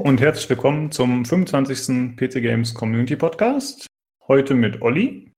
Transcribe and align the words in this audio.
und 0.00 0.20
herzlich 0.20 0.48
willkommen 0.48 0.90
zum 0.90 1.26
25. 1.26 2.16
PC 2.16 2.40
Games 2.40 2.72
Community 2.72 3.16
Podcast. 3.16 3.86
Heute 4.26 4.54
mit 4.54 4.80
Olli. 4.80 5.30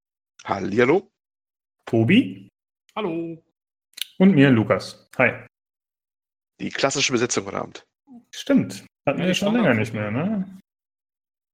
Hallihallo. 0.44 1.10
Tobi. 1.84 2.48
Hallo. 2.94 3.42
Und 4.18 4.34
mir, 4.34 4.50
Lukas. 4.50 5.08
Hi. 5.18 5.46
Die 6.60 6.70
klassische 6.70 7.12
Besetzung 7.12 7.46
heute 7.46 7.58
Abend. 7.58 7.84
Stimmt. 8.30 8.86
Hatten 9.06 9.20
ja, 9.20 9.26
wir 9.26 9.34
schon 9.34 9.54
länger 9.54 9.74
nicht 9.74 9.94
mehr, 9.94 10.12
ne? 10.12 10.60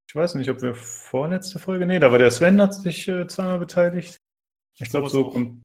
Ich 0.09 0.15
weiß 0.15 0.35
nicht, 0.35 0.51
ob 0.51 0.61
wir 0.61 0.75
vorletzte 0.75 1.59
Folge. 1.59 1.87
Nee, 1.87 2.01
da 2.01 2.13
war 2.13 2.19
der 2.19 2.31
Sven, 2.31 2.61
hat 2.61 2.75
sich 2.75 3.09
äh, 3.09 3.27
zweimal 3.27 3.59
beteiligt. 3.59 4.19
Ich 4.79 4.91
glaube, 4.91 5.09
so 5.09 5.31
kommt. 5.31 5.63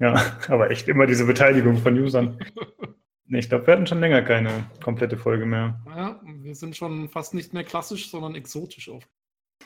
Ja, 0.00 0.14
aber 0.48 0.70
echt 0.70 0.86
immer 0.86 1.06
diese 1.06 1.26
Beteiligung 1.26 1.78
von 1.78 1.98
Usern. 1.98 2.38
Nee, 3.30 3.40
ich 3.40 3.48
glaube, 3.50 3.66
wir 3.66 3.74
hatten 3.74 3.86
schon 3.86 4.00
länger 4.00 4.22
keine 4.22 4.70
komplette 4.82 5.18
Folge 5.18 5.44
mehr. 5.44 5.78
Ja, 5.86 6.18
wir 6.24 6.54
sind 6.54 6.76
schon 6.76 7.10
fast 7.10 7.34
nicht 7.34 7.52
mehr 7.52 7.62
klassisch, 7.62 8.10
sondern 8.10 8.34
exotisch 8.34 8.88
oft. 8.88 9.06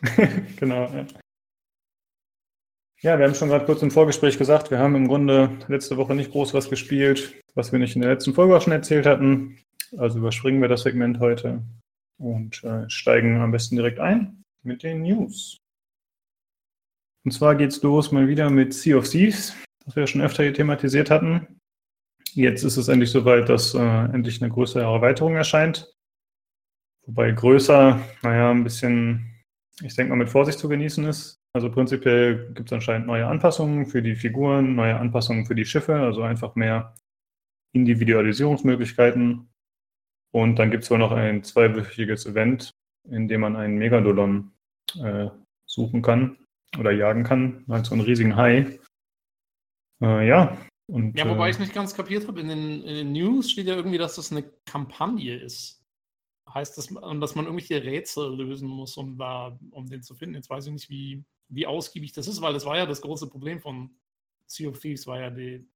genau, 0.56 0.90
ja. 0.92 1.06
Ja, 3.02 3.18
wir 3.18 3.26
haben 3.26 3.34
schon 3.34 3.48
gerade 3.48 3.64
kurz 3.64 3.82
im 3.82 3.90
Vorgespräch 3.90 4.36
gesagt, 4.36 4.70
wir 4.70 4.78
haben 4.78 4.96
im 4.96 5.06
Grunde 5.08 5.58
letzte 5.68 5.96
Woche 5.96 6.14
nicht 6.14 6.32
groß 6.32 6.54
was 6.54 6.70
gespielt, 6.70 7.40
was 7.54 7.72
wir 7.72 7.78
nicht 7.78 7.94
in 7.94 8.02
der 8.02 8.12
letzten 8.12 8.34
Folge 8.34 8.56
auch 8.56 8.62
schon 8.62 8.72
erzählt 8.72 9.06
hatten. 9.06 9.58
Also 9.96 10.18
überspringen 10.18 10.60
wir 10.60 10.68
das 10.68 10.82
Segment 10.82 11.20
heute 11.20 11.62
und 12.18 12.62
äh, 12.64 12.88
steigen 12.88 13.40
am 13.40 13.52
besten 13.52 13.76
direkt 13.76 13.98
ein 14.00 14.42
mit 14.62 14.82
den 14.82 15.02
News. 15.02 15.58
Und 17.24 17.32
zwar 17.32 17.54
geht 17.54 17.70
es 17.70 17.82
los 17.82 18.10
mal 18.10 18.26
wieder 18.26 18.50
mit 18.50 18.74
Sea 18.74 18.96
of 18.96 19.08
Thieves, 19.08 19.54
das 19.84 19.94
wir 19.94 20.06
schon 20.06 20.22
öfter 20.22 20.42
hier 20.42 20.54
thematisiert 20.54 21.10
hatten. 21.10 21.60
Jetzt 22.34 22.64
ist 22.64 22.78
es 22.78 22.88
endlich 22.88 23.10
soweit, 23.10 23.48
dass 23.48 23.74
äh, 23.74 23.78
endlich 23.78 24.40
eine 24.40 24.50
größere 24.50 24.82
Erweiterung 24.82 25.36
erscheint. 25.36 25.92
Wobei 27.06 27.30
größer, 27.32 28.00
naja, 28.22 28.50
ein 28.50 28.64
bisschen, 28.64 29.44
ich 29.82 29.94
denke 29.96 30.10
mal, 30.10 30.16
mit 30.16 30.30
Vorsicht 30.30 30.58
zu 30.58 30.68
genießen 30.68 31.04
ist. 31.04 31.40
Also 31.52 31.70
prinzipiell 31.70 32.52
gibt 32.54 32.70
es 32.70 32.72
anscheinend 32.72 33.06
neue 33.06 33.26
Anpassungen 33.26 33.84
für 33.86 34.00
die 34.00 34.16
Figuren, 34.16 34.74
neue 34.74 34.96
Anpassungen 34.96 35.44
für 35.44 35.54
die 35.54 35.66
Schiffe, 35.66 35.96
also 35.96 36.22
einfach 36.22 36.54
mehr 36.54 36.94
Individualisierungsmöglichkeiten. 37.74 39.50
Und 40.32 40.56
dann 40.58 40.70
gibt 40.70 40.84
es 40.84 40.90
wohl 40.90 40.98
noch 40.98 41.12
ein 41.12 41.44
zweiwöchiges 41.44 42.24
Event, 42.24 42.70
in 43.10 43.28
dem 43.28 43.42
man 43.42 43.56
einen 43.56 43.76
Megalodon 43.76 44.52
äh, 44.98 45.28
suchen 45.66 46.00
kann 46.00 46.38
oder 46.78 46.92
jagen 46.92 47.24
kann, 47.24 47.64
halt 47.68 47.84
so 47.84 47.94
einen 47.94 48.04
riesigen 48.04 48.36
Hai. 48.36 48.78
Äh, 50.00 50.26
ja, 50.26 50.56
und, 50.92 51.16
ja, 51.16 51.26
wobei 51.26 51.46
äh, 51.46 51.50
ich 51.50 51.58
nicht 51.58 51.72
ganz 51.72 51.94
kapiert 51.94 52.28
habe, 52.28 52.38
in 52.38 52.48
den, 52.48 52.82
in 52.82 52.94
den 52.94 53.12
News 53.12 53.50
steht 53.50 53.66
ja 53.66 53.74
irgendwie, 53.74 53.96
dass 53.96 54.16
das 54.16 54.30
eine 54.30 54.42
Kampagne 54.66 55.34
ist. 55.34 55.82
Heißt 56.52 56.76
das, 56.76 56.88
dass 56.88 57.34
man 57.34 57.46
irgendwelche 57.46 57.82
Rätsel 57.82 58.36
lösen 58.36 58.68
muss, 58.68 58.98
um 58.98 59.16
da, 59.16 59.58
um 59.70 59.88
den 59.88 60.02
zu 60.02 60.14
finden. 60.14 60.34
Jetzt 60.34 60.50
weiß 60.50 60.66
ich 60.66 60.72
nicht, 60.72 60.90
wie, 60.90 61.24
wie 61.48 61.66
ausgiebig 61.66 62.12
das 62.12 62.28
ist, 62.28 62.42
weil 62.42 62.52
das 62.52 62.66
war 62.66 62.76
ja 62.76 62.84
das 62.84 63.00
große 63.00 63.26
Problem 63.30 63.58
von 63.58 63.88
Sea 64.46 64.68
of 64.68 64.80
Thieves, 64.80 65.06
war 65.06 65.18
ja 65.18 65.30
die, 65.30 65.66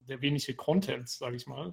der 0.00 0.20
wenige 0.20 0.56
Content, 0.56 1.08
sage 1.08 1.36
ich 1.36 1.46
mal. 1.46 1.72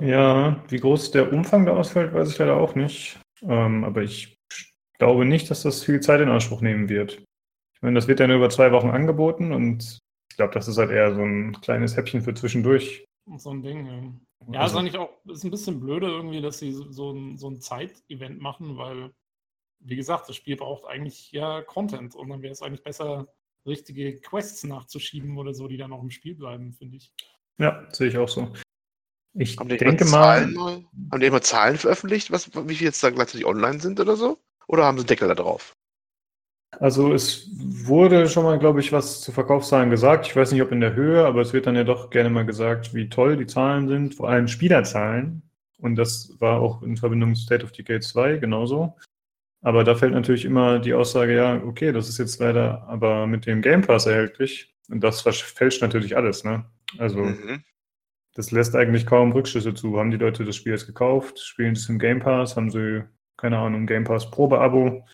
Ja, 0.00 0.60
wie 0.70 0.80
groß 0.80 1.12
der 1.12 1.32
Umfang 1.32 1.66
da 1.66 1.76
ausfällt, 1.76 2.12
weiß 2.12 2.32
ich 2.32 2.38
leider 2.38 2.56
auch 2.56 2.74
nicht. 2.74 3.20
Ähm, 3.42 3.84
aber 3.84 4.02
ich 4.02 4.36
glaube 4.98 5.24
nicht, 5.24 5.48
dass 5.52 5.62
das 5.62 5.84
viel 5.84 6.00
Zeit 6.00 6.20
in 6.20 6.30
Anspruch 6.30 6.62
nehmen 6.62 6.88
wird. 6.88 7.22
Ich 7.74 7.82
meine, 7.82 7.94
das 7.94 8.08
wird 8.08 8.18
ja 8.18 8.26
nur 8.26 8.38
über 8.38 8.50
zwei 8.50 8.72
Wochen 8.72 8.90
angeboten 8.90 9.52
und 9.52 10.02
ich 10.34 10.36
glaube, 10.36 10.52
das 10.52 10.66
ist 10.66 10.78
halt 10.78 10.90
eher 10.90 11.14
so 11.14 11.22
ein 11.22 11.52
kleines 11.60 11.96
Häppchen 11.96 12.20
für 12.20 12.34
zwischendurch. 12.34 13.06
So 13.36 13.50
ein 13.50 13.62
Ding, 13.62 13.86
ja. 13.86 14.52
Ja, 14.52 14.60
also, 14.62 14.74
ist 14.74 14.80
eigentlich 14.80 14.98
auch 14.98 15.10
ist 15.26 15.44
ein 15.44 15.52
bisschen 15.52 15.78
blöde 15.78 16.08
irgendwie, 16.08 16.40
dass 16.40 16.58
sie 16.58 16.72
so 16.72 17.12
ein, 17.12 17.38
so 17.38 17.48
ein 17.48 17.60
Zeitevent 17.60 18.40
machen, 18.40 18.76
weil, 18.76 19.12
wie 19.78 19.94
gesagt, 19.94 20.28
das 20.28 20.34
Spiel 20.34 20.56
braucht 20.56 20.86
eigentlich 20.86 21.30
ja 21.30 21.62
Content 21.62 22.16
und 22.16 22.30
dann 22.30 22.42
wäre 22.42 22.52
es 22.52 22.62
eigentlich 22.62 22.82
besser, 22.82 23.28
richtige 23.64 24.20
Quests 24.22 24.64
nachzuschieben 24.64 25.38
oder 25.38 25.54
so, 25.54 25.68
die 25.68 25.76
dann 25.76 25.92
auch 25.92 26.02
im 26.02 26.10
Spiel 26.10 26.34
bleiben, 26.34 26.72
finde 26.72 26.96
ich. 26.96 27.12
Ja, 27.58 27.86
sehe 27.92 28.08
ich 28.08 28.18
auch 28.18 28.28
so. 28.28 28.52
Ich 29.34 29.56
haben 29.56 29.68
denke 29.68 30.04
mal, 30.06 30.48
mal, 30.48 30.84
Haben 31.12 31.20
die 31.20 31.26
immer 31.26 31.42
Zahlen 31.42 31.76
veröffentlicht, 31.76 32.32
was, 32.32 32.52
wie 32.52 32.74
viele 32.74 32.88
jetzt 32.88 33.04
da 33.04 33.10
gleichzeitig 33.10 33.46
online 33.46 33.78
sind 33.78 34.00
oder 34.00 34.16
so? 34.16 34.40
Oder 34.66 34.84
haben 34.84 34.98
sie 34.98 35.06
Deckel 35.06 35.28
da 35.28 35.36
drauf? 35.36 35.76
Also 36.80 37.12
es 37.12 37.50
wurde 37.56 38.28
schon 38.28 38.44
mal, 38.44 38.58
glaube 38.58 38.80
ich, 38.80 38.92
was 38.92 39.20
zu 39.20 39.32
Verkaufszahlen 39.32 39.90
gesagt. 39.90 40.26
Ich 40.26 40.36
weiß 40.36 40.52
nicht, 40.52 40.62
ob 40.62 40.72
in 40.72 40.80
der 40.80 40.94
Höhe, 40.94 41.24
aber 41.24 41.40
es 41.40 41.52
wird 41.52 41.66
dann 41.66 41.76
ja 41.76 41.84
doch 41.84 42.10
gerne 42.10 42.30
mal 42.30 42.46
gesagt, 42.46 42.94
wie 42.94 43.08
toll 43.08 43.36
die 43.36 43.46
Zahlen 43.46 43.88
sind, 43.88 44.14
vor 44.14 44.28
allem 44.28 44.48
Spielerzahlen. 44.48 45.42
Und 45.78 45.96
das 45.96 46.34
war 46.38 46.60
auch 46.60 46.82
in 46.82 46.96
Verbindung 46.96 47.30
mit 47.30 47.38
State 47.38 47.64
of 47.64 47.72
Decay 47.72 48.00
2 48.00 48.38
genauso. 48.38 48.96
Aber 49.60 49.84
da 49.84 49.94
fällt 49.94 50.12
natürlich 50.12 50.44
immer 50.44 50.78
die 50.78 50.94
Aussage, 50.94 51.34
ja, 51.34 51.62
okay, 51.62 51.92
das 51.92 52.08
ist 52.08 52.18
jetzt 52.18 52.38
leider 52.38 52.82
aber 52.86 53.26
mit 53.26 53.46
dem 53.46 53.62
Game 53.62 53.82
Pass 53.82 54.06
erhältlich. 54.06 54.74
Und 54.90 55.02
das 55.02 55.22
fälscht 55.22 55.80
natürlich 55.80 56.16
alles, 56.16 56.44
ne? 56.44 56.66
Also 56.98 57.20
mhm. 57.20 57.62
das 58.34 58.50
lässt 58.50 58.76
eigentlich 58.76 59.06
kaum 59.06 59.32
Rückschlüsse 59.32 59.74
zu. 59.74 59.98
Haben 59.98 60.10
die 60.10 60.18
Leute 60.18 60.44
das 60.44 60.56
Spiel 60.56 60.72
jetzt 60.72 60.86
gekauft, 60.86 61.38
spielen 61.38 61.72
es 61.72 61.88
im 61.88 61.98
Game 61.98 62.20
Pass, 62.20 62.56
haben 62.56 62.70
sie, 62.70 63.04
keine 63.38 63.58
Ahnung, 63.58 63.86
Game 63.86 64.04
Pass 64.04 64.30
Probeabo 64.30 65.04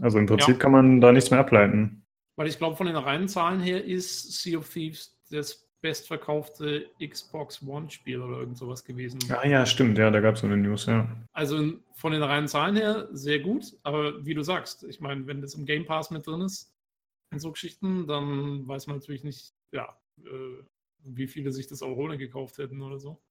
also 0.00 0.18
im 0.18 0.26
Prinzip 0.26 0.56
ja. 0.56 0.60
kann 0.60 0.72
man 0.72 1.00
da 1.00 1.12
nichts 1.12 1.30
mehr 1.30 1.40
ableiten. 1.40 2.04
Weil 2.36 2.48
ich 2.48 2.58
glaube, 2.58 2.76
von 2.76 2.86
den 2.86 2.96
reinen 2.96 3.28
Zahlen 3.28 3.60
her 3.60 3.84
ist 3.84 4.40
Sea 4.40 4.58
of 4.58 4.68
Thieves 4.68 5.18
das 5.30 5.68
bestverkaufte 5.82 6.90
Xbox 7.02 7.62
One-Spiel 7.62 8.20
oder 8.20 8.40
irgend 8.40 8.58
sowas 8.58 8.84
gewesen. 8.84 9.18
Ah 9.30 9.46
ja, 9.46 9.64
stimmt, 9.64 9.96
ja, 9.98 10.10
da 10.10 10.20
gab 10.20 10.34
es 10.34 10.40
so 10.40 10.46
eine 10.46 10.56
News, 10.56 10.86
ja. 10.86 11.08
Also 11.32 11.72
von 11.94 12.12
den 12.12 12.22
reinen 12.22 12.48
Zahlen 12.48 12.76
her 12.76 13.08
sehr 13.12 13.40
gut, 13.40 13.76
aber 13.82 14.24
wie 14.24 14.34
du 14.34 14.42
sagst, 14.42 14.84
ich 14.84 15.00
meine, 15.00 15.26
wenn 15.26 15.40
das 15.40 15.54
im 15.54 15.64
Game 15.64 15.86
Pass 15.86 16.10
mit 16.10 16.26
drin 16.26 16.42
ist, 16.42 16.74
in 17.32 17.38
so 17.38 17.52
Geschichten, 17.52 18.06
dann 18.06 18.66
weiß 18.66 18.88
man 18.88 18.96
natürlich 18.96 19.24
nicht, 19.24 19.54
ja, 19.72 19.96
äh, 20.18 20.64
wie 21.04 21.28
viele 21.28 21.52
sich 21.52 21.66
das 21.66 21.82
auch 21.82 21.96
ohne 21.96 22.18
gekauft 22.18 22.58
hätten 22.58 22.82
oder 22.82 22.98
so. 22.98 23.22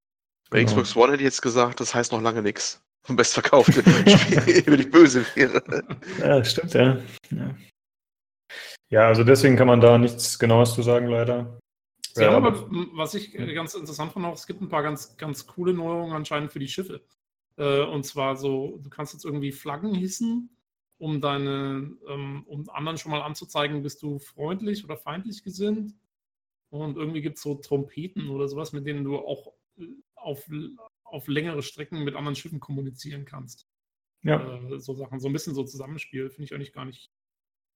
Bei 0.50 0.60
genau. 0.60 0.72
Xbox 0.72 0.96
One 0.96 1.12
hätte 1.12 1.22
ich 1.22 1.28
jetzt 1.28 1.42
gesagt, 1.42 1.80
das 1.80 1.94
heißt 1.94 2.12
noch 2.12 2.22
lange 2.22 2.42
nichts 2.42 2.84
vom 3.04 3.16
bestverkauften 3.16 3.84
Spiel, 4.08 4.64
wenn 4.66 4.80
ich 4.80 4.92
böse 4.92 5.26
wäre. 5.36 5.64
Ja, 6.20 6.44
stimmt, 6.44 6.74
ja. 6.74 6.98
ja. 7.32 7.56
Ja, 8.92 9.08
also 9.08 9.24
deswegen 9.24 9.56
kann 9.56 9.68
man 9.68 9.82
da 9.82 9.98
nichts 9.98 10.40
Genaues 10.40 10.74
zu 10.74 10.82
sagen, 10.82 11.08
leider. 11.08 11.60
Sie 12.14 12.24
ja, 12.24 12.32
aber, 12.32 12.68
was 12.94 13.14
ich 13.14 13.34
ganz 13.34 13.76
interessant 13.76 14.14
fand, 14.14 14.26
auch, 14.26 14.34
es 14.34 14.48
gibt 14.48 14.62
ein 14.62 14.70
paar 14.70 14.82
ganz, 14.82 15.16
ganz 15.18 15.46
coole 15.46 15.74
Neuerungen 15.74 16.16
anscheinend 16.16 16.52
für 16.52 16.60
die 16.60 16.68
Schiffe. 16.68 17.02
Äh, 17.58 17.82
und 17.82 18.04
zwar 18.04 18.36
so, 18.36 18.80
du 18.82 18.90
kannst 18.90 19.14
jetzt 19.14 19.26
irgendwie 19.26 19.52
Flaggen 19.52 19.94
hissen, 19.94 20.50
um 20.98 21.22
deine, 21.22 21.92
ähm, 22.08 22.44
um 22.48 22.68
anderen 22.70 22.98
schon 22.98 23.12
mal 23.12 23.22
anzuzeigen, 23.22 23.84
bist 23.84 24.02
du 24.02 24.18
freundlich 24.18 24.84
oder 24.84 24.98
feindlich 24.98 25.44
gesinnt. 25.44 25.94
Und 26.72 26.98
irgendwie 26.98 27.22
gibt 27.22 27.38
es 27.38 27.44
so 27.44 27.56
Trompeten 27.56 28.30
oder 28.30 28.48
sowas, 28.48 28.74
mit 28.74 28.88
denen 28.88 29.04
du 29.04 29.18
auch 29.18 29.54
äh, 29.78 29.86
auf, 30.16 30.50
auf 31.12 31.28
längere 31.28 31.62
Strecken 31.62 32.04
mit 32.04 32.16
anderen 32.16 32.36
Schiffen 32.36 32.60
kommunizieren 32.60 33.26
kannst. 33.26 33.68
Ja. 34.24 34.58
Äh, 34.58 34.80
so 34.80 34.94
Sachen, 34.94 35.20
so 35.20 35.28
ein 35.28 35.34
bisschen 35.34 35.56
so 35.56 35.64
Zusammenspiel, 35.64 36.30
finde 36.30 36.46
ich 36.46 36.54
eigentlich 36.54 36.74
gar 36.74 36.86
nicht, 36.86 37.12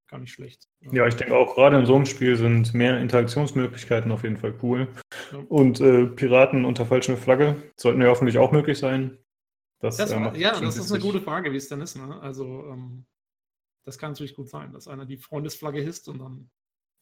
gar 0.08 0.20
nicht 0.20 0.32
schlecht. 0.32 0.68
Ja, 0.92 1.08
ich 1.08 1.16
denke 1.16 1.36
auch 1.36 1.56
gerade 1.56 1.80
in 1.80 1.86
so 1.86 1.96
einem 1.96 2.06
Spiel 2.06 2.36
sind 2.36 2.74
mehr 2.74 3.00
Interaktionsmöglichkeiten 3.00 4.12
auf 4.12 4.24
jeden 4.24 4.38
Fall 4.38 4.54
cool. 4.62 4.88
Ja. 5.32 5.40
Und 5.50 5.80
äh, 5.80 6.08
Piraten 6.08 6.66
unter 6.66 6.86
falscher 6.86 7.18
Flagge 7.18 7.62
sollten 7.78 8.02
ja 8.02 8.08
hoffentlich 8.08 8.38
auch 8.38 8.52
möglich 8.52 8.78
sein. 8.78 9.18
Das, 9.80 9.98
das, 9.98 10.12
äh, 10.12 10.38
ja, 10.38 10.60
das 10.60 10.78
ist 10.78 10.92
eine 10.92 11.02
gute 11.02 11.22
Frage, 11.22 11.52
wie 11.52 11.58
es 11.58 11.68
denn 11.68 11.82
ist. 11.82 11.98
Ne? 11.98 12.20
Also, 12.22 12.46
ähm, 12.68 13.06
das 13.86 13.98
kann 13.98 14.12
natürlich 14.12 14.34
gut 14.34 14.50
sein, 14.50 14.72
dass 14.72 14.88
einer 14.88 15.06
die 15.06 15.18
Freundesflagge 15.18 15.82
hisst 15.82 16.08
und 16.08 16.20
dann. 16.20 16.50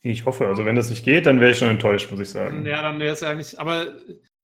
Ich 0.04 0.26
hoffe, 0.26 0.48
also 0.48 0.66
wenn 0.66 0.76
das 0.76 0.90
nicht 0.90 1.06
geht, 1.06 1.28
dann 1.28 1.40
wäre 1.40 1.52
ich 1.52 1.60
schon 1.60 1.70
enttäuscht, 1.70 2.10
muss 2.10 2.20
ich 2.20 2.30
sagen. 2.30 2.66
Ja, 2.66 2.82
dann 2.82 3.00
wäre 3.00 3.14
es 3.14 3.20
ja 3.20 3.30
eigentlich, 3.30 3.60
aber 3.60 4.00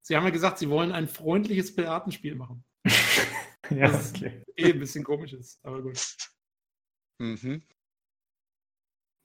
Sie 0.07 0.15
haben 0.15 0.23
ja 0.23 0.29
gesagt, 0.29 0.57
Sie 0.57 0.69
wollen 0.69 0.93
ein 0.93 1.09
freundliches 1.09 1.75
Piratenspiel 1.75 2.35
machen. 2.35 2.63
ja, 3.69 3.89
das 3.89 4.13
okay. 4.15 4.41
eh 4.55 4.71
ein 4.71 4.79
bisschen 4.79 5.03
komisch 5.03 5.33
ist, 5.33 5.59
aber 5.63 5.81
gut. 5.81 6.15
Mhm. 7.21 7.61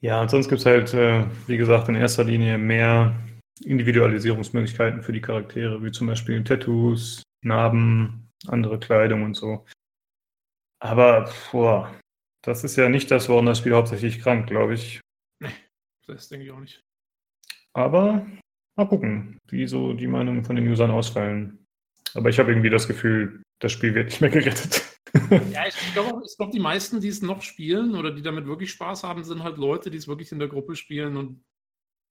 Ja, 0.01 0.21
und 0.21 0.29
sonst 0.29 0.49
gibt 0.49 0.59
es 0.59 0.67
halt, 0.67 0.93
äh, 0.93 1.25
wie 1.47 1.57
gesagt, 1.57 1.89
in 1.89 1.95
erster 1.95 2.25
Linie 2.25 2.59
mehr 2.59 3.15
Individualisierungsmöglichkeiten 3.61 5.05
für 5.05 5.13
die 5.13 5.21
Charaktere, 5.21 5.81
wie 5.85 5.93
zum 5.93 6.09
Beispiel 6.09 6.43
Tattoos, 6.43 7.23
Narben, 7.45 8.29
andere 8.49 8.81
Kleidung 8.81 9.23
und 9.23 9.35
so. 9.35 9.65
Aber, 10.81 11.33
boah, 11.53 11.97
das 12.45 12.65
ist 12.65 12.75
ja 12.75 12.89
nicht 12.89 13.09
das, 13.13 13.29
woran 13.29 13.47
das 13.47 13.59
Spiel 13.59 13.75
hauptsächlich 13.75 14.19
krank, 14.19 14.49
glaube 14.49 14.75
ich. 14.75 15.01
Nee, 15.41 15.55
das 16.09 16.29
denke 16.29 16.47
ich 16.47 16.51
auch 16.51 16.59
nicht. 16.59 16.83
Aber 17.73 18.27
Mal 18.77 18.89
gucken, 18.89 19.39
wie 19.49 19.67
so 19.67 19.93
die 19.93 20.07
Meinungen 20.07 20.45
von 20.45 20.57
den 20.57 20.69
Usern 20.69 20.91
ausfallen. 20.91 21.67
Aber 22.15 22.29
ich 22.29 22.39
habe 22.39 22.51
irgendwie 22.51 22.71
das 22.71 22.89
Gefühl, 22.89 23.43
das 23.59 23.73
Spiel 23.73 23.95
wird 23.95 24.07
nicht 24.07 24.21
mehr 24.21 24.31
gerettet. 24.31 24.83
Ja, 25.53 25.67
ich 25.67 25.93
glaube, 25.93 26.23
glaub, 26.37 26.51
die 26.53 26.61
meisten, 26.61 27.01
die 27.01 27.09
es 27.09 27.21
noch 27.21 27.43
spielen 27.43 27.95
oder 27.95 28.11
die 28.13 28.23
damit 28.23 28.47
wirklich 28.47 28.71
Spaß 28.71 29.05
haben, 29.05 29.25
sind 29.25 29.43
halt 29.43 29.59
Leute, 29.59 29.91
die 29.91 29.99
es 29.99 30.09
wirklich 30.09 30.33
in 30.33 30.39
der 30.39 30.49
Gruppe 30.49 30.75
spielen 30.75 31.17
und 31.17 31.45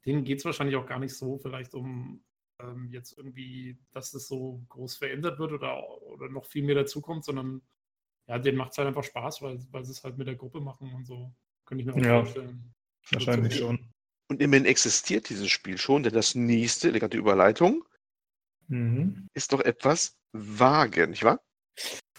denen 0.05 0.23
geht 0.23 0.39
es 0.39 0.45
wahrscheinlich 0.45 0.75
auch 0.75 0.85
gar 0.85 0.99
nicht 0.99 1.15
so 1.15 1.39
vielleicht 1.39 1.73
um 1.73 2.23
ähm, 2.61 2.89
jetzt 2.91 3.17
irgendwie, 3.17 3.77
dass 3.91 4.11
das 4.11 4.27
so 4.27 4.63
groß 4.69 4.97
verändert 4.97 5.39
wird 5.39 5.51
oder, 5.51 5.83
oder 6.03 6.29
noch 6.29 6.45
viel 6.45 6.63
mehr 6.63 6.75
dazukommt, 6.75 7.25
sondern 7.25 7.61
ja, 8.27 8.39
denen 8.39 8.57
macht 8.57 8.71
es 8.71 8.77
halt 8.77 8.87
einfach 8.87 9.03
Spaß, 9.03 9.41
weil, 9.41 9.59
weil 9.71 9.83
sie 9.83 9.91
es 9.91 10.03
halt 10.03 10.17
mit 10.17 10.27
der 10.27 10.35
Gruppe 10.35 10.61
machen 10.61 10.93
und 10.93 11.05
so. 11.05 11.33
Könnte 11.65 11.81
ich 11.81 11.87
mir 11.87 11.93
auch 11.93 12.05
ja, 12.05 12.23
vorstellen. 12.23 12.73
Wahrscheinlich 13.11 13.57
schon. 13.57 13.90
Und 14.31 14.41
immerhin 14.41 14.63
existiert 14.63 15.27
dieses 15.27 15.49
Spiel 15.49 15.77
schon, 15.77 16.03
denn 16.03 16.13
das 16.13 16.35
nächste, 16.35 16.87
elegante 16.87 17.17
Überleitung, 17.17 17.83
mhm. 18.69 19.27
ist 19.33 19.51
doch 19.51 19.59
etwas 19.59 20.15
vage, 20.31 21.05
nicht 21.05 21.25
wahr? 21.25 21.41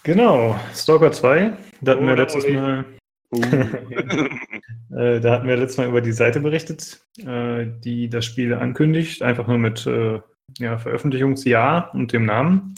Genau, 0.02 0.60
Stalker 0.74 1.10
2. 1.10 1.56
Da 1.80 1.92
hatten 1.92 2.04
oh, 2.04 2.08
wir 2.08 2.16
letztes 2.16 2.44
ole. 2.44 2.52
Mal. 2.52 2.84
Uh. 3.30 3.40
äh, 4.94 5.20
da 5.20 5.32
hatten 5.32 5.48
wir 5.48 5.56
letztes 5.56 5.78
Mal 5.78 5.88
über 5.88 6.02
die 6.02 6.12
Seite 6.12 6.40
berichtet, 6.40 7.02
äh, 7.16 7.64
die 7.82 8.10
das 8.10 8.26
Spiel 8.26 8.52
ankündigt, 8.52 9.22
einfach 9.22 9.46
nur 9.46 9.56
mit 9.56 9.86
äh, 9.86 10.20
ja, 10.58 10.76
Veröffentlichungsjahr 10.76 11.94
und 11.94 12.12
dem 12.12 12.26
Namen. 12.26 12.74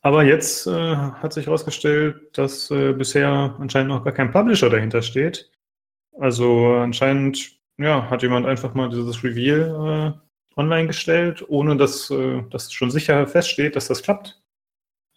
Aber 0.00 0.24
jetzt 0.24 0.66
äh, 0.66 0.96
hat 0.96 1.32
sich 1.32 1.46
herausgestellt, 1.46 2.36
dass 2.36 2.68
äh, 2.72 2.94
bisher 2.94 3.54
anscheinend 3.60 3.90
noch 3.90 4.02
gar 4.02 4.12
kein 4.12 4.32
Publisher 4.32 4.70
dahinter 4.70 5.02
steht. 5.02 5.52
Also 6.18 6.74
anscheinend 6.74 7.61
ja, 7.78 8.08
hat 8.10 8.22
jemand 8.22 8.46
einfach 8.46 8.74
mal 8.74 8.90
dieses 8.90 9.22
Reveal 9.24 10.14
äh, 10.16 10.58
online 10.58 10.86
gestellt, 10.88 11.44
ohne 11.48 11.76
dass 11.76 12.10
äh, 12.10 12.42
das 12.50 12.72
schon 12.72 12.90
sicher 12.90 13.26
feststeht, 13.26 13.76
dass 13.76 13.88
das 13.88 14.02
klappt. 14.02 14.40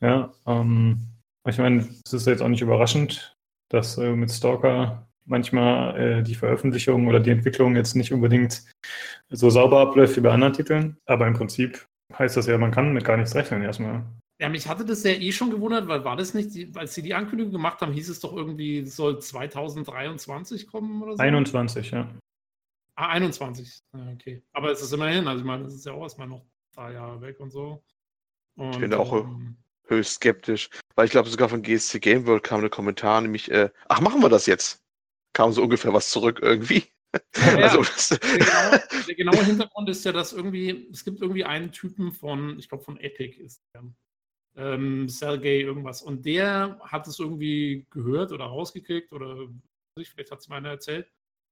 Ja, 0.02 0.34
ähm, 0.46 1.00
ich 1.48 1.58
meine, 1.58 1.88
es 2.06 2.14
ist 2.14 2.28
jetzt 2.28 2.42
auch 2.42 2.48
nicht 2.48 2.62
überraschend, 2.62 3.38
dass 3.70 3.98
äh, 3.98 4.16
mit 4.16 4.32
Stalker 4.32 5.08
manchmal 5.26 6.00
äh, 6.00 6.24
die 6.24 6.36
Veröffentlichung 6.36 7.08
oder 7.08 7.20
die 7.20 7.32
Entwicklung 7.32 7.76
jetzt 7.76 7.96
nicht 7.96 8.12
unbedingt 8.12 8.64
so 9.30 9.50
sauber 9.50 9.80
abläuft 9.80 10.16
wie 10.18 10.22
bei 10.22 10.32
anderen 10.32 10.54
Titeln. 10.54 10.98
Aber 11.06 11.28
im 11.28 11.34
Prinzip 11.34 11.86
heißt 12.18 12.38
das 12.38 12.48
ja, 12.48 12.58
man 12.58 12.72
kann 12.72 12.94
mit 12.94 13.06
gar 13.06 13.18
nichts 13.18 13.36
rechnen 13.36 13.64
erstmal. 13.64 14.04
Ja, 14.40 14.50
mich 14.50 14.68
hatte 14.68 14.86
das 14.86 15.04
ja 15.04 15.12
eh 15.12 15.32
schon 15.32 15.50
gewundert, 15.50 15.88
weil 15.88 16.04
war 16.04 16.18
das 16.18 16.34
nicht, 16.34 16.76
als 16.78 16.94
sie 16.94 17.02
die 17.02 17.14
Ankündigung 17.14 17.54
gemacht 17.54 17.80
haben, 17.82 17.94
hieß 17.94 18.10
es 18.10 18.20
doch 18.20 18.36
irgendwie, 18.36 18.86
soll 18.86 19.20
2023 19.20 20.68
kommen 20.68 21.02
oder 21.02 21.16
so? 21.16 21.24
21, 21.24 21.92
ja. 21.92 22.10
Ah, 22.96 23.10
21. 23.10 23.84
okay. 24.14 24.42
Aber 24.54 24.72
es 24.72 24.82
ist 24.82 24.94
immerhin, 24.94 25.28
also 25.28 25.40
ich 25.40 25.46
meine, 25.46 25.66
das 25.66 25.74
ist 25.74 25.86
ja 25.86 25.94
auch 25.94 26.04
erstmal 26.04 26.28
noch 26.28 26.46
drei 26.74 26.94
Jahre 26.94 27.22
weg 27.22 27.40
und 27.40 27.52
so. 27.52 27.84
Und, 28.56 28.72
ich 28.72 28.80
bin 28.80 28.94
auch 28.94 29.14
ähm, 29.14 29.58
höchst 29.88 30.14
skeptisch, 30.14 30.70
weil 30.96 31.06
ich 31.06 31.12
glaube, 31.12 31.30
sogar 31.30 31.50
von 31.50 31.62
GSC 31.62 32.00
Game 32.00 32.26
World 32.26 32.44
kam 32.44 32.64
ein 32.64 32.70
Kommentar, 32.70 33.20
nämlich, 33.22 33.52
äh, 33.52 33.70
ach, 33.88 34.00
machen 34.00 34.22
wir 34.22 34.30
das 34.30 34.46
jetzt? 34.46 34.82
Kam 35.34 35.52
so 35.52 35.64
ungefähr 35.64 35.94
was 35.94 36.10
zurück 36.10 36.40
irgendwie. 36.42 36.86
Ja, 37.36 37.56
also, 37.70 37.82
der, 38.12 38.38
genaue, 38.38 38.84
der, 39.08 39.16
genaue, 39.16 39.46
Hintergrund 39.46 39.90
ist 39.90 40.04
ja, 40.06 40.12
dass 40.12 40.34
irgendwie, 40.34 40.90
es 40.92 41.04
gibt 41.04 41.22
irgendwie 41.22 41.46
einen 41.46 41.72
Typen 41.72 42.12
von, 42.12 42.60
ich 42.60 42.68
glaube 42.70 42.84
von 42.84 42.98
Epic 42.98 43.42
ist 43.42 43.62
der, 43.74 43.84
ähm, 44.58 45.08
Sergey 45.10 45.62
irgendwas. 45.62 46.02
Und 46.02 46.26
der 46.26 46.80
hat 46.82 47.08
es 47.08 47.20
irgendwie 47.20 47.86
gehört 47.90 48.32
oder 48.32 48.46
rausgekriegt 48.46 49.12
oder 49.12 49.48
vielleicht 49.98 50.32
hat 50.32 50.40
es 50.40 50.50
mir 50.50 50.56
einer 50.56 50.70
erzählt, 50.70 51.10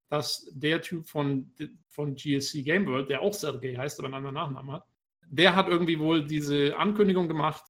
dass 0.09 0.49
der 0.53 0.81
Typ 0.81 1.07
von, 1.07 1.51
von 1.89 2.15
GSC 2.15 2.63
Game 2.63 2.85
World, 2.87 3.09
der 3.09 3.21
auch 3.21 3.33
Sergey 3.33 3.75
heißt, 3.75 3.99
aber 3.99 4.07
einen 4.07 4.15
anderen 4.15 4.35
Nachnamen 4.35 4.71
hat, 4.73 4.85
der 5.29 5.55
hat 5.55 5.67
irgendwie 5.67 5.99
wohl 5.99 6.25
diese 6.25 6.77
Ankündigung 6.77 7.27
gemacht, 7.27 7.63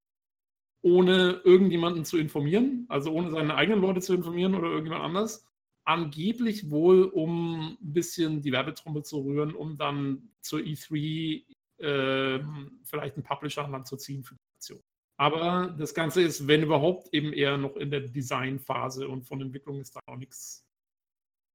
ohne 0.81 1.41
irgendjemanden 1.45 2.03
zu 2.03 2.17
informieren, 2.17 2.85
also 2.89 3.11
ohne 3.11 3.31
seine 3.31 3.55
eigenen 3.55 3.81
Leute 3.81 4.01
zu 4.01 4.13
informieren 4.13 4.53
oder 4.53 4.67
irgendjemand 4.67 5.03
anders. 5.03 5.47
Angeblich 5.85 6.69
wohl, 6.69 7.03
um 7.03 7.77
ein 7.81 7.93
bisschen 7.93 8.41
die 8.41 8.51
Werbetrommel 8.51 9.03
zu 9.03 9.21
rühren, 9.21 9.55
um 9.55 9.77
dann 9.77 10.29
zur 10.41 10.59
E3 10.59 11.43
äh, 11.77 12.39
vielleicht 12.83 13.15
einen 13.15 13.23
Publisher 13.23 13.65
an 13.65 13.85
zu 13.85 13.97
ziehen 13.97 14.23
für 14.23 14.35
die 14.35 14.41
Aktion. 14.55 14.81
Aber 15.17 15.73
das 15.77 15.93
Ganze 15.93 16.21
ist, 16.21 16.47
wenn 16.47 16.63
überhaupt, 16.63 17.13
eben 17.13 17.33
eher 17.33 17.57
noch 17.57 17.75
in 17.77 17.91
der 17.91 18.01
Designphase 18.01 19.07
und 19.07 19.23
von 19.23 19.41
Entwicklung 19.41 19.79
ist 19.79 19.95
da 19.95 19.99
noch 20.07 20.17
nichts 20.17 20.65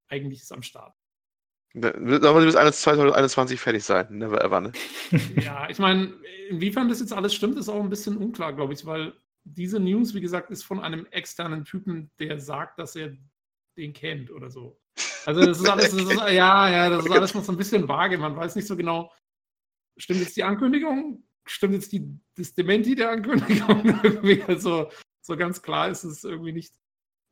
eigentliches 0.08 0.52
am 0.52 0.62
Start. 0.62 0.94
Aber 1.74 2.44
bis 2.44 2.80
2021 2.80 3.60
fertig 3.60 3.84
sein, 3.84 4.06
never 4.10 4.42
ever, 4.42 4.60
ne? 4.60 4.72
ja, 5.36 5.68
ich 5.68 5.78
meine, 5.78 6.14
inwiefern 6.48 6.88
das 6.88 7.00
jetzt 7.00 7.12
alles 7.12 7.34
stimmt, 7.34 7.58
ist 7.58 7.68
auch 7.68 7.82
ein 7.82 7.90
bisschen 7.90 8.16
unklar, 8.16 8.54
glaube 8.54 8.72
ich, 8.72 8.86
weil 8.86 9.12
diese 9.44 9.78
News, 9.78 10.14
wie 10.14 10.20
gesagt, 10.20 10.50
ist 10.50 10.64
von 10.64 10.80
einem 10.80 11.06
externen 11.10 11.64
Typen, 11.64 12.10
der 12.18 12.38
sagt, 12.40 12.78
dass 12.78 12.96
er 12.96 13.16
den 13.76 13.92
kennt 13.92 14.30
oder 14.30 14.50
so. 14.50 14.80
Also 15.26 15.44
das 15.44 15.60
ist 15.60 15.68
alles, 15.68 15.90
das 15.90 16.02
ist, 16.02 16.10
ja, 16.30 16.70
ja, 16.70 16.88
das 16.90 17.04
ist 17.04 17.10
alles 17.10 17.34
noch 17.34 17.44
so 17.44 17.52
ein 17.52 17.58
bisschen 17.58 17.88
vage. 17.88 18.18
Man 18.18 18.36
weiß 18.36 18.56
nicht 18.56 18.66
so 18.66 18.76
genau, 18.76 19.12
stimmt 19.96 20.20
jetzt 20.20 20.36
die 20.36 20.44
Ankündigung? 20.44 21.24
Stimmt 21.46 21.74
jetzt 21.74 21.92
die, 21.92 22.18
das 22.36 22.54
Dementi 22.54 22.94
der 22.94 23.10
Ankündigung? 23.10 24.00
also 24.46 24.90
so 25.20 25.36
ganz 25.36 25.62
klar 25.62 25.88
ist 25.90 26.04
es 26.04 26.24
irgendwie 26.24 26.52
nicht. 26.52 26.74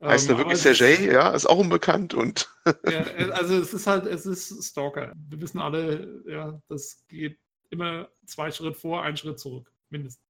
Heißt 0.03 0.29
ähm, 0.29 0.35
er 0.35 0.37
wirklich 0.39 0.59
Sergej? 0.59 1.11
Ja, 1.11 1.29
ist 1.31 1.47
auch 1.47 1.57
unbekannt 1.57 2.13
und. 2.13 2.49
ja, 2.89 3.03
also 3.31 3.57
es 3.57 3.73
ist 3.73 3.87
halt, 3.87 4.05
es 4.05 4.25
ist 4.25 4.63
Stalker. 4.63 5.13
Wir 5.29 5.41
wissen 5.41 5.59
alle, 5.59 6.21
ja, 6.27 6.59
das 6.67 7.03
geht 7.07 7.39
immer 7.69 8.07
zwei 8.25 8.51
Schritte 8.51 8.73
vor, 8.73 9.03
einen 9.03 9.17
Schritt 9.17 9.39
zurück, 9.39 9.71
mindestens. 9.89 10.23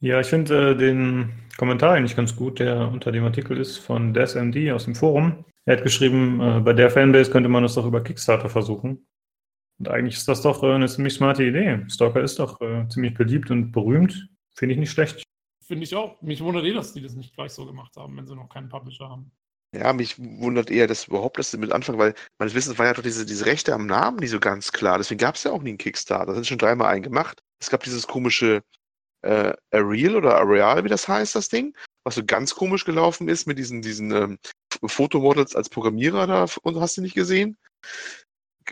Ja, 0.00 0.18
ich 0.18 0.26
finde 0.26 0.72
äh, 0.72 0.76
den 0.76 1.32
Kommentar 1.56 1.94
eigentlich 1.94 2.16
ganz 2.16 2.34
gut, 2.34 2.58
der 2.58 2.88
unter 2.88 3.12
dem 3.12 3.24
Artikel 3.24 3.56
ist 3.56 3.78
von 3.78 4.12
DesMD 4.12 4.72
aus 4.72 4.84
dem 4.84 4.96
Forum. 4.96 5.44
Er 5.64 5.76
hat 5.76 5.84
geschrieben, 5.84 6.40
äh, 6.40 6.60
bei 6.60 6.72
der 6.72 6.90
Fanbase 6.90 7.30
könnte 7.30 7.48
man 7.48 7.62
das 7.62 7.74
doch 7.74 7.86
über 7.86 8.02
Kickstarter 8.02 8.48
versuchen. 8.48 9.06
Und 9.78 9.88
eigentlich 9.88 10.16
ist 10.16 10.26
das 10.26 10.42
doch 10.42 10.64
äh, 10.64 10.72
eine 10.72 10.88
ziemlich 10.88 11.14
smarte 11.14 11.44
Idee. 11.44 11.84
Stalker 11.88 12.20
ist 12.20 12.40
doch 12.40 12.60
äh, 12.60 12.88
ziemlich 12.88 13.14
beliebt 13.14 13.52
und 13.52 13.70
berühmt. 13.70 14.28
Finde 14.56 14.74
ich 14.74 14.80
nicht 14.80 14.90
schlecht. 14.90 15.22
Finde 15.62 15.84
ich 15.84 15.94
auch. 15.94 16.20
Mich 16.22 16.42
wundert 16.42 16.64
eh, 16.64 16.72
dass 16.72 16.92
die 16.92 17.00
das 17.00 17.14
nicht 17.14 17.34
gleich 17.34 17.52
so 17.52 17.64
gemacht 17.64 17.96
haben, 17.96 18.16
wenn 18.16 18.26
sie 18.26 18.34
noch 18.34 18.48
keinen 18.48 18.68
Publisher 18.68 19.08
haben. 19.08 19.30
Ja, 19.74 19.92
mich 19.94 20.18
wundert 20.18 20.70
eher, 20.70 20.86
dass 20.86 21.08
überhaupt 21.08 21.38
das 21.38 21.56
mit 21.56 21.72
anfangen, 21.72 21.98
weil 21.98 22.14
meines 22.38 22.54
Wissens 22.54 22.78
war 22.78 22.86
ja 22.86 22.92
doch 22.92 23.02
diese, 23.02 23.24
diese 23.24 23.46
Rechte 23.46 23.72
am 23.72 23.86
Namen 23.86 24.18
nicht 24.18 24.30
so 24.30 24.38
ganz 24.38 24.70
klar. 24.70 24.98
Deswegen 24.98 25.18
gab 25.18 25.36
es 25.36 25.44
ja 25.44 25.52
auch 25.52 25.62
nie 25.62 25.70
einen 25.70 25.78
Kickstarter. 25.78 26.26
Das 26.26 26.34
sind 26.34 26.46
schon 26.46 26.58
dreimal 26.58 26.92
eingemacht. 26.92 27.42
Es 27.58 27.70
gab 27.70 27.82
dieses 27.82 28.06
komische 28.06 28.62
äh, 29.22 29.54
Areal 29.70 30.16
oder 30.16 30.36
Areal, 30.36 30.84
wie 30.84 30.88
das 30.88 31.08
heißt, 31.08 31.34
das 31.34 31.48
Ding, 31.48 31.74
was 32.04 32.16
so 32.16 32.24
ganz 32.24 32.54
komisch 32.54 32.84
gelaufen 32.84 33.28
ist 33.28 33.46
mit 33.46 33.58
diesen, 33.58 33.80
diesen 33.80 34.10
ähm, 34.10 34.38
Fotomodels 34.84 35.56
als 35.56 35.70
Programmierer 35.70 36.26
da 36.26 36.46
und 36.62 36.78
hast 36.80 36.98
du 36.98 37.00
nicht 37.00 37.14
gesehen? 37.14 37.56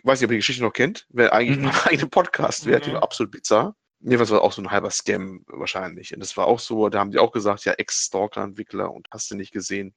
Weiß 0.03 0.21
nicht, 0.21 0.27
ob 0.27 0.33
ihr 0.33 0.37
die 0.37 0.41
Geschichte 0.41 0.63
noch 0.63 0.73
kennt. 0.73 1.07
Wer 1.09 1.33
eigentlich 1.33 1.59
mhm. 1.59 1.65
mal 1.73 1.87
einen 1.87 2.11
Podcast 2.11 2.67
wäre, 2.67 2.91
mhm. 2.91 2.97
absolut 2.97 3.33
bizarr. 3.33 3.75
Nee, 4.03 4.19
was 4.19 4.31
war 4.31 4.43
auch 4.43 4.53
so 4.53 4.63
ein 4.63 4.71
halber 4.71 4.91
Scam 4.91 5.45
wahrscheinlich. 5.47 6.15
Und 6.15 6.21
das 6.21 6.37
war 6.37 6.47
auch 6.47 6.59
so, 6.59 6.89
da 6.89 7.01
haben 7.01 7.11
die 7.11 7.19
auch 7.19 7.33
gesagt, 7.33 7.65
ja, 7.67 7.73
Ex-Stalker-Entwickler 7.73 8.91
und 8.93 9.07
hast 9.11 9.31
du 9.31 9.37
nicht 9.37 9.53
gesehen. 9.53 9.95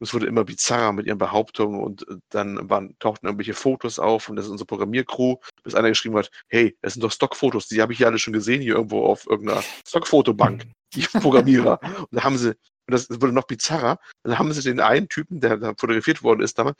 Es 0.00 0.12
wurde 0.14 0.26
immer 0.26 0.44
bizarrer 0.44 0.92
mit 0.92 1.06
ihren 1.06 1.18
Behauptungen 1.18 1.82
und 1.82 2.08
äh, 2.08 2.16
dann 2.30 2.68
waren, 2.68 2.96
tauchten 2.98 3.26
irgendwelche 3.26 3.54
Fotos 3.54 3.98
auf 3.98 4.28
und 4.28 4.36
das 4.36 4.46
ist 4.46 4.50
unsere 4.50 4.66
Programmiercrew, 4.66 5.36
bis 5.62 5.74
einer 5.74 5.88
geschrieben 5.88 6.16
hat, 6.16 6.30
hey, 6.48 6.76
das 6.82 6.94
sind 6.94 7.02
doch 7.02 7.12
Stockfotos, 7.12 7.68
die 7.68 7.80
habe 7.80 7.92
ich 7.92 8.00
ja 8.00 8.08
alle 8.08 8.18
schon 8.18 8.34
gesehen 8.34 8.60
hier 8.60 8.74
irgendwo 8.74 9.04
auf 9.06 9.26
irgendeiner 9.26 9.62
Stockfotobank, 9.86 10.66
die 10.94 11.00
Programmierer. 11.20 11.80
Und 11.82 12.08
da 12.10 12.24
haben 12.24 12.36
sie, 12.36 12.50
und 12.50 12.92
das 12.92 13.08
wurde 13.10 13.32
noch 13.32 13.46
bizarrer, 13.46 13.98
dann 14.22 14.38
haben 14.38 14.52
sie 14.52 14.62
den 14.62 14.80
einen 14.80 15.08
Typen, 15.08 15.40
der 15.40 15.56
da 15.56 15.74
fotografiert 15.78 16.22
worden 16.22 16.42
ist 16.42 16.58
damals, 16.58 16.76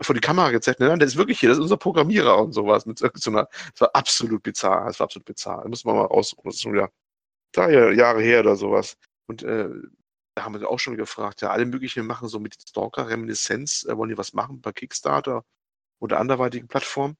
vor 0.00 0.14
die 0.14 0.20
Kamera 0.20 0.50
gezeigt, 0.50 0.80
nein, 0.80 0.98
der 0.98 1.08
ist 1.08 1.16
wirklich 1.16 1.40
hier, 1.40 1.48
das 1.48 1.58
ist 1.58 1.62
unser 1.62 1.76
Programmierer 1.76 2.38
und 2.38 2.52
sowas. 2.52 2.86
Mit 2.86 2.98
so 2.98 3.30
einer, 3.30 3.48
das 3.72 3.80
war 3.80 3.90
absolut 3.94 4.42
bizarr, 4.42 4.86
das 4.86 5.00
war 5.00 5.04
absolut 5.04 5.26
bizarr. 5.26 5.62
Da 5.62 5.68
muss 5.68 5.84
man 5.84 5.96
mal 5.96 6.06
raussuchen, 6.06 6.44
das 6.44 6.56
ist 6.56 6.62
schon 6.62 6.72
wieder 6.72 6.90
drei 7.52 7.94
Jahre 7.94 8.22
her 8.22 8.40
oder 8.40 8.56
sowas. 8.56 8.96
Und 9.26 9.42
äh, 9.42 9.68
da 10.34 10.44
haben 10.44 10.58
wir 10.58 10.68
auch 10.68 10.78
schon 10.78 10.96
gefragt, 10.96 11.42
ja, 11.42 11.50
alle 11.50 11.66
möglichen 11.66 12.06
machen 12.06 12.28
so 12.28 12.38
mit 12.38 12.56
Stalker-Reminiszenz, 12.68 13.86
äh, 13.88 13.96
wollen 13.96 14.10
die 14.10 14.18
was 14.18 14.34
machen 14.34 14.60
bei 14.60 14.72
Kickstarter 14.72 15.44
oder 16.00 16.20
anderweitigen 16.20 16.68
Plattformen. 16.68 17.16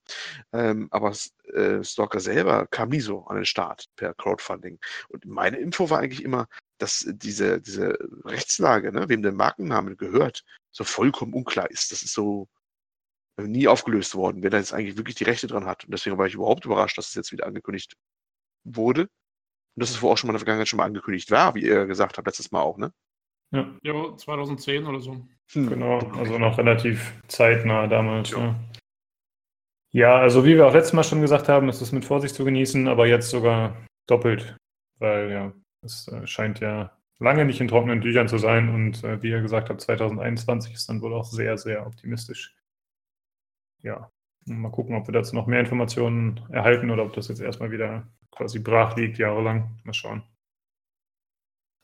Ähm, 0.52 0.88
aber 0.92 1.12
äh, 1.52 1.82
Stalker 1.82 2.20
selber 2.20 2.66
kam 2.68 2.90
nie 2.90 3.00
so 3.00 3.26
an 3.26 3.37
den 3.37 3.44
Start 3.44 3.87
per 3.97 4.14
Crowdfunding. 4.14 4.78
Und 5.08 5.25
meine 5.26 5.58
Info 5.58 5.90
war 5.90 5.99
eigentlich 5.99 6.23
immer, 6.23 6.47
dass 6.78 7.04
diese, 7.08 7.61
diese 7.61 7.99
Rechtslage, 8.25 8.92
ne, 8.92 9.08
wem 9.08 9.23
der 9.23 9.32
Markenname 9.32 9.97
gehört, 9.97 10.44
so 10.70 10.85
vollkommen 10.85 11.35
unklar 11.35 11.70
ist. 11.70 11.90
Das 11.90 12.02
ist 12.02 12.14
so 12.14 12.49
nie 13.42 13.68
aufgelöst 13.68 14.14
worden, 14.14 14.42
wer 14.42 14.50
da 14.50 14.59
jetzt 14.59 14.73
eigentlich 14.73 14.97
wirklich 14.97 15.16
die 15.16 15.25
Rechte 15.25 15.47
dran 15.47 15.66
hat. 15.66 15.85
Und 15.85 15.92
deswegen 15.92 16.18
war 16.18 16.26
ich 16.26 16.35
überhaupt 16.35 16.64
überrascht, 16.64 16.99
dass 16.99 17.09
es 17.09 17.14
jetzt 17.14 17.33
wieder 17.33 17.47
angekündigt 17.47 17.97
wurde. 18.64 19.02
Und 19.02 19.83
dass 19.83 19.90
es 19.90 19.97
vorher 19.97 20.14
auch 20.14 20.18
schon 20.18 20.28
mal 20.28 20.33
in 20.33 20.35
der 20.35 20.40
Vergangenheit 20.40 20.68
schon 20.68 20.78
mal 20.78 20.85
angekündigt 20.85 21.30
war, 21.30 21.54
wie 21.54 21.62
ihr 21.62 21.87
gesagt 21.87 22.18
habt, 22.18 22.26
letztes 22.26 22.50
Mal 22.50 22.62
auch, 22.62 22.78
ne? 22.78 22.92
Ja. 23.50 23.75
ja, 23.83 24.16
2010 24.16 24.87
oder 24.87 25.00
so. 25.00 25.26
Hm. 25.52 25.68
Genau, 25.68 25.99
also 26.16 26.38
noch 26.38 26.59
relativ 26.59 27.14
zeitnah 27.28 27.87
damals. 27.87 28.30
Ja. 28.30 28.38
ja. 28.38 28.61
ja, 29.92 30.16
also 30.16 30.45
wie 30.45 30.57
wir 30.57 30.66
auch 30.66 30.75
letztes 30.75 30.92
Mal 30.92 31.04
schon 31.04 31.23
gesagt 31.23 31.49
haben, 31.49 31.68
ist 31.68 31.80
es 31.80 31.92
mit 31.92 32.04
Vorsicht 32.04 32.35
zu 32.35 32.45
genießen, 32.45 32.88
aber 32.88 33.07
jetzt 33.07 33.30
sogar 33.30 33.76
doppelt, 34.07 34.57
weil 34.99 35.30
ja, 35.30 35.52
es 35.83 36.09
äh, 36.09 36.26
scheint 36.26 36.61
ja 36.61 36.99
lange 37.18 37.45
nicht 37.45 37.61
in 37.61 37.68
trockenen 37.68 38.00
Tüchern 38.00 38.28
zu 38.28 38.38
sein 38.38 38.68
und 38.68 39.02
äh, 39.04 39.23
wie 39.23 39.30
ihr 39.30 39.40
gesagt 39.40 39.71
habt, 39.71 39.80
2021 39.80 40.75
ist 40.75 40.88
dann 40.88 41.00
wohl 41.00 41.14
auch 41.14 41.25
sehr, 41.25 41.57
sehr 41.57 41.87
optimistisch. 41.87 42.54
Ja, 43.82 44.11
Mal 44.56 44.70
gucken, 44.70 44.97
ob 44.97 45.06
wir 45.06 45.12
dazu 45.12 45.35
noch 45.35 45.47
mehr 45.47 45.61
Informationen 45.61 46.40
erhalten 46.50 46.90
oder 46.90 47.04
ob 47.04 47.12
das 47.12 47.28
jetzt 47.28 47.40
erstmal 47.40 47.70
wieder 47.70 48.06
quasi 48.30 48.58
brach 48.58 48.97
liegt, 48.97 49.18
jahrelang. 49.18 49.78
Mal 49.85 49.92
schauen. 49.92 50.23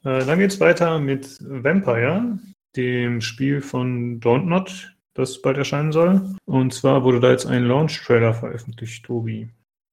Äh, 0.05 0.25
dann 0.25 0.39
geht 0.39 0.51
es 0.51 0.61
weiter 0.61 0.99
mit 0.99 1.39
Vampire, 1.41 2.39
dem 2.77 3.21
Spiel 3.21 3.61
von 3.61 4.21
Don't 4.21 4.45
Not, 4.45 4.95
das 5.15 5.41
bald 5.43 5.59
erscheinen 5.59 5.93
soll. 5.93 6.37
Und 6.47 6.73
zwar 6.75 7.05
wurde 7.05 7.21
da 7.21 7.31
jetzt 7.31 7.47
ein 7.47 7.65
Launch-Trailer 7.65 8.35
veröffentlicht, 8.35 9.05
Tobi. 9.05 9.51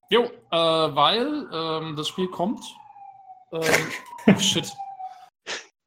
Jo, 0.09 0.23
äh, 0.23 0.55
weil 0.55 1.47
ähm, 1.53 1.95
das 1.95 2.07
Spiel 2.07 2.27
kommt. 2.27 2.61
Ähm, 3.51 4.37
shit. 4.39 4.71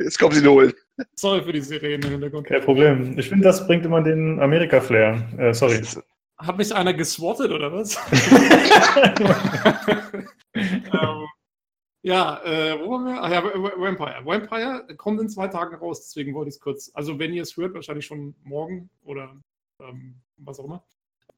Jetzt 0.04 0.18
kommen 0.18 0.34
sie 0.34 0.42
nur 0.42 0.54
holen. 0.54 0.72
Sorry 1.14 1.42
für 1.42 1.52
die 1.52 1.60
Sirene 1.60 2.06
im 2.06 2.12
Hintergrund. 2.12 2.46
Kein 2.46 2.62
Problem. 2.62 3.18
Ich 3.18 3.28
finde, 3.28 3.44
das 3.44 3.66
bringt 3.66 3.84
immer 3.84 4.00
den 4.02 4.40
Amerika-Flair. 4.40 5.28
Äh, 5.38 5.52
sorry. 5.54 5.82
Hat 6.36 6.58
mich 6.58 6.74
einer 6.74 6.92
geswattet 6.92 7.50
oder 7.50 7.72
was? 7.72 7.96
ähm, 10.54 11.26
ja, 12.02 12.42
äh, 12.44 12.78
wo 12.78 12.90
waren 12.90 13.06
wir? 13.06 13.22
Ach 13.22 13.30
ja, 13.30 13.42
Vampire. 13.42 14.26
Vampire 14.26 14.86
kommt 14.96 15.22
in 15.22 15.30
zwei 15.30 15.48
Tagen 15.48 15.74
raus, 15.76 16.02
deswegen 16.02 16.34
wollte 16.34 16.50
ich 16.50 16.56
es 16.56 16.60
kurz. 16.60 16.90
Also, 16.92 17.18
wenn 17.18 17.32
ihr 17.32 17.42
es 17.42 17.56
hört, 17.56 17.72
wahrscheinlich 17.72 18.04
schon 18.04 18.34
morgen 18.44 18.90
oder 19.04 19.34
ähm, 19.80 20.16
was 20.36 20.60
auch 20.60 20.66
immer. 20.66 20.84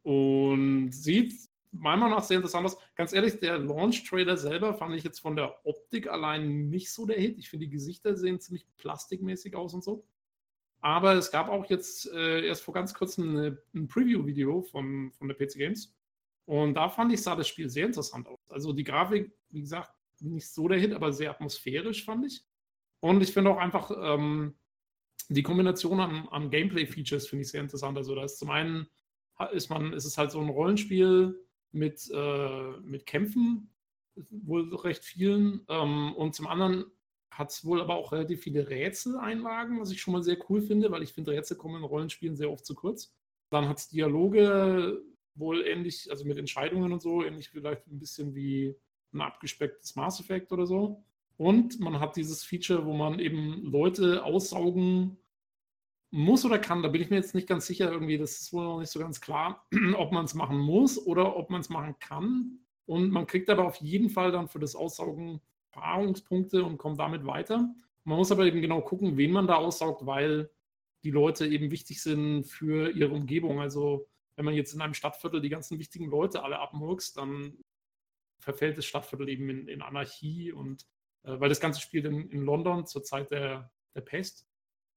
Und 0.02 0.90
sieht 0.90 1.34
meiner 1.80 2.02
Meinung 2.02 2.18
nach 2.18 2.24
sehr 2.24 2.36
interessant 2.36 2.66
aus. 2.66 2.78
Ganz 2.94 3.12
ehrlich, 3.12 3.38
der 3.40 3.58
Launch-Trailer 3.58 4.36
selber 4.36 4.74
fand 4.74 4.94
ich 4.94 5.04
jetzt 5.04 5.20
von 5.20 5.36
der 5.36 5.64
Optik 5.64 6.08
allein 6.08 6.68
nicht 6.68 6.90
so 6.90 7.06
der 7.06 7.18
Hit. 7.18 7.38
Ich 7.38 7.48
finde, 7.48 7.66
die 7.66 7.72
Gesichter 7.72 8.16
sehen 8.16 8.40
ziemlich 8.40 8.66
plastikmäßig 8.76 9.54
aus 9.54 9.74
und 9.74 9.84
so. 9.84 10.06
Aber 10.80 11.14
es 11.14 11.30
gab 11.30 11.48
auch 11.48 11.68
jetzt 11.70 12.10
äh, 12.12 12.46
erst 12.46 12.62
vor 12.62 12.74
ganz 12.74 12.94
kurzem 12.94 13.30
eine, 13.30 13.58
ein 13.74 13.88
Preview-Video 13.88 14.62
von, 14.62 15.12
von 15.12 15.28
der 15.28 15.34
PC 15.34 15.54
Games. 15.54 15.94
Und 16.44 16.74
da 16.74 16.88
fand 16.88 17.12
ich, 17.12 17.22
sah 17.22 17.34
das 17.34 17.48
Spiel 17.48 17.68
sehr 17.68 17.86
interessant 17.86 18.28
aus. 18.28 18.38
Also 18.48 18.72
die 18.72 18.84
Grafik, 18.84 19.32
wie 19.50 19.62
gesagt, 19.62 19.90
nicht 20.20 20.48
so 20.48 20.68
der 20.68 20.78
Hit, 20.78 20.92
aber 20.92 21.12
sehr 21.12 21.30
atmosphärisch, 21.30 22.04
fand 22.04 22.26
ich. 22.26 22.44
Und 23.00 23.22
ich 23.22 23.32
finde 23.32 23.50
auch 23.50 23.58
einfach 23.58 23.90
ähm, 23.90 24.54
die 25.28 25.42
Kombination 25.42 26.00
an, 26.00 26.28
an 26.28 26.50
Gameplay-Features 26.50 27.26
finde 27.26 27.42
ich 27.42 27.50
sehr 27.50 27.62
interessant. 27.62 27.98
Also 27.98 28.14
da 28.14 28.24
ist 28.24 28.38
zum 28.38 28.50
einen 28.50 28.86
ist 29.52 29.68
man, 29.68 29.92
ist 29.92 30.04
es 30.04 30.16
halt 30.16 30.30
so 30.30 30.40
ein 30.40 30.48
Rollenspiel 30.48 31.45
mit, 31.76 32.10
äh, 32.12 32.70
mit 32.80 33.06
Kämpfen, 33.06 33.70
wohl 34.14 34.74
recht 34.74 35.04
vielen. 35.04 35.64
Ähm, 35.68 36.14
und 36.14 36.34
zum 36.34 36.46
anderen 36.46 36.86
hat 37.30 37.50
es 37.50 37.64
wohl 37.64 37.80
aber 37.80 37.96
auch 37.96 38.12
relativ 38.12 38.40
viele 38.40 38.68
Rätseleinlagen, 38.68 39.80
was 39.80 39.90
ich 39.90 40.00
schon 40.00 40.12
mal 40.12 40.22
sehr 40.22 40.38
cool 40.48 40.62
finde, 40.62 40.90
weil 40.90 41.02
ich 41.02 41.12
finde, 41.12 41.32
Rätsel 41.32 41.56
kommen 41.56 41.76
in 41.76 41.84
Rollenspielen 41.84 42.36
sehr 42.36 42.50
oft 42.50 42.64
zu 42.64 42.74
kurz. 42.74 43.14
Dann 43.50 43.68
hat 43.68 43.78
es 43.78 43.88
Dialoge 43.88 45.02
wohl 45.34 45.66
ähnlich, 45.66 46.10
also 46.10 46.24
mit 46.24 46.38
Entscheidungen 46.38 46.92
und 46.92 47.02
so, 47.02 47.22
ähnlich 47.22 47.50
vielleicht 47.50 47.86
ein 47.86 47.98
bisschen 47.98 48.34
wie 48.34 48.74
ein 49.12 49.20
abgespecktes 49.20 49.94
Mass 49.96 50.18
Effect 50.18 50.50
oder 50.52 50.66
so. 50.66 51.04
Und 51.36 51.78
man 51.78 52.00
hat 52.00 52.16
dieses 52.16 52.42
Feature, 52.42 52.86
wo 52.86 52.94
man 52.94 53.18
eben 53.18 53.62
Leute 53.64 54.24
aussaugen 54.24 55.18
muss 56.16 56.44
oder 56.44 56.58
kann. 56.58 56.82
Da 56.82 56.88
bin 56.88 57.02
ich 57.02 57.10
mir 57.10 57.16
jetzt 57.16 57.34
nicht 57.34 57.48
ganz 57.48 57.66
sicher. 57.66 57.90
Irgendwie, 57.90 58.18
das 58.18 58.40
ist 58.40 58.52
wohl 58.52 58.64
noch 58.64 58.80
nicht 58.80 58.90
so 58.90 58.98
ganz 58.98 59.20
klar, 59.20 59.66
ob 59.96 60.12
man 60.12 60.24
es 60.24 60.34
machen 60.34 60.58
muss 60.58 61.04
oder 61.04 61.36
ob 61.36 61.50
man 61.50 61.60
es 61.60 61.68
machen 61.68 61.96
kann. 61.98 62.60
Und 62.86 63.10
man 63.10 63.26
kriegt 63.26 63.50
aber 63.50 63.64
auf 63.64 63.76
jeden 63.76 64.10
Fall 64.10 64.32
dann 64.32 64.48
für 64.48 64.58
das 64.58 64.76
Aussaugen 64.76 65.40
Erfahrungspunkte 65.76 66.64
und 66.64 66.78
kommt 66.78 66.98
damit 66.98 67.26
weiter. 67.26 67.74
Man 68.04 68.18
muss 68.18 68.32
aber 68.32 68.46
eben 68.46 68.62
genau 68.62 68.80
gucken, 68.80 69.16
wen 69.16 69.32
man 69.32 69.46
da 69.46 69.56
aussaugt, 69.56 70.06
weil 70.06 70.50
die 71.04 71.10
Leute 71.10 71.46
eben 71.46 71.70
wichtig 71.70 72.02
sind 72.02 72.44
für 72.44 72.90
ihre 72.90 73.12
Umgebung. 73.12 73.60
Also 73.60 74.08
wenn 74.36 74.44
man 74.44 74.54
jetzt 74.54 74.74
in 74.74 74.80
einem 74.80 74.94
Stadtviertel 74.94 75.40
die 75.40 75.48
ganzen 75.48 75.78
wichtigen 75.78 76.06
Leute 76.06 76.42
alle 76.42 76.58
abmurkst, 76.58 77.16
dann 77.16 77.58
verfällt 78.40 78.78
das 78.78 78.86
Stadtviertel 78.86 79.28
eben 79.28 79.48
in, 79.50 79.68
in 79.68 79.82
Anarchie 79.82 80.52
und 80.52 80.86
äh, 81.24 81.38
weil 81.40 81.48
das 81.48 81.60
Ganze 81.60 81.80
spielt 81.80 82.04
in, 82.04 82.30
in 82.30 82.44
London 82.44 82.86
zur 82.86 83.02
Zeit 83.02 83.30
der, 83.30 83.70
der 83.94 84.00
Pest. 84.02 84.46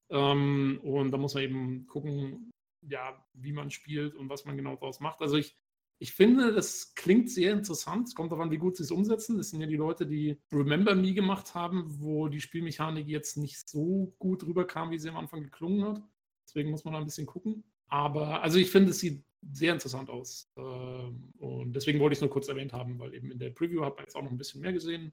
Ähm, 0.09 0.79
und 0.83 1.11
da 1.11 1.17
muss 1.17 1.33
man 1.33 1.43
eben 1.43 1.87
gucken, 1.87 2.51
ja, 2.81 3.25
wie 3.33 3.51
man 3.51 3.71
spielt 3.71 4.15
und 4.15 4.29
was 4.29 4.45
man 4.45 4.57
genau 4.57 4.75
daraus 4.75 4.99
macht. 4.99 5.21
Also 5.21 5.37
ich, 5.37 5.55
ich 5.99 6.13
finde, 6.13 6.53
das 6.53 6.95
klingt 6.95 7.29
sehr 7.29 7.51
interessant. 7.51 8.07
Es 8.07 8.15
kommt 8.15 8.31
darauf 8.31 8.43
an, 8.43 8.51
wie 8.51 8.57
gut 8.57 8.77
sie 8.77 8.83
es 8.83 8.91
umsetzen. 8.91 9.37
Das 9.37 9.49
sind 9.49 9.61
ja 9.61 9.67
die 9.67 9.75
Leute, 9.75 10.07
die 10.07 10.39
Remember 10.51 10.95
Me 10.95 11.13
gemacht 11.13 11.53
haben, 11.55 11.83
wo 11.99 12.27
die 12.27 12.41
Spielmechanik 12.41 13.07
jetzt 13.07 13.37
nicht 13.37 13.67
so 13.67 14.13
gut 14.17 14.45
rüberkam, 14.45 14.91
wie 14.91 14.99
sie 14.99 15.09
am 15.09 15.17
Anfang 15.17 15.43
geklungen 15.43 15.83
hat. 15.83 16.01
Deswegen 16.47 16.71
muss 16.71 16.85
man 16.85 16.93
da 16.93 16.99
ein 16.99 17.05
bisschen 17.05 17.27
gucken. 17.27 17.63
Aber 17.87 18.41
also 18.41 18.57
ich 18.59 18.71
finde, 18.71 18.91
es 18.91 18.99
sieht 18.99 19.23
sehr 19.51 19.73
interessant 19.73 20.09
aus. 20.09 20.51
Ähm, 20.57 21.33
und 21.37 21.73
deswegen 21.73 21.99
wollte 21.99 22.13
ich 22.13 22.17
es 22.17 22.21
nur 22.21 22.29
kurz 22.29 22.47
erwähnt 22.47 22.73
haben, 22.73 22.97
weil 22.99 23.13
eben 23.13 23.31
in 23.31 23.39
der 23.39 23.49
Preview 23.49 23.83
hat 23.83 23.95
man 23.95 24.05
jetzt 24.05 24.15
auch 24.15 24.23
noch 24.23 24.31
ein 24.31 24.37
bisschen 24.37 24.61
mehr 24.61 24.73
gesehen 24.73 25.11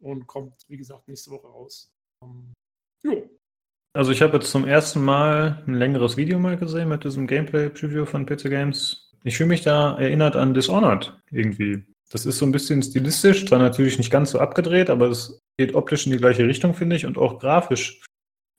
und 0.00 0.26
kommt, 0.26 0.64
wie 0.68 0.76
gesagt, 0.76 1.08
nächste 1.08 1.30
Woche 1.30 1.46
raus. 1.46 1.92
Ähm, 2.22 2.52
jo. 3.02 3.28
Also 3.92 4.12
ich 4.12 4.22
habe 4.22 4.36
jetzt 4.36 4.50
zum 4.50 4.66
ersten 4.66 5.02
Mal 5.04 5.64
ein 5.66 5.74
längeres 5.74 6.16
Video 6.16 6.38
mal 6.38 6.56
gesehen 6.56 6.88
mit 6.88 7.02
diesem 7.02 7.26
Gameplay-Preview 7.26 8.06
von 8.06 8.24
PC 8.24 8.44
Games. 8.44 9.10
Ich 9.24 9.36
fühle 9.36 9.48
mich 9.48 9.62
da 9.62 9.98
erinnert 9.98 10.36
an 10.36 10.54
Dishonored 10.54 11.20
irgendwie. 11.30 11.84
Das 12.10 12.24
ist 12.24 12.38
so 12.38 12.46
ein 12.46 12.52
bisschen 12.52 12.82
stilistisch, 12.82 13.46
zwar 13.46 13.58
natürlich 13.58 13.98
nicht 13.98 14.10
ganz 14.10 14.30
so 14.30 14.38
abgedreht, 14.38 14.90
aber 14.90 15.08
es 15.08 15.40
geht 15.58 15.74
optisch 15.74 16.06
in 16.06 16.12
die 16.12 16.18
gleiche 16.18 16.46
Richtung, 16.46 16.74
finde 16.74 16.96
ich, 16.96 17.04
und 17.04 17.18
auch 17.18 17.38
grafisch 17.38 18.00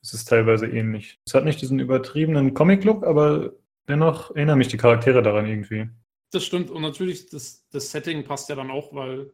ist 0.02 0.14
es 0.14 0.26
teilweise 0.26 0.68
ähnlich. 0.68 1.20
Es 1.26 1.34
hat 1.34 1.46
nicht 1.46 1.62
diesen 1.62 1.80
übertriebenen 1.80 2.54
Comic-Look, 2.54 3.06
aber 3.06 3.54
dennoch 3.88 4.36
erinnern 4.36 4.58
mich 4.58 4.68
die 4.68 4.78
Charaktere 4.78 5.22
daran 5.22 5.46
irgendwie. 5.46 5.90
Das 6.32 6.44
stimmt. 6.44 6.70
Und 6.70 6.82
natürlich, 6.82 7.30
das, 7.30 7.68
das 7.70 7.92
Setting 7.92 8.24
passt 8.24 8.50
ja 8.50 8.56
dann 8.56 8.72
auch, 8.72 8.94
weil 8.94 9.32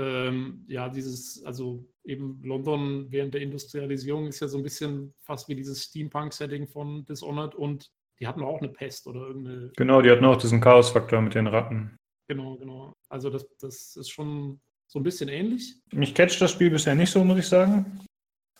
ähm, 0.00 0.64
ja, 0.66 0.88
dieses, 0.88 1.44
also 1.44 1.84
eben 2.04 2.40
London 2.42 3.06
während 3.10 3.34
der 3.34 3.42
Industrialisierung 3.42 4.26
ist 4.26 4.40
ja 4.40 4.48
so 4.48 4.56
ein 4.56 4.62
bisschen 4.62 5.12
fast 5.20 5.48
wie 5.48 5.54
dieses 5.54 5.84
Steampunk-Setting 5.84 6.66
von 6.66 7.04
Dishonored 7.04 7.54
und 7.54 7.90
die 8.18 8.26
hatten 8.26 8.42
auch 8.42 8.58
eine 8.58 8.68
Pest 8.68 9.06
oder 9.06 9.20
irgendeine. 9.20 9.72
Genau, 9.76 10.00
die 10.00 10.10
hatten 10.10 10.24
auch 10.24 10.36
diesen 10.36 10.60
Chaos-Faktor 10.60 11.20
mit 11.20 11.34
den 11.34 11.46
Ratten. 11.46 11.96
Genau, 12.28 12.56
genau. 12.56 12.92
Also 13.08 13.28
das, 13.28 13.46
das 13.58 13.96
ist 13.96 14.10
schon 14.10 14.60
so 14.86 14.98
ein 14.98 15.02
bisschen 15.02 15.28
ähnlich. 15.28 15.76
Mich 15.92 16.14
catcht 16.14 16.40
das 16.40 16.50
Spiel 16.50 16.70
bisher 16.70 16.94
nicht 16.94 17.10
so, 17.10 17.22
muss 17.24 17.38
ich 17.38 17.48
sagen. 17.48 18.00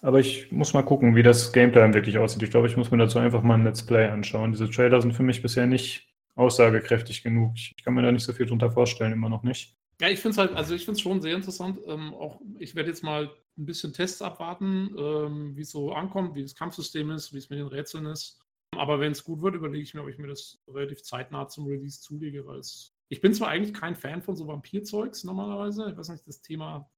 Aber 0.03 0.19
ich 0.19 0.51
muss 0.51 0.73
mal 0.73 0.83
gucken, 0.83 1.15
wie 1.15 1.23
das 1.23 1.53
Gameplay 1.53 1.93
wirklich 1.93 2.19
aussieht. 2.19 2.43
Ich 2.43 2.51
glaube, 2.51 2.67
ich 2.67 2.77
muss 2.77 2.91
mir 2.91 2.99
dazu 2.99 3.19
einfach 3.19 3.43
mal 3.43 3.55
ein 3.55 3.65
Let's 3.65 3.85
Play 3.85 4.09
anschauen. 4.09 4.53
Diese 4.53 4.71
Trailer 4.71 5.01
sind 5.01 5.13
für 5.13 5.23
mich 5.23 5.43
bisher 5.43 5.67
nicht 5.67 6.09
aussagekräftig 6.37 7.23
genug. 7.23 7.53
Ich, 7.57 7.75
kann 7.85 7.95
mir 7.95 8.03
da 8.03 8.13
nicht 8.13 8.25
so 8.25 8.33
viel 8.33 8.47
drunter 8.47 8.71
vorstellen, 8.71 9.13
immer 9.13 9.29
noch 9.29 9.43
nicht. 9.43 9.77
Ja, 10.01 10.09
ich 10.09 10.21
finde 10.21 10.33
es 10.33 10.39
halt, 10.39 10.53
also 10.53 10.75
ich 10.75 10.85
finde 10.85 10.97
es 10.97 11.03
schon 11.03 11.21
sehr 11.21 11.37
interessant. 11.37 11.79
Ähm, 11.87 12.15
auch 12.15 12.41
ich 12.59 12.75
werde 12.75 12.89
jetzt 12.89 13.05
mal 13.05 13.31
ein 13.59 13.67
bisschen 13.67 13.93
Tests 13.93 14.23
abwarten, 14.23 14.95
ähm, 14.97 15.57
wie 15.57 15.61
es 15.61 15.71
so 15.71 15.93
ankommt, 15.93 16.35
wie 16.35 16.43
das 16.43 16.55
Kampfsystem 16.55 17.11
ist, 17.11 17.35
wie 17.35 17.39
es 17.39 17.51
mit 17.51 17.59
den 17.59 17.67
Rätseln 17.67 18.07
ist. 18.07 18.41
Aber 18.77 18.99
wenn 18.99 19.13
es 19.13 19.25
gut 19.25 19.43
wird, 19.43 19.57
überlege 19.57 19.83
ich 19.83 19.93
mir, 19.93 20.03
ob 20.03 20.09
ich 20.09 20.19
mir 20.19 20.29
das 20.29 20.59
relativ 20.69 21.03
zeitnah 21.03 21.49
zum 21.49 21.67
Release 21.67 22.01
zulege, 22.01 22.47
weil 22.47 22.61
es. 22.61 22.95
Ich 23.11 23.21
bin 23.21 23.35
zwar 23.35 23.49
eigentlich 23.49 23.75
kein 23.75 23.97
Fan 23.97 24.23
von 24.23 24.37
so 24.37 24.47
Vampirzeugs 24.47 25.25
normalerweise. 25.25 25.91
Ich 25.91 25.97
weiß 25.97 26.09
nicht, 26.09 26.27
das 26.27 26.41
Thema 26.41 26.89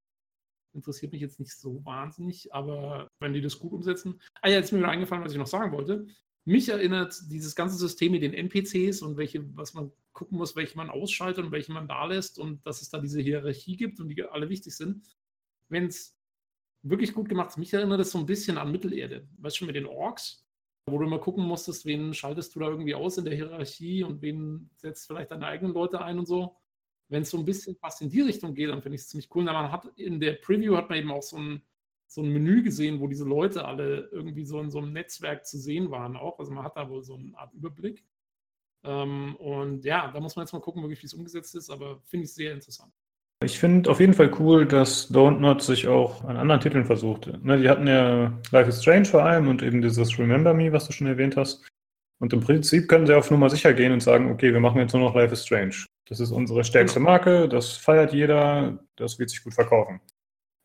interessiert 0.73 1.11
mich 1.11 1.21
jetzt 1.21 1.39
nicht 1.39 1.53
so 1.53 1.83
wahnsinnig, 1.83 2.53
aber 2.53 3.07
wenn 3.19 3.33
die 3.33 3.41
das 3.41 3.59
gut 3.59 3.73
umsetzen. 3.73 4.21
Ah 4.41 4.49
ja, 4.49 4.55
jetzt 4.55 4.65
ist 4.67 4.71
mir 4.71 4.79
wieder 4.79 4.89
eingefallen, 4.89 5.23
was 5.23 5.33
ich 5.33 5.37
noch 5.37 5.47
sagen 5.47 5.71
wollte. 5.71 6.07
Mich 6.45 6.69
erinnert 6.69 7.15
dieses 7.29 7.55
ganze 7.55 7.77
System 7.77 8.11
mit 8.11 8.21
den 8.21 8.33
NPCs 8.33 9.01
und 9.01 9.15
welche, 9.17 9.45
was 9.55 9.73
man 9.73 9.91
gucken 10.11 10.37
muss, 10.37 10.55
welche 10.55 10.75
man 10.75 10.89
ausschaltet 10.89 11.45
und 11.45 11.51
welche 11.51 11.71
man 11.71 11.87
da 11.87 12.05
lässt 12.05 12.37
und 12.37 12.65
dass 12.65 12.81
es 12.81 12.89
da 12.89 12.99
diese 12.99 13.21
Hierarchie 13.21 13.77
gibt 13.77 13.99
und 13.99 14.09
die 14.09 14.23
alle 14.23 14.49
wichtig 14.49 14.75
sind. 14.75 15.05
Wenn 15.69 15.85
es 15.85 16.17
wirklich 16.81 17.13
gut 17.13 17.29
gemacht 17.29 17.51
ist, 17.51 17.57
mich 17.57 17.73
erinnert 17.73 18.01
es 18.01 18.11
so 18.11 18.19
ein 18.19 18.25
bisschen 18.25 18.57
an 18.57 18.71
Mittelerde. 18.71 19.27
Weißt 19.37 19.61
du 19.61 19.65
mit 19.65 19.75
den 19.75 19.85
Orks, 19.85 20.45
wo 20.85 20.97
du 20.97 21.05
immer 21.05 21.19
gucken 21.19 21.45
musstest, 21.45 21.85
wen 21.85 22.13
schaltest 22.13 22.53
du 22.55 22.59
da 22.59 22.67
irgendwie 22.67 22.95
aus 22.95 23.17
in 23.17 23.25
der 23.25 23.35
Hierarchie 23.35 24.03
und 24.03 24.21
wen 24.21 24.69
setzt 24.75 25.07
vielleicht 25.07 25.31
deine 25.31 25.47
eigenen 25.47 25.73
Leute 25.73 26.01
ein 26.01 26.19
und 26.19 26.27
so 26.27 26.57
wenn 27.09 27.21
es 27.21 27.29
so 27.29 27.37
ein 27.37 27.45
bisschen 27.45 27.77
was 27.81 28.01
in 28.01 28.09
die 28.09 28.21
Richtung 28.21 28.53
geht, 28.53 28.69
dann 28.69 28.81
finde 28.81 28.95
ich 28.95 29.01
es 29.01 29.09
ziemlich 29.09 29.29
cool. 29.33 29.43
man 29.43 29.71
hat 29.71 29.85
in 29.97 30.19
der 30.19 30.33
Preview 30.33 30.75
hat 30.75 30.89
man 30.89 30.99
eben 30.99 31.11
auch 31.11 31.21
so 31.21 31.37
ein, 31.37 31.61
so 32.13 32.21
ein 32.21 32.31
Menü 32.31 32.61
gesehen, 32.61 32.99
wo 32.99 33.07
diese 33.07 33.25
Leute 33.25 33.65
alle 33.65 34.07
irgendwie 34.11 34.45
so 34.45 34.59
in 34.59 34.69
so 34.69 34.77
einem 34.77 34.93
Netzwerk 34.93 35.47
zu 35.47 35.57
sehen 35.57 35.89
waren 35.89 36.15
auch. 36.15 36.37
Also 36.37 36.51
man 36.51 36.63
hat 36.63 36.77
da 36.77 36.87
wohl 36.87 37.03
so 37.03 37.15
eine 37.15 37.35
Art 37.35 37.51
Überblick. 37.53 38.05
Ähm, 38.83 39.35
und 39.37 39.83
ja, 39.83 40.11
da 40.11 40.19
muss 40.19 40.35
man 40.35 40.45
jetzt 40.45 40.53
mal 40.53 40.59
gucken, 40.59 40.83
wirklich, 40.83 41.01
wie 41.01 41.07
es 41.07 41.15
umgesetzt 41.15 41.55
ist, 41.55 41.71
aber 41.71 42.01
finde 42.05 42.25
ich 42.25 42.33
sehr 42.33 42.53
interessant. 42.53 42.93
Ich 43.43 43.57
finde 43.57 43.89
auf 43.89 43.99
jeden 43.99 44.13
Fall 44.13 44.31
cool, 44.39 44.67
dass 44.67 45.11
Don't 45.11 45.39
Not 45.39 45.63
sich 45.63 45.87
auch 45.87 46.23
an 46.23 46.37
anderen 46.37 46.61
Titeln 46.61 46.85
versucht. 46.85 47.31
Ne, 47.43 47.59
die 47.59 47.67
hatten 47.67 47.87
ja 47.87 48.39
Life 48.51 48.69
is 48.69 48.81
Strange 48.81 49.05
vor 49.05 49.23
allem 49.23 49.47
und 49.47 49.63
eben 49.63 49.81
dieses 49.81 50.19
Remember 50.19 50.53
Me, 50.53 50.71
was 50.71 50.85
du 50.85 50.93
schon 50.93 51.07
erwähnt 51.07 51.35
hast. 51.35 51.67
Und 52.19 52.31
im 52.31 52.41
Prinzip 52.41 52.87
können 52.87 53.07
sie 53.07 53.15
auf 53.15 53.31
Nummer 53.31 53.49
sicher 53.49 53.73
gehen 53.73 53.91
und 53.91 54.03
sagen, 54.03 54.31
okay, 54.31 54.53
wir 54.53 54.59
machen 54.59 54.77
jetzt 54.77 54.93
nur 54.93 55.01
noch 55.01 55.15
Life 55.15 55.33
is 55.33 55.43
Strange. 55.43 55.85
Das 56.07 56.19
ist 56.19 56.31
unsere 56.31 56.63
stärkste 56.63 56.99
Marke, 56.99 57.49
das 57.49 57.71
feiert 57.71 58.13
jeder, 58.13 58.79
das 58.97 59.17
wird 59.17 59.31
sich 59.31 59.43
gut 59.43 59.55
verkaufen. 59.55 59.99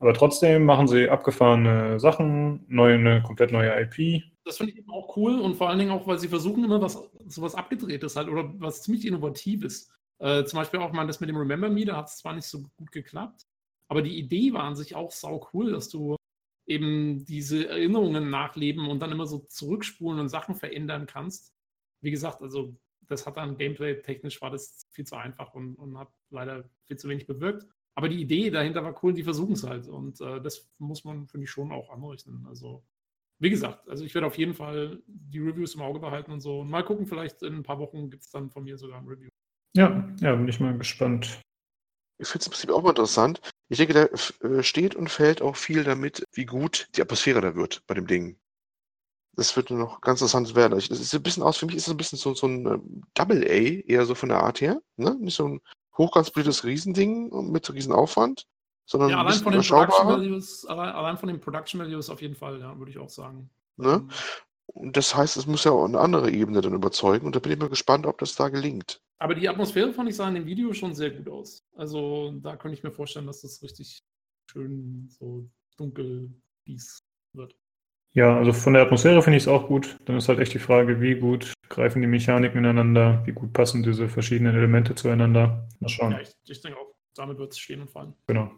Aber 0.00 0.14
trotzdem 0.14 0.64
machen 0.64 0.86
sie 0.86 1.08
abgefahrene 1.08 1.98
Sachen, 1.98 2.64
neue, 2.68 2.94
eine 2.94 3.22
komplett 3.22 3.50
neue 3.50 3.72
IP. 3.80 4.22
Das 4.44 4.56
finde 4.56 4.72
ich 4.72 4.78
eben 4.78 4.90
auch 4.90 5.16
cool 5.16 5.40
und 5.40 5.56
vor 5.56 5.68
allen 5.68 5.78
Dingen 5.78 5.90
auch, 5.90 6.06
weil 6.06 6.18
sie 6.18 6.28
versuchen 6.28 6.64
immer 6.64 6.80
was, 6.80 7.02
sowas 7.26 7.54
abgedrehtes 7.54 8.16
halt 8.16 8.28
oder 8.28 8.52
was 8.58 8.82
ziemlich 8.82 9.06
Innovatives. 9.06 9.90
Äh, 10.18 10.44
zum 10.44 10.58
Beispiel 10.58 10.80
auch 10.80 10.92
mal 10.92 11.06
das 11.06 11.20
mit 11.20 11.28
dem 11.28 11.36
Remember 11.36 11.68
Me, 11.68 11.84
da 11.84 11.96
hat 11.96 12.08
es 12.08 12.18
zwar 12.18 12.34
nicht 12.34 12.46
so 12.46 12.62
gut 12.76 12.92
geklappt, 12.92 13.46
aber 13.88 14.02
die 14.02 14.18
Idee 14.18 14.52
war 14.52 14.64
an 14.64 14.76
sich 14.76 14.94
auch 14.94 15.10
sau 15.10 15.48
cool, 15.52 15.72
dass 15.72 15.88
du 15.88 16.16
eben 16.66 17.24
diese 17.24 17.68
Erinnerungen 17.68 18.30
nachleben 18.30 18.88
und 18.88 19.00
dann 19.00 19.12
immer 19.12 19.26
so 19.26 19.38
zurückspulen 19.48 20.20
und 20.20 20.28
Sachen 20.28 20.54
verändern 20.54 21.06
kannst. 21.06 21.52
Wie 22.00 22.10
gesagt, 22.10 22.42
also 22.42 22.76
das 23.08 23.26
hat 23.26 23.36
dann 23.36 23.56
gameplay-technisch 23.56 24.40
war 24.42 24.50
das 24.50 24.86
viel 24.90 25.06
zu 25.06 25.16
einfach 25.16 25.54
und, 25.54 25.76
und 25.76 25.98
hat 25.98 26.08
leider 26.30 26.68
viel 26.86 26.98
zu 26.98 27.08
wenig 27.08 27.26
bewirkt. 27.26 27.66
Aber 27.98 28.08
die 28.08 28.20
Idee 28.20 28.48
dahinter 28.48 28.84
war 28.84 28.94
cool 29.02 29.10
und 29.10 29.16
die 29.16 29.24
versuchen 29.24 29.54
es 29.54 29.64
halt. 29.64 29.88
Und 29.88 30.20
äh, 30.20 30.40
das 30.40 30.70
muss 30.78 31.02
man, 31.02 31.26
finde 31.26 31.46
ich, 31.46 31.50
schon 31.50 31.72
auch 31.72 31.90
anrechnen. 31.90 32.46
Also, 32.46 32.84
wie 33.40 33.50
gesagt, 33.50 33.88
also 33.88 34.04
ich 34.04 34.14
werde 34.14 34.28
auf 34.28 34.38
jeden 34.38 34.54
Fall 34.54 35.02
die 35.08 35.40
Reviews 35.40 35.74
im 35.74 35.82
Auge 35.82 35.98
behalten 35.98 36.30
und 36.30 36.40
so. 36.40 36.60
Und 36.60 36.70
mal 36.70 36.84
gucken, 36.84 37.08
vielleicht 37.08 37.42
in 37.42 37.56
ein 37.56 37.62
paar 37.64 37.80
Wochen 37.80 38.08
gibt 38.08 38.22
es 38.22 38.30
dann 38.30 38.50
von 38.50 38.62
mir 38.62 38.78
sogar 38.78 39.00
ein 39.00 39.08
Review. 39.08 39.28
Ja, 39.74 40.08
ja, 40.20 40.36
bin 40.36 40.46
ich 40.46 40.60
mal 40.60 40.78
gespannt. 40.78 41.40
Ich 42.20 42.28
finde 42.28 42.42
es 42.42 42.46
im 42.46 42.52
Prinzip 42.52 42.70
auch 42.70 42.82
mal 42.84 42.90
interessant. 42.90 43.40
Ich 43.68 43.78
denke, 43.78 43.94
da 43.94 44.46
äh, 44.46 44.62
steht 44.62 44.94
und 44.94 45.10
fällt 45.10 45.42
auch 45.42 45.56
viel 45.56 45.82
damit, 45.82 46.24
wie 46.34 46.46
gut 46.46 46.88
die 46.94 47.02
Atmosphäre 47.02 47.40
da 47.40 47.56
wird 47.56 47.82
bei 47.88 47.94
dem 47.94 48.06
Ding. 48.06 48.38
Das 49.34 49.56
wird 49.56 49.70
noch 49.70 50.00
ganz 50.02 50.20
interessant 50.20 50.54
werden. 50.54 50.78
Das 50.78 50.88
ist 50.88 51.14
ein 51.16 51.22
bisschen 51.24 51.42
aus, 51.42 51.56
für 51.56 51.66
mich 51.66 51.74
ist 51.74 51.88
es 51.88 51.92
ein 51.92 51.96
bisschen 51.96 52.18
so, 52.18 52.32
so 52.32 52.46
ein 52.46 52.64
ähm, 52.64 53.02
Double 53.14 53.42
A, 53.42 53.82
eher 53.88 54.04
so 54.04 54.14
von 54.14 54.28
der 54.28 54.38
Art 54.38 54.60
her. 54.60 54.80
Ne? 54.94 55.16
Nicht 55.18 55.34
so 55.34 55.48
ein 55.48 55.60
hochkonstruiertes 55.98 56.64
Riesending 56.64 57.50
mit 57.50 57.72
Riesenaufwand, 57.72 58.46
sondern 58.86 59.10
ja, 59.10 59.18
allein 59.20 59.34
von, 59.34 59.52
den 59.52 59.62
Production 59.62 60.08
Values, 60.08 60.66
allein, 60.66 61.16
von 61.18 61.28
den 61.28 61.40
Production 61.40 61.80
Values 61.80 62.08
auf 62.08 62.22
jeden 62.22 62.34
Fall, 62.34 62.60
ja, 62.60 62.78
würde 62.78 62.90
ich 62.90 62.98
auch 62.98 63.10
sagen. 63.10 63.50
Ne? 63.76 64.06
Und 64.66 64.96
das 64.96 65.14
heißt, 65.14 65.36
es 65.36 65.46
muss 65.46 65.64
ja 65.64 65.72
auch 65.72 65.84
eine 65.84 65.98
andere 65.98 66.30
Ebene 66.30 66.60
dann 66.60 66.74
überzeugen 66.74 67.26
und 67.26 67.34
da 67.34 67.40
bin 67.40 67.52
ich 67.52 67.58
mal 67.58 67.68
gespannt, 67.68 68.06
ob 68.06 68.18
das 68.18 68.34
da 68.34 68.48
gelingt. 68.48 69.00
Aber 69.18 69.34
die 69.34 69.48
Atmosphäre 69.48 69.92
fand 69.92 70.08
ich 70.08 70.16
sah 70.16 70.28
in 70.28 70.36
dem 70.36 70.46
Video 70.46 70.72
schon 70.72 70.94
sehr 70.94 71.10
gut 71.10 71.28
aus. 71.28 71.64
Also 71.76 72.32
da 72.40 72.56
könnte 72.56 72.76
ich 72.76 72.84
mir 72.84 72.92
vorstellen, 72.92 73.26
dass 73.26 73.40
das 73.40 73.62
richtig 73.62 74.02
schön 74.50 75.08
so 75.08 75.48
dunkel 75.76 76.30
fies 76.64 77.02
wird. 77.32 77.56
Ja, 78.14 78.36
also 78.36 78.52
von 78.52 78.72
der 78.72 78.82
Atmosphäre 78.82 79.22
finde 79.22 79.36
ich 79.36 79.44
es 79.44 79.48
auch 79.48 79.66
gut. 79.68 79.96
Dann 80.06 80.16
ist 80.16 80.28
halt 80.28 80.38
echt 80.38 80.54
die 80.54 80.58
Frage, 80.58 81.00
wie 81.00 81.14
gut 81.14 81.52
greifen 81.68 82.00
die 82.00 82.08
Mechaniken 82.08 82.58
ineinander, 82.58 83.22
wie 83.26 83.32
gut 83.32 83.52
passen 83.52 83.82
diese 83.82 84.08
verschiedenen 84.08 84.56
Elemente 84.56 84.94
zueinander. 84.94 85.68
Mal 85.80 85.88
schauen. 85.88 86.12
Ja, 86.12 86.20
ich, 86.20 86.32
ich 86.48 86.60
denke 86.60 86.78
auch, 86.78 86.92
damit 87.14 87.38
wird 87.38 87.52
es 87.52 87.58
stehen 87.58 87.82
und 87.82 87.90
fallen. 87.90 88.14
Genau. 88.26 88.50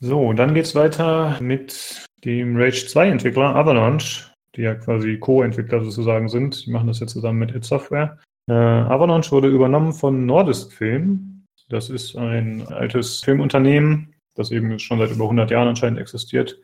So, 0.00 0.32
dann 0.32 0.54
geht 0.54 0.64
es 0.64 0.74
weiter 0.74 1.38
mit 1.40 2.06
dem 2.24 2.56
Rage 2.56 2.86
2 2.86 3.08
Entwickler 3.08 3.54
Avalanche, 3.54 4.32
die 4.54 4.62
ja 4.62 4.74
quasi 4.74 5.18
Co-Entwickler 5.18 5.84
sozusagen 5.84 6.28
sind. 6.28 6.66
Die 6.66 6.70
machen 6.70 6.86
das 6.86 7.00
ja 7.00 7.06
zusammen 7.06 7.40
mit 7.40 7.54
It 7.54 7.64
Software. 7.64 8.18
Äh, 8.48 8.54
Avalanche 8.54 9.30
wurde 9.32 9.48
übernommen 9.48 9.92
von 9.92 10.24
Nordisk 10.24 10.72
Film. 10.72 11.44
Das 11.68 11.90
ist 11.90 12.16
ein 12.16 12.66
altes 12.68 13.20
Filmunternehmen, 13.20 14.14
das 14.34 14.50
eben 14.50 14.78
schon 14.78 14.98
seit 14.98 15.10
über 15.10 15.24
100 15.24 15.50
Jahren 15.50 15.68
anscheinend 15.68 16.00
existiert 16.00 16.58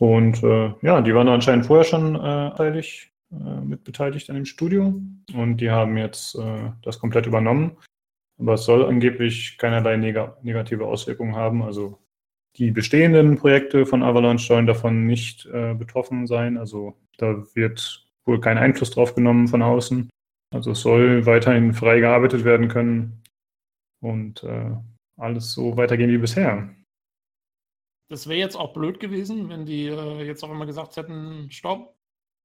und 0.00 0.42
äh, 0.42 0.72
ja, 0.80 1.02
die 1.02 1.14
waren 1.14 1.28
anscheinend 1.28 1.66
vorher 1.66 1.84
schon 1.84 2.14
äh, 2.16 2.50
beteiligt, 2.50 3.10
äh, 3.32 3.60
mit 3.60 3.84
beteiligt 3.84 4.30
an 4.30 4.36
dem 4.36 4.46
Studio 4.46 4.94
und 5.34 5.58
die 5.58 5.70
haben 5.70 5.98
jetzt 5.98 6.36
äh, 6.36 6.70
das 6.82 6.98
komplett 6.98 7.26
übernommen. 7.26 7.76
Aber 8.38 8.54
es 8.54 8.64
soll 8.64 8.86
angeblich 8.86 9.58
keinerlei 9.58 9.98
neg 9.98 10.16
negative 10.42 10.86
Auswirkungen 10.86 11.36
haben. 11.36 11.62
Also 11.62 11.98
die 12.56 12.70
bestehenden 12.70 13.36
Projekte 13.36 13.84
von 13.84 14.02
Avalanche 14.02 14.46
sollen 14.46 14.66
davon 14.66 15.06
nicht 15.06 15.44
äh, 15.52 15.74
betroffen 15.74 16.26
sein. 16.26 16.56
Also 16.56 16.96
da 17.18 17.44
wird 17.54 18.08
wohl 18.24 18.40
kein 18.40 18.56
Einfluss 18.56 18.92
drauf 18.92 19.14
genommen 19.14 19.48
von 19.48 19.60
außen. 19.60 20.08
Also 20.54 20.70
es 20.70 20.80
soll 20.80 21.26
weiterhin 21.26 21.74
frei 21.74 22.00
gearbeitet 22.00 22.46
werden 22.46 22.68
können 22.68 23.22
und 24.00 24.44
äh, 24.44 24.70
alles 25.18 25.52
so 25.52 25.76
weitergehen 25.76 26.10
wie 26.10 26.16
bisher. 26.16 26.70
Das 28.10 28.28
wäre 28.28 28.40
jetzt 28.40 28.56
auch 28.56 28.72
blöd 28.72 28.98
gewesen, 28.98 29.48
wenn 29.48 29.64
die 29.64 29.86
äh, 29.86 30.24
jetzt 30.24 30.42
auch 30.42 30.50
immer 30.50 30.66
gesagt 30.66 30.96
hätten, 30.96 31.48
stopp, 31.50 31.96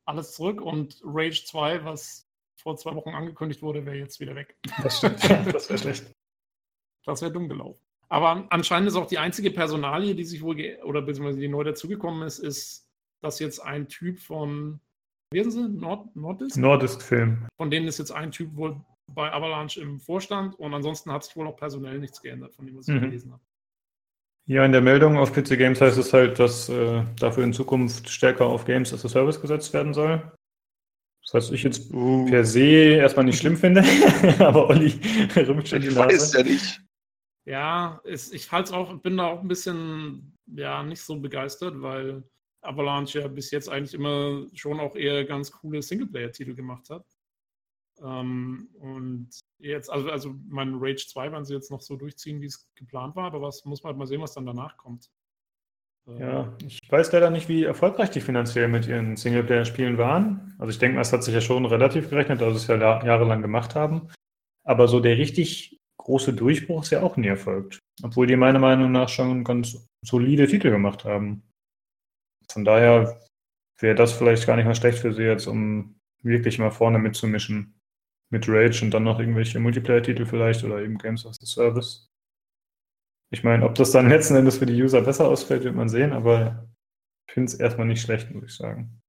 alles 0.06 0.34
zurück 0.34 0.62
und 0.62 1.02
Rage 1.04 1.44
2, 1.44 1.84
was 1.84 2.30
vor 2.56 2.78
zwei 2.78 2.94
Wochen 2.94 3.10
angekündigt 3.10 3.64
wurde, 3.64 3.84
wäre 3.84 3.98
jetzt 3.98 4.20
wieder 4.20 4.36
weg. 4.36 4.56
Das 4.84 5.00
stimmt, 5.00 5.24
das 5.54 5.68
wäre 5.68 5.80
schlecht. 5.80 6.12
Das 7.04 7.22
wäre 7.24 7.32
dumm 7.32 7.50
gelaufen. 7.50 7.80
Aber 8.10 8.46
anscheinend 8.52 8.88
ist 8.88 8.96
auch 8.96 9.08
die 9.08 9.18
einzige 9.18 9.50
Personalie, 9.50 10.14
die 10.14 10.24
sich 10.24 10.44
wohl, 10.44 10.56
oder 10.84 11.02
beziehungsweise 11.02 11.40
die 11.40 11.48
neu 11.48 11.64
dazugekommen 11.64 12.22
ist, 12.28 12.38
ist, 12.38 12.88
dass 13.22 13.40
jetzt 13.40 13.60
ein 13.60 13.88
Typ 13.88 14.20
von, 14.20 14.80
wie 15.32 15.40
heißen 15.40 15.52
sie? 15.52 15.68
Nord 15.68 16.16
Nordisk? 16.16 16.58
Nordisk 16.58 17.02
Film. 17.02 17.48
Von 17.58 17.72
denen 17.72 17.88
ist 17.88 17.98
jetzt 17.98 18.12
ein 18.12 18.32
Typ 18.32 18.56
wohl 18.56 18.80
bei 19.08 19.34
Avalanche 19.34 19.82
im 19.82 20.00
Vorstand 20.00 20.54
und 20.60 20.76
ansonsten 20.76 21.12
hat 21.12 21.24
sich 21.24 21.36
wohl 21.36 21.48
auch 21.48 21.58
personell 21.58 21.98
nichts 21.98 22.22
geändert, 22.22 22.54
von 22.54 22.68
dem, 22.68 22.78
was 22.78 22.88
ich 22.88 22.94
mhm. 22.94 23.02
gelesen 23.02 23.32
habe. 23.32 23.42
Ja, 24.48 24.64
in 24.64 24.72
der 24.72 24.82
Meldung 24.82 25.18
auf 25.18 25.34
PC 25.34 25.58
Games 25.58 25.82
heißt 25.82 25.98
es 25.98 26.14
halt, 26.14 26.38
dass 26.38 26.70
äh, 26.70 27.04
dafür 27.20 27.44
in 27.44 27.54
Zukunft 27.54 28.10
stärker 28.10 28.46
auf 28.46 28.66
Games 28.66 28.94
as 28.94 29.04
a 29.04 29.10
Service 29.10 29.42
gesetzt 29.42 29.74
werden 29.74 29.94
soll. 29.94 30.32
Das 31.24 31.34
was 31.34 31.52
ich 31.52 31.64
jetzt 31.64 31.92
uh. 31.92 32.26
per 32.26 32.46
se 32.46 32.96
erstmal 32.96 33.26
nicht 33.26 33.40
schlimm 33.40 33.58
finde, 33.58 33.84
aber 34.40 34.70
Olli 34.70 35.00
rümpft 35.36 35.70
schon 35.70 35.82
die 35.82 35.88
Nase. 35.88 36.16
Ich 36.16 36.22
weiß 36.22 36.34
ja 36.34 36.44
nicht. 36.44 36.82
Ja, 37.46 38.02
ist, 38.04 38.34
ich 38.34 38.52
halt 38.52 38.72
auch, 38.72 38.96
bin 39.02 39.18
da 39.18 39.28
auch 39.28 39.42
ein 39.42 39.48
bisschen 39.48 40.38
ja, 40.48 40.84
nicht 40.84 41.02
so 41.02 41.20
begeistert, 41.20 41.82
weil 41.82 42.24
Avalanche 42.62 43.22
ja 43.22 43.28
bis 43.28 43.50
jetzt 43.50 43.70
eigentlich 43.70 43.96
immer 43.96 44.46
schon 44.54 44.80
auch 44.80 44.96
eher 44.96 45.26
ganz 45.26 45.52
coole 45.52 45.82
Singleplayer-Titel 45.82 46.54
gemacht 46.54 46.90
hat. 46.90 47.06
Ähm, 48.04 48.70
und 48.80 49.30
jetzt, 49.60 49.90
also, 49.90 50.10
also 50.10 50.36
mein 50.48 50.76
Rage 50.76 51.08
2 51.08 51.32
werden 51.32 51.46
sie 51.46 51.54
jetzt 51.54 51.72
noch 51.72 51.82
so 51.82 51.96
durchziehen, 51.96 52.42
wie 52.42 52.48
es 52.48 52.70
geplant 52.76 53.16
war, 53.16 53.26
aber 53.26 53.42
was 53.42 53.66
muss 53.66 53.84
man 53.84 53.92
halt 53.92 53.98
mal 54.00 54.08
sehen, 54.08 54.22
was 54.22 54.34
dann 54.34 54.46
danach 54.46 54.78
kommt. 54.78 55.10
Ähm, 56.08 56.20
ja, 56.20 56.58
ich 56.66 56.80
weiß 56.90 57.12
leider 57.12 57.30
nicht, 57.30 57.50
wie 57.50 57.64
erfolgreich 57.64 58.12
die 58.12 58.22
finanziell 58.22 58.68
mit 58.68 58.88
ihren 58.88 59.16
Singleplayer-Spielen 59.16 59.98
waren. 59.98 60.56
Also 60.60 60.72
ich 60.72 60.80
denke, 60.80 61.00
es 61.00 61.14
hat 61.14 61.24
sich 61.24 61.34
ja 61.34 61.42
schon 61.42 61.66
relativ 61.66 62.10
gerechnet, 62.10 62.40
sie 62.40 62.46
es 62.46 62.68
ja 62.68 62.78
jahrelang 62.78 63.42
gemacht 63.42 63.76
haben. 63.76 64.10
Aber 64.64 64.88
so 64.88 65.00
der 65.00 65.18
richtig 65.18 65.80
große 65.98 66.34
Durchbruch 66.34 66.84
ist 66.84 66.92
ja 66.92 67.02
auch 67.02 67.18
nie 67.18 67.28
erfolgt. 67.28 67.80
Obwohl 68.04 68.28
die 68.28 68.36
meiner 68.36 68.60
Meinung 68.60 68.92
nach 68.92 69.10
schon 69.10 69.44
ganz 69.44 69.88
solide 70.02 70.48
Titel 70.48 70.70
gemacht 70.70 71.06
haben. 71.06 71.44
Von 72.52 72.64
daher 72.64 73.20
wäre 73.80 73.96
das 73.96 74.14
vielleicht 74.14 74.46
gar 74.46 74.56
nicht 74.56 74.66
mal 74.66 74.76
schlecht 74.76 75.00
für 75.00 75.14
sie 75.14 75.24
jetzt, 75.24 75.48
um 75.48 76.00
wirklich 76.22 76.60
mal 76.60 76.72
vorne 76.72 77.00
mitzumischen 77.00 77.80
mit 78.32 78.48
Rage 78.48 78.84
und 78.84 78.92
dann 78.92 79.04
noch 79.04 79.20
irgendwelche 79.20 79.60
Multiplayer-Titel 79.60 80.26
vielleicht 80.26 80.64
oder 80.64 80.82
eben 80.82 80.98
Games 80.98 81.26
as 81.26 81.40
a 81.42 81.46
Service. 81.46 82.10
Ich 83.32 83.44
meine, 83.44 83.66
ob 83.66 83.76
das 83.76 83.92
dann 83.92 84.10
letzten 84.10 84.36
Endes 84.36 84.58
für 84.58 84.66
die 84.66 84.82
User 84.82 85.02
besser 85.02 85.28
ausfällt, 85.28 85.64
wird 85.64 85.76
man 85.76 85.90
sehen, 85.90 86.14
aber 86.14 86.68
ich 87.28 87.34
finde 87.34 87.52
es 87.52 87.60
erstmal 87.60 87.88
nicht 87.88 88.02
schlecht, 88.02 88.32
muss 88.32 88.44
ich 88.46 88.56
sagen. 88.56 89.02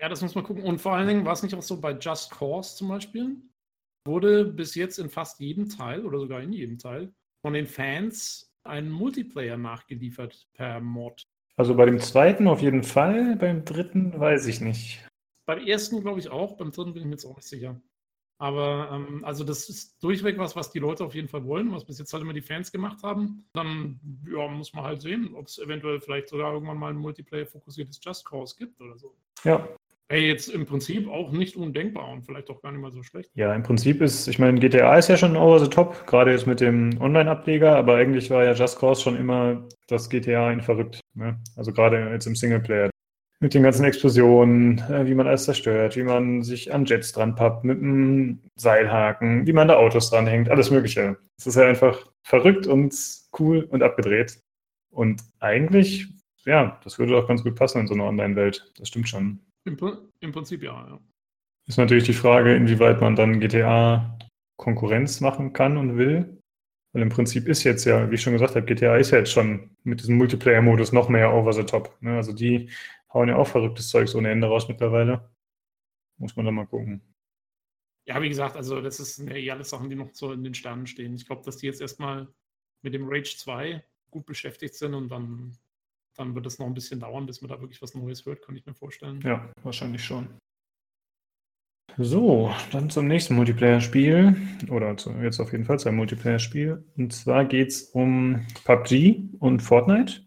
Ja, 0.00 0.08
das 0.08 0.22
muss 0.22 0.34
man 0.34 0.44
gucken. 0.44 0.62
Und 0.62 0.80
vor 0.80 0.94
allen 0.94 1.08
Dingen 1.08 1.24
war 1.24 1.34
es 1.34 1.42
nicht 1.42 1.54
auch 1.54 1.62
so 1.62 1.80
bei 1.80 1.92
Just 1.92 2.30
Cause 2.30 2.76
zum 2.76 2.88
Beispiel, 2.88 3.36
wurde 4.06 4.44
bis 4.46 4.74
jetzt 4.74 4.98
in 4.98 5.10
fast 5.10 5.40
jedem 5.40 5.68
Teil 5.68 6.06
oder 6.06 6.18
sogar 6.18 6.40
in 6.40 6.52
jedem 6.52 6.78
Teil 6.78 7.12
von 7.42 7.52
den 7.52 7.66
Fans 7.66 8.50
ein 8.64 8.90
Multiplayer 8.90 9.56
nachgeliefert 9.56 10.48
per 10.54 10.80
Mod. 10.80 11.26
Also 11.56 11.74
bei 11.74 11.84
dem 11.84 11.98
zweiten 11.98 12.48
auf 12.48 12.62
jeden 12.62 12.82
Fall, 12.82 13.36
beim 13.36 13.64
dritten 13.64 14.18
weiß 14.18 14.46
ich 14.46 14.60
nicht. 14.60 15.06
Beim 15.46 15.66
ersten 15.66 16.00
glaube 16.00 16.20
ich 16.20 16.30
auch, 16.30 16.56
beim 16.56 16.70
dritten 16.70 16.94
bin 16.94 17.02
ich 17.02 17.06
mir 17.06 17.12
jetzt 17.12 17.24
auch 17.24 17.36
nicht 17.36 17.48
sicher. 17.48 17.80
Aber 18.40 18.88
ähm, 18.90 19.22
also 19.22 19.44
das 19.44 19.68
ist 19.68 20.02
durchweg 20.02 20.38
was, 20.38 20.56
was 20.56 20.70
die 20.70 20.78
Leute 20.78 21.04
auf 21.04 21.14
jeden 21.14 21.28
Fall 21.28 21.44
wollen, 21.44 21.70
was 21.72 21.84
bis 21.84 21.98
jetzt 21.98 22.10
halt 22.14 22.22
immer 22.22 22.32
die 22.32 22.40
Fans 22.40 22.72
gemacht 22.72 23.02
haben. 23.02 23.44
Dann 23.52 24.00
ja, 24.26 24.48
muss 24.48 24.72
man 24.72 24.84
halt 24.84 25.02
sehen, 25.02 25.34
ob 25.34 25.46
es 25.46 25.58
eventuell 25.58 26.00
vielleicht 26.00 26.30
sogar 26.30 26.54
irgendwann 26.54 26.78
mal 26.78 26.88
ein 26.88 26.96
Multiplayer-fokussiertes 26.96 28.00
Just 28.02 28.24
Cause 28.24 28.54
gibt 28.58 28.80
oder 28.80 28.96
so. 28.96 29.14
Ja. 29.44 29.68
Wäre 30.08 30.22
jetzt 30.22 30.48
im 30.48 30.64
Prinzip 30.64 31.06
auch 31.06 31.32
nicht 31.32 31.54
undenkbar 31.54 32.08
und 32.08 32.24
vielleicht 32.24 32.48
auch 32.48 32.62
gar 32.62 32.72
nicht 32.72 32.80
mal 32.80 32.90
so 32.90 33.02
schlecht. 33.02 33.30
Ja, 33.34 33.54
im 33.54 33.62
Prinzip 33.62 34.00
ist, 34.00 34.26
ich 34.26 34.38
meine, 34.38 34.58
GTA 34.58 34.96
ist 34.96 35.08
ja 35.08 35.18
schon 35.18 35.36
over 35.36 35.60
the 35.60 35.68
top, 35.68 36.06
gerade 36.06 36.32
jetzt 36.32 36.46
mit 36.46 36.60
dem 36.60 36.98
Online-Ableger, 36.98 37.76
aber 37.76 37.96
eigentlich 37.96 38.30
war 38.30 38.42
ja 38.42 38.54
Just 38.54 38.78
Cause 38.78 39.02
schon 39.02 39.16
immer 39.16 39.68
das 39.86 40.08
GTA 40.08 40.50
in 40.50 40.62
verrückt. 40.62 41.00
Ne? 41.12 41.38
Also 41.56 41.72
gerade 41.72 42.10
jetzt 42.10 42.26
im 42.26 42.34
Singleplayer 42.34 42.88
mit 43.40 43.54
den 43.54 43.62
ganzen 43.62 43.84
Explosionen, 43.84 44.78
äh, 44.90 45.06
wie 45.06 45.14
man 45.14 45.26
alles 45.26 45.44
zerstört, 45.44 45.96
wie 45.96 46.02
man 46.02 46.42
sich 46.42 46.72
an 46.72 46.84
Jets 46.84 47.12
dran 47.12 47.34
pappt, 47.34 47.64
mit 47.64 47.78
einem 47.78 48.40
Seilhaken, 48.54 49.46
wie 49.46 49.54
man 49.54 49.68
da 49.68 49.76
Autos 49.76 50.10
dranhängt, 50.10 50.50
alles 50.50 50.70
Mögliche. 50.70 51.16
Es 51.38 51.46
ist 51.46 51.56
ja 51.56 51.66
einfach 51.66 52.06
verrückt 52.22 52.66
und 52.66 52.94
cool 53.38 53.66
und 53.70 53.82
abgedreht. 53.82 54.40
Und 54.90 55.22
eigentlich, 55.38 56.08
ja, 56.44 56.78
das 56.84 56.98
würde 56.98 57.16
auch 57.16 57.26
ganz 57.26 57.42
gut 57.42 57.54
passen 57.54 57.80
in 57.80 57.86
so 57.86 57.94
einer 57.94 58.04
Online-Welt. 58.04 58.70
Das 58.76 58.88
stimmt 58.88 59.08
schon. 59.08 59.40
Im, 59.64 59.78
Im, 60.20 60.32
Prinzip 60.32 60.62
ja, 60.62 60.72
ja. 60.72 61.00
Ist 61.66 61.78
natürlich 61.78 62.04
die 62.04 62.12
Frage, 62.12 62.54
inwieweit 62.54 63.00
man 63.00 63.16
dann 63.16 63.40
GTA 63.40 64.18
Konkurrenz 64.58 65.20
machen 65.20 65.52
kann 65.54 65.78
und 65.78 65.96
will. 65.96 66.36
Weil 66.92 67.02
im 67.02 67.08
Prinzip 67.08 67.46
ist 67.46 67.62
jetzt 67.62 67.84
ja, 67.84 68.10
wie 68.10 68.16
ich 68.16 68.22
schon 68.22 68.32
gesagt 68.32 68.56
habe, 68.56 68.66
GTA 68.66 68.96
ist 68.96 69.12
ja 69.12 69.18
jetzt 69.18 69.30
schon 69.32 69.70
mit 69.84 70.00
diesem 70.00 70.16
Multiplayer-Modus 70.16 70.92
noch 70.92 71.08
mehr 71.08 71.32
over 71.32 71.52
the 71.52 71.62
top. 71.62 71.96
Ne? 72.00 72.16
Also 72.16 72.32
die 72.32 72.68
hauen 73.12 73.28
ja 73.28 73.36
auch 73.36 73.46
verrücktes 73.46 73.88
Zeug 73.88 74.14
ohne 74.14 74.30
Ende 74.30 74.46
raus 74.46 74.68
mittlerweile. 74.68 75.30
Muss 76.18 76.36
man 76.36 76.44
da 76.44 76.52
mal 76.52 76.66
gucken. 76.66 77.02
Ja, 78.06 78.20
wie 78.20 78.28
gesagt, 78.28 78.56
also 78.56 78.80
das 78.80 79.00
ist 79.00 79.18
ja 79.18 79.34
eh 79.34 79.50
alles 79.50 79.70
Sachen, 79.70 79.88
die 79.88 79.96
noch 79.96 80.12
so 80.12 80.32
in 80.32 80.42
den 80.42 80.54
Sternen 80.54 80.86
stehen. 80.86 81.14
Ich 81.14 81.26
glaube, 81.26 81.42
dass 81.44 81.58
die 81.58 81.66
jetzt 81.66 81.80
erstmal 81.80 82.28
mit 82.82 82.94
dem 82.94 83.08
Rage 83.08 83.36
2 83.36 83.84
gut 84.10 84.26
beschäftigt 84.26 84.74
sind 84.74 84.94
und 84.94 85.08
dann, 85.08 85.56
dann 86.16 86.34
wird 86.34 86.46
es 86.46 86.58
noch 86.58 86.66
ein 86.66 86.74
bisschen 86.74 87.00
dauern, 87.00 87.26
bis 87.26 87.40
man 87.40 87.50
da 87.50 87.60
wirklich 87.60 87.80
was 87.82 87.94
Neues 87.94 88.26
hört, 88.26 88.42
kann 88.42 88.56
ich 88.56 88.66
mir 88.66 88.74
vorstellen. 88.74 89.20
Ja, 89.22 89.52
wahrscheinlich 89.62 90.04
schon. 90.04 90.28
So, 91.98 92.54
dann 92.72 92.88
zum 92.88 93.08
nächsten 93.08 93.34
Multiplayer-Spiel. 93.34 94.36
Oder 94.70 94.96
zu, 94.96 95.10
jetzt 95.22 95.40
auf 95.40 95.52
jeden 95.52 95.64
Fall 95.64 95.78
zu 95.78 95.88
einem 95.88 95.98
Multiplayer-Spiel. 95.98 96.84
Und 96.96 97.12
zwar 97.12 97.44
geht 97.44 97.68
es 97.68 97.82
um 97.90 98.46
PUBG 98.64 99.28
und 99.38 99.60
Fortnite. 99.60 100.24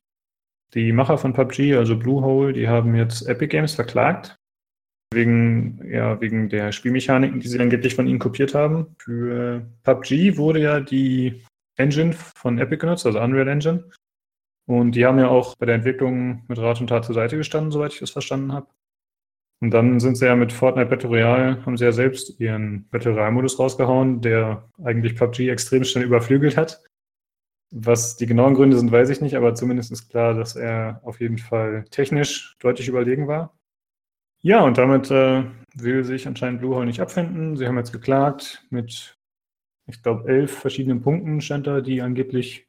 Die 0.74 0.92
Macher 0.92 1.18
von 1.18 1.34
PUBG, 1.34 1.76
also 1.76 1.98
Bluehole, 1.98 2.54
die 2.54 2.68
haben 2.68 2.96
jetzt 2.96 3.28
Epic 3.28 3.48
Games 3.48 3.76
verklagt. 3.76 4.36
Wegen, 5.14 5.80
ja, 5.92 6.20
wegen 6.22 6.50
der 6.50 6.72
Spielmechaniken, 6.72 7.40
die 7.40 7.48
sie 7.48 7.60
angeblich 7.60 7.94
von 7.94 8.08
ihnen 8.08 8.18
kopiert 8.18 8.56
haben. 8.56 8.96
Für 8.98 9.68
PUBG 9.84 10.38
wurde 10.38 10.60
ja 10.60 10.80
die 10.80 11.44
Engine 11.78 12.14
von 12.14 12.58
Epic 12.58 12.78
genutzt, 12.78 13.06
also 13.06 13.20
Unreal 13.22 13.48
Engine. 13.48 13.90
Und 14.66 14.94
die 14.96 15.06
haben 15.06 15.20
ja 15.20 15.28
auch 15.28 15.56
bei 15.58 15.66
der 15.66 15.76
Entwicklung 15.76 16.44
mit 16.48 16.58
Rat 16.58 16.82
und 16.82 16.88
Tat 16.88 17.06
zur 17.06 17.14
Seite 17.14 17.38
gestanden, 17.38 17.72
soweit 17.72 17.94
ich 17.94 18.00
das 18.00 18.12
verstanden 18.12 18.54
habe. 18.54 18.68
Und 19.62 19.72
dann 19.72 20.00
sind 20.00 20.16
sie 20.18 20.26
ja 20.26 20.36
mit 20.36 20.52
Fortnite 20.52 20.90
Battle 20.90 21.10
Royale, 21.10 21.66
haben 21.66 21.78
sie 21.78 21.86
ja 21.86 21.92
selbst 21.92 22.40
ihren 22.40 22.88
Battle 22.90 23.14
Royale-Modus 23.14 23.60
rausgehauen, 23.60 24.22
der 24.22 24.70
eigentlich 24.84 25.16
PUBG 25.16 25.50
extrem 25.50 25.84
schnell 25.84 26.06
überflügelt 26.06 26.58
hat. 26.58 26.82
Was 27.76 28.18
die 28.18 28.28
genauen 28.28 28.54
Gründe 28.54 28.78
sind, 28.78 28.92
weiß 28.92 29.10
ich 29.10 29.20
nicht, 29.20 29.36
aber 29.36 29.56
zumindest 29.56 29.92
ist 29.92 30.10
klar, 30.10 30.36
dass 30.36 30.56
er 30.56 31.02
auf 31.04 31.20
jeden 31.20 31.40
Fall 31.40 31.86
technisch 31.90 32.56
deutlich 32.60 32.88
überlegen 32.88 33.28
war. 33.28 33.58
Ja, 34.42 34.62
und 34.62 34.78
damit 34.78 35.10
äh, 35.10 35.44
will 35.74 36.04
sich 36.04 36.28
anscheinend 36.28 36.60
Bluehole 36.60 36.86
nicht 36.86 37.02
abfinden. 37.02 37.58
Sie 37.58 37.66
haben 37.66 37.78
jetzt 37.78 37.92
geklagt 37.92 38.64
mit, 38.70 39.18
ich 39.88 40.04
glaube, 40.04 40.30
elf 40.30 40.56
verschiedenen 40.56 41.02
Punkten 41.02 41.42
stand 41.42 41.66
da, 41.66 41.82
die 41.82 42.02
angeblich 42.04 42.68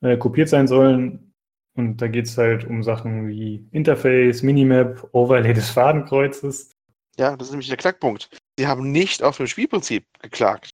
äh, 0.00 0.16
kopiert 0.16 0.48
sein 0.48 0.66
sollen. 0.66 1.34
Und 1.74 2.00
da 2.00 2.08
geht 2.08 2.24
es 2.24 2.38
halt 2.38 2.64
um 2.64 2.82
Sachen 2.82 3.28
wie 3.28 3.68
Interface, 3.70 4.42
Minimap, 4.42 5.08
Overlay 5.12 5.52
des 5.52 5.68
Fadenkreuzes. 5.68 6.70
Ja, 7.18 7.36
das 7.36 7.48
ist 7.48 7.52
nämlich 7.52 7.68
der 7.68 7.76
Knackpunkt. 7.76 8.30
Sie 8.58 8.66
haben 8.66 8.92
nicht 8.92 9.22
auf 9.22 9.36
dem 9.36 9.46
Spielprinzip 9.46 10.06
geklagt. 10.22 10.70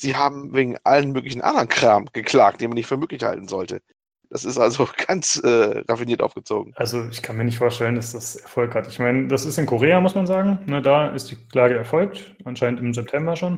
Sie 0.00 0.14
haben 0.14 0.54
wegen 0.54 0.76
allen 0.84 1.10
möglichen 1.10 1.40
anderen 1.40 1.68
Kram 1.68 2.06
geklagt, 2.12 2.60
den 2.60 2.70
man 2.70 2.76
nicht 2.76 2.86
für 2.86 2.96
möglich 2.96 3.22
halten 3.24 3.48
sollte. 3.48 3.82
Das 4.30 4.44
ist 4.44 4.56
also 4.56 4.88
ganz 5.06 5.36
äh, 5.42 5.82
raffiniert 5.88 6.22
aufgezogen. 6.22 6.72
Also 6.76 7.08
ich 7.08 7.20
kann 7.20 7.36
mir 7.36 7.44
nicht 7.44 7.58
vorstellen, 7.58 7.96
dass 7.96 8.12
das 8.12 8.36
Erfolg 8.36 8.74
hat. 8.74 8.86
Ich 8.86 9.00
meine, 9.00 9.26
das 9.26 9.44
ist 9.44 9.58
in 9.58 9.66
Korea, 9.66 10.00
muss 10.00 10.14
man 10.14 10.26
sagen. 10.26 10.60
Ne, 10.66 10.80
da 10.82 11.08
ist 11.08 11.30
die 11.30 11.36
Klage 11.36 11.76
erfolgt, 11.76 12.36
anscheinend 12.44 12.80
im 12.80 12.94
September 12.94 13.34
schon. 13.34 13.56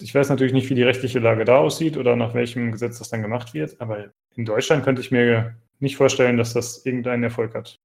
Ich 0.00 0.14
weiß 0.14 0.28
natürlich 0.28 0.52
nicht, 0.52 0.68
wie 0.68 0.74
die 0.74 0.82
rechtliche 0.82 1.20
Lage 1.20 1.44
da 1.44 1.58
aussieht 1.58 1.96
oder 1.96 2.16
nach 2.16 2.34
welchem 2.34 2.72
Gesetz 2.72 2.98
das 2.98 3.08
dann 3.08 3.22
gemacht 3.22 3.54
wird, 3.54 3.80
aber 3.80 4.12
in 4.34 4.44
Deutschland 4.44 4.84
könnte 4.84 5.00
ich 5.00 5.10
mir 5.10 5.56
nicht 5.78 5.96
vorstellen, 5.96 6.36
dass 6.36 6.52
das 6.52 6.84
irgendeinen 6.84 7.22
Erfolg 7.22 7.54
hat. 7.54 7.78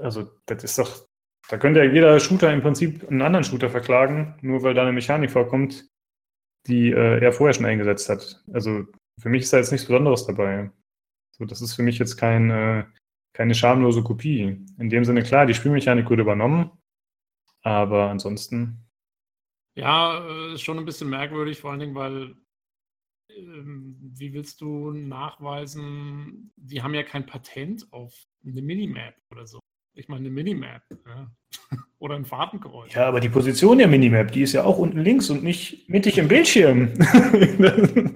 Also, 0.00 0.30
das 0.46 0.62
ist 0.62 0.78
doch, 0.78 1.06
da 1.48 1.58
könnte 1.58 1.82
ja 1.82 1.90
jeder 1.90 2.20
Shooter 2.20 2.52
im 2.52 2.62
Prinzip 2.62 3.08
einen 3.08 3.22
anderen 3.22 3.44
Shooter 3.44 3.70
verklagen, 3.70 4.36
nur 4.40 4.62
weil 4.62 4.74
da 4.74 4.82
eine 4.82 4.92
Mechanik 4.92 5.30
vorkommt, 5.30 5.88
die 6.66 6.90
äh, 6.90 7.20
er 7.22 7.32
vorher 7.32 7.54
schon 7.54 7.66
eingesetzt 7.66 8.08
hat. 8.08 8.42
Also, 8.52 8.86
für 9.20 9.28
mich 9.28 9.42
ist 9.42 9.52
da 9.52 9.58
jetzt 9.58 9.72
nichts 9.72 9.86
Besonderes 9.86 10.26
dabei. 10.26 10.70
So, 11.32 11.44
das 11.44 11.62
ist 11.62 11.74
für 11.74 11.82
mich 11.82 11.98
jetzt 11.98 12.16
kein, 12.16 12.50
äh, 12.50 12.84
keine 13.34 13.54
schamlose 13.54 14.02
Kopie. 14.02 14.64
In 14.78 14.90
dem 14.90 15.04
Sinne, 15.04 15.22
klar, 15.22 15.46
die 15.46 15.54
Spielmechanik 15.54 16.08
wurde 16.08 16.22
übernommen, 16.22 16.70
aber 17.62 18.10
ansonsten. 18.10 18.86
Ja, 19.76 20.26
äh, 20.26 20.54
ist 20.54 20.62
schon 20.62 20.78
ein 20.78 20.86
bisschen 20.86 21.10
merkwürdig, 21.10 21.60
vor 21.60 21.70
allen 21.70 21.80
Dingen, 21.80 21.94
weil 21.94 22.36
ähm, 23.36 23.96
wie 24.00 24.32
willst 24.32 24.60
du 24.60 24.90
nachweisen, 24.90 26.52
die 26.56 26.82
haben 26.82 26.94
ja 26.94 27.02
kein 27.02 27.26
Patent 27.26 27.92
auf 27.92 28.14
eine 28.44 28.62
Minimap 28.62 29.14
oder 29.30 29.46
so. 29.46 29.60
Ich 29.96 30.08
meine, 30.08 30.20
eine 30.20 30.30
Minimap 30.30 30.82
ja. 31.06 31.30
oder 31.98 32.14
ein 32.16 32.24
Fahrtenkreuz. 32.24 32.94
Ja, 32.94 33.06
aber 33.06 33.20
die 33.20 33.28
Position 33.28 33.78
der 33.78 33.88
Minimap, 33.88 34.30
die 34.30 34.42
ist 34.42 34.52
ja 34.52 34.64
auch 34.64 34.78
unten 34.78 34.98
links 34.98 35.30
und 35.30 35.42
nicht 35.42 35.88
mittig 35.88 36.18
im 36.18 36.28
Bildschirm. 36.28 36.92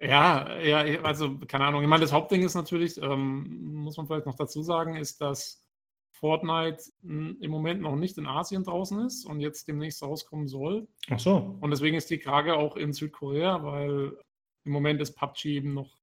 ja, 0.00 0.58
ja, 0.58 1.02
also 1.02 1.38
keine 1.46 1.66
Ahnung. 1.66 1.82
Ich 1.82 1.88
meine, 1.88 2.02
das 2.02 2.12
Hauptding 2.12 2.42
ist 2.42 2.54
natürlich, 2.54 3.00
ähm, 3.00 3.74
muss 3.74 3.96
man 3.96 4.06
vielleicht 4.06 4.26
noch 4.26 4.36
dazu 4.36 4.62
sagen, 4.62 4.96
ist, 4.96 5.20
dass 5.20 5.62
Fortnite 6.18 6.82
im 7.02 7.50
Moment 7.50 7.80
noch 7.80 7.94
nicht 7.94 8.18
in 8.18 8.26
Asien 8.26 8.64
draußen 8.64 9.06
ist 9.06 9.24
und 9.24 9.40
jetzt 9.40 9.68
demnächst 9.68 10.02
rauskommen 10.02 10.48
soll. 10.48 10.88
Ach 11.10 11.18
so. 11.18 11.56
Und 11.60 11.70
deswegen 11.70 11.96
ist 11.96 12.10
die 12.10 12.18
Krage 12.18 12.56
auch 12.56 12.76
in 12.76 12.92
Südkorea, 12.92 13.62
weil 13.62 14.18
im 14.64 14.72
Moment 14.72 15.00
ist 15.00 15.14
PUBG 15.14 15.44
eben 15.56 15.74
noch 15.74 15.98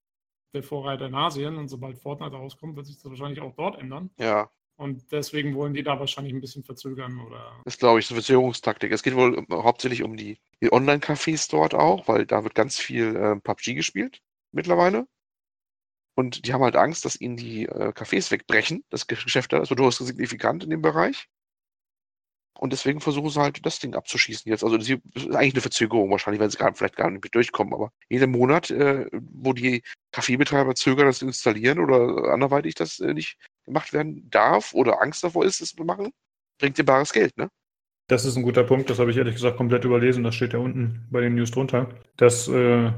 der 0.54 0.64
Vorreiter 0.64 1.06
in 1.06 1.16
Asien 1.16 1.58
und 1.58 1.68
sobald 1.68 1.98
Fortnite 1.98 2.36
rauskommt, 2.36 2.76
wird 2.78 2.86
sich 2.86 2.96
das 2.96 3.06
wahrscheinlich 3.06 3.42
auch 3.42 3.54
dort 3.56 3.78
ändern. 3.78 4.10
Ja. 4.18 4.50
Und 4.78 5.10
deswegen 5.12 5.56
wollen 5.56 5.74
die 5.74 5.84
da 5.84 6.00
wahrscheinlich 6.00 6.34
ein 6.34 6.42
bisschen 6.42 6.64
verzögern 6.64 7.20
oder. 7.20 7.62
Das 7.64 7.78
glaube 7.78 8.00
ich, 8.00 8.10
eine 8.10 8.20
Verzögerungstaktik. 8.20 8.92
Es 8.92 9.04
geht 9.04 9.16
wohl 9.16 9.46
hauptsächlich 9.50 10.04
um 10.04 10.18
die, 10.18 10.38
die 10.62 10.72
Online-Cafés 10.72 11.50
dort 11.50 11.74
auch, 11.74 12.08
weil 12.08 12.26
da 12.26 12.44
wird 12.44 12.56
ganz 12.56 12.78
viel 12.78 13.16
äh, 13.16 13.36
PUBG 13.38 13.76
gespielt 13.76 14.22
mittlerweile. 14.52 15.08
Und 16.16 16.46
die 16.46 16.54
haben 16.54 16.64
halt 16.64 16.76
Angst, 16.76 17.06
dass 17.06 17.20
ihnen 17.20 17.38
die 17.38 17.66
äh, 17.66 17.92
Cafés 17.94 18.32
wegbrechen. 18.32 18.84
Das 18.90 19.08
Geschäft 19.08 19.54
da 19.54 19.62
ist 19.62 19.70
durchaus 19.70 19.98
signifikant 19.98 20.64
in 20.64 20.70
dem 20.70 20.82
Bereich. 20.82 21.28
Und 22.58 22.72
deswegen 22.72 23.02
versuchen 23.02 23.30
sie 23.30 23.42
halt, 23.42 23.66
das 23.66 23.80
Ding 23.80 23.96
abzuschießen 23.96 24.50
jetzt. 24.50 24.64
Also 24.64 24.78
das 24.78 24.88
ist 24.88 25.02
eigentlich 25.36 25.56
eine 25.56 25.62
Verzögerung 25.62 26.10
wahrscheinlich, 26.10 26.40
weil 26.40 26.50
sie 26.50 26.58
gar, 26.58 26.74
vielleicht 26.74 26.96
gar 26.96 27.10
nicht 27.10 27.36
durchkommen. 27.36 27.74
Aber 27.74 27.92
jeden 28.10 28.32
Monat, 28.32 28.72
äh, 28.72 29.08
wo 29.12 29.52
die 29.52 29.84
Kaffeebetreiber 30.12 30.74
zögern, 30.76 31.08
das 31.08 31.20
zu 31.20 31.26
installieren 31.26 31.80
oder 31.80 32.32
anderweitig 32.34 32.76
das 32.76 33.00
äh, 33.00 33.14
nicht 33.14 33.38
gemacht 33.66 33.94
werden 33.94 34.30
darf 34.30 34.74
oder 34.74 35.02
Angst 35.02 35.24
davor 35.24 35.46
ist, 35.46 35.62
das 35.62 35.70
zu 35.70 35.84
machen, 35.84 36.12
bringt 36.60 36.78
ihr 36.78 36.86
bares 36.86 37.12
Geld, 37.12 37.38
ne? 37.38 37.50
Das 38.08 38.24
ist 38.24 38.36
ein 38.36 38.44
guter 38.44 38.64
Punkt. 38.64 38.90
Das 38.90 39.00
habe 39.00 39.10
ich 39.10 39.18
ehrlich 39.18 39.36
gesagt 39.36 39.58
komplett 39.58 39.84
überlesen. 39.84 40.24
Das 40.24 40.36
steht 40.36 40.54
ja 40.54 40.60
unten 40.60 41.08
bei 41.10 41.22
den 41.22 41.36
News 41.36 41.52
drunter. 41.52 41.90
Das 42.18 42.48
äh, 42.48 42.92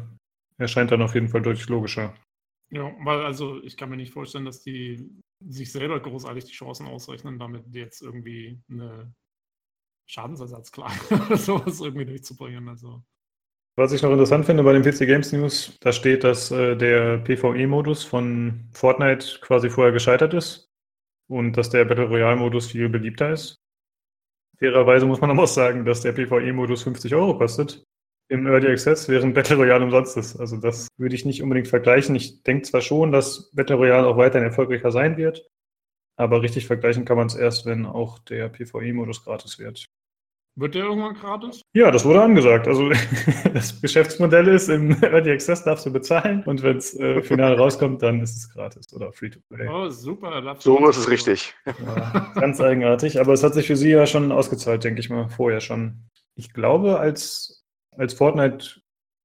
erscheint 0.57 0.91
dann 0.91 1.01
auf 1.01 1.13
jeden 1.13 1.29
Fall 1.29 1.41
deutlich 1.41 1.69
logischer. 1.69 2.13
Ja, 2.69 2.93
weil 2.99 3.21
also 3.21 3.63
ich 3.63 3.77
kann 3.77 3.89
mir 3.89 3.95
nicht 3.95 4.11
vorstellen, 4.11 4.43
dass 4.43 4.61
die 4.61 5.09
sich 5.39 5.71
selber 5.71 5.99
großartig 6.01 6.45
die 6.45 6.51
Chancen 6.51 6.87
ausrechnen, 6.87 7.39
damit 7.39 7.63
jetzt 7.73 8.01
irgendwie 8.01 8.61
eine 8.69 9.13
Schadensersatzklage 10.07 11.15
oder 11.27 11.37
sowas 11.37 11.79
irgendwie 11.79 12.05
durchzubringen. 12.05 12.67
Also. 12.67 13.01
Was 13.79 13.91
ich 13.91 14.01
noch 14.01 14.09
interessant 14.09 14.43
finde 14.47 14.63
bei 14.63 14.73
den 14.73 14.81
PC 14.81 15.05
Games 15.05 15.31
News, 15.31 15.77
da 15.81 15.91
steht, 15.91 16.23
dass 16.23 16.49
äh, 16.49 16.75
der 16.75 17.19
PvE-Modus 17.19 18.03
von 18.03 18.67
Fortnite 18.73 19.39
quasi 19.41 19.69
vorher 19.69 19.93
gescheitert 19.93 20.33
ist 20.33 20.71
und 21.29 21.55
dass 21.55 21.69
der 21.69 21.85
Battle 21.85 22.07
Royale-Modus 22.07 22.71
viel 22.71 22.89
beliebter 22.89 23.31
ist. 23.31 23.61
Fairerweise 24.57 25.05
muss 25.05 25.21
man 25.21 25.29
aber 25.29 25.43
auch 25.43 25.47
sagen, 25.47 25.85
dass 25.85 26.01
der 26.01 26.13
PvE-Modus 26.13 26.81
50 26.81 27.13
Euro 27.13 27.37
kostet 27.37 27.83
im 28.29 28.47
Early 28.47 28.67
Access, 28.71 29.09
während 29.09 29.35
Battle 29.35 29.57
Royale 29.57 29.85
umsonst 29.85 30.17
ist. 30.17 30.37
Also 30.37 30.57
das 30.57 30.87
würde 30.97 31.13
ich 31.13 31.25
nicht 31.25 31.43
unbedingt 31.43 31.67
vergleichen. 31.67 32.15
Ich 32.15 32.41
denke 32.41 32.63
zwar 32.63 32.81
schon, 32.81 33.11
dass 33.11 33.51
Battle 33.51 33.75
Royale 33.75 34.07
auch 34.07 34.17
weiterhin 34.17 34.47
erfolgreicher 34.47 34.89
sein 34.89 35.17
wird, 35.17 35.47
aber 36.15 36.41
richtig 36.41 36.65
vergleichen 36.65 37.05
kann 37.05 37.17
man 37.17 37.27
es 37.27 37.35
erst, 37.35 37.67
wenn 37.67 37.85
auch 37.85 38.17
der 38.17 38.49
PvE-Modus 38.49 39.23
gratis 39.23 39.59
wird. 39.59 39.85
Wird 40.59 40.73
der 40.73 40.85
irgendwann 40.85 41.13
gratis? 41.13 41.61
Ja, 41.73 41.91
das 41.91 42.03
wurde 42.03 42.19
angesagt. 42.19 42.67
Also 42.67 42.89
das 43.53 43.79
Geschäftsmodell 43.79 44.47
ist, 44.47 44.69
im 44.69 44.91
Early 45.03 45.31
Access 45.31 45.63
darfst 45.63 45.85
du 45.85 45.93
bezahlen 45.93 46.41
und 46.45 46.63
wenn 46.63 46.77
es 46.77 46.99
äh, 46.99 47.21
final 47.21 47.53
rauskommt, 47.53 48.01
dann 48.01 48.21
ist 48.21 48.35
es 48.35 48.49
gratis 48.49 48.91
oder 48.91 49.13
free 49.13 49.29
to 49.29 49.39
play. 49.49 49.67
Oh, 49.67 49.87
super. 49.89 50.55
So 50.57 50.89
ist 50.89 50.97
es 50.97 51.09
richtig. 51.09 51.53
Ja, 51.65 52.31
ganz 52.33 52.59
eigenartig, 52.59 53.19
aber 53.19 53.33
es 53.33 53.43
hat 53.43 53.53
sich 53.53 53.67
für 53.67 53.75
sie 53.75 53.91
ja 53.91 54.07
schon 54.07 54.31
ausgezahlt, 54.31 54.83
denke 54.83 54.99
ich 54.99 55.11
mal, 55.11 55.29
vorher 55.29 55.61
schon. 55.61 56.07
Ich 56.33 56.53
glaube, 56.53 56.99
als 56.99 57.63
als 57.95 58.15
Fortnite 58.15 58.81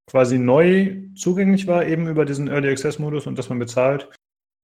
quasi 0.06 0.38
neu 0.38 0.98
zugänglich 1.14 1.66
war, 1.66 1.86
eben 1.86 2.08
über 2.08 2.26
diesen 2.26 2.48
Early 2.48 2.68
Access 2.68 2.98
Modus 2.98 3.26
und 3.26 3.38
dass 3.38 3.48
man 3.48 3.58
bezahlt, 3.58 4.10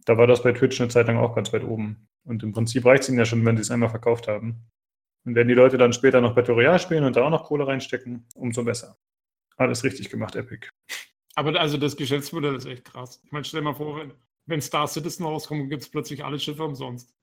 da 0.04 0.18
war 0.18 0.26
das 0.26 0.42
bei 0.42 0.52
Twitch 0.52 0.78
eine 0.80 0.90
Zeit 0.90 1.06
lang 1.06 1.16
auch 1.16 1.34
ganz 1.34 1.50
weit 1.54 1.64
oben. 1.64 2.08
Und 2.24 2.42
im 2.42 2.52
Prinzip 2.52 2.84
reicht 2.84 3.04
es 3.04 3.08
ihnen 3.08 3.18
ja 3.18 3.24
schon, 3.24 3.44
wenn 3.46 3.56
sie 3.56 3.62
es 3.62 3.70
einmal 3.70 3.88
verkauft 3.88 4.28
haben. 4.28 4.68
Und 5.24 5.34
wenn 5.34 5.48
die 5.48 5.54
Leute 5.54 5.78
dann 5.78 5.92
später 5.92 6.20
noch 6.20 6.34
Battle 6.34 6.54
Royale 6.54 6.78
spielen 6.78 7.04
und 7.04 7.16
da 7.16 7.24
auch 7.24 7.30
noch 7.30 7.44
Kohle 7.44 7.66
reinstecken, 7.66 8.26
umso 8.34 8.64
besser. 8.64 8.96
Alles 9.56 9.84
richtig 9.84 10.08
gemacht, 10.08 10.36
Epic. 10.36 10.68
Aber 11.34 11.58
also 11.60 11.76
das 11.76 11.96
Geschäftsmodell 11.96 12.56
ist 12.56 12.66
echt 12.66 12.84
krass. 12.84 13.20
Ich 13.24 13.32
meine, 13.32 13.44
stell 13.44 13.60
dir 13.60 13.64
mal 13.64 13.74
vor, 13.74 13.96
wenn, 13.98 14.12
wenn 14.46 14.60
Star 14.60 14.88
Citizen 14.88 15.24
rauskommt, 15.24 15.68
gibt 15.70 15.82
es 15.82 15.88
plötzlich 15.88 16.24
alle 16.24 16.38
Schiffe 16.38 16.64
umsonst. 16.64 17.14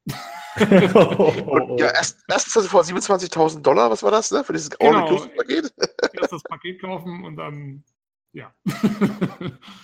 oh, 0.94 1.16
oh, 1.18 1.34
oh. 1.48 1.76
Ja, 1.78 1.88
erst, 1.88 2.24
erstens 2.30 2.56
also 2.56 2.70
vor 2.70 2.84
27.000 2.84 3.62
Dollar, 3.62 3.90
was 3.90 4.04
war 4.04 4.12
das, 4.12 4.32
ne? 4.32 4.44
Für 4.44 4.54
dieses 4.54 4.70
genau. 4.70 5.00
All-Inclusive-Paket? 5.00 5.74
Erst 6.14 6.32
das 6.32 6.44
Paket 6.44 6.82
kaufen 6.82 7.26
und 7.26 7.36
dann 7.36 7.84
Ja. 8.32 8.54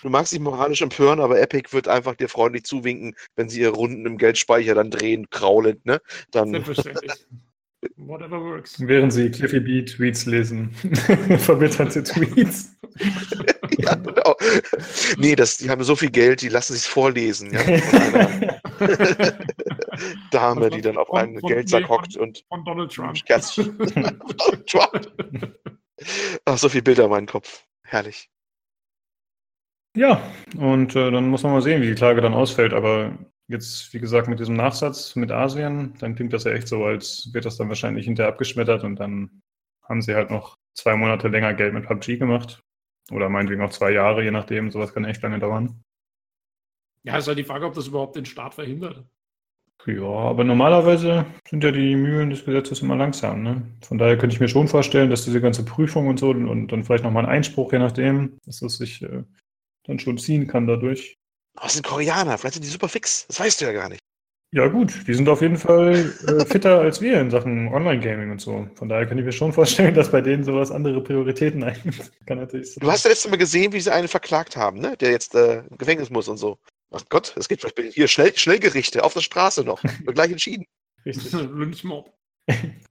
Du 0.01 0.09
magst 0.09 0.31
dich 0.31 0.39
moralisch 0.39 0.81
empören, 0.81 1.19
aber 1.19 1.41
Epic 1.41 1.73
wird 1.73 1.87
einfach 1.87 2.15
dir 2.15 2.29
freundlich 2.29 2.63
zuwinken, 2.63 3.15
wenn 3.35 3.49
sie 3.49 3.61
ihre 3.61 3.73
Runden 3.73 4.05
im 4.05 4.17
Geldspeicher 4.17 4.75
dann 4.75 4.91
drehen, 4.91 5.29
kraulend, 5.29 5.85
ne? 5.85 6.01
Dann, 6.31 6.51
Selbstverständlich. 6.51 7.27
Whatever 7.97 8.39
works. 8.43 8.75
Während 8.79 9.11
sie 9.13 9.31
Cliffy 9.31 9.59
B 9.59 9.83
Tweets 9.83 10.25
lesen. 10.27 10.71
Verbitterte 11.39 12.03
Tweets. 12.03 12.75
ja, 13.79 13.95
genau. 13.95 14.35
Nee, 15.17 15.35
das, 15.35 15.57
die 15.57 15.69
haben 15.69 15.83
so 15.83 15.95
viel 15.95 16.11
Geld, 16.11 16.41
die 16.41 16.49
lassen 16.49 16.73
sich 16.73 16.83
vorlesen, 16.83 17.51
ja. 17.53 17.61
Dame, 20.31 20.69
die 20.69 20.81
dann 20.81 20.97
auf 20.97 21.07
Von- 21.07 21.19
einen 21.19 21.39
von- 21.39 21.49
Geldsack 21.49 21.81
nee, 21.81 21.87
von- 21.87 21.97
hockt 21.97 22.17
und 22.17 22.43
Von 22.49 22.65
Donald 22.65 22.91
Trump. 22.93 23.17
Scherz. 23.17 23.55
Trump. 23.55 25.11
Ach, 26.45 26.57
so 26.57 26.69
viele 26.69 26.83
Bilder 26.83 27.05
in 27.05 27.09
meinem 27.11 27.27
Kopf. 27.27 27.63
Herrlich. 27.83 28.29
Ja, 29.95 30.21
und 30.57 30.95
äh, 30.95 31.11
dann 31.11 31.27
muss 31.29 31.43
man 31.43 31.51
mal 31.53 31.61
sehen, 31.61 31.81
wie 31.81 31.87
die 31.87 31.95
Klage 31.95 32.21
dann 32.21 32.33
ausfällt. 32.33 32.73
Aber 32.73 33.17
jetzt, 33.51 33.93
wie 33.93 33.99
gesagt, 33.99 34.27
mit 34.27 34.39
diesem 34.39 34.55
Nachsatz 34.55 35.15
mit 35.15 35.31
Asien, 35.31 35.93
dann 35.99 36.15
klingt 36.15 36.33
das 36.33 36.43
ja 36.43 36.51
echt 36.51 36.67
so, 36.67 36.85
als 36.85 37.29
wird 37.33 37.45
das 37.45 37.57
dann 37.57 37.69
wahrscheinlich 37.69 38.05
hinterher 38.05 38.31
abgeschmettert 38.31 38.83
und 38.83 38.95
dann 38.97 39.41
haben 39.83 40.01
sie 40.01 40.15
halt 40.15 40.31
noch 40.31 40.57
zwei 40.73 40.95
Monate 40.95 41.27
länger 41.27 41.53
Geld 41.53 41.73
mit 41.73 41.85
PUBG 41.85 42.17
gemacht. 42.17 42.63
Oder 43.11 43.29
meinetwegen 43.29 43.61
auch 43.61 43.71
zwei 43.71 43.91
Jahre, 43.91 44.23
je 44.23 44.31
nachdem. 44.31 44.71
Sowas 44.71 44.93
kann 44.93 45.05
echt 45.05 45.21
lange 45.21 45.39
dauern. 45.39 45.83
Ja, 47.03 47.17
ist 47.17 47.27
halt 47.27 47.39
die 47.39 47.43
Frage, 47.43 47.65
ob 47.65 47.73
das 47.73 47.87
überhaupt 47.87 48.15
den 48.15 48.25
Start 48.25 48.53
verhindert. 48.53 49.03
Ja, 49.87 50.03
aber 50.03 50.43
normalerweise 50.43 51.25
sind 51.49 51.63
ja 51.63 51.71
die 51.71 51.95
Mühlen 51.95 52.29
des 52.29 52.45
Gesetzes 52.45 52.81
immer 52.81 52.95
langsam. 52.95 53.41
Ne? 53.41 53.63
Von 53.81 53.97
daher 53.97 54.17
könnte 54.17 54.35
ich 54.35 54.39
mir 54.39 54.47
schon 54.47 54.67
vorstellen, 54.67 55.09
dass 55.09 55.25
diese 55.25 55.41
ganze 55.41 55.65
Prüfung 55.65 56.07
und 56.07 56.19
so 56.19 56.29
und, 56.29 56.47
und 56.47 56.71
dann 56.71 56.83
vielleicht 56.83 57.03
nochmal 57.03 57.25
ein 57.25 57.31
Einspruch, 57.31 57.73
je 57.73 57.79
nachdem, 57.79 58.37
dass 58.45 58.59
das 58.59 58.77
sich 58.77 59.01
äh, 59.01 59.23
dann 59.83 59.97
schon 59.97 60.19
ziehen 60.19 60.45
kann 60.47 60.67
dadurch. 60.67 61.17
Aber 61.55 61.67
es 61.67 61.73
sind 61.73 61.85
Koreaner, 61.85 62.37
vielleicht 62.37 62.55
sind 62.55 62.65
die 62.65 62.69
super 62.69 62.89
fix. 62.89 63.27
Das 63.27 63.39
weißt 63.39 63.61
du 63.61 63.65
ja 63.65 63.73
gar 63.73 63.89
nicht. 63.89 64.01
Ja, 64.53 64.67
gut, 64.67 65.07
die 65.07 65.13
sind 65.13 65.29
auf 65.29 65.41
jeden 65.41 65.57
Fall 65.57 66.13
äh, 66.27 66.45
fitter 66.45 66.81
als 66.81 66.99
wir 66.99 67.21
in 67.21 67.31
Sachen 67.31 67.69
Online-Gaming 67.69 68.31
und 68.31 68.41
so. 68.41 68.67
Von 68.75 68.89
daher 68.89 69.05
kann 69.05 69.17
ich 69.17 69.23
mir 69.23 69.31
schon 69.31 69.53
vorstellen, 69.53 69.93
dass 69.93 70.11
bei 70.11 70.19
denen 70.19 70.43
sowas 70.43 70.71
andere 70.71 71.01
Prioritäten 71.01 71.63
einnimmt. 71.63 72.11
Kann 72.25 72.39
natürlich 72.39 72.73
sein. 72.73 72.81
Du 72.81 72.91
hast 72.91 73.05
ja 73.05 73.11
letztes 73.11 73.31
Mal 73.31 73.37
gesehen, 73.37 73.71
wie 73.71 73.79
sie 73.79 73.93
einen 73.93 74.09
verklagt 74.09 74.57
haben, 74.57 74.79
ne? 74.79 74.97
Der 74.97 75.11
jetzt 75.11 75.35
äh, 75.35 75.59
im 75.59 75.77
Gefängnis 75.77 76.09
muss 76.09 76.27
und 76.27 76.35
so. 76.35 76.57
Ach 76.91 77.03
Gott, 77.07 77.33
es 77.37 77.47
geht 77.47 77.61
vielleicht 77.61 77.93
hier 77.93 78.09
schnell, 78.09 78.35
Schnellgerichte 78.35 79.05
auf 79.05 79.13
der 79.13 79.21
Straße 79.21 79.63
noch. 79.63 79.81
Wird 80.03 80.15
gleich 80.15 80.31
entschieden. 80.31 80.65
Richtig. 81.05 81.31
Lynchmob. 81.31 82.13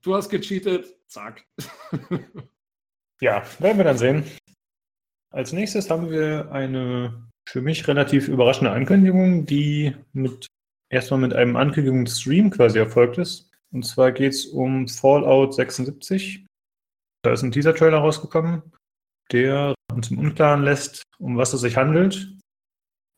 Du 0.01 0.15
hast 0.15 0.29
gecheatet, 0.29 0.95
zack. 1.07 1.45
Ja, 3.19 3.43
werden 3.59 3.77
wir 3.77 3.83
dann 3.83 3.99
sehen. 3.99 4.23
Als 5.29 5.53
nächstes 5.53 5.91
haben 5.91 6.09
wir 6.09 6.51
eine 6.51 7.30
für 7.47 7.61
mich 7.61 7.87
relativ 7.87 8.27
überraschende 8.27 8.71
Ankündigung, 8.71 9.45
die 9.45 9.95
mit 10.13 10.47
erstmal 10.89 11.19
mit 11.19 11.33
einem 11.33 11.55
Ankündigungsstream 11.55 12.51
quasi 12.51 12.79
erfolgt 12.79 13.17
ist. 13.17 13.49
Und 13.71 13.85
zwar 13.85 14.11
geht 14.11 14.33
es 14.33 14.45
um 14.45 14.87
Fallout 14.87 15.53
76. 15.53 16.45
Da 17.23 17.33
ist 17.33 17.41
ein 17.41 17.51
Teaser-Trailer 17.51 17.99
rausgekommen, 17.99 18.61
der 19.31 19.73
uns 19.93 20.11
im 20.11 20.19
Unklaren 20.19 20.63
lässt, 20.63 21.03
um 21.19 21.37
was 21.37 21.53
es 21.53 21.61
sich 21.61 21.77
handelt. 21.77 22.35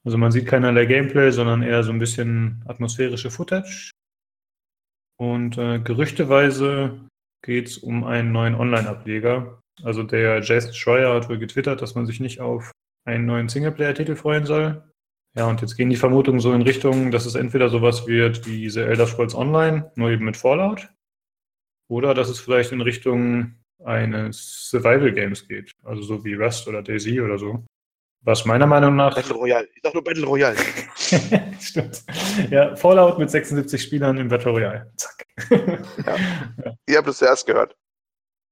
Also 0.05 0.17
man 0.17 0.31
sieht 0.31 0.47
keinerlei 0.47 0.85
Gameplay, 0.85 1.31
sondern 1.31 1.63
eher 1.63 1.83
so 1.83 1.91
ein 1.91 1.99
bisschen 1.99 2.63
atmosphärische 2.67 3.31
Footage. 3.31 3.91
Und 5.17 5.57
äh, 5.57 5.79
gerüchteweise 5.79 7.07
geht 7.43 7.67
es 7.67 7.77
um 7.77 8.03
einen 8.03 8.31
neuen 8.31 8.55
Online-Ableger. 8.55 9.61
Also 9.83 10.03
der 10.03 10.41
Jason 10.41 10.73
Schreier 10.73 11.13
hat 11.13 11.29
wohl 11.29 11.39
getwittert, 11.39 11.81
dass 11.81 11.95
man 11.95 12.05
sich 12.05 12.19
nicht 12.19 12.41
auf 12.41 12.71
einen 13.05 13.25
neuen 13.25 13.49
Singleplayer-Titel 13.49 14.15
freuen 14.15 14.45
soll. 14.45 14.83
Ja, 15.35 15.47
und 15.47 15.61
jetzt 15.61 15.75
gehen 15.75 15.89
die 15.89 15.95
Vermutungen 15.95 16.39
so 16.39 16.53
in 16.53 16.61
Richtung, 16.61 17.11
dass 17.11 17.25
es 17.25 17.35
entweder 17.35 17.69
sowas 17.69 18.05
wird 18.07 18.45
wie 18.45 18.61
diese 18.61 18.85
Elder 18.85 19.07
Scrolls 19.07 19.33
Online, 19.33 19.91
nur 19.95 20.11
eben 20.11 20.25
mit 20.25 20.37
Fallout, 20.37 20.89
oder 21.87 22.13
dass 22.13 22.29
es 22.29 22.39
vielleicht 22.39 22.71
in 22.71 22.81
Richtung 22.81 23.55
eines 23.83 24.69
Survival-Games 24.69 25.47
geht, 25.47 25.71
also 25.83 26.01
so 26.03 26.23
wie 26.23 26.35
Rust 26.35 26.67
oder 26.67 26.83
Daisy 26.83 27.19
oder 27.19 27.37
so. 27.37 27.65
Was 28.25 28.45
meiner 28.45 28.67
Meinung 28.67 28.95
nach 28.95 29.15
Battle 29.15 29.35
Royale. 29.35 29.67
Ich 29.75 29.81
sag 29.83 29.93
nur 29.93 30.03
Battle 30.03 30.25
Royale. 30.25 30.55
Stimmt. 31.59 32.03
Ja, 32.49 32.73
Fallout 32.77 33.19
mit 33.19 33.29
76 33.29 33.81
Spielern 33.81 34.17
im 34.17 34.29
Battle 34.29 34.51
Royale. 34.51 34.93
Zack. 34.95 35.25
Ihr 36.87 36.97
habt 36.97 37.07
es 37.07 37.17
zuerst 37.17 37.45
gehört. 37.45 37.75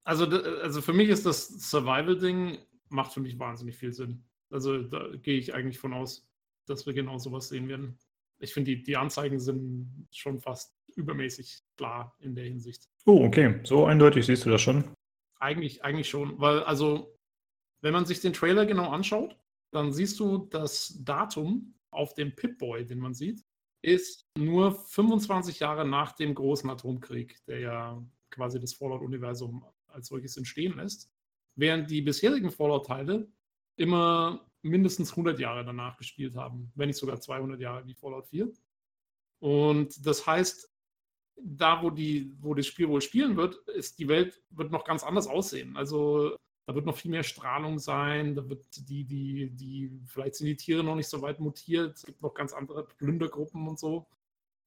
Also, 0.03 0.25
also 0.25 0.81
für 0.81 0.91
mich 0.91 1.07
ist 1.07 1.25
das 1.25 1.47
Survival-Ding, 1.47 2.57
macht 2.89 3.13
für 3.13 3.21
mich 3.21 3.39
wahnsinnig 3.39 3.77
viel 3.77 3.93
Sinn. 3.93 4.25
Also 4.51 4.83
da 4.83 5.07
gehe 5.21 5.37
ich 5.37 5.53
eigentlich 5.53 5.79
von 5.79 5.93
aus, 5.93 6.27
dass 6.67 6.85
wir 6.85 6.93
genau 6.93 7.17
sowas 7.17 7.49
sehen 7.49 7.67
werden. 7.67 7.97
Ich 8.39 8.53
finde, 8.53 8.71
die, 8.71 8.83
die 8.83 8.97
Anzeigen 8.97 9.39
sind 9.39 10.07
schon 10.11 10.39
fast 10.39 10.75
übermäßig 10.95 11.61
klar 11.77 12.15
in 12.19 12.35
der 12.35 12.45
Hinsicht. 12.45 12.89
Oh, 13.05 13.23
okay. 13.25 13.59
So 13.63 13.85
eindeutig 13.85 14.25
siehst 14.25 14.45
du 14.45 14.49
das 14.49 14.61
schon. 14.61 14.83
Eigentlich, 15.39 15.83
eigentlich 15.83 16.09
schon, 16.09 16.39
weil 16.39 16.59
also, 16.63 17.17
wenn 17.81 17.93
man 17.93 18.05
sich 18.05 18.19
den 18.19 18.33
Trailer 18.33 18.65
genau 18.65 18.89
anschaut, 18.89 19.35
dann 19.71 19.91
siehst 19.91 20.19
du 20.19 20.47
das 20.49 20.99
Datum 21.03 21.73
auf 21.91 22.13
dem 22.13 22.35
Pip-Boy, 22.35 22.85
den 22.85 22.99
man 22.99 23.13
sieht, 23.13 23.43
ist 23.81 24.25
nur 24.37 24.75
25 24.75 25.59
Jahre 25.59 25.87
nach 25.87 26.11
dem 26.13 26.35
großen 26.35 26.69
Atomkrieg, 26.69 27.43
der 27.47 27.59
ja 27.59 28.05
quasi 28.29 28.59
das 28.59 28.73
Fallout-Universum 28.73 29.65
als 29.87 30.07
solches 30.07 30.37
entstehen 30.37 30.77
lässt, 30.77 31.11
während 31.55 31.89
die 31.89 32.01
bisherigen 32.01 32.51
Fallout-Teile 32.51 33.27
immer 33.81 34.45
mindestens 34.61 35.11
100 35.11 35.39
Jahre 35.39 35.65
danach 35.65 35.97
gespielt 35.97 36.35
haben, 36.35 36.71
wenn 36.75 36.87
nicht 36.87 36.99
sogar 36.99 37.19
200 37.19 37.59
Jahre 37.59 37.85
wie 37.85 37.95
Fallout 37.95 38.27
4. 38.27 38.51
Und 39.39 40.05
das 40.05 40.25
heißt, 40.25 40.69
da, 41.43 41.81
wo, 41.81 41.89
die, 41.89 42.31
wo 42.39 42.53
das 42.53 42.67
Spiel 42.67 42.87
wohl 42.87 43.01
spielen 43.01 43.35
wird, 43.35 43.55
ist 43.69 43.97
die 43.97 44.07
Welt 44.07 44.39
wird 44.51 44.71
noch 44.71 44.85
ganz 44.85 45.03
anders 45.03 45.25
aussehen. 45.25 45.75
Also 45.75 46.35
da 46.67 46.75
wird 46.75 46.85
noch 46.85 46.95
viel 46.95 47.09
mehr 47.09 47.23
Strahlung 47.23 47.79
sein, 47.79 48.35
da 48.35 48.47
wird 48.47 48.63
die, 48.87 49.03
die, 49.03 49.49
die, 49.49 49.91
vielleicht 50.05 50.35
sind 50.35 50.45
die 50.45 50.55
Tiere 50.55 50.83
noch 50.83 50.95
nicht 50.95 51.09
so 51.09 51.21
weit 51.23 51.39
mutiert, 51.39 51.97
es 51.97 52.05
gibt 52.05 52.21
noch 52.21 52.35
ganz 52.35 52.53
andere 52.53 52.85
Plündergruppen 52.85 53.67
und 53.67 53.79
so. 53.79 54.05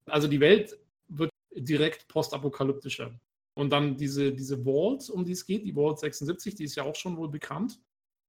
Also 0.07 0.27
die 0.27 0.40
Welt 0.40 0.77
wird 1.07 1.31
direkt 1.55 2.09
postapokalyptischer. 2.09 3.18
Und 3.55 3.70
dann 3.70 3.96
diese, 3.96 4.33
diese 4.33 4.64
Vault, 4.64 5.09
um 5.09 5.24
die 5.24 5.33
es 5.33 5.46
geht, 5.46 5.64
die 5.64 5.74
Vault 5.74 6.00
76, 6.00 6.57
die 6.57 6.64
ist 6.64 6.74
ja 6.74 6.83
auch 6.83 6.96
schon 6.96 7.16
wohl 7.16 7.29
bekannt 7.29 7.79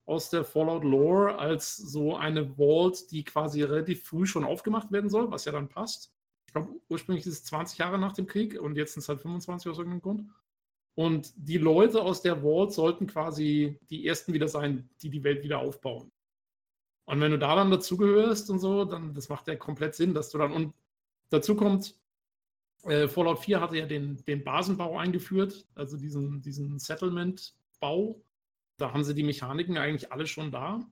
aus 0.05 0.29
der 0.29 0.43
Fallout 0.43 0.83
Lore 0.83 1.37
als 1.37 1.75
so 1.75 2.15
eine 2.15 2.55
Vault, 2.57 3.11
die 3.11 3.23
quasi 3.23 3.63
relativ 3.63 4.03
früh 4.03 4.25
schon 4.25 4.43
aufgemacht 4.43 4.91
werden 4.91 5.09
soll, 5.09 5.31
was 5.31 5.45
ja 5.45 5.51
dann 5.51 5.67
passt. 5.67 6.11
Ich 6.47 6.53
glaube, 6.53 6.69
ursprünglich 6.89 7.25
ist 7.25 7.33
es 7.33 7.43
20 7.45 7.79
Jahre 7.79 7.97
nach 7.97 8.13
dem 8.13 8.27
Krieg 8.27 8.59
und 8.59 8.75
jetzt 8.75 8.93
sind 8.93 9.01
es 9.01 9.09
halt 9.09 9.21
25 9.21 9.71
aus 9.71 9.77
irgendeinem 9.77 10.01
Grund. 10.01 10.29
Und 10.93 11.33
die 11.35 11.57
Leute 11.57 12.01
aus 12.01 12.21
der 12.21 12.41
Vault 12.41 12.71
sollten 12.71 13.07
quasi 13.07 13.77
die 13.89 14.07
ersten 14.07 14.31
wieder 14.31 14.47
sein, 14.47 14.89
die 15.01 15.09
die 15.09 15.23
Welt 15.23 15.43
wieder 15.43 15.59
aufbauen. 15.59 16.11
Und 17.05 17.19
wenn 17.19 17.31
du 17.31 17.37
da 17.37 17.55
dann 17.55 17.71
dazugehörst 17.71 18.49
und 18.49 18.59
so, 18.59 18.85
dann 18.85 19.13
das 19.13 19.29
macht 19.29 19.47
ja 19.47 19.55
komplett 19.55 19.95
Sinn, 19.95 20.13
dass 20.13 20.29
du 20.29 20.37
dann 20.37 20.51
und 20.51 20.73
dazu 21.29 21.55
kommt, 21.55 21.95
äh, 22.83 23.07
Fallout 23.07 23.39
4 23.39 23.61
hatte 23.61 23.77
ja 23.77 23.85
den, 23.85 24.23
den 24.25 24.43
Basenbau 24.43 24.97
eingeführt, 24.97 25.65
also 25.75 25.97
diesen, 25.97 26.41
diesen 26.41 26.79
Settlement-Bau. 26.79 28.21
Da 28.77 28.93
haben 28.93 29.03
sie 29.03 29.15
die 29.15 29.23
Mechaniken 29.23 29.77
eigentlich 29.77 30.11
alle 30.11 30.27
schon 30.27 30.51
da. 30.51 30.85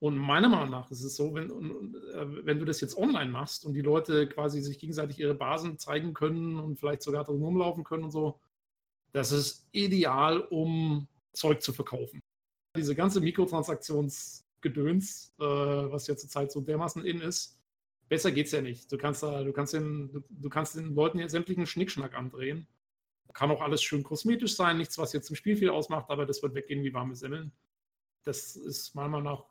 Und 0.00 0.18
meiner 0.18 0.48
Meinung 0.48 0.70
nach 0.70 0.90
ist 0.90 1.02
es 1.02 1.16
so, 1.16 1.34
wenn, 1.34 1.48
äh, 1.48 2.44
wenn 2.44 2.58
du 2.58 2.64
das 2.64 2.80
jetzt 2.80 2.96
online 2.96 3.30
machst 3.30 3.64
und 3.64 3.74
die 3.74 3.80
Leute 3.80 4.28
quasi 4.28 4.60
sich 4.60 4.78
gegenseitig 4.78 5.18
ihre 5.18 5.34
Basen 5.34 5.78
zeigen 5.78 6.12
können 6.12 6.60
und 6.60 6.78
vielleicht 6.78 7.02
sogar 7.02 7.24
drin 7.24 7.40
rumlaufen 7.40 7.84
können 7.84 8.04
und 8.04 8.10
so, 8.10 8.40
das 9.12 9.32
ist 9.32 9.66
ideal, 9.72 10.40
um 10.40 11.08
Zeug 11.32 11.62
zu 11.62 11.72
verkaufen. 11.72 12.20
Diese 12.76 12.94
ganze 12.94 13.20
Mikrotransaktionsgedöns, 13.20 15.32
äh, 15.38 15.44
was 15.44 16.06
ja 16.08 16.16
zurzeit 16.16 16.52
so 16.52 16.60
dermaßen 16.60 17.04
in 17.04 17.20
ist, 17.20 17.58
besser 18.08 18.32
geht's 18.32 18.52
ja 18.52 18.60
nicht. 18.60 18.90
Du 18.90 18.98
kannst 18.98 19.22
da, 19.22 19.44
du 19.44 19.52
kannst 19.52 19.74
den, 19.74 20.24
du, 20.28 20.48
kannst 20.48 20.76
den 20.76 20.94
Leuten 20.94 21.18
ja 21.18 21.28
sämtlichen 21.28 21.66
Schnickschnack 21.66 22.14
andrehen. 22.14 22.66
Kann 23.32 23.50
auch 23.50 23.60
alles 23.60 23.82
schön 23.82 24.02
kosmetisch 24.02 24.54
sein, 24.54 24.78
nichts, 24.78 24.98
was 24.98 25.12
jetzt 25.12 25.30
im 25.30 25.36
Spiel 25.36 25.56
viel 25.56 25.70
ausmacht, 25.70 26.10
aber 26.10 26.26
das 26.26 26.42
wird 26.42 26.54
weggehen 26.54 26.84
wie 26.84 26.94
warme 26.94 27.16
Semmeln. 27.16 27.52
Das 28.24 28.56
ist 28.56 28.94
meiner 28.94 29.08
Meinung 29.08 29.24
nach 29.24 29.44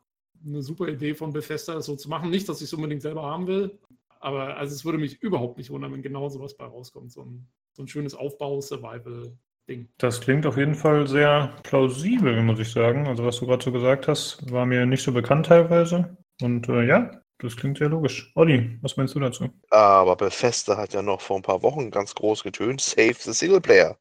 eine 0.44 0.62
super 0.62 0.88
Idee 0.88 1.14
von 1.14 1.32
Bethesda, 1.32 1.74
das 1.74 1.86
so 1.86 1.96
zu 1.96 2.08
machen. 2.08 2.30
Nicht, 2.30 2.48
dass 2.48 2.58
ich 2.60 2.64
es 2.64 2.74
unbedingt 2.74 3.02
selber 3.02 3.22
haben 3.22 3.46
will, 3.46 3.78
aber 4.20 4.56
also 4.56 4.74
es 4.74 4.84
würde 4.84 4.98
mich 4.98 5.22
überhaupt 5.22 5.58
nicht 5.58 5.70
wundern, 5.70 5.92
wenn 5.92 6.02
genau 6.02 6.28
sowas 6.28 6.56
bei 6.56 6.64
rauskommt. 6.64 7.12
So 7.12 7.22
ein, 7.22 7.46
so 7.72 7.82
ein 7.82 7.88
schönes 7.88 8.14
Aufbau-Survival-Ding. 8.14 9.88
Das 9.98 10.20
klingt 10.20 10.46
auf 10.46 10.56
jeden 10.56 10.74
Fall 10.74 11.06
sehr 11.06 11.54
plausibel, 11.62 12.42
muss 12.42 12.58
ich 12.58 12.70
sagen. 12.70 13.06
Also 13.06 13.24
was 13.24 13.38
du 13.38 13.46
gerade 13.46 13.62
so 13.62 13.70
gesagt 13.70 14.08
hast, 14.08 14.50
war 14.50 14.64
mir 14.66 14.86
nicht 14.86 15.02
so 15.02 15.12
bekannt 15.12 15.46
teilweise. 15.46 16.16
Und 16.40 16.68
äh, 16.68 16.86
ja, 16.86 17.10
das 17.38 17.56
klingt 17.56 17.78
sehr 17.78 17.88
logisch. 17.88 18.32
Olli, 18.34 18.78
was 18.82 18.96
meinst 18.96 19.14
du 19.14 19.20
dazu? 19.20 19.50
Aber 19.70 20.16
Bethesda 20.16 20.76
hat 20.76 20.94
ja 20.94 21.02
noch 21.02 21.20
vor 21.20 21.36
ein 21.36 21.42
paar 21.42 21.62
Wochen 21.62 21.90
ganz 21.90 22.14
groß 22.14 22.42
getönt, 22.42 22.80
save 22.80 23.14
the 23.14 23.32
Singleplayer. 23.32 23.98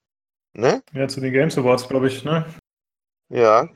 Ne? 0.54 0.84
Ja, 0.93 1.08
zu 1.08 1.19
den 1.19 1.34
Games 1.34 1.58
Awards, 1.58 1.88
glaube 1.88 2.08
ich, 2.08 2.24
ne? 2.24 2.46
Ja. 3.30 3.67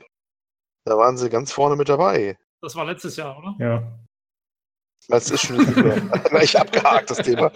Da 0.84 0.96
waren 0.96 1.18
sie 1.18 1.28
ganz 1.28 1.52
vorne 1.52 1.76
mit 1.76 1.88
dabei. 1.88 2.38
Das 2.62 2.76
war 2.76 2.84
letztes 2.84 3.16
Jahr, 3.16 3.36
oder? 3.38 3.56
Ja. 3.58 3.98
Das 5.08 5.30
ist 5.30 5.42
schon 5.42 5.56
nicht 5.58 5.76
mehr. 5.76 6.00
Na, 6.32 6.42
ich 6.42 6.58
abgehakt, 6.58 7.10
das 7.10 7.18
Thema. 7.18 7.50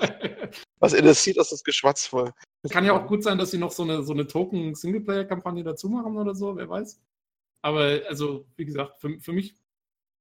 Was 0.80 0.92
interessiert 0.92 1.36
das, 1.36 1.50
das 1.50 1.62
Geschwatz 1.62 2.06
voll? 2.06 2.32
Kann 2.68 2.84
ja 2.84 2.92
auch 2.92 3.06
gut 3.06 3.22
sein, 3.22 3.38
dass 3.38 3.52
sie 3.52 3.58
noch 3.58 3.70
so 3.70 3.84
eine, 3.84 4.02
so 4.02 4.12
eine 4.12 4.26
Token-Singleplayer-Kampagne 4.26 5.62
dazu 5.62 5.88
machen 5.88 6.16
oder 6.16 6.34
so, 6.34 6.56
wer 6.56 6.68
weiß. 6.68 7.00
Aber 7.62 8.00
also, 8.08 8.46
wie 8.56 8.64
gesagt, 8.64 9.00
für, 9.00 9.20
für 9.20 9.32
mich 9.32 9.54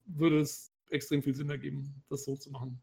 würde 0.05 0.41
es 0.41 0.70
extrem 0.91 1.23
viel 1.23 1.35
Sinn 1.35 1.49
ergeben, 1.49 2.03
das 2.09 2.25
so 2.25 2.35
zu 2.35 2.51
machen. 2.51 2.81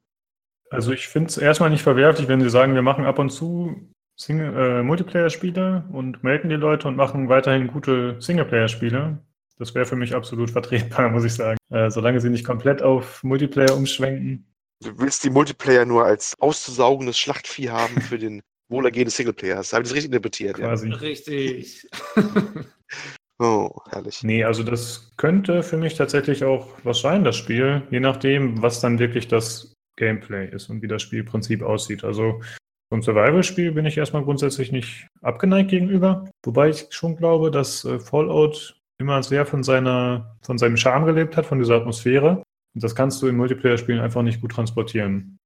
Also 0.70 0.92
ich 0.92 1.08
finde 1.08 1.28
es 1.28 1.38
erstmal 1.38 1.70
nicht 1.70 1.82
verwerflich, 1.82 2.28
wenn 2.28 2.40
sie 2.40 2.50
sagen, 2.50 2.74
wir 2.74 2.82
machen 2.82 3.06
ab 3.06 3.18
und 3.18 3.30
zu 3.30 3.90
äh, 4.28 4.82
Multiplayer-Spiele 4.82 5.88
und 5.92 6.22
melden 6.22 6.48
die 6.48 6.56
Leute 6.56 6.88
und 6.88 6.96
machen 6.96 7.28
weiterhin 7.28 7.68
gute 7.68 8.20
Singleplayer-Spiele. 8.20 9.18
Das 9.58 9.74
wäre 9.74 9.86
für 9.86 9.96
mich 9.96 10.14
absolut 10.14 10.50
vertretbar, 10.50 11.08
muss 11.10 11.24
ich 11.24 11.34
sagen. 11.34 11.58
Äh, 11.70 11.90
solange 11.90 12.20
sie 12.20 12.30
nicht 12.30 12.44
komplett 12.44 12.82
auf 12.82 13.22
Multiplayer 13.22 13.76
umschwenken. 13.76 14.46
Du 14.80 14.98
willst 14.98 15.24
die 15.24 15.30
Multiplayer 15.30 15.84
nur 15.84 16.04
als 16.04 16.34
auszusaugendes 16.38 17.18
Schlachtvieh 17.18 17.70
haben 17.70 18.00
für 18.00 18.18
den 18.18 18.42
Wohlergehen 18.68 19.06
des 19.06 19.16
Singleplayers. 19.16 19.72
Habe 19.72 19.82
ich 19.82 19.88
das 19.88 19.96
richtig 19.96 20.12
interpretiert? 20.12 20.56
Quasi. 20.56 20.88
Ja? 20.88 20.96
Richtig. 20.96 21.88
oh, 23.38 23.70
herrlich. 23.90 24.22
Nee, 24.22 24.44
also 24.44 24.62
das 24.62 25.10
könnte 25.16 25.62
für 25.62 25.76
mich 25.76 25.94
tatsächlich 25.94 26.44
auch 26.44 26.68
was 26.84 27.00
sein, 27.00 27.24
das 27.24 27.36
Spiel, 27.36 27.82
je 27.90 28.00
nachdem, 28.00 28.60
was 28.62 28.80
dann 28.80 28.98
wirklich 28.98 29.28
das 29.28 29.74
Gameplay 29.96 30.48
ist 30.48 30.70
und 30.70 30.82
wie 30.82 30.88
das 30.88 31.02
Spielprinzip 31.02 31.62
aussieht. 31.62 32.04
Also 32.04 32.40
vom 32.88 33.02
Survival-Spiel 33.02 33.72
bin 33.72 33.84
ich 33.84 33.98
erstmal 33.98 34.24
grundsätzlich 34.24 34.72
nicht 34.72 35.06
abgeneigt 35.20 35.70
gegenüber, 35.70 36.30
wobei 36.44 36.70
ich 36.70 36.86
schon 36.90 37.16
glaube, 37.16 37.50
dass 37.50 37.84
äh, 37.84 37.98
Fallout 37.98 38.80
immer 38.98 39.22
sehr 39.22 39.44
von 39.44 39.62
seiner, 39.62 40.36
von 40.42 40.58
seinem 40.58 40.76
Charme 40.76 41.06
gelebt 41.06 41.36
hat, 41.36 41.46
von 41.46 41.58
dieser 41.58 41.76
Atmosphäre. 41.76 42.42
Und 42.74 42.82
das 42.84 42.94
kannst 42.94 43.20
du 43.22 43.26
in 43.26 43.36
Multiplayer-Spielen 43.36 44.00
einfach 44.00 44.22
nicht 44.22 44.40
gut 44.40 44.52
transportieren. 44.52 45.38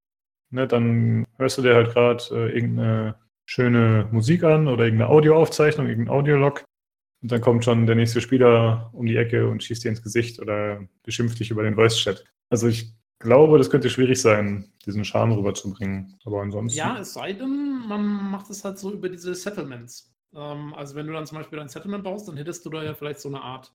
Ne, 0.50 0.68
dann 0.68 1.26
hörst 1.38 1.58
du 1.58 1.62
dir 1.62 1.74
halt 1.74 1.92
gerade 1.92 2.22
äh, 2.30 2.54
irgendeine 2.54 3.16
schöne 3.46 4.08
Musik 4.12 4.44
an 4.44 4.68
oder 4.68 4.84
irgendeine 4.84 5.10
Audioaufzeichnung, 5.10 5.88
irgendein 5.88 6.14
Audiolog. 6.14 6.64
Und 7.22 7.30
dann 7.30 7.40
kommt 7.40 7.64
schon 7.64 7.86
der 7.86 7.94
nächste 7.94 8.20
Spieler 8.20 8.90
um 8.92 9.06
die 9.06 9.16
Ecke 9.16 9.48
und 9.48 9.62
schießt 9.62 9.84
dir 9.84 9.90
ins 9.90 10.02
Gesicht 10.02 10.40
oder 10.40 10.80
beschimpft 11.04 11.38
dich 11.38 11.50
über 11.50 11.62
den 11.62 11.76
Voice-Chat. 11.76 12.24
Also 12.50 12.66
ich 12.66 12.92
glaube, 13.20 13.58
das 13.58 13.70
könnte 13.70 13.88
schwierig 13.88 14.20
sein, 14.20 14.72
diesen 14.84 15.04
Charme 15.04 15.32
rüberzubringen. 15.32 16.18
Aber 16.24 16.42
ansonsten. 16.42 16.76
Ja, 16.76 16.98
es 16.98 17.14
sei 17.14 17.32
denn, 17.32 17.86
man 17.86 18.30
macht 18.30 18.50
es 18.50 18.64
halt 18.64 18.78
so 18.78 18.92
über 18.92 19.08
diese 19.08 19.34
Settlements. 19.34 20.12
Ähm, 20.34 20.74
also 20.74 20.96
wenn 20.96 21.06
du 21.06 21.12
dann 21.12 21.26
zum 21.26 21.38
Beispiel 21.38 21.60
ein 21.60 21.68
Settlement 21.68 22.02
baust, 22.02 22.26
dann 22.26 22.36
hättest 22.36 22.66
du 22.66 22.70
da 22.70 22.82
ja 22.82 22.94
vielleicht 22.94 23.20
so 23.20 23.28
eine 23.28 23.40
Art, 23.40 23.72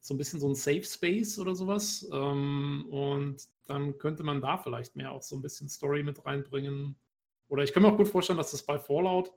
so 0.00 0.14
ein 0.14 0.18
bisschen 0.18 0.40
so 0.40 0.48
ein 0.48 0.56
Safe 0.56 0.82
Space 0.82 1.38
oder 1.38 1.54
sowas. 1.54 2.08
Ähm, 2.12 2.86
und 2.90 3.36
dann 3.66 3.96
könnte 3.98 4.24
man 4.24 4.40
da 4.40 4.58
vielleicht 4.58 4.96
mehr 4.96 5.12
auch 5.12 5.22
so 5.22 5.36
ein 5.36 5.42
bisschen 5.42 5.68
Story 5.68 6.02
mit 6.02 6.26
reinbringen. 6.26 6.96
Oder 7.48 7.62
ich 7.62 7.72
kann 7.72 7.84
mir 7.84 7.92
auch 7.92 7.96
gut 7.96 8.08
vorstellen, 8.08 8.38
dass 8.38 8.50
das 8.50 8.64
bei 8.64 8.78
Fallout 8.78 9.32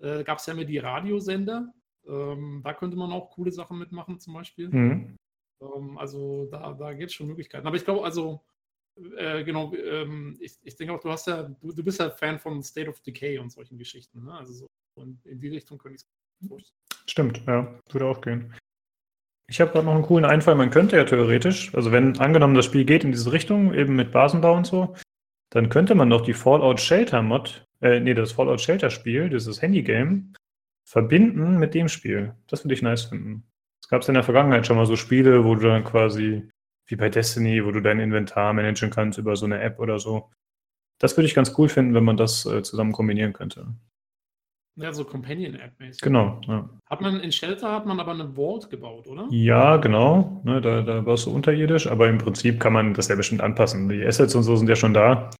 äh, 0.00 0.22
gab 0.24 0.38
es 0.38 0.46
ja 0.46 0.52
immer 0.52 0.64
die 0.64 0.78
Radiosender. 0.78 1.72
Ähm, 2.06 2.60
da 2.64 2.74
könnte 2.74 2.96
man 2.96 3.12
auch 3.12 3.30
coole 3.30 3.52
Sachen 3.52 3.78
mitmachen, 3.78 4.20
zum 4.20 4.34
Beispiel. 4.34 4.68
Mhm. 4.68 5.16
Ähm, 5.60 5.98
also 5.98 6.46
da, 6.50 6.72
da 6.74 6.92
gibt 6.92 7.10
es 7.10 7.14
schon 7.14 7.28
Möglichkeiten. 7.28 7.66
Aber 7.66 7.76
ich 7.76 7.84
glaube, 7.84 8.04
also 8.04 8.42
äh, 9.16 9.42
genau, 9.44 9.74
ähm, 9.74 10.36
ich, 10.40 10.56
ich 10.62 10.76
denke 10.76 10.94
auch, 10.94 11.00
du 11.00 11.10
hast 11.10 11.26
ja, 11.26 11.42
du, 11.42 11.72
du 11.72 11.82
bist 11.82 11.98
ja 11.98 12.10
Fan 12.10 12.38
von 12.38 12.62
State 12.62 12.88
of 12.88 13.00
Decay 13.00 13.38
und 13.38 13.50
solchen 13.50 13.78
Geschichten, 13.78 14.24
ne? 14.24 14.32
Also 14.34 14.52
so 14.52 14.66
und 14.96 15.24
in 15.26 15.40
die 15.40 15.48
Richtung 15.48 15.78
könnte 15.78 15.96
ich 15.96 16.02
es. 16.50 16.72
Stimmt, 17.06 17.42
ja, 17.46 17.78
würde 17.90 18.06
auch 18.06 18.20
gehen. 18.20 18.54
Ich 19.48 19.60
habe 19.60 19.72
gerade 19.72 19.86
noch 19.86 19.94
einen 19.94 20.04
coolen 20.04 20.24
Einfall. 20.24 20.54
Man 20.54 20.70
könnte 20.70 20.96
ja 20.96 21.04
theoretisch, 21.04 21.74
also 21.74 21.92
wenn 21.92 22.18
angenommen 22.18 22.54
das 22.54 22.64
Spiel 22.64 22.84
geht 22.84 23.04
in 23.04 23.12
diese 23.12 23.32
Richtung, 23.32 23.74
eben 23.74 23.96
mit 23.96 24.12
Basenbau 24.12 24.56
und 24.56 24.66
so, 24.66 24.94
dann 25.50 25.68
könnte 25.68 25.94
man 25.94 26.10
doch 26.10 26.22
die 26.22 26.32
Fallout 26.32 26.80
Shelter 26.80 27.22
Mod, 27.22 27.66
äh, 27.80 28.00
nee, 28.00 28.14
das 28.14 28.32
Fallout 28.32 28.60
Shelter 28.60 28.90
Spiel, 28.90 29.28
dieses 29.28 29.60
Handy-Game, 29.60 30.34
verbinden 30.84 31.58
mit 31.58 31.74
dem 31.74 31.88
Spiel. 31.88 32.34
Das 32.46 32.64
würde 32.64 32.74
ich 32.74 32.82
nice 32.82 33.04
finden. 33.04 33.44
Es 33.82 33.88
gab 33.88 34.06
in 34.08 34.14
der 34.14 34.22
Vergangenheit 34.22 34.66
schon 34.66 34.76
mal 34.76 34.86
so 34.86 34.96
Spiele, 34.96 35.44
wo 35.44 35.54
du 35.54 35.68
dann 35.68 35.84
quasi, 35.84 36.48
wie 36.86 36.96
bei 36.96 37.08
Destiny, 37.08 37.64
wo 37.64 37.70
du 37.70 37.80
dein 37.80 38.00
Inventar 38.00 38.52
managen 38.52 38.90
kannst 38.90 39.18
über 39.18 39.36
so 39.36 39.46
eine 39.46 39.60
App 39.60 39.78
oder 39.78 39.98
so. 39.98 40.30
Das 40.98 41.16
würde 41.16 41.26
ich 41.26 41.34
ganz 41.34 41.54
cool 41.58 41.68
finden, 41.68 41.94
wenn 41.94 42.04
man 42.04 42.16
das 42.16 42.46
äh, 42.46 42.62
zusammen 42.62 42.92
kombinieren 42.92 43.32
könnte. 43.32 43.74
Ja, 44.76 44.92
so 44.92 45.04
Companion-App-mäßig. 45.04 46.00
Genau. 46.00 46.40
Ja. 46.48 46.68
Hat 46.86 47.00
man 47.00 47.20
in 47.20 47.30
Shelter 47.30 47.70
hat 47.72 47.86
man 47.86 48.00
aber 48.00 48.12
eine 48.12 48.34
Vault 48.34 48.70
gebaut, 48.70 49.06
oder? 49.06 49.28
Ja, 49.30 49.76
genau. 49.76 50.40
Ne, 50.44 50.60
da, 50.60 50.82
da 50.82 51.06
warst 51.06 51.26
du 51.26 51.30
unterirdisch, 51.30 51.86
aber 51.86 52.08
im 52.08 52.18
Prinzip 52.18 52.58
kann 52.58 52.72
man 52.72 52.92
das 52.94 53.08
ja 53.08 53.14
bestimmt 53.14 53.40
anpassen. 53.40 53.88
Die 53.88 54.04
Assets 54.04 54.34
und 54.34 54.42
so 54.42 54.56
sind 54.56 54.68
ja 54.68 54.74
schon 54.74 54.94
da. 54.94 55.30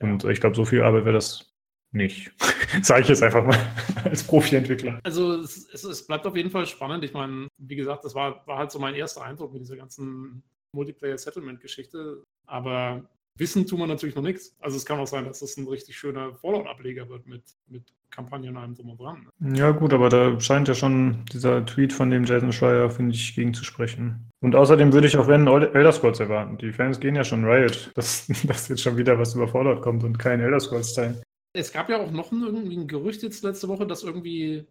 Und 0.00 0.24
ich 0.24 0.40
glaube, 0.40 0.56
so 0.56 0.64
viel 0.64 0.82
Arbeit 0.82 1.04
wäre 1.04 1.14
das 1.14 1.51
nicht. 1.92 2.32
Sage 2.82 3.02
ich 3.02 3.08
jetzt 3.08 3.22
einfach 3.22 3.44
mal 3.44 3.58
als 4.04 4.24
Profi-Entwickler. 4.24 4.98
Also 5.02 5.34
es, 5.40 5.68
es, 5.72 5.84
es, 5.84 6.06
bleibt 6.06 6.26
auf 6.26 6.36
jeden 6.36 6.50
Fall 6.50 6.66
spannend. 6.66 7.04
Ich 7.04 7.12
meine, 7.12 7.48
wie 7.58 7.76
gesagt, 7.76 8.04
das 8.04 8.14
war, 8.14 8.46
war 8.46 8.58
halt 8.58 8.70
so 8.70 8.78
mein 8.78 8.94
erster 8.94 9.22
Eindruck 9.22 9.52
mit 9.52 9.62
dieser 9.62 9.76
ganzen 9.76 10.42
Multiplayer-Settlement-Geschichte. 10.74 12.22
Aber 12.46 13.04
wissen 13.36 13.66
tun 13.66 13.80
wir 13.80 13.86
natürlich 13.86 14.14
noch 14.14 14.22
nichts. 14.22 14.54
Also 14.60 14.76
es 14.76 14.84
kann 14.84 14.98
auch 14.98 15.06
sein, 15.06 15.24
dass 15.24 15.40
das 15.40 15.56
ein 15.56 15.68
richtig 15.68 15.96
schöner 15.96 16.34
Fallout-Ableger 16.34 17.08
wird 17.08 17.26
mit, 17.26 17.42
mit 17.68 17.82
Kampagnen 18.10 18.56
allem 18.56 18.74
drum 18.74 18.90
und 18.90 19.00
dran. 19.00 19.26
Ne? 19.38 19.58
Ja 19.58 19.70
gut, 19.70 19.92
aber 19.92 20.08
da 20.08 20.38
scheint 20.38 20.68
ja 20.68 20.74
schon 20.74 21.24
dieser 21.32 21.64
Tweet 21.64 21.92
von 21.92 22.10
dem 22.10 22.24
Jason 22.24 22.52
Schreier, 22.52 22.90
finde 22.90 23.14
ich, 23.14 23.34
gegen 23.34 23.54
zu 23.54 23.64
sprechen. 23.64 24.28
Und 24.40 24.54
außerdem 24.54 24.92
würde 24.92 25.06
ich 25.06 25.16
auch 25.16 25.28
wenn 25.28 25.46
Elder 25.46 25.92
Scrolls 25.92 26.20
erwarten. 26.20 26.58
Die 26.58 26.72
Fans 26.72 27.00
gehen 27.00 27.16
ja 27.16 27.24
schon 27.24 27.44
Riot, 27.44 27.90
dass, 27.94 28.26
dass 28.44 28.68
jetzt 28.68 28.82
schon 28.82 28.96
wieder 28.96 29.18
was 29.18 29.34
über 29.34 29.48
Fallout 29.48 29.82
kommt 29.82 30.04
und 30.04 30.18
kein 30.18 30.40
Elder 30.40 30.60
Scrolls-Teil. 30.60 31.22
Es 31.54 31.72
gab 31.72 31.88
ja 31.90 32.00
auch 32.00 32.10
noch 32.10 32.32
ein, 32.32 32.42
irgendwie 32.42 32.76
ein 32.76 32.88
Gerücht 32.88 33.22
jetzt 33.22 33.42
letzte 33.42 33.68
Woche, 33.68 33.86
dass 33.86 34.02
irgendwie 34.02 34.66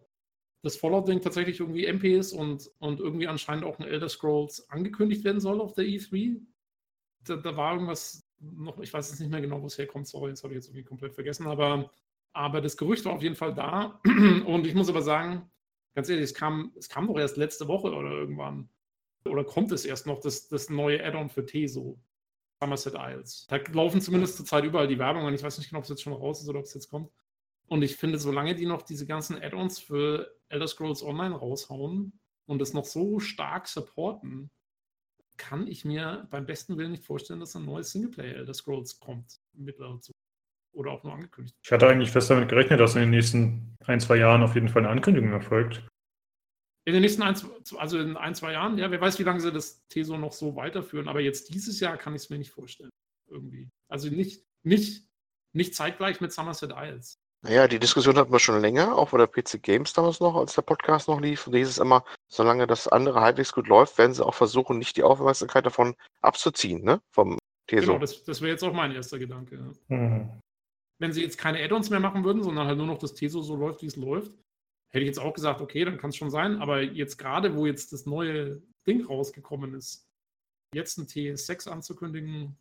das 0.64 0.78
Fallout-Ding 0.78 1.22
tatsächlich 1.22 1.60
irgendwie 1.60 1.86
MP 1.86 2.18
ist 2.18 2.34
und, 2.34 2.72
und 2.80 3.00
irgendwie 3.00 3.28
anscheinend 3.28 3.66
auch 3.66 3.80
ein 3.80 3.88
Elder 3.88 4.10
Scrolls 4.10 4.70
angekündigt 4.70 5.24
werden 5.24 5.40
soll 5.40 5.60
auf 5.60 5.74
der 5.74 5.86
E3. 5.86 6.40
Da, 7.26 7.36
da 7.36 7.56
war 7.58 7.74
irgendwas 7.74 8.28
noch, 8.40 8.80
ich 8.80 8.94
weiß 8.94 9.10
jetzt 9.10 9.20
nicht 9.20 9.32
mehr 9.32 9.42
genau, 9.42 9.62
wo 9.62 9.68
es 9.68 9.78
herkommt, 9.78 10.08
sorry, 10.08 10.32
das 10.32 10.44
habe 10.44 10.54
ich 10.54 10.58
jetzt 10.58 10.68
irgendwie 10.68 10.84
komplett 10.84 11.14
vergessen, 11.14 11.48
aber, 11.48 11.92
aber 12.34 12.62
das 12.62 12.78
Gerücht 12.78 13.06
war 13.06 13.14
auf 13.14 13.24
jeden 13.24 13.36
Fall 13.36 13.54
da. 13.54 14.02
Und 14.46 14.66
ich 14.66 14.74
muss 14.74 14.90
aber 14.90 15.02
sagen, 15.02 15.50
ganz 15.96 16.10
ehrlich, 16.10 16.26
es 16.26 16.34
kam, 16.34 16.74
es 16.78 16.90
kam 16.90 17.08
doch 17.08 17.18
erst 17.18 17.38
letzte 17.38 17.68
Woche 17.68 17.94
oder 17.94 18.12
irgendwann. 18.12 18.70
Oder 19.26 19.44
kommt 19.44 19.72
es 19.72 19.86
erst 19.86 20.08
noch, 20.08 20.20
das, 20.20 20.48
das 20.48 20.70
neue 20.70 21.04
Add-on 21.04 21.30
für 21.30 21.46
Teso, 21.46 22.00
Somerset 22.62 22.94
Isles. 22.96 23.48
Da 23.50 23.58
laufen 23.74 24.02
zumindest 24.02 24.38
zurzeit 24.38 24.64
überall 24.64 24.88
die 24.88 25.00
Werbungen. 25.00 25.34
Ich 25.34 25.44
weiß 25.44 25.58
nicht 25.58 25.70
genau, 25.70 25.80
ob 25.80 25.84
es 25.84 25.90
jetzt 25.90 26.04
schon 26.04 26.14
raus 26.14 26.42
ist 26.42 26.50
oder 26.50 26.60
ob 26.60 26.66
es 26.66 26.74
jetzt 26.74 26.90
kommt. 26.90 27.12
Und 27.68 27.82
ich 27.82 27.96
finde, 27.96 28.20
solange 28.20 28.54
die 28.54 28.66
noch 28.66 28.84
diese 28.84 29.08
ganzen 29.08 29.42
Add-ons 29.42 29.80
für 29.80 30.36
Elder 30.50 30.68
Scrolls 30.68 31.04
Online 31.04 31.36
raushauen 31.36 32.20
und 32.46 32.62
es 32.62 32.74
noch 32.74 32.86
so 32.86 33.20
stark 33.20 33.68
supporten, 33.68 34.52
kann 35.38 35.66
ich 35.68 35.86
mir 35.86 36.28
beim 36.30 36.46
besten 36.46 36.78
Willen 36.78 36.92
nicht 36.92 37.06
vorstellen, 37.06 37.40
dass 37.40 37.56
ein 37.56 37.66
neues 37.66 37.92
Singleplayer 37.92 38.36
Elder 38.36 38.54
Scrolls 38.54 39.00
kommt. 39.00 39.40
Oder 40.74 40.92
auch 40.92 41.04
nur 41.04 41.14
angekündigt. 41.14 41.56
Ich 41.64 41.72
hatte 41.72 41.88
eigentlich 41.88 42.12
fest 42.12 42.30
damit 42.30 42.50
gerechnet, 42.50 42.80
dass 42.80 42.96
in 42.96 43.02
den 43.02 43.10
nächsten 43.10 43.76
ein, 43.86 44.00
zwei 44.00 44.18
Jahren 44.18 44.44
auf 44.44 44.54
jeden 44.54 44.70
Fall 44.70 44.84
eine 44.84 44.92
Ankündigung 44.92 45.32
erfolgt. 45.32 45.84
In 46.86 46.94
den 46.94 47.02
nächsten 47.02 47.22
ein, 47.22 47.36
also 47.78 48.00
in 48.00 48.18
ein, 48.18 48.34
zwei 48.34 48.54
Jahren, 48.54 48.78
ja, 48.78 48.90
wer 48.90 49.00
weiß, 49.00 49.20
wie 49.20 49.24
lange 49.24 49.40
sie 49.40 49.52
das 49.52 49.86
Teso 49.88 50.18
noch 50.18 50.34
so 50.34 50.56
weiterführen, 50.56 51.08
aber 51.08 51.20
jetzt 51.20 51.54
dieses 51.54 51.80
Jahr 51.80 51.98
kann 51.98 52.16
ich 52.16 52.24
es 52.24 52.30
mir 52.30 52.40
nicht 52.40 52.52
vorstellen. 52.52 52.90
Irgendwie. 53.30 53.70
Also 53.88 54.10
nicht, 54.10 54.46
nicht, 54.64 55.08
nicht 55.54 55.76
zeitgleich 55.76 56.22
mit 56.22 56.34
Somerset 56.34 56.74
Isles. 56.76 57.20
Naja, 57.44 57.68
die 57.68 57.80
Diskussion 57.80 58.18
hatten 58.18 58.32
wir 58.32 58.40
schon 58.40 58.62
länger, 58.62 58.96
auch 58.96 59.12
bei 59.12 59.18
der 59.18 59.28
PC 59.28 59.64
Games 59.64 59.94
damals 59.94 60.20
noch, 60.20 60.36
als 60.36 60.54
der 60.54 60.62
Podcast 60.62 61.08
noch 61.08 61.20
lief. 61.20 61.48
Und 61.48 61.54
da 61.54 61.58
hieß 61.58 61.70
es 61.70 61.78
immer, 61.80 62.04
solange 62.28 62.68
das 62.68 62.88
andere 62.88 63.22
halbwegs 63.22 63.52
gut 63.52 63.68
läuft, 63.68 63.98
werden 63.98 64.14
sie 64.14 64.26
auch 64.26 64.36
versuchen, 64.36 64.78
nicht 64.78 64.96
die 64.96 65.04
Aufmerksamkeit 65.04 65.66
davon 65.66 65.96
abzuziehen, 66.22 66.84
ne? 66.84 67.02
Vom 67.12 67.40
Teso. 67.68 67.88
Genau, 67.88 68.00
das, 68.00 68.24
das 68.24 68.42
wäre 68.42 68.52
jetzt 68.52 68.64
auch 68.64 68.74
mein 68.74 68.92
erster 68.92 69.18
Gedanke. 69.18 69.56
Ja. 69.90 69.98
Mhm. 69.98 70.40
Wenn 71.00 71.14
sie 71.14 71.24
jetzt 71.24 71.40
keine 71.40 71.64
Add-ons 71.64 71.90
mehr 71.90 72.00
machen 72.00 72.24
würden, 72.24 72.44
sondern 72.44 72.68
halt 72.68 72.78
nur 72.78 72.86
noch 72.86 73.00
das 73.00 73.16
Teso 73.16 73.42
so 73.42 73.56
läuft, 73.56 73.82
wie 73.82 73.88
es 73.88 73.96
läuft, 73.96 74.32
hätte 74.92 75.04
ich 75.04 75.08
jetzt 75.08 75.20
auch 75.20 75.34
gesagt, 75.34 75.62
okay, 75.62 75.86
dann 75.86 75.98
kann 75.98 76.10
es 76.10 76.18
schon 76.18 76.30
sein. 76.30 76.62
Aber 76.62 76.82
jetzt 76.82 77.18
gerade, 77.18 77.56
wo 77.56 77.66
jetzt 77.66 77.94
das 77.94 78.06
neue 78.06 78.62
Ding 78.86 79.06
rausgekommen 79.06 79.74
ist, 79.74 80.08
jetzt 80.74 80.98
ein 80.98 81.08
TS6 81.08 81.70
anzukündigen, 81.70 82.58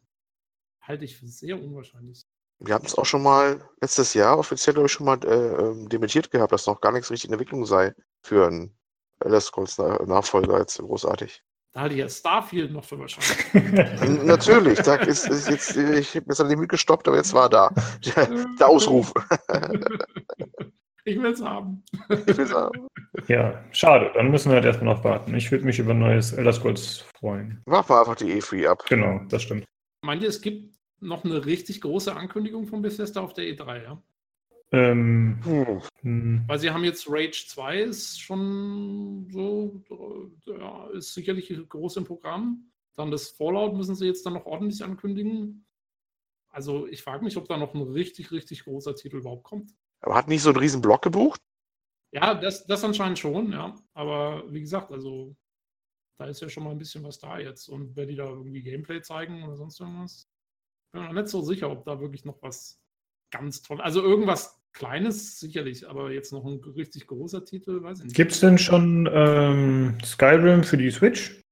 halte 0.81 1.05
ich 1.05 1.16
für 1.16 1.26
sehr 1.26 1.61
unwahrscheinlich. 1.61 2.22
Wir 2.62 2.74
hatten 2.74 2.87
es 2.87 2.95
auch 2.95 3.07
schon 3.07 3.22
mal 3.22 3.68
letztes 3.81 4.14
Jahr 4.14 4.39
offiziell, 4.39 4.74
glaube 4.74 4.87
ich, 4.87 4.93
schon 4.93 5.07
mal 5.07 5.18
äh, 5.24 5.62
ähm, 5.62 5.89
dementiert 5.89 6.31
gehabt, 6.31 6.53
dass 6.53 6.66
noch 6.66 6.81
gar 6.81 6.93
nichts 6.93 7.11
richtig 7.11 7.28
in 7.28 7.33
Entwicklung 7.33 7.64
sei 7.64 7.95
für 8.22 8.47
einen 8.47 8.76
Elder 9.20 9.41
Scrolls 9.41 9.78
Nachfolger 9.78 10.59
jetzt 10.59 10.78
großartig. 10.78 11.43
Da 11.72 11.83
halte 11.83 11.95
ich 11.95 12.01
ja 12.01 12.09
Starfield 12.09 12.72
noch 12.72 12.85
für 12.85 12.99
wahrscheinlich. 12.99 14.24
Natürlich, 14.24 14.81
da 14.81 14.97
ist, 14.97 15.28
ist 15.28 15.49
jetzt, 15.49 15.76
ich 15.76 16.16
habe 16.16 16.26
mir 16.26 16.33
jetzt 16.33 16.41
an 16.41 16.49
den 16.49 16.59
Mühe 16.59 16.66
gestoppt, 16.66 17.07
aber 17.07 17.16
jetzt 17.16 17.33
war 17.33 17.49
da. 17.49 17.70
Der, 18.05 18.26
der 18.59 18.68
Ausruf. 18.68 19.12
Ich 21.05 21.16
will 21.20 21.32
es 21.32 21.42
haben. 21.42 21.82
Ich 22.26 22.36
will's 22.36 22.53
haben. 22.53 22.86
Ja, 23.28 23.64
schade. 23.72 24.11
Dann 24.14 24.30
müssen 24.30 24.51
wir 24.51 24.57
halt 24.57 24.64
erstmal 24.66 24.94
noch 24.94 25.05
warten. 25.05 25.34
Ich 25.34 25.51
würde 25.51 25.64
mich 25.64 25.78
über 25.78 25.92
ein 25.92 25.98
neues 25.98 26.32
Elder 26.32 26.53
Scrolls 26.53 27.05
freuen. 27.18 27.62
Warten 27.66 27.88
wir 27.90 28.01
einfach 28.01 28.16
die 28.16 28.32
E3 28.40 28.68
ab. 28.68 28.84
Genau, 28.88 29.20
das 29.28 29.42
stimmt. 29.42 29.64
Meint 30.03 30.22
ihr, 30.22 30.28
es 30.28 30.40
gibt 30.40 30.74
noch 31.01 31.24
eine 31.24 31.44
richtig 31.46 31.80
große 31.80 32.14
Ankündigung 32.14 32.66
von 32.66 32.82
Bethesda 32.82 33.20
auf 33.20 33.32
der 33.34 33.44
E3, 33.44 33.82
ja? 33.82 34.03
Ähm, 34.72 35.38
Hm. 35.42 35.80
hm, 36.03 36.44
Weil 36.46 36.59
sie 36.59 36.70
haben 36.70 36.84
jetzt 36.84 37.11
Rage 37.11 37.44
2 37.48 37.80
ist 37.80 38.20
schon 38.20 39.26
so, 39.32 39.82
äh, 40.46 40.53
ja, 40.59 40.86
ist 40.90 41.14
sicherlich 41.14 41.53
groß 41.68 41.96
im 41.96 42.05
Programm. 42.05 42.70
Dann 42.94 43.11
das 43.11 43.30
Fallout 43.30 43.74
müssen 43.74 43.94
sie 43.96 44.07
jetzt 44.07 44.24
dann 44.26 44.34
noch 44.34 44.46
ordentlich 44.46 44.84
ankündigen. 44.84 45.64
Also 46.51 46.86
ich 46.86 47.03
frage 47.03 47.24
mich, 47.24 47.36
ob 47.36 47.48
da 47.48 47.57
noch 47.57 47.74
ein 47.74 47.82
richtig, 47.82 48.30
richtig 48.30 48.64
großer 48.64 48.94
Titel 48.94 49.18
überhaupt 49.18 49.44
kommt. 49.44 49.72
Aber 50.03 50.14
hat 50.14 50.28
nicht 50.28 50.42
so 50.42 50.51
einen 50.51 50.59
riesen 50.59 50.80
Block 50.82 51.03
gebucht? 51.03 51.40
Ja, 52.12 52.34
das, 52.34 52.66
das 52.66 52.82
anscheinend 52.84 53.18
schon, 53.18 53.53
ja. 53.53 53.74
Aber 53.94 54.44
wie 54.53 54.61
gesagt, 54.61 54.90
also 54.90 55.36
da 56.18 56.26
ist 56.26 56.40
ja 56.40 56.48
schon 56.48 56.64
mal 56.64 56.70
ein 56.70 56.78
bisschen 56.78 57.05
was 57.05 57.18
da 57.18 57.38
jetzt. 57.38 57.68
Und 57.68 57.96
wenn 57.96 58.09
die 58.09 58.16
da 58.16 58.24
irgendwie 58.24 58.62
Gameplay 58.62 59.01
zeigen 59.03 59.42
oder 59.44 59.57
sonst 59.57 59.80
irgendwas, 59.80 60.28
bin 60.92 61.03
mir 61.03 61.12
nicht 61.12 61.28
so 61.28 61.42
sicher, 61.42 61.70
ob 61.70 61.84
da 61.84 62.01
wirklich 62.01 62.24
noch 62.24 62.42
was 62.42 62.80
ganz 63.30 63.62
toll. 63.62 63.80
Also 63.80 64.03
irgendwas 64.03 64.57
Kleines 64.72 65.40
sicherlich, 65.40 65.88
aber 65.88 66.12
jetzt 66.12 66.32
noch 66.32 66.44
ein 66.44 66.61
richtig 66.76 67.09
großer 67.09 67.44
Titel, 67.44 67.82
weiß 67.82 67.98
ich 67.98 68.05
nicht. 68.05 68.14
Gibt 68.16 68.30
es 68.32 68.38
denn 68.40 68.57
schon 68.57 69.09
ähm, 69.12 69.98
Skyrim 70.05 70.62
für 70.62 70.76
die 70.76 70.90
Switch? 70.92 71.42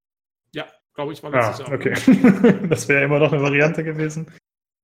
Ja, 0.55 0.69
glaube 0.95 1.13
ich, 1.13 1.23
war 1.25 1.35
Ah, 1.35 1.49
letztes 1.49 1.67
Jahr. 1.67 1.73
okay. 1.77 2.67
das 2.69 2.87
wäre 2.89 3.03
immer 3.05 3.19
noch 3.19 3.33
eine 3.33 3.43
Variante 3.43 3.83
gewesen. 3.83 4.33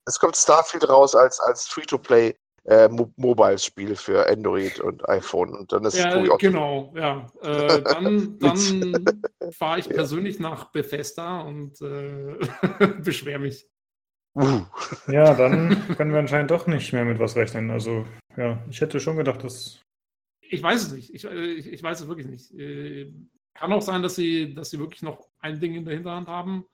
Es 0.06 0.18
kommt 0.18 0.36
Starfield 0.36 0.88
raus 0.88 1.14
als, 1.14 1.38
als 1.40 1.66
Free-to-Play 1.68 2.34
äh, 2.64 2.88
Mo 2.88 3.12
Mobile-Spiel 3.16 3.94
für 3.96 4.26
Android 4.28 4.80
und 4.80 5.06
iPhone. 5.08 5.50
Und 5.54 5.72
dann 5.72 5.84
ist 5.84 5.98
Ja, 5.98 6.16
auch 6.30 6.38
genau, 6.38 6.92
ja. 6.96 7.26
Äh, 7.42 7.82
dann 7.82 8.38
dann 8.40 9.06
fahre 9.52 9.80
ich 9.80 9.88
persönlich 9.88 10.38
nach 10.38 10.72
Bethesda 10.72 11.42
und 11.42 11.80
äh, 11.82 12.36
beschwere 13.02 13.38
mich. 13.38 13.68
Uh, 14.34 14.62
Ja, 15.08 15.34
dann 15.38 15.76
können 15.96 16.12
wir 16.12 16.18
anscheinend 16.18 16.50
doch 16.50 16.66
nicht 16.66 16.92
mehr 16.92 17.04
mit 17.04 17.18
was 17.18 17.36
rechnen. 17.36 17.70
Also, 17.70 18.06
ja, 18.36 18.62
ich 18.70 18.80
hätte 18.80 18.98
schon 19.00 19.16
gedacht, 19.16 19.44
dass. 19.44 19.80
Ich 20.40 20.62
weiß 20.62 20.86
es 20.86 20.92
nicht. 20.92 21.14
Ich, 21.14 21.24
äh, 21.24 21.52
ich, 21.52 21.72
ich 21.72 21.82
weiß 21.82 22.00
es 22.00 22.08
wirklich 22.08 22.26
nicht. 22.26 22.52
Äh, 22.54 23.12
Kann 23.54 23.72
auch 23.72 23.82
sein, 23.82 24.02
dass 24.02 24.16
sie, 24.16 24.54
dass 24.54 24.70
sie 24.70 24.78
wirklich 24.78 25.02
noch 25.02 25.28
ein 25.38 25.60
Ding 25.60 25.74
in 25.74 25.84
der 25.84 25.94
Hinterhand 25.94 26.28
haben 26.28 26.64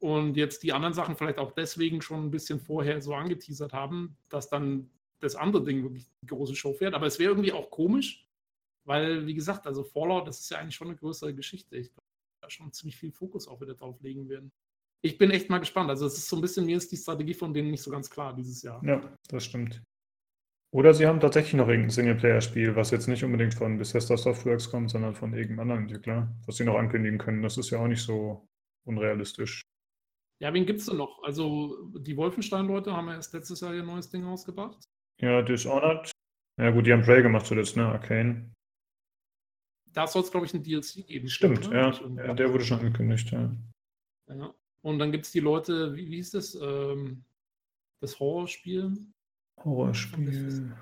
und 0.00 0.36
jetzt 0.36 0.62
die 0.62 0.72
anderen 0.72 0.94
Sachen 0.94 1.16
vielleicht 1.16 1.38
auch 1.38 1.52
deswegen 1.52 2.02
schon 2.02 2.26
ein 2.26 2.30
bisschen 2.30 2.60
vorher 2.60 3.00
so 3.00 3.14
angeteasert 3.14 3.72
haben, 3.72 4.16
dass 4.28 4.50
dann 4.50 4.90
das 5.24 5.36
andere 5.36 5.64
Ding 5.64 5.82
wirklich 5.82 6.06
die 6.22 6.26
große 6.26 6.54
Show 6.54 6.72
fährt. 6.74 6.94
Aber 6.94 7.06
es 7.06 7.18
wäre 7.18 7.32
irgendwie 7.32 7.52
auch 7.52 7.70
komisch, 7.70 8.28
weil, 8.84 9.26
wie 9.26 9.34
gesagt, 9.34 9.66
also 9.66 9.82
Fallout, 9.82 10.28
das 10.28 10.40
ist 10.40 10.50
ja 10.50 10.58
eigentlich 10.58 10.74
schon 10.74 10.88
eine 10.88 10.96
größere 10.96 11.34
Geschichte. 11.34 11.76
Ich 11.76 11.92
glaube, 11.92 12.06
da 12.42 12.50
schon 12.50 12.72
ziemlich 12.72 12.96
viel 12.96 13.12
Fokus 13.12 13.48
auch 13.48 13.60
wieder 13.60 13.74
drauf 13.74 14.00
legen 14.00 14.28
werden. 14.28 14.52
Ich 15.02 15.18
bin 15.18 15.30
echt 15.30 15.50
mal 15.50 15.58
gespannt. 15.58 15.90
Also 15.90 16.06
es 16.06 16.16
ist 16.16 16.28
so 16.28 16.36
ein 16.36 16.42
bisschen, 16.42 16.66
mir 16.66 16.76
ist 16.76 16.90
die 16.90 16.96
Strategie 16.96 17.34
von 17.34 17.52
denen 17.52 17.70
nicht 17.70 17.82
so 17.82 17.90
ganz 17.90 18.08
klar 18.08 18.34
dieses 18.34 18.62
Jahr. 18.62 18.82
Ja, 18.84 19.16
das 19.28 19.44
stimmt. 19.44 19.82
Oder 20.72 20.92
sie 20.92 21.06
haben 21.06 21.20
tatsächlich 21.20 21.54
noch 21.54 21.68
irgendein 21.68 21.90
Singleplayer-Spiel, 21.90 22.74
was 22.74 22.90
jetzt 22.90 23.06
nicht 23.06 23.22
unbedingt 23.22 23.54
von 23.54 23.78
Bethesda 23.78 24.16
Softworks 24.16 24.70
kommt, 24.70 24.90
sondern 24.90 25.14
von 25.14 25.32
irgendeinem 25.32 25.60
anderen 25.60 25.82
Entwickler, 25.82 26.34
was 26.46 26.56
sie 26.56 26.64
noch 26.64 26.76
ankündigen 26.76 27.18
können. 27.18 27.42
Das 27.42 27.58
ist 27.58 27.70
ja 27.70 27.78
auch 27.78 27.86
nicht 27.86 28.02
so 28.02 28.48
unrealistisch. 28.84 29.62
Ja, 30.40 30.52
wen 30.52 30.66
gibt 30.66 30.80
es 30.80 30.86
denn 30.86 30.96
noch? 30.96 31.22
Also 31.22 31.90
die 31.98 32.16
Wolfenstein-Leute 32.16 32.92
haben 32.92 33.06
ja 33.06 33.14
erst 33.14 33.32
letztes 33.34 33.60
Jahr 33.60 33.72
ihr 33.72 33.84
neues 33.84 34.10
Ding 34.10 34.24
rausgebracht. 34.24 34.82
Ja, 35.20 35.42
Dishonored. 35.42 36.10
Ja, 36.60 36.70
gut, 36.70 36.86
die 36.86 36.92
haben 36.92 37.02
Prey 37.02 37.22
gemacht 37.22 37.46
zuletzt, 37.46 37.76
ne? 37.76 37.86
Arcane. 37.86 38.52
Da 39.92 40.06
soll 40.06 40.22
es, 40.22 40.30
glaube 40.30 40.46
ich, 40.46 40.54
ein 40.54 40.62
DLC 40.62 41.06
geben. 41.06 41.28
Stimmt, 41.28 41.66
ja. 41.66 41.90
Ja. 41.90 42.34
Der 42.34 42.52
wurde 42.52 42.64
schon 42.64 42.78
angekündigt, 42.78 43.30
ja. 43.30 43.54
Ja. 44.28 44.54
Und 44.82 44.98
dann 44.98 45.12
gibt 45.12 45.24
es 45.24 45.32
die 45.32 45.40
Leute, 45.40 45.94
wie, 45.94 46.10
wie 46.10 46.16
hieß 46.16 46.32
das? 46.32 46.54
Ähm, 46.54 47.24
das 48.00 48.18
Horrorspiel. 48.18 48.96
Horrorspiel. 49.62 50.76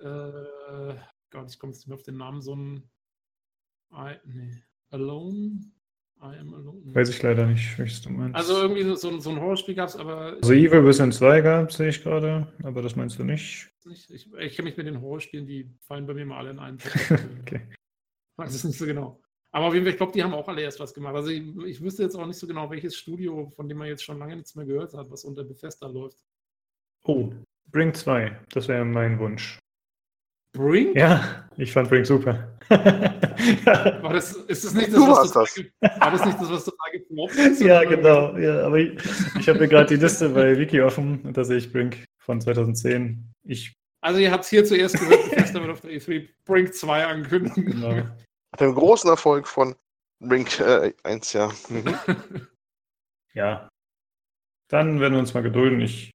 Äh, 0.00 0.94
Gott, 1.30 1.50
ich 1.50 1.58
komme 1.58 1.72
jetzt 1.72 1.80
nicht 1.80 1.88
mehr 1.88 1.96
auf 1.96 2.02
den 2.02 2.16
Namen. 2.16 2.40
So 2.40 2.56
ein. 2.56 2.90
I, 3.92 4.16
nee. 4.24 4.62
Alone? 4.90 5.60
I 6.20 6.36
am 6.40 6.52
alone. 6.54 6.80
Weiß 6.94 7.08
ich 7.10 7.22
leider 7.22 7.46
nicht, 7.46 7.78
welches 7.78 8.02
du 8.02 8.10
meinst. 8.10 8.34
Also 8.36 8.60
irgendwie 8.62 8.82
so, 8.82 8.94
so, 8.96 9.08
ein- 9.10 9.20
so 9.20 9.30
ein 9.30 9.40
Horrorspiel 9.40 9.74
gab 9.74 9.88
es, 9.88 9.96
aber 9.96 10.36
Also 10.42 10.52
Evil 10.52 10.84
Within 10.84 11.12
2 11.12 11.40
gab 11.42 11.72
sehe 11.72 11.88
ich 11.90 12.02
gerade, 12.02 12.52
aber 12.64 12.82
das 12.82 12.96
meinst 12.96 13.18
du 13.18 13.24
nicht. 13.24 13.70
nicht. 13.84 14.10
Ich, 14.10 14.28
ich 14.32 14.56
kenne 14.56 14.68
mich 14.68 14.76
mit 14.76 14.86
den 14.86 15.00
Horrorspielen, 15.00 15.46
die 15.46 15.70
fallen 15.86 16.06
bei 16.06 16.14
mir 16.14 16.26
mal 16.26 16.38
alle 16.38 16.50
in 16.50 16.58
einen. 16.58 16.78
Okay. 17.42 17.60
weiß 18.36 18.52
es 18.54 18.64
nicht 18.64 18.78
so 18.78 18.84
genau. 18.86 19.20
Aber 19.50 19.66
auf 19.66 19.74
jeden 19.74 19.84
Fall, 19.86 19.92
ich 19.92 19.96
glaube, 19.96 20.12
die 20.12 20.22
haben 20.22 20.34
auch 20.34 20.46
alle 20.48 20.60
erst 20.62 20.78
was 20.80 20.92
gemacht. 20.92 21.14
Also 21.14 21.30
ich, 21.30 21.42
ich 21.66 21.80
wüsste 21.80 22.02
jetzt 22.02 22.16
auch 22.16 22.26
nicht 22.26 22.38
so 22.38 22.46
genau, 22.46 22.68
welches 22.70 22.96
Studio, 22.96 23.50
von 23.56 23.68
dem 23.68 23.78
man 23.78 23.86
jetzt 23.88 24.04
schon 24.04 24.18
lange 24.18 24.36
nichts 24.36 24.54
mehr 24.54 24.66
gehört 24.66 24.92
hat, 24.94 25.10
was 25.10 25.24
unter 25.24 25.44
Bethesda 25.44 25.86
läuft. 25.88 26.18
Oh, 27.04 27.32
Brink 27.70 27.96
2, 27.96 28.38
das 28.52 28.68
wäre 28.68 28.84
mein 28.84 29.18
Wunsch. 29.18 29.58
Brink? 30.58 30.96
Ja, 30.96 31.46
ich 31.56 31.72
fand 31.72 31.88
Brink 31.88 32.04
super. 32.06 32.48
War 32.68 34.12
das, 34.12 34.32
ist 34.32 34.64
das 34.64 34.74
nicht 34.74 34.88
das, 34.88 34.94
Du 34.94 35.02
was 35.08 35.34
warst 35.34 35.34
total 35.34 35.46
ge- 35.54 36.00
War 36.00 36.10
das 36.10 36.24
nicht 36.26 36.40
das, 36.40 36.50
was 36.50 36.64
total 36.64 36.90
gefloppt 36.92 37.34
ist? 37.36 37.60
ja, 37.62 37.80
Oder- 37.80 37.96
genau. 37.96 38.36
Ja, 38.36 38.66
aber 38.66 38.76
ich, 38.78 38.98
ich 39.38 39.48
habe 39.48 39.60
mir 39.60 39.68
gerade 39.68 39.88
die 39.96 40.02
Liste 40.02 40.28
bei 40.28 40.58
Wiki 40.58 40.80
offen 40.82 41.20
und 41.22 41.36
da 41.36 41.44
sehe 41.44 41.56
ich 41.56 41.72
Brink 41.72 42.04
von 42.18 42.40
2010. 42.40 43.24
Ich, 43.44 43.72
Also 44.02 44.18
ihr 44.20 44.30
habt 44.30 44.44
es 44.44 44.50
hier 44.50 44.64
zuerst 44.64 44.98
gehört, 44.98 45.30
Bethesda 45.30 45.60
wird 45.60 45.70
auf 45.70 45.80
der 45.80 45.92
E3 45.92 46.28
Brink 46.44 46.74
2 46.74 47.06
ankündigen. 47.06 47.64
genau. 47.64 47.92
Nach 47.94 48.58
dem 48.58 48.74
großen 48.74 49.08
Erfolg 49.08 49.46
von 49.46 49.74
Brink 50.20 50.60
äh, 50.60 50.92
1, 51.04 51.32
ja. 51.32 51.50
Mhm. 51.68 51.94
Ja. 53.34 53.68
Dann 54.70 55.00
werden 55.00 55.12
wir 55.14 55.20
uns 55.20 55.32
mal 55.32 55.42
gedulden. 55.42 55.80
Ich 55.80 56.10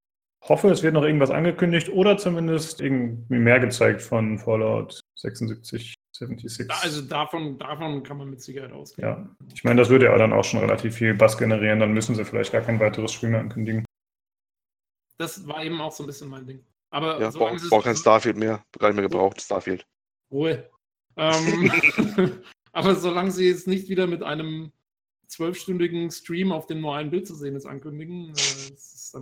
hoffe, 0.50 0.70
es 0.70 0.84
wird 0.84 0.94
noch 0.94 1.04
irgendwas 1.04 1.32
angekündigt 1.32 1.90
oder 1.90 2.18
zumindest 2.18 2.82
irgendwie 2.82 3.36
mehr 3.40 3.60
gezeigt 3.60 4.02
von 4.02 4.38
Fallout 4.38 5.00
76, 5.18 5.96
76. 6.16 6.70
Also 6.70 7.02
davon, 7.02 7.58
davon 7.58 8.04
kann 8.04 8.18
man 8.18 8.30
mit 8.30 8.42
Sicherheit 8.42 8.72
ausgehen. 8.72 9.08
Ja, 9.08 9.36
ich 9.54 9.64
meine, 9.64 9.80
das 9.82 9.90
würde 9.90 10.06
ja 10.06 10.18
dann 10.18 10.34
auch 10.34 10.44
schon 10.44 10.60
relativ 10.60 10.96
viel 10.96 11.14
Bass 11.14 11.38
generieren. 11.38 11.80
Dann 11.80 11.94
müssen 11.94 12.16
sie 12.16 12.26
vielleicht 12.26 12.52
gar 12.52 12.62
kein 12.62 12.80
weiteres 12.80 13.14
Spiel 13.14 13.30
mehr 13.30 13.40
ankündigen. 13.40 13.86
Das 15.18 15.48
war 15.48 15.64
eben 15.64 15.80
auch 15.80 15.92
so 15.92 16.04
ein 16.04 16.08
bisschen 16.08 16.30
mein 16.30 16.46
Ding. 16.46 16.66
Aber 16.92 17.20
Ja, 17.20 17.32
solange 17.32 17.52
braucht 17.52 17.60
sie 17.60 17.66
es- 17.66 17.70
brauch 17.70 17.84
kein 17.84 17.96
Starfield 17.96 18.38
mehr. 18.38 18.64
Gar 18.78 18.90
nicht 18.90 18.96
mehr 18.98 19.08
gebraucht, 19.10 19.42
Starfield. 19.42 19.86
Ruhe. 20.32 20.70
Ähm, 21.18 21.72
aber 22.72 22.96
solange 22.96 23.32
sie 23.32 23.48
jetzt 23.48 23.68
nicht 23.68 23.88
wieder 23.90 24.08
mit 24.08 24.24
einem 24.24 24.72
zwölfstündigen 25.34 26.12
Stream 26.12 26.52
auf 26.52 26.68
dem 26.68 26.82
normalen 26.82 27.10
Bild 27.10 27.28
zu 27.28 27.36
sehen 27.36 27.56
ist, 27.56 27.66
ankündigen, 27.66 28.30
äh, 28.30 28.74
ist. 28.74 29.16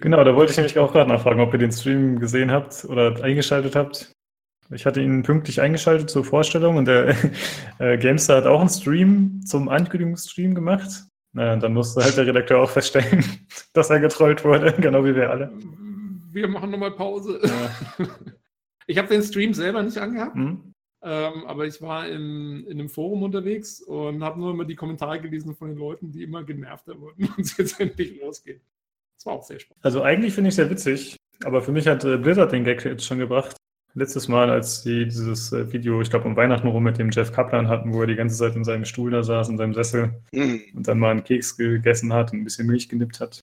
Genau, 0.00 0.22
da 0.22 0.36
wollte 0.36 0.52
ich 0.52 0.58
nämlich 0.58 0.78
auch 0.78 0.92
gerade 0.92 1.08
nachfragen, 1.08 1.40
ob 1.40 1.52
ihr 1.52 1.58
den 1.58 1.72
Stream 1.72 2.18
gesehen 2.18 2.50
habt 2.50 2.84
oder 2.84 3.22
eingeschaltet 3.22 3.74
habt. 3.74 4.12
Ich 4.72 4.86
hatte 4.86 5.00
ihn 5.00 5.22
pünktlich 5.22 5.60
eingeschaltet 5.60 6.10
zur 6.10 6.24
Vorstellung 6.24 6.76
und 6.76 6.84
der 6.86 7.16
äh, 7.78 7.98
Gamestar 7.98 8.38
hat 8.38 8.46
auch 8.46 8.60
einen 8.60 8.68
Stream 8.68 9.40
zum 9.44 9.68
Ankündigungsstream 9.68 10.54
gemacht. 10.54 11.06
Na, 11.32 11.56
dann 11.56 11.74
musste 11.74 12.02
halt 12.02 12.16
der 12.16 12.26
Redakteur 12.26 12.60
auch 12.60 12.70
feststellen, 12.70 13.24
dass 13.72 13.90
er 13.90 14.00
getrollt 14.00 14.44
wurde, 14.44 14.72
genau 14.80 15.04
wie 15.04 15.14
wir 15.14 15.30
alle. 15.30 15.52
Wir 16.32 16.48
machen 16.48 16.70
nochmal 16.70 16.92
Pause. 16.92 17.40
Ja. 17.42 18.06
Ich 18.86 18.98
habe 18.98 19.08
den 19.08 19.22
Stream 19.22 19.54
selber 19.54 19.82
nicht 19.82 19.98
angehabt, 19.98 20.34
Hm? 20.34 20.69
Ähm, 21.02 21.44
aber 21.46 21.66
ich 21.66 21.80
war 21.80 22.08
in, 22.08 22.64
in 22.66 22.78
einem 22.78 22.88
Forum 22.88 23.22
unterwegs 23.22 23.80
und 23.80 24.22
habe 24.22 24.38
nur 24.40 24.50
immer 24.52 24.64
die 24.64 24.76
Kommentare 24.76 25.20
gelesen 25.20 25.54
von 25.54 25.68
den 25.68 25.78
Leuten, 25.78 26.12
die 26.12 26.22
immer 26.22 26.44
genervter 26.44 27.00
wurden 27.00 27.24
und 27.36 27.40
es 27.40 27.56
jetzt 27.56 27.80
endlich 27.80 28.20
losgeht. 28.20 28.60
Das 29.16 29.26
war 29.26 29.34
auch 29.34 29.42
sehr 29.42 29.58
spannend. 29.60 29.84
Also 29.84 30.02
eigentlich 30.02 30.34
finde 30.34 30.48
ich 30.48 30.52
es 30.52 30.56
sehr 30.56 30.70
witzig, 30.70 31.16
aber 31.44 31.62
für 31.62 31.72
mich 31.72 31.86
hat 31.86 32.04
äh, 32.04 32.16
Blizzard 32.16 32.52
den 32.52 32.64
Gag 32.64 32.84
jetzt 32.84 33.04
schon 33.04 33.18
gebracht. 33.18 33.56
Letztes 33.94 34.28
Mal, 34.28 34.50
als 34.50 34.82
sie 34.84 35.04
dieses 35.04 35.52
äh, 35.52 35.72
Video, 35.72 36.00
ich 36.00 36.10
glaube, 36.10 36.28
um 36.28 36.36
Weihnachten 36.36 36.68
rum 36.68 36.84
mit 36.84 36.96
dem 36.98 37.10
Jeff 37.10 37.32
Kaplan 37.32 37.66
hatten, 37.66 37.92
wo 37.92 38.02
er 38.02 38.06
die 38.06 38.14
ganze 38.14 38.36
Zeit 38.36 38.54
in 38.54 38.62
seinem 38.62 38.84
Stuhl 38.84 39.10
da 39.10 39.24
saß, 39.24 39.48
in 39.48 39.58
seinem 39.58 39.74
Sessel 39.74 40.14
Mhm. 40.32 40.62
und 40.76 40.86
dann 40.86 40.98
mal 41.00 41.10
einen 41.10 41.24
Keks 41.24 41.56
gegessen 41.56 42.12
hat 42.12 42.32
und 42.32 42.38
ein 42.40 42.44
bisschen 42.44 42.68
Milch 42.68 42.88
genippt 42.88 43.18
hat. 43.18 43.40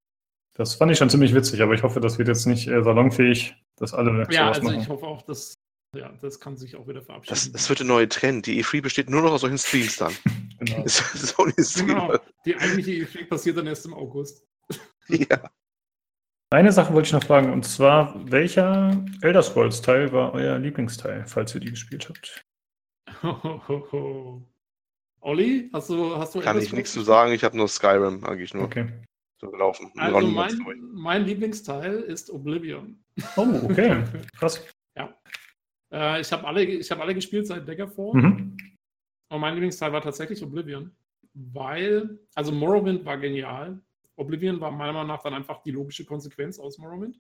Das 0.56 0.76
fand 0.76 0.92
ich 0.92 0.98
schon 0.98 1.10
ziemlich 1.10 1.36
witzig, 1.36 1.62
aber 1.62 1.74
ich 1.74 1.84
hoffe, 1.84 2.00
das 2.00 2.18
wird 2.18 2.30
jetzt 2.30 2.46
nicht 2.48 2.68
äh, 2.70 2.82
salonfähig, 2.82 3.56
dass 3.76 3.94
alle 3.94 4.12
Ja, 4.32 4.54
sowas 4.54 4.58
also 4.58 4.62
machen. 4.70 4.80
ich 4.82 4.90
hoffe 4.90 5.06
auch, 5.06 5.22
dass 5.24 5.54
ja, 5.98 6.14
das 6.22 6.40
kann 6.40 6.56
sich 6.58 6.76
auch 6.76 6.88
wieder 6.88 7.02
verabschieden. 7.02 7.36
Das, 7.36 7.52
das 7.52 7.70
wird 7.70 7.80
der 7.80 7.88
neue 7.88 8.08
Trend. 8.08 8.46
Die 8.46 8.64
E3 8.64 8.82
besteht 8.82 9.10
nur 9.10 9.22
noch 9.22 9.32
aus 9.32 9.42
solchen 9.42 9.58
Streams 9.58 9.98
dann. 9.98 10.14
Genau. 10.60 10.82
Das 10.84 11.14
ist 11.14 11.36
so 11.36 11.44
ein 11.44 11.54
Stream. 11.64 11.88
genau. 11.88 12.18
Die 12.46 12.56
eigentliche 12.56 12.92
E3 13.06 13.28
passiert 13.28 13.58
dann 13.58 13.68
erst 13.68 13.86
im 13.86 13.94
August. 13.94 14.44
Ja. 15.08 15.50
Eine 16.50 16.72
Sache 16.72 16.94
wollte 16.94 17.08
ich 17.08 17.14
noch 17.14 17.24
fragen, 17.24 17.52
und 17.54 17.64
zwar, 17.64 18.16
welcher 18.32 19.06
Elder 19.22 19.44
Scrolls-Teil 19.44 20.12
war 20.14 20.34
euer 20.34 20.58
Lieblingsteil, 20.58 21.26
falls 21.28 21.54
ihr 21.56 21.62
die 21.62 21.72
gespielt 21.72 22.10
habt? 22.10 22.42
Olli, 25.22 25.70
hast 25.74 25.90
du, 25.90 26.16
hast 26.18 26.36
du 26.36 26.40
Kann 26.40 26.60
ich 26.60 26.72
nichts 26.74 26.94
zu 26.94 27.02
sagen. 27.02 27.32
Ich 27.34 27.44
habe 27.44 27.58
nur 27.58 27.68
Skyrim 27.68 28.24
eigentlich 28.24 28.54
nur 28.54 28.64
Okay. 28.64 28.88
so 29.40 29.50
gelaufen. 29.52 29.92
Also 29.98 30.28
mein, 30.28 30.58
mein 30.94 31.26
Lieblingsteil 31.26 32.02
ist 32.02 32.30
Oblivion. 32.30 32.98
Oh, 33.36 33.48
okay. 33.64 34.04
Krass. 34.38 34.64
Äh, 35.92 36.22
ich 36.22 36.32
habe 36.32 36.46
alle, 36.46 36.66
hab 36.66 37.00
alle 37.00 37.16
gespielt 37.16 37.48
seit 37.48 37.68
Daggerfall. 37.68 38.14
Mhm. 38.14 38.58
Und 39.30 39.42
mein 39.42 39.54
Lieblingsteil 39.54 39.92
war 39.92 40.02
tatsächlich 40.02 40.42
Oblivion. 40.44 40.92
Weil, 41.34 42.20
also 42.36 42.52
Morrowind 42.52 43.06
war 43.06 43.18
genial. 43.18 43.80
Oblivion 44.16 44.60
war 44.60 44.72
meiner 44.72 44.94
Meinung 44.94 45.10
nach 45.10 45.22
dann 45.22 45.34
einfach 45.34 45.62
die 45.62 45.72
logische 45.72 46.06
Konsequenz 46.06 46.60
aus 46.60 46.78
Morrowind. 46.78 47.20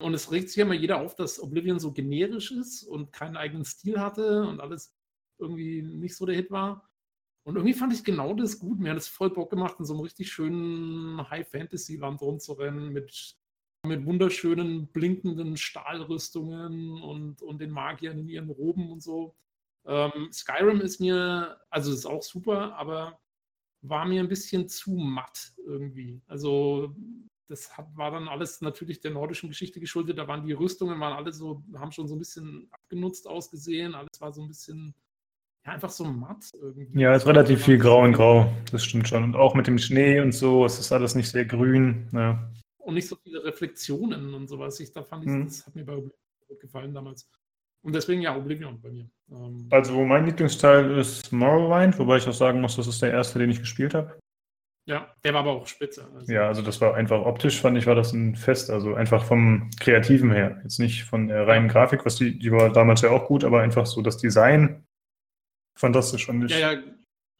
Und 0.00 0.12
es 0.12 0.30
regt 0.30 0.50
sich 0.50 0.58
immer 0.58 0.74
jeder 0.74 1.00
auf, 1.00 1.14
dass 1.14 1.40
Oblivion 1.40 1.78
so 1.78 1.92
generisch 1.92 2.50
ist 2.50 2.82
und 2.82 3.12
keinen 3.12 3.36
eigenen 3.36 3.64
Stil 3.64 4.00
hatte 4.00 4.42
und 4.46 4.60
alles 4.60 4.94
irgendwie 5.38 5.82
nicht 5.82 6.16
so 6.16 6.26
der 6.26 6.34
Hit 6.34 6.50
war. 6.50 6.88
Und 7.46 7.56
irgendwie 7.56 7.74
fand 7.74 7.92
ich 7.92 8.04
genau 8.04 8.34
das 8.34 8.58
gut. 8.58 8.80
Mir 8.80 8.90
hat 8.90 8.98
es 8.98 9.08
voll 9.08 9.30
Bock 9.30 9.50
gemacht, 9.50 9.76
in 9.78 9.84
so 9.84 9.92
einem 9.94 10.02
richtig 10.02 10.32
schönen 10.32 11.28
High-Fantasy-Land 11.30 12.20
rumzurennen 12.22 12.92
mit, 12.92 13.36
mit 13.84 14.04
wunderschönen, 14.04 14.86
blinkenden 14.88 15.56
Stahlrüstungen 15.56 17.00
und, 17.02 17.42
und 17.42 17.60
den 17.60 17.70
Magiern 17.70 18.18
in 18.18 18.28
ihren 18.28 18.50
Roben 18.50 18.90
und 18.90 19.02
so. 19.02 19.34
Ähm, 19.86 20.30
Skyrim 20.32 20.80
ist 20.80 21.00
mir, 21.00 21.58
also 21.70 21.92
ist 21.92 22.06
auch 22.06 22.22
super, 22.22 22.74
aber 22.76 23.18
war 23.82 24.06
mir 24.06 24.20
ein 24.20 24.28
bisschen 24.28 24.68
zu 24.68 24.92
matt 24.92 25.52
irgendwie. 25.66 26.22
Also 26.26 26.94
das 27.48 27.76
hat, 27.76 27.86
war 27.94 28.10
dann 28.10 28.28
alles 28.28 28.60
natürlich 28.62 29.00
der 29.00 29.10
nordischen 29.10 29.50
Geschichte 29.50 29.80
geschuldet. 29.80 30.18
Da 30.18 30.26
waren 30.26 30.46
die 30.46 30.52
Rüstungen, 30.52 30.98
waren 31.00 31.12
alle 31.12 31.32
so, 31.32 31.62
haben 31.76 31.92
schon 31.92 32.08
so 32.08 32.14
ein 32.14 32.18
bisschen 32.18 32.68
abgenutzt 32.70 33.26
ausgesehen. 33.26 33.94
Alles 33.94 34.20
war 34.20 34.32
so 34.32 34.42
ein 34.42 34.48
bisschen, 34.48 34.94
ja, 35.66 35.72
einfach 35.72 35.90
so 35.90 36.04
matt 36.04 36.50
irgendwie. 36.54 36.98
Ja, 36.98 37.14
es 37.14 37.22
ist 37.22 37.28
relativ 37.28 37.62
viel 37.64 37.78
grau 37.78 38.04
in 38.06 38.12
grau. 38.12 38.50
Das 38.72 38.84
stimmt 38.84 39.08
schon. 39.08 39.22
Und 39.22 39.36
auch 39.36 39.54
mit 39.54 39.66
dem 39.66 39.78
Schnee 39.78 40.20
und 40.20 40.32
so, 40.32 40.64
es 40.64 40.78
ist 40.78 40.90
alles 40.90 41.14
nicht 41.14 41.28
sehr 41.28 41.44
grün. 41.44 42.08
Ja. 42.12 42.50
Und 42.84 42.94
nicht 42.94 43.08
so 43.08 43.16
viele 43.16 43.42
Reflexionen 43.44 44.34
und 44.34 44.46
sowas. 44.48 44.78
Ich, 44.80 44.92
da 44.92 45.02
fand 45.02 45.24
ich, 45.24 45.30
hm. 45.30 45.46
das 45.46 45.66
hat 45.66 45.74
mir 45.74 45.84
bei 45.84 45.96
gut 45.96 46.12
gefallen 46.60 46.94
damals. 46.94 47.28
Und 47.82 47.94
deswegen 47.94 48.22
ja 48.22 48.36
Oblivion 48.36 48.80
bei 48.80 48.90
mir. 48.90 49.10
Ähm, 49.30 49.66
also 49.70 50.04
mein 50.04 50.26
Lieblingsteil 50.26 50.98
ist 50.98 51.32
Morrowind, 51.32 51.98
wobei 51.98 52.16
ich 52.18 52.28
auch 52.28 52.32
sagen 52.32 52.60
muss, 52.60 52.76
das 52.76 52.86
ist 52.86 53.02
der 53.02 53.12
erste, 53.12 53.38
den 53.38 53.50
ich 53.50 53.60
gespielt 53.60 53.94
habe. 53.94 54.18
Ja, 54.86 55.14
der 55.24 55.32
war 55.32 55.40
aber 55.40 55.52
auch 55.52 55.66
spitze. 55.66 56.06
Also. 56.14 56.30
Ja, 56.30 56.46
also 56.46 56.60
das 56.60 56.80
war 56.80 56.94
einfach 56.94 57.24
optisch, 57.24 57.60
fand 57.60 57.78
ich, 57.78 57.86
war 57.86 57.94
das 57.94 58.12
ein 58.12 58.36
Fest. 58.36 58.70
Also 58.70 58.94
einfach 58.94 59.24
vom 59.24 59.70
Kreativen 59.80 60.30
her. 60.30 60.60
Jetzt 60.62 60.78
nicht 60.78 61.04
von 61.04 61.28
der 61.28 61.46
reinen 61.46 61.68
Grafik, 61.68 62.04
was 62.04 62.16
die, 62.16 62.38
die 62.38 62.52
war 62.52 62.70
damals 62.70 63.00
ja 63.00 63.10
auch 63.10 63.26
gut, 63.26 63.44
aber 63.44 63.62
einfach 63.62 63.86
so 63.86 64.02
das 64.02 64.18
Design 64.18 64.84
fantastisch 65.76 66.26
fand 66.26 66.44
ich. 66.44 66.58
Ja, 66.58 66.72
ja, 66.72 66.82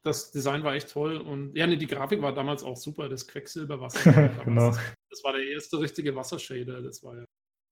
das 0.05 0.31
Design 0.31 0.63
war 0.63 0.75
echt 0.75 0.91
toll. 0.91 1.17
Und 1.17 1.57
ja, 1.57 1.67
nee, 1.67 1.77
die 1.77 1.87
Grafik 1.87 2.23
war 2.23 2.35
damals 2.35 2.63
auch 2.63 2.77
super, 2.77 3.09
das 3.09 3.27
Quecksilberwasser. 3.27 4.31
genau. 4.45 4.71
Das 5.11 5.25
war 5.25 5.33
der 5.33 5.47
erste 5.47 5.81
richtige 5.81 6.15
Wassershader, 6.15 6.83
das 6.83 7.03
war 7.03 7.17
ja 7.17 7.25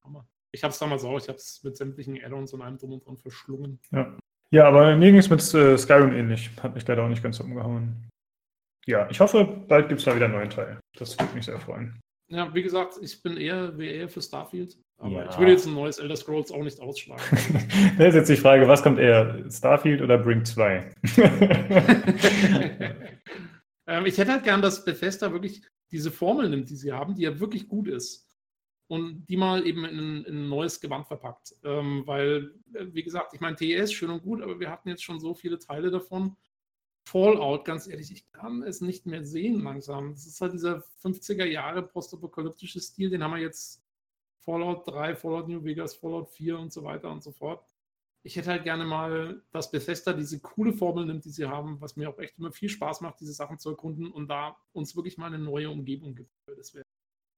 Hammer. 0.05 0.27
Ich 0.55 0.63
habe 0.63 0.73
es 0.73 0.79
damals 0.79 1.05
auch, 1.05 1.19
ich 1.19 1.29
habe 1.29 1.39
es 1.39 1.63
mit 1.63 1.77
sämtlichen 1.77 2.23
Add-ons 2.23 2.53
und 2.53 2.63
einem 2.63 2.79
drum 2.79 2.93
und 2.93 3.07
dran 3.07 3.17
verschlungen. 3.17 3.81
Ja. 3.91 4.17
Ja, 4.51 4.69
aber 4.69 4.95
mir 4.97 5.11
ging 5.11 5.19
es 5.19 5.31
mit 5.31 5.41
äh, 5.55 5.79
Skyrim 5.79 6.13
ähnlich. 6.13 6.51
Hat 6.63 6.75
mich 6.75 6.87
leider 6.87 7.03
auch 7.05 7.09
nicht 7.09 7.23
ganz 7.23 7.41
umgehauen. 7.41 8.11
Ja, 8.87 9.09
ich 9.09 9.19
hoffe, 9.19 9.45
bald 9.67 9.89
gibt 9.89 10.01
es 10.01 10.05
da 10.05 10.15
wieder 10.15 10.27
einen 10.27 10.35
neuen 10.35 10.51
Teil. 10.51 10.79
Das 10.99 11.19
würde 11.19 11.35
mich 11.35 11.47
sehr 11.47 11.59
freuen. 11.59 11.99
Ja, 12.31 12.55
wie 12.55 12.63
gesagt, 12.63 12.99
ich 13.01 13.23
bin 13.23 13.39
eher, 13.39 13.79
eher 13.79 14.11
für 14.11 14.21
Starfield. 14.21 14.77
Aber 15.03 15.25
ja. 15.25 15.31
ich 15.31 15.37
würde 15.37 15.51
jetzt 15.51 15.67
ein 15.67 15.75
neues 15.75 15.99
Elder 15.99 16.15
Scrolls 16.15 16.53
auch 16.53 16.63
nicht 16.63 16.81
ausschlagen. 16.81 17.23
das 17.99 18.09
ist 18.09 18.15
jetzt 18.15 18.31
die 18.31 18.37
Frage, 18.37 18.69
was 18.69 18.85
kommt 18.85 19.01
eher? 19.01 19.45
Starfield 19.51 20.01
oder 20.01 20.17
Brink 20.17 20.47
2? 20.47 20.95
ähm, 23.89 24.07
ich 24.07 24.17
hätte 24.17 24.31
halt 24.31 24.45
gern, 24.45 24.63
dass 24.63 24.85
Bethesda 24.85 25.33
wirklich 25.33 25.61
diese 25.91 26.13
Formel 26.13 26.49
nimmt, 26.49 26.71
die 26.71 26.77
sie 26.77 26.93
haben, 26.93 27.17
die 27.17 27.23
ja 27.23 27.41
wirklich 27.41 27.67
gut 27.67 27.89
ist 27.89 28.33
und 28.87 29.27
die 29.27 29.37
mal 29.37 29.67
eben 29.67 29.85
in, 29.85 30.25
in 30.25 30.45
ein 30.45 30.49
neues 30.49 30.81
Gewand 30.81 31.09
verpackt. 31.09 31.53
Ähm, 31.65 32.05
weil, 32.07 32.55
äh, 32.73 32.87
wie 32.93 33.03
gesagt, 33.03 33.35
ich 33.35 33.41
meine, 33.41 33.57
TES 33.57 33.93
schön 33.93 34.11
und 34.11 34.23
gut, 34.23 34.41
aber 34.41 34.61
wir 34.61 34.71
hatten 34.71 34.89
jetzt 34.89 35.03
schon 35.03 35.19
so 35.19 35.35
viele 35.35 35.59
Teile 35.59 35.91
davon. 35.91 36.37
Fallout, 37.09 37.65
ganz 37.65 37.89
ehrlich, 37.89 38.13
ich 38.13 38.31
kann 38.31 38.63
es 38.63 38.81
nicht 38.81 39.07
mehr 39.07 39.25
sehen 39.25 39.65
langsam. 39.65 40.13
Das 40.13 40.27
ist 40.27 40.41
halt 40.41 40.53
dieser 40.53 40.85
50er 41.03 41.45
Jahre 41.45 41.83
postapokalyptische 41.83 42.81
Stil, 42.81 43.11
den 43.11 43.25
haben 43.25 43.33
wir 43.35 43.41
jetzt 43.41 43.82
Fallout 44.45 44.87
3, 44.87 45.17
Fallout 45.17 45.49
New 45.49 45.65
Vegas, 45.65 45.95
Fallout 45.95 46.31
4 46.31 46.59
und 46.59 46.73
so 46.73 46.85
weiter 46.85 47.11
und 47.11 47.23
so 47.23 47.33
fort. 47.33 47.65
Ich 48.25 48.37
hätte 48.37 48.51
halt 48.51 48.65
gerne 48.65 48.85
mal, 48.85 49.43
dass 49.51 49.71
Bethesda 49.71 50.13
diese 50.13 50.41
coole 50.41 50.73
Formel 50.73 51.07
nimmt, 51.07 51.25
die 51.25 51.31
sie 51.31 51.47
haben, 51.47 51.81
was 51.81 51.97
mir 51.97 52.09
auch 52.09 52.19
echt 52.19 52.39
immer 52.39 52.53
viel 52.53 52.69
Spaß 52.69 53.01
macht, 53.01 53.21
diese 53.21 53.33
Sachen 53.33 53.59
zu 53.59 53.71
erkunden 53.71 54.11
und 54.13 54.29
da 54.29 54.57
uns 54.73 54.95
wirklich 54.95 55.19
mal 55.19 55.27
eine 55.27 55.39
neue 55.39 55.71
Umgebung 55.71 56.15
gibt. 56.15 56.31
Das 56.57 56.75
wäre 56.75 56.85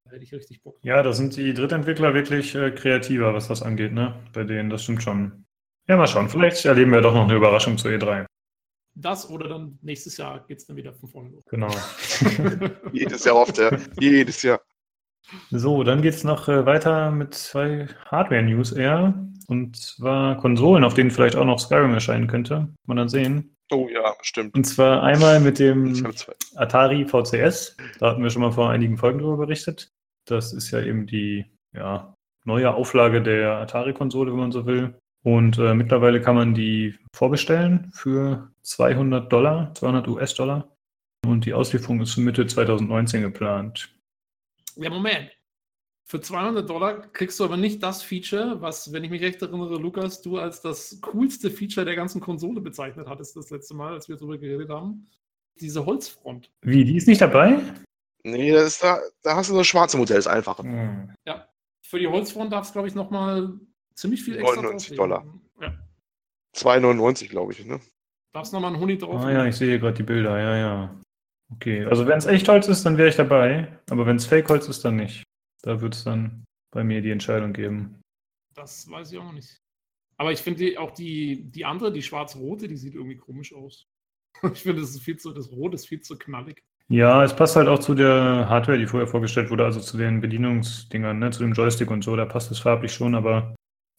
da 0.05 0.13
hätte 0.13 0.25
ich 0.25 0.35
richtig 0.35 0.63
Bock. 0.63 0.79
Ja, 0.83 1.03
da 1.03 1.15
sind 1.15 1.35
die 1.37 1.55
Drittentwickler 1.55 2.13
wirklich 2.13 2.55
äh, 2.55 2.71
kreativer, 2.71 3.33
was 3.33 3.49
das 3.49 3.63
angeht, 3.63 3.93
ne? 3.93 4.23
Bei 4.35 4.45
denen, 4.45 4.69
das 4.69 4.83
stimmt 4.83 5.03
schon. 5.03 5.47
Ja, 5.89 5.97
mal 5.97 6.07
schauen. 6.07 6.29
Vielleicht 6.29 6.63
erleben 6.67 6.93
wir 6.93 7.01
doch 7.01 7.15
noch 7.15 7.25
eine 7.25 7.35
Überraschung 7.35 7.79
zu 7.79 7.89
E3. 7.89 8.27
Das 8.97 9.29
oder 9.29 9.49
dann 9.49 9.79
nächstes 9.83 10.17
Jahr 10.19 10.47
geht 10.47 10.59
es 10.59 10.67
dann 10.67 10.77
wieder 10.77 10.93
von 10.93 11.09
vorne 11.09 11.31
los. 11.31 11.45
Genau. 11.47 11.69
Jedes 12.93 13.25
Jahr 13.25 13.37
oft, 13.37 13.57
ja. 13.57 13.77
Jedes 13.99 14.43
Jahr. 14.43 14.61
So, 15.51 15.85
dann 15.85 16.03
geht 16.03 16.15
es 16.15 16.25
noch 16.25 16.49
äh, 16.49 16.67
weiter 16.67 17.11
mit 17.11 17.35
zwei 17.35 17.87
Hardware-News 18.11 18.73
eher. 18.73 19.15
Und 19.47 19.77
zwar 19.77 20.37
Konsolen, 20.39 20.85
auf 20.85 20.95
denen 20.95 21.11
vielleicht 21.11 21.37
auch 21.37 21.45
noch 21.45 21.59
Skyrim 21.59 21.93
erscheinen 21.93 22.27
könnte. 22.27 22.69
Man 22.87 22.97
dann 22.97 23.09
sehen. 23.09 23.57
Oh 23.71 23.89
ja, 23.93 24.15
stimmt. 24.23 24.55
Und 24.55 24.65
zwar 24.65 25.03
einmal 25.03 25.41
mit 25.41 25.59
dem 25.59 26.07
Atari 26.57 27.05
VCS. 27.07 27.77
Da 27.99 28.11
hatten 28.11 28.23
wir 28.23 28.31
schon 28.31 28.43
mal 28.43 28.53
vor 28.53 28.71
einigen 28.71 28.97
Folgen 28.97 29.19
darüber 29.19 29.47
berichtet. 29.47 29.91
Das 30.27 30.53
ist 30.53 30.71
ja 30.71 30.81
eben 30.81 31.07
die 31.07 31.45
ja, 31.73 32.15
neue 32.45 32.75
Auflage 32.75 33.23
der 33.23 33.53
Atari-Konsole, 33.59 34.31
wenn 34.33 34.39
man 34.39 34.53
so 34.53 34.67
will. 34.67 34.95
Und 35.23 35.59
äh, 35.59 35.75
mittlerweile 35.75 36.21
kann 36.21 36.37
man 36.37 36.55
die 36.55 36.95
vorbestellen 37.15 37.91
für 37.95 38.51
200 38.63 39.33
Dollar, 39.33 39.75
200 39.75 40.09
US-Dollar. 40.09 40.69
Und 41.27 41.47
die 41.47 41.55
Auslieferung 41.55 42.03
ist 42.03 42.17
Mitte 42.19 42.47
2019 42.47 43.23
geplant. 43.23 43.94
Ja, 44.77 44.91
Moment. 44.91 45.31
Für 46.07 46.21
200 46.21 46.69
Dollar 46.69 47.01
kriegst 47.13 47.41
du 47.41 47.45
aber 47.45 47.57
nicht 47.57 47.83
das 47.83 48.03
Feature, 48.03 48.61
was, 48.61 48.93
wenn 48.93 49.05
ich 49.05 49.11
mich 49.11 49.23
recht 49.23 49.41
erinnere, 49.41 49.77
Lukas, 49.79 50.21
du 50.21 50.37
als 50.39 50.61
das 50.61 51.01
coolste 51.01 51.51
Feature 51.51 51.87
der 51.87 51.97
ganzen 51.97 52.21
Konsole 52.21 52.61
bezeichnet 52.61 53.09
hattest 53.09 53.37
das 53.37 53.51
letzte 53.51 53.75
Mal, 53.75 53.95
als 53.95 54.09
wir 54.09 54.17
darüber 54.17 54.37
geredet 54.37 54.69
haben. 54.69 55.07
Diese 55.59 55.87
Holzfront. 55.87 56.53
Wie, 56.61 56.85
die 56.85 56.97
ist 56.97 57.09
nicht 57.09 57.23
dabei? 57.23 57.59
Nee, 58.23 58.53
das 58.53 58.65
ist 58.65 58.83
da, 58.83 58.99
da 59.23 59.37
hast 59.37 59.51
du 59.51 59.57
das 59.57 59.67
schwarze 59.67 59.97
Modell, 59.97 60.17
das 60.17 60.27
einfache. 60.27 60.63
Hm. 60.63 61.15
Ja. 61.27 61.49
Für 61.83 61.99
die 61.99 62.09
Holzfront 62.09 62.53
darf 62.53 62.67
es, 62.67 62.73
glaube 62.73 62.89
ich, 62.89 62.95
nochmal 62.95 63.59
ziemlich 63.95 64.23
viel 64.23 64.37
extra 64.37 64.57
99 64.57 64.97
Dollar. 64.97 65.25
Ja. 65.61 65.75
2,99 66.55 67.29
glaube 67.29 67.53
ich, 67.53 67.65
ne? 67.65 67.81
Darfst 68.33 68.53
nochmal 68.53 68.73
einen 68.73 68.81
Huni 68.81 68.99
drauf? 68.99 69.23
Ah 69.23 69.31
ja, 69.31 69.47
ich 69.47 69.57
sehe 69.57 69.79
gerade 69.79 69.95
die 69.95 70.03
Bilder, 70.03 70.39
ja, 70.39 70.57
ja. 70.57 71.01
Okay, 71.55 71.85
also 71.85 72.07
wenn 72.07 72.19
es 72.19 72.27
echt 72.27 72.49
Holz 72.49 72.69
ist, 72.69 72.85
dann 72.85 72.99
wäre 72.99 73.09
ich 73.09 73.17
dabei. 73.17 73.79
Aber 73.91 74.07
wenn 74.07 74.17
es 74.17 74.27
Fake-Holz 74.27 74.69
ist, 74.69 74.85
dann 74.85 74.97
nicht. 74.97 75.25
Da 75.63 75.81
wird 75.81 75.95
es 75.95 76.05
dann 76.05 76.45
bei 76.73 76.85
mir 76.85 77.01
die 77.01 77.11
Entscheidung 77.11 77.53
geben. 77.53 78.01
Das 78.55 78.89
weiß 78.91 79.13
ich 79.13 79.19
auch 79.19 79.25
noch 79.25 79.33
nicht. 79.33 79.57
Aber 80.17 80.33
ich 80.33 80.41
finde 80.41 80.79
auch 80.79 80.93
die, 80.93 81.51
die 81.51 81.65
andere, 81.65 81.93
die 81.93 82.03
schwarz-rote, 82.03 82.69
die 82.69 82.77
sieht 82.77 82.95
irgendwie 82.95 83.17
komisch 83.17 83.55
aus. 83.55 83.87
ich 84.53 84.63
finde, 84.63 84.81
das 84.81 84.91
ist 84.91 85.03
viel 85.03 85.17
zu, 85.17 85.33
das 85.33 85.51
Rot 85.51 85.75
ist 85.75 85.89
viel 85.89 86.01
zu 86.01 86.17
knallig. 86.17 86.63
Ja, 86.89 87.25
es 87.25 87.35
passt 87.35 87.57
halt 87.57 87.67
auch 87.67 87.79
zu 87.79 87.95
der 87.95 88.47
Hardware, 88.49 88.79
die 88.79 88.87
vorher 88.87 89.09
vorgestellt 89.09 89.51
wurde, 89.51 89.65
also 89.65 89.81
zu 89.81 89.97
den 89.97 90.21
Bedienungsdingern, 90.21 91.19
ne, 91.19 91.31
zu 91.31 91.41
dem 91.41 91.55
Joystick 91.55 91.91
und 91.91 92.05
so. 92.05 92.15
Da 92.15 92.27
passt 92.27 92.51
es 92.51 92.59
farblich 92.59 92.93
schon, 92.93 93.15
aber 93.15 93.55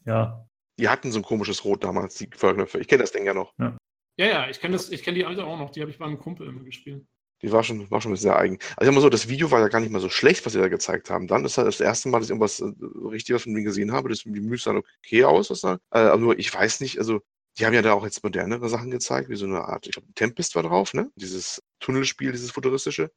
ja. 0.05 0.45
Die 0.79 0.89
hatten 0.89 1.11
so 1.11 1.19
ein 1.19 1.23
komisches 1.23 1.63
Rot 1.63 1.83
damals, 1.83 2.15
die 2.15 2.29
Förderknöpfe. 2.35 2.79
Ich 2.79 2.87
kenne 2.87 3.03
das 3.03 3.11
Ding 3.11 3.25
ja 3.25 3.33
noch. 3.33 3.53
Ja, 3.57 3.77
ja, 4.19 4.25
ja 4.25 4.49
ich 4.49 4.59
kenne 4.59 4.77
kenn 4.77 5.15
die 5.15 5.25
alte 5.25 5.45
auch 5.45 5.57
noch. 5.57 5.71
Die 5.71 5.81
habe 5.81 5.89
ich 5.89 5.97
bei 5.97 6.05
einem 6.05 6.19
Kumpel 6.19 6.47
immer 6.47 6.63
gespielt. 6.63 7.05
Die 7.41 7.51
war 7.51 7.63
schon, 7.63 7.89
war 7.91 8.01
schon 8.01 8.15
sehr 8.15 8.37
eigen. 8.37 8.57
Also 8.77 8.89
ich 8.89 8.95
mal 8.95 9.01
so, 9.01 9.09
das 9.09 9.27
Video 9.27 9.51
war 9.51 9.59
ja 9.59 9.67
gar 9.67 9.79
nicht 9.79 9.91
mal 9.91 9.99
so 9.99 10.09
schlecht, 10.09 10.45
was 10.45 10.53
sie 10.53 10.59
da 10.59 10.67
gezeigt 10.67 11.09
haben. 11.09 11.27
Dann 11.27 11.45
ist 11.45 11.57
halt 11.57 11.67
das 11.67 11.81
erste 11.81 12.09
Mal, 12.09 12.19
dass 12.19 12.27
ich 12.27 12.31
irgendwas 12.31 12.59
äh, 12.61 12.71
Richtiges 13.09 13.43
von 13.43 13.53
mir 13.53 13.63
gesehen 13.63 13.91
habe. 13.91 14.09
Das 14.09 14.25
Menü 14.25 14.57
sah 14.57 14.75
okay 14.75 15.25
aus, 15.25 15.49
was 15.49 15.61
da. 15.61 15.75
Äh, 15.91 15.99
aber 15.99 16.17
nur, 16.17 16.39
ich 16.39 16.53
weiß 16.53 16.79
nicht, 16.81 16.97
also 16.97 17.21
die 17.57 17.65
haben 17.65 17.73
ja 17.73 17.81
da 17.81 17.93
auch 17.93 18.03
jetzt 18.03 18.23
modernere 18.23 18.69
Sachen 18.69 18.91
gezeigt, 18.91 19.29
wie 19.29 19.35
so 19.35 19.45
eine 19.45 19.63
Art, 19.65 19.87
ich 19.87 19.93
glaube, 19.93 20.11
Tempest 20.13 20.55
war 20.55 20.63
drauf, 20.63 20.93
ne? 20.93 21.11
Dieses 21.15 21.61
Tunnelspiel, 21.79 22.31
dieses 22.31 22.51
futuristische. 22.51 23.11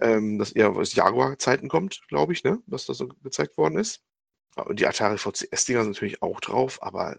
Ähm, 0.00 0.38
das 0.38 0.52
eher 0.52 0.70
aus 0.70 0.94
Jaguar-Zeiten 0.94 1.68
kommt, 1.68 2.02
glaube 2.08 2.32
ich, 2.32 2.44
ne? 2.44 2.62
Was 2.66 2.86
da 2.86 2.94
so 2.94 3.08
gezeigt 3.22 3.56
worden 3.58 3.78
ist. 3.78 4.02
Und 4.56 4.80
die 4.80 4.86
Atari 4.86 5.18
VCS-Dinger 5.18 5.82
sind 5.82 5.92
natürlich 5.92 6.22
auch 6.22 6.40
drauf, 6.40 6.82
aber 6.82 7.18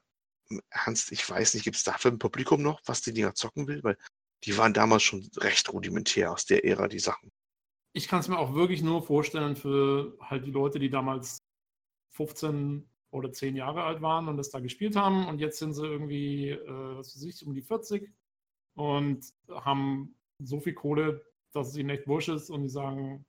ernst, 0.70 1.12
ich 1.12 1.30
weiß 1.30 1.54
nicht, 1.54 1.64
gibt 1.64 1.76
es 1.78 1.84
dafür 1.84 2.12
ein 2.12 2.20
Publikum 2.20 2.62
noch, 2.62 2.82
was 2.86 3.02
die 3.02 3.14
Dinger 3.14 3.36
zocken 3.36 3.68
will? 3.68 3.84
Weil 3.84 3.98
die 4.44 4.58
waren 4.58 4.74
damals 4.74 5.04
schon 5.04 5.28
recht 5.38 5.72
rudimentär 5.72 6.32
aus 6.32 6.46
der 6.46 6.66
Ära, 6.66 6.88
die 6.88 7.00
Sachen. 7.00 7.32
Ich 7.94 8.08
kann 8.08 8.20
es 8.20 8.28
mir 8.28 8.38
auch 8.38 8.54
wirklich 8.54 8.82
nur 8.82 9.02
vorstellen 9.02 9.56
für 9.56 10.18
halt 10.20 10.46
die 10.46 10.52
Leute, 10.52 10.80
die 10.80 10.90
damals 10.90 11.40
15 12.12 12.88
oder 13.12 13.32
10 13.32 13.56
Jahre 13.56 13.84
alt 13.84 14.02
waren 14.02 14.28
und 14.28 14.38
das 14.38 14.50
da 14.50 14.60
gespielt 14.60 14.96
haben. 14.96 15.28
Und 15.28 15.40
jetzt 15.40 15.60
sind 15.60 15.74
sie 15.74 15.86
irgendwie, 15.86 16.50
äh, 16.50 16.98
was 16.98 17.16
weiß 17.16 17.24
ich, 17.24 17.46
um 17.46 17.54
die 17.54 17.62
40 17.62 18.12
und 18.76 19.26
haben 19.50 20.16
so 20.40 20.60
viel 20.60 20.74
Kohle, 20.74 21.26
dass 21.54 21.70
es 21.70 21.78
ihnen 21.78 21.90
echt 21.90 22.08
wurscht 22.08 22.30
ist. 22.30 22.50
Und 22.50 22.64
die 22.64 22.70
sagen, 22.70 23.26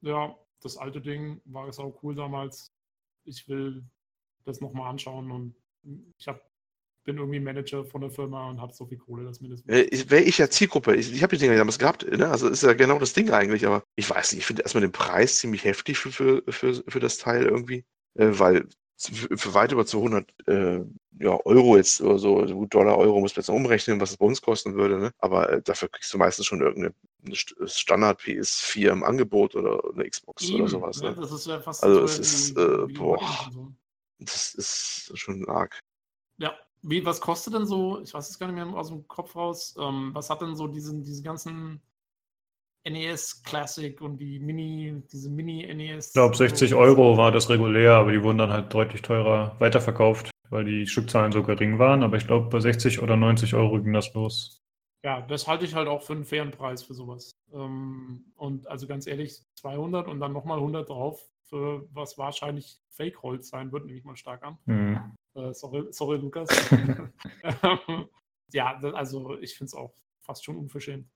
ja, 0.00 0.36
das 0.60 0.76
alte 0.76 1.00
Ding 1.00 1.40
war 1.44 1.68
es 1.68 1.78
auch 1.78 2.02
cool 2.02 2.14
damals, 2.14 2.72
ich 3.24 3.48
will 3.48 3.84
das 4.44 4.60
nochmal 4.60 4.90
anschauen 4.90 5.30
und 5.30 5.54
ich 6.18 6.26
habe 6.26 6.40
bin 7.08 7.16
irgendwie 7.16 7.40
Manager 7.40 7.86
von 7.86 8.02
der 8.02 8.10
Firma 8.10 8.50
und 8.50 8.60
habe 8.60 8.74
so 8.74 8.84
viel 8.84 8.98
Kohle, 8.98 9.24
dass 9.24 9.40
mir 9.40 9.48
das. 9.48 9.62
Äh, 9.66 9.88
Wäre 10.10 10.24
ich 10.24 10.36
ja 10.36 10.50
Zielgruppe. 10.50 10.94
Ich, 10.94 11.10
ich 11.10 11.22
habe 11.22 11.34
die 11.34 11.40
Dinger 11.40 11.56
damals 11.56 11.78
gehabt, 11.78 12.06
ne? 12.06 12.28
Also 12.28 12.48
ist 12.48 12.62
ja 12.62 12.74
genau 12.74 12.98
das 12.98 13.14
Ding 13.14 13.30
eigentlich, 13.30 13.66
aber 13.66 13.82
ich 13.96 14.10
weiß 14.10 14.32
nicht, 14.32 14.40
ich 14.40 14.46
finde 14.46 14.62
erstmal 14.62 14.82
den 14.82 14.92
Preis 14.92 15.38
ziemlich 15.38 15.64
heftig 15.64 15.98
für, 15.98 16.12
für, 16.12 16.42
für, 16.46 16.84
für 16.86 17.00
das 17.00 17.16
Teil 17.16 17.46
irgendwie. 17.46 17.86
Äh, 18.14 18.38
weil 18.38 18.68
für 18.98 19.54
weit 19.54 19.72
über 19.72 19.86
200 19.86 20.34
äh, 20.48 20.80
ja, 21.20 21.40
Euro 21.46 21.78
jetzt 21.78 22.02
oder 22.02 22.18
so, 22.18 22.40
also 22.40 22.66
Dollar, 22.66 22.98
Euro 22.98 23.20
muss 23.20 23.34
man 23.34 23.40
jetzt 23.40 23.48
umrechnen, 23.48 24.00
was 24.00 24.10
es 24.10 24.16
bei 24.18 24.26
uns 24.26 24.42
kosten 24.42 24.74
würde, 24.74 24.98
ne? 24.98 25.12
aber 25.18 25.50
äh, 25.50 25.62
dafür 25.62 25.88
kriegst 25.88 26.12
du 26.12 26.18
meistens 26.18 26.46
schon 26.46 26.60
irgendeine 26.60 26.92
Standard 27.68 28.20
PS4 28.20 28.90
im 28.90 29.04
Angebot 29.04 29.54
oder 29.54 29.80
eine 29.94 30.10
Xbox 30.10 30.42
Eben, 30.42 30.62
oder 30.62 30.68
sowas. 30.68 31.00
Ne? 31.00 31.14
das 31.14 31.30
ist 31.30 31.46
ja 31.46 31.60
fast 31.60 31.84
also 31.84 32.02
es 32.02 32.18
ist, 32.18 32.58
äh, 32.58 32.86
boah, 32.88 33.20
das 34.18 34.54
ist 34.54 35.12
schon 35.14 35.48
arg. 35.48 35.78
Ja, 36.38 36.58
wie, 36.82 37.04
was 37.04 37.20
kostet 37.20 37.54
denn 37.54 37.66
so, 37.66 38.00
ich 38.00 38.14
weiß 38.14 38.28
es 38.28 38.38
gar 38.38 38.46
nicht 38.46 38.56
mehr 38.56 38.66
aus 38.76 38.88
dem 38.88 39.06
Kopf 39.08 39.36
raus, 39.36 39.74
ähm, 39.78 40.10
was 40.14 40.30
hat 40.30 40.40
denn 40.40 40.56
so 40.56 40.66
diesen, 40.66 41.02
diese 41.02 41.22
ganzen 41.22 41.80
NES 42.84 43.42
Classic 43.42 44.00
und 44.00 44.18
die 44.18 44.38
Mini, 44.38 45.02
diese 45.12 45.30
Mini-NES? 45.30 46.08
Ich 46.08 46.12
glaube, 46.12 46.36
60 46.36 46.74
Euro 46.74 47.16
war 47.16 47.32
das 47.32 47.50
regulär, 47.50 47.92
aber 47.94 48.12
die 48.12 48.22
wurden 48.22 48.38
dann 48.38 48.52
halt 48.52 48.72
deutlich 48.72 49.02
teurer 49.02 49.56
weiterverkauft, 49.58 50.30
weil 50.50 50.64
die 50.64 50.86
Stückzahlen 50.86 51.32
so 51.32 51.42
gering 51.42 51.78
waren. 51.78 52.02
Aber 52.02 52.16
ich 52.16 52.26
glaube, 52.26 52.48
bei 52.48 52.60
60 52.60 53.02
oder 53.02 53.16
90 53.16 53.54
Euro 53.54 53.80
ging 53.82 53.92
das 53.92 54.12
los. 54.14 54.62
Ja, 55.04 55.20
das 55.20 55.46
halte 55.46 55.64
ich 55.64 55.74
halt 55.74 55.88
auch 55.88 56.02
für 56.02 56.14
einen 56.14 56.24
fairen 56.24 56.50
Preis 56.50 56.82
für 56.82 56.94
sowas. 56.94 57.30
Ähm, 57.52 58.32
und 58.36 58.66
also 58.66 58.86
ganz 58.86 59.06
ehrlich, 59.06 59.42
200 59.54 60.08
und 60.08 60.20
dann 60.20 60.32
nochmal 60.32 60.58
100 60.58 60.88
drauf, 60.88 61.20
für 61.44 61.88
was 61.92 62.18
wahrscheinlich 62.18 62.80
Fake-Holz 62.90 63.48
sein 63.48 63.72
wird, 63.72 63.86
nehme 63.86 63.98
ich 63.98 64.04
mal 64.04 64.16
stark 64.16 64.42
an. 64.44 64.58
Mhm. 64.66 65.16
Äh, 65.34 65.52
sorry, 65.52 65.86
sorry, 65.90 66.18
Lukas. 66.18 66.48
ja, 68.52 68.78
also 68.94 69.38
ich 69.38 69.56
finde 69.56 69.68
es 69.68 69.74
auch 69.74 69.94
fast 70.20 70.44
schon 70.44 70.56
unverschämt. 70.56 71.06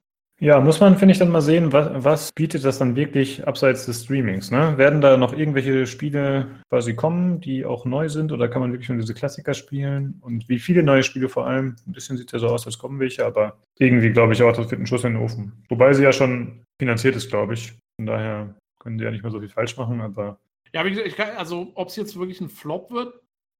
Ja, 0.40 0.58
muss 0.58 0.80
man, 0.80 0.96
finde 0.96 1.12
ich, 1.12 1.18
dann 1.18 1.30
mal 1.30 1.40
sehen, 1.40 1.72
was, 1.72 2.04
was, 2.04 2.32
bietet 2.32 2.64
das 2.64 2.78
dann 2.78 2.96
wirklich 2.96 3.46
abseits 3.46 3.86
des 3.86 4.02
Streamings? 4.02 4.50
Ne? 4.50 4.76
Werden 4.76 5.00
da 5.00 5.16
noch 5.16 5.32
irgendwelche 5.32 5.86
Spiele 5.86 6.48
quasi 6.68 6.94
kommen, 6.94 7.40
die 7.40 7.64
auch 7.64 7.84
neu 7.84 8.08
sind, 8.08 8.32
oder 8.32 8.48
kann 8.48 8.60
man 8.60 8.72
wirklich 8.72 8.88
nur 8.88 8.98
diese 8.98 9.14
Klassiker 9.14 9.54
spielen? 9.54 10.18
Und 10.20 10.48
wie 10.48 10.58
viele 10.58 10.82
neue 10.82 11.04
Spiele 11.04 11.28
vor 11.28 11.46
allem? 11.46 11.76
Ein 11.86 11.92
bisschen 11.92 12.16
sieht 12.16 12.32
ja 12.32 12.40
so 12.40 12.48
aus, 12.48 12.66
als 12.66 12.78
kommen 12.78 12.98
welche, 12.98 13.24
aber 13.24 13.56
irgendwie 13.78 14.10
glaube 14.10 14.32
ich 14.32 14.42
auch, 14.42 14.52
das 14.52 14.68
wird 14.68 14.80
ein 14.80 14.86
Schuss 14.86 15.04
in 15.04 15.12
den 15.12 15.22
Ofen. 15.22 15.64
Wobei 15.68 15.92
sie 15.92 16.02
ja 16.02 16.12
schon 16.12 16.64
finanziert 16.76 17.14
ist, 17.14 17.30
glaube 17.30 17.54
ich. 17.54 17.74
Von 17.94 18.06
daher 18.06 18.52
können 18.80 18.98
sie 18.98 19.04
ja 19.04 19.12
nicht 19.12 19.22
mehr 19.22 19.30
so 19.30 19.38
viel 19.38 19.48
falsch 19.48 19.76
machen, 19.76 20.00
aber. 20.00 20.40
Ja, 20.72 20.84
wie 20.84 20.90
gesagt, 20.90 21.14
kann, 21.14 21.36
also 21.36 21.70
ob 21.76 21.88
es 21.88 21.94
jetzt 21.94 22.18
wirklich 22.18 22.40
ein 22.40 22.48
Flop 22.48 22.90
wird, 22.90 23.14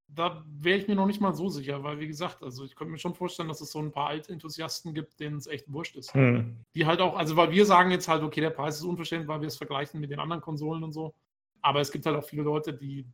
da 0.07 0.43
wäre 0.47 0.77
ich 0.77 0.87
mir 0.87 0.95
noch 0.95 1.05
nicht 1.05 1.21
mal 1.21 1.33
so 1.33 1.49
sicher, 1.49 1.83
weil 1.83 1.99
wie 1.99 2.07
gesagt, 2.07 2.43
also 2.43 2.63
ich 2.63 2.75
könnte 2.75 2.91
mir 2.91 2.99
schon 2.99 3.15
vorstellen, 3.15 3.49
dass 3.49 3.61
es 3.61 3.71
so 3.71 3.79
ein 3.79 3.91
paar 3.91 4.07
Altenthusiasten 4.07 4.93
gibt, 4.93 5.19
denen 5.19 5.37
es 5.37 5.47
echt 5.47 5.71
wurscht 5.71 5.95
ist. 5.95 6.13
Hm. 6.13 6.57
Die 6.75 6.85
halt 6.85 7.01
auch, 7.01 7.15
also 7.15 7.35
weil 7.35 7.51
wir 7.51 7.65
sagen 7.65 7.91
jetzt 7.91 8.07
halt, 8.07 8.23
okay, 8.23 8.41
der 8.41 8.51
Preis 8.51 8.77
ist 8.77 8.83
unverschämt, 8.83 9.27
weil 9.27 9.41
wir 9.41 9.47
es 9.47 9.57
vergleichen 9.57 9.99
mit 9.99 10.11
den 10.11 10.19
anderen 10.19 10.41
Konsolen 10.41 10.83
und 10.83 10.93
so. 10.93 11.13
Aber 11.61 11.79
es 11.79 11.91
gibt 11.91 12.05
halt 12.05 12.15
auch 12.15 12.25
viele 12.25 12.43
Leute, 12.43 12.73
die, 12.73 13.07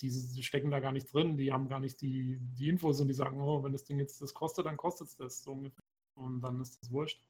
die 0.00 0.42
stecken 0.42 0.70
da 0.70 0.80
gar 0.80 0.92
nicht 0.92 1.12
drin, 1.12 1.36
die 1.36 1.52
haben 1.52 1.68
gar 1.68 1.80
nicht 1.80 2.00
die, 2.00 2.38
die 2.40 2.68
Infos 2.68 3.00
und 3.00 3.08
die 3.08 3.14
sagen, 3.14 3.40
oh, 3.40 3.62
wenn 3.62 3.72
das 3.72 3.84
Ding 3.84 3.98
jetzt 3.98 4.20
das 4.20 4.34
kostet, 4.34 4.66
dann 4.66 4.76
kostet 4.76 5.08
es 5.08 5.16
das 5.16 5.42
so 5.42 5.52
ungefähr. 5.52 5.84
Und 6.14 6.40
dann 6.40 6.60
ist 6.60 6.80
das 6.80 6.90
wurscht. 6.90 7.20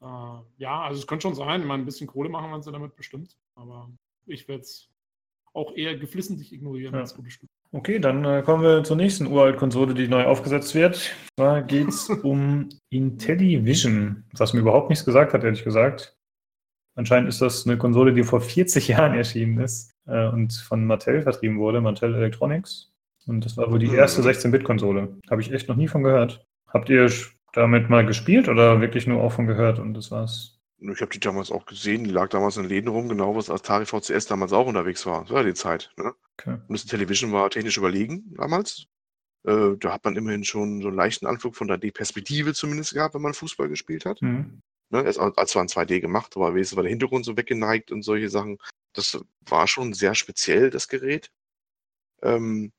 Äh, 0.00 0.38
ja, 0.58 0.82
also 0.82 1.00
es 1.00 1.06
könnte 1.06 1.22
schon 1.22 1.34
sein, 1.34 1.62
ich 1.62 1.66
meine, 1.66 1.82
ein 1.82 1.86
bisschen 1.86 2.06
Kohle 2.06 2.28
machen 2.28 2.50
wir 2.50 2.56
uns 2.56 2.66
ja 2.66 2.72
damit 2.72 2.94
bestimmt. 2.94 3.36
Aber 3.54 3.90
ich 4.26 4.46
werde 4.48 4.62
es 4.62 4.91
auch 5.54 5.74
eher 5.74 5.96
geflissentlich 5.96 6.52
ignorieren 6.52 6.94
ja. 6.94 7.00
als 7.00 7.14
gute 7.14 7.30
Stück. 7.30 7.48
Okay, 7.72 7.98
dann 7.98 8.24
äh, 8.24 8.42
kommen 8.42 8.62
wir 8.62 8.84
zur 8.84 8.96
nächsten 8.96 9.26
Uralt-Konsole, 9.26 9.94
die 9.94 10.08
neu 10.08 10.24
aufgesetzt 10.24 10.74
wird. 10.74 11.14
Da 11.36 11.60
geht 11.60 11.88
es 11.88 12.08
um 12.08 12.68
Intellivision, 12.90 14.24
was 14.36 14.52
mir 14.52 14.60
überhaupt 14.60 14.90
nichts 14.90 15.04
gesagt 15.04 15.32
hat, 15.32 15.44
ehrlich 15.44 15.64
gesagt. 15.64 16.16
Anscheinend 16.94 17.28
ist 17.28 17.40
das 17.40 17.66
eine 17.66 17.78
Konsole, 17.78 18.12
die 18.12 18.24
vor 18.24 18.40
40 18.40 18.88
Jahren 18.88 19.14
erschienen 19.14 19.58
ist 19.58 19.92
äh, 20.06 20.28
und 20.28 20.52
von 20.52 20.86
Mattel 20.86 21.22
vertrieben 21.22 21.58
wurde, 21.58 21.80
Mattel 21.80 22.14
Electronics. 22.14 22.92
Und 23.26 23.44
das 23.44 23.56
war 23.56 23.70
wohl 23.70 23.78
die 23.78 23.94
erste 23.94 24.20
16-Bit-Konsole. 24.22 25.16
Habe 25.30 25.40
ich 25.40 25.52
echt 25.52 25.68
noch 25.68 25.76
nie 25.76 25.88
von 25.88 26.02
gehört. 26.02 26.44
Habt 26.66 26.88
ihr 26.88 27.10
damit 27.52 27.88
mal 27.88 28.04
gespielt 28.04 28.48
oder 28.48 28.80
wirklich 28.80 29.06
nur 29.06 29.22
auch 29.22 29.32
von 29.32 29.46
gehört 29.46 29.78
und 29.78 29.94
das 29.94 30.10
war's? 30.10 30.61
Ich 30.90 31.00
habe 31.00 31.12
die 31.12 31.20
damals 31.20 31.52
auch 31.52 31.66
gesehen, 31.66 32.04
die 32.04 32.10
lag 32.10 32.28
damals 32.30 32.56
in 32.56 32.64
Läden 32.64 32.88
rum, 32.88 33.08
genau 33.08 33.36
was 33.36 33.50
Atari 33.50 33.86
VCS 33.86 34.26
damals 34.26 34.52
auch 34.52 34.66
unterwegs 34.66 35.06
war. 35.06 35.22
Das 35.22 35.30
war 35.30 35.42
ja 35.42 35.48
die 35.48 35.54
Zeit. 35.54 35.92
Ne? 35.96 36.12
Okay. 36.38 36.58
Und 36.66 36.70
das 36.70 36.86
Television 36.86 37.32
war 37.32 37.50
technisch 37.50 37.76
überlegen 37.76 38.34
damals. 38.36 38.86
Äh, 39.44 39.76
da 39.78 39.92
hat 39.92 40.04
man 40.04 40.16
immerhin 40.16 40.44
schon 40.44 40.82
so 40.82 40.88
einen 40.88 40.96
leichten 40.96 41.26
Anflug 41.26 41.56
von 41.56 41.68
der 41.68 41.78
D-Perspektive 41.78 42.54
zumindest 42.54 42.94
gehabt, 42.94 43.14
wenn 43.14 43.22
man 43.22 43.34
Fußball 43.34 43.68
gespielt 43.68 44.04
hat. 44.04 44.20
Mhm. 44.22 44.60
Ne? 44.90 45.04
Es, 45.04 45.18
als 45.18 45.54
war 45.54 45.62
in 45.62 45.68
2D 45.68 46.00
gemacht, 46.00 46.36
aber 46.36 46.54
wenigstens 46.54 46.76
war 46.76 46.82
der 46.82 46.90
Hintergrund 46.90 47.24
so 47.24 47.36
weggeneigt 47.36 47.92
und 47.92 48.02
solche 48.02 48.28
Sachen. 48.28 48.58
Das 48.92 49.20
war 49.46 49.66
schon 49.68 49.94
sehr 49.94 50.14
speziell, 50.14 50.70
das 50.70 50.88
Gerät. 50.88 51.30
Ähm, 52.22 52.72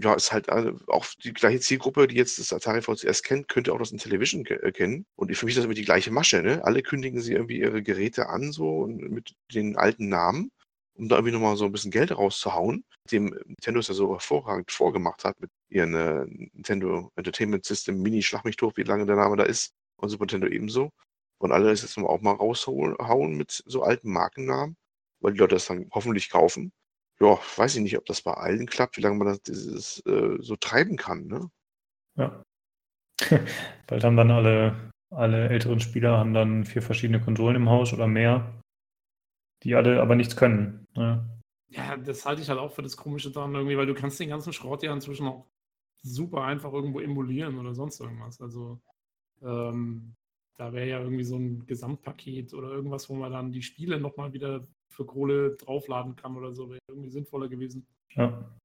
ja, 0.00 0.14
ist 0.14 0.32
halt 0.32 0.48
äh, 0.48 0.72
auch 0.88 1.06
die 1.22 1.32
gleiche 1.32 1.60
Zielgruppe, 1.60 2.06
die 2.06 2.16
jetzt 2.16 2.38
das 2.38 2.52
Atari 2.52 2.82
VCS 2.82 3.22
kennt, 3.22 3.48
könnte 3.48 3.72
auch 3.72 3.78
das 3.78 3.92
Intellivision 3.92 4.44
äh, 4.46 4.72
kennen. 4.72 5.06
Und 5.16 5.34
für 5.36 5.46
mich 5.46 5.54
ist 5.54 5.58
das 5.58 5.64
immer 5.64 5.74
die 5.74 5.84
gleiche 5.84 6.10
Masche, 6.10 6.42
ne? 6.42 6.64
Alle 6.64 6.82
kündigen 6.82 7.20
sie 7.20 7.32
irgendwie 7.32 7.58
ihre 7.60 7.82
Geräte 7.82 8.28
an, 8.28 8.52
so 8.52 8.86
mit 8.86 9.34
den 9.52 9.76
alten 9.76 10.08
Namen, 10.08 10.50
um 10.94 11.08
da 11.08 11.16
irgendwie 11.16 11.32
nochmal 11.32 11.56
so 11.56 11.64
ein 11.64 11.72
bisschen 11.72 11.90
Geld 11.90 12.12
rauszuhauen, 12.12 12.84
dem 13.10 13.34
Nintendo 13.46 13.80
es 13.80 13.88
ja 13.88 13.94
so 13.94 14.12
hervorragend 14.12 14.70
vorgemacht 14.70 15.24
hat 15.24 15.40
mit 15.40 15.50
ihren 15.68 15.94
äh, 15.94 16.26
Nintendo 16.26 17.10
Entertainment 17.16 17.64
System 17.64 18.00
Mini 18.02 18.22
Schlag 18.22 18.44
mich 18.44 18.56
tot, 18.56 18.76
wie 18.76 18.82
lange 18.82 19.06
der 19.06 19.16
Name 19.16 19.36
da 19.36 19.44
ist, 19.44 19.72
und 19.96 20.08
Super 20.08 20.24
Nintendo 20.24 20.48
ebenso. 20.48 20.90
Und 21.38 21.52
alle 21.52 21.70
das 21.70 21.82
jetzt 21.82 21.96
auch 21.98 22.20
mal 22.20 22.32
raushauen 22.32 23.36
mit 23.36 23.62
so 23.66 23.82
alten 23.82 24.12
Markennamen, 24.12 24.76
weil 25.20 25.32
die 25.32 25.38
Leute 25.38 25.54
das 25.54 25.66
dann 25.66 25.88
hoffentlich 25.92 26.28
kaufen 26.30 26.72
ja, 27.20 27.38
weiß 27.56 27.76
ich 27.76 27.82
nicht, 27.82 27.98
ob 27.98 28.06
das 28.06 28.22
bei 28.22 28.32
allen 28.32 28.66
klappt, 28.66 28.96
wie 28.96 29.02
lange 29.02 29.16
man 29.16 29.28
das 29.28 29.42
dieses, 29.42 30.04
äh, 30.06 30.38
so 30.40 30.56
treiben 30.56 30.96
kann. 30.96 31.26
Ne? 31.26 31.50
Ja. 32.16 32.42
Bald 33.86 34.04
haben 34.04 34.16
dann 34.16 34.30
alle, 34.30 34.90
alle 35.10 35.48
älteren 35.48 35.80
Spieler 35.80 36.16
haben 36.16 36.32
dann 36.32 36.64
vier 36.64 36.82
verschiedene 36.82 37.20
Konsolen 37.20 37.56
im 37.56 37.68
Haus 37.68 37.92
oder 37.92 38.06
mehr, 38.06 38.62
die 39.62 39.74
alle 39.74 40.00
aber 40.00 40.16
nichts 40.16 40.36
können. 40.36 40.86
Ne? 40.96 41.28
Ja, 41.68 41.96
das 41.98 42.24
halte 42.24 42.40
ich 42.40 42.48
halt 42.48 42.58
auch 42.58 42.72
für 42.72 42.82
das 42.82 42.96
Komische 42.96 43.30
daran 43.30 43.54
irgendwie, 43.54 43.76
weil 43.76 43.86
du 43.86 43.94
kannst 43.94 44.18
den 44.18 44.30
ganzen 44.30 44.52
Schrott 44.52 44.82
ja 44.82 44.92
inzwischen 44.92 45.26
auch 45.26 45.46
super 46.02 46.44
einfach 46.44 46.72
irgendwo 46.72 47.00
emulieren 47.00 47.58
oder 47.58 47.74
sonst 47.74 48.00
irgendwas. 48.00 48.40
Also 48.40 48.80
ähm, 49.42 50.16
da 50.56 50.72
wäre 50.72 50.88
ja 50.88 51.00
irgendwie 51.00 51.24
so 51.24 51.36
ein 51.36 51.66
Gesamtpaket 51.66 52.54
oder 52.54 52.70
irgendwas, 52.70 53.08
wo 53.10 53.14
man 53.14 53.32
dann 53.32 53.52
die 53.52 53.62
Spiele 53.62 54.00
nochmal 54.00 54.32
wieder 54.32 54.66
für 54.90 55.06
Kohle 55.06 55.56
draufladen 55.56 56.16
kann 56.16 56.36
oder 56.36 56.52
so, 56.54 56.68
wäre 56.68 56.80
irgendwie 56.88 57.10
sinnvoller 57.10 57.48
gewesen. 57.48 57.86
Ja. 58.14 58.24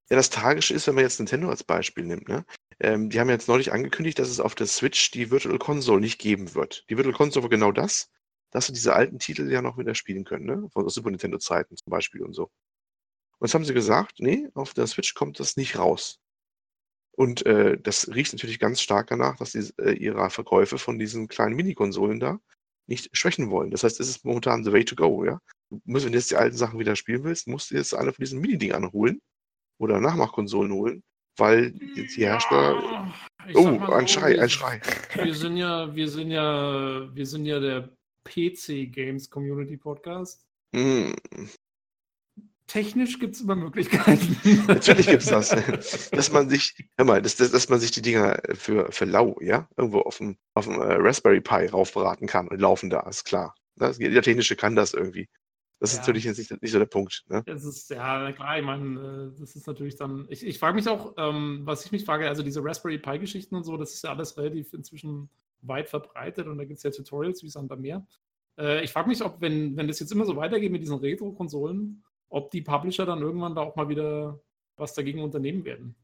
ja, 0.10 0.16
das 0.16 0.30
Tragische 0.30 0.74
ist, 0.74 0.88
wenn 0.88 0.96
man 0.96 1.04
jetzt 1.04 1.20
Nintendo 1.20 1.50
als 1.50 1.64
Beispiel 1.64 2.04
nimmt, 2.06 2.28
ne? 2.28 2.46
Ähm, 2.80 3.10
die 3.10 3.20
haben 3.20 3.30
jetzt 3.30 3.48
neulich 3.48 3.72
angekündigt, 3.72 4.20
dass 4.20 4.30
es 4.30 4.40
auf 4.40 4.56
der 4.56 4.68
Switch 4.68 5.12
die 5.12 5.32
Virtual 5.32 5.58
Console 5.60 6.02
nicht 6.02 6.20
geben 6.20 6.56
wird. 6.56 6.84
Die 6.90 6.98
Virtual 6.98 7.16
Console 7.16 7.44
war 7.44 7.50
genau 7.50 7.72
das, 7.72 8.12
dass 8.52 8.68
wir 8.68 8.74
diese 8.74 8.94
alten 8.94 9.20
Titel 9.20 9.50
ja 9.50 9.62
noch 9.62 9.78
wieder 9.78 9.96
spielen 9.96 10.26
können, 10.26 10.46
ne? 10.46 10.68
Von 10.74 10.90
Super 10.90 11.12
Nintendo-Zeiten 11.12 11.78
zum 11.78 11.90
Beispiel 11.90 12.24
und 12.24 12.34
so. 12.34 12.44
Und 13.38 13.48
jetzt 13.48 13.54
haben 13.54 13.66
sie 13.66 13.74
gesagt, 13.74 14.16
nee, 14.20 14.50
auf 14.56 14.74
der 14.74 14.88
Switch 14.88 15.14
kommt 15.14 15.40
das 15.40 15.58
nicht 15.58 15.78
raus. 15.78 16.20
Und 17.12 17.46
äh, 17.46 17.78
das 17.80 18.10
riecht 18.14 18.34
natürlich 18.34 18.60
ganz 18.60 18.82
stark 18.82 19.08
danach, 19.08 19.38
dass 19.38 19.52
die, 19.52 19.72
äh, 19.78 19.94
ihre 19.94 20.30
Verkäufe 20.30 20.78
von 20.78 21.00
diesen 21.00 21.28
kleinen 21.28 21.56
Mini-Konsolen 21.56 22.20
da 22.20 22.40
nicht 22.88 23.16
schwächen 23.18 23.50
wollen. 23.52 23.72
Das 23.72 23.84
heißt, 23.84 24.00
es 24.00 24.10
ist 24.10 24.26
momentan 24.26 24.64
the 24.64 24.72
way 24.74 24.84
to 24.84 24.96
go, 24.96 25.24
ja. 25.26 25.40
Musst, 25.84 26.06
wenn 26.06 26.14
du 26.14 26.18
jetzt 26.18 26.32
die 26.32 26.36
alten 26.36 26.58
Sachen 26.58 26.80
wieder 26.80 26.96
spielen 26.96 27.24
willst, 27.24 27.48
musst 27.48 27.72
du 27.72 27.76
jetzt 27.76 27.94
eine 27.94 28.14
von 28.14 28.24
diesen 28.24 28.40
Mini-Dingern 28.40 28.92
holen 28.92 29.22
oder 29.80 30.00
Nachmachkonsolen 30.00 30.72
holen, 30.72 31.04
weil 31.38 31.72
die 31.72 32.08
Hersteller. 32.16 33.14
Ja, 33.48 33.56
oh, 33.56 33.68
ein 33.92 34.08
so, 34.08 34.14
Schrei, 34.14 34.42
ein 34.42 34.50
Schrei. 34.50 34.82
Wir 35.22 35.34
sind 35.34 35.58
ja, 35.58 35.94
wir 35.94 36.10
sind 36.10 36.32
ja, 36.32 37.10
wir 37.14 37.26
sind 37.26 37.46
ja 37.46 37.60
der 37.60 37.90
PC 38.24 38.92
Games 38.92 39.30
Community 39.30 39.78
Podcast. 39.78 40.46
Mm. 40.74 41.12
Technisch 42.68 43.20
gibt 43.20 43.36
es 43.36 43.42
immer 43.42 43.56
Möglichkeiten. 43.56 44.38
Natürlich 44.68 45.06
gibt 45.06 45.22
es 45.22 45.30
das. 45.30 46.10
dass 46.10 46.32
man 46.32 46.50
sich, 46.50 46.76
hör 46.98 47.06
mal, 47.06 47.22
dass, 47.22 47.36
dass 47.36 47.70
man 47.70 47.80
sich 47.80 47.92
die 47.92 48.02
Dinger 48.02 48.42
für, 48.56 48.92
für 48.92 49.06
lau, 49.06 49.38
ja, 49.40 49.70
irgendwo 49.78 50.00
auf 50.00 50.18
dem, 50.18 50.38
auf 50.56 50.66
dem 50.66 50.82
äh, 50.82 50.96
Raspberry 50.96 51.42
Pi 51.42 51.68
raufbraten 51.68 52.28
kann 52.28 52.48
und 52.48 52.60
laufen 52.60 52.90
da, 52.90 53.02
ist 53.02 53.24
klar. 53.24 53.54
Das, 53.76 54.00
der 54.00 54.22
Technische 54.22 54.56
kann 54.56 54.76
das 54.76 54.94
irgendwie. 54.94 55.30
Das 55.80 55.92
ja. 55.92 56.00
ist 56.00 56.08
natürlich 56.08 56.24
jetzt 56.24 56.38
nicht, 56.38 56.62
nicht, 56.62 56.72
so 56.72 56.80
der 56.80 56.86
Punkt. 56.86 57.26
Ne? 57.28 57.44
Das 57.46 57.66
ist, 57.66 57.90
ja, 57.90 58.32
klar, 58.32 58.58
ich 58.58 58.66
meine, 58.66 59.34
äh, 59.36 59.40
das 59.40 59.56
ist 59.56 59.68
natürlich 59.68 59.96
dann. 59.96 60.26
Ich, 60.30 60.46
ich 60.46 60.58
frage 60.58 60.76
mich 60.76 60.88
auch, 60.88 61.14
ähm, 61.18 61.62
was 61.64 61.86
ich 61.86 61.92
mich 61.92 62.06
frage, 62.06 62.28
also 62.28 62.44
diese 62.44 62.64
Raspberry 62.64 62.98
Pi-Geschichten 62.98 63.56
und 63.56 63.64
so, 63.66 63.76
das 63.76 63.94
ist 63.94 64.04
ja 64.04 64.12
alles 64.12 64.38
relativ 64.38 64.74
inzwischen 64.74 65.30
weit 65.62 65.90
verbreitet 65.90 66.48
und 66.48 66.58
da 66.58 66.64
gibt 66.64 66.78
es 66.78 66.84
ja 66.84 66.92
Tutorials 66.92 67.44
wie 67.44 67.50
Sand 67.50 67.72
am 67.72 67.82
Meer. 67.82 68.08
Äh, 68.58 68.84
ich 68.84 68.92
frage 68.92 69.10
mich, 69.10 69.24
ob, 69.24 69.42
wenn, 69.42 69.76
wenn 69.76 69.88
das 69.88 70.00
jetzt 70.00 70.12
immer 70.12 70.26
so 70.26 70.36
weitergeht 70.36 70.72
mit 70.72 70.82
diesen 70.82 70.98
Retro-Konsolen, 70.98 72.04
ob 72.30 72.52
die 72.52 72.62
Publisher 72.62 73.06
dann 73.06 73.22
irgendwann 73.22 73.56
da 73.56 73.62
auch 73.62 73.76
mal 73.76 73.90
wieder 73.90 74.40
was 74.78 74.94
dagegen 74.94 75.22
unternehmen 75.22 75.66
werden. 75.66 75.96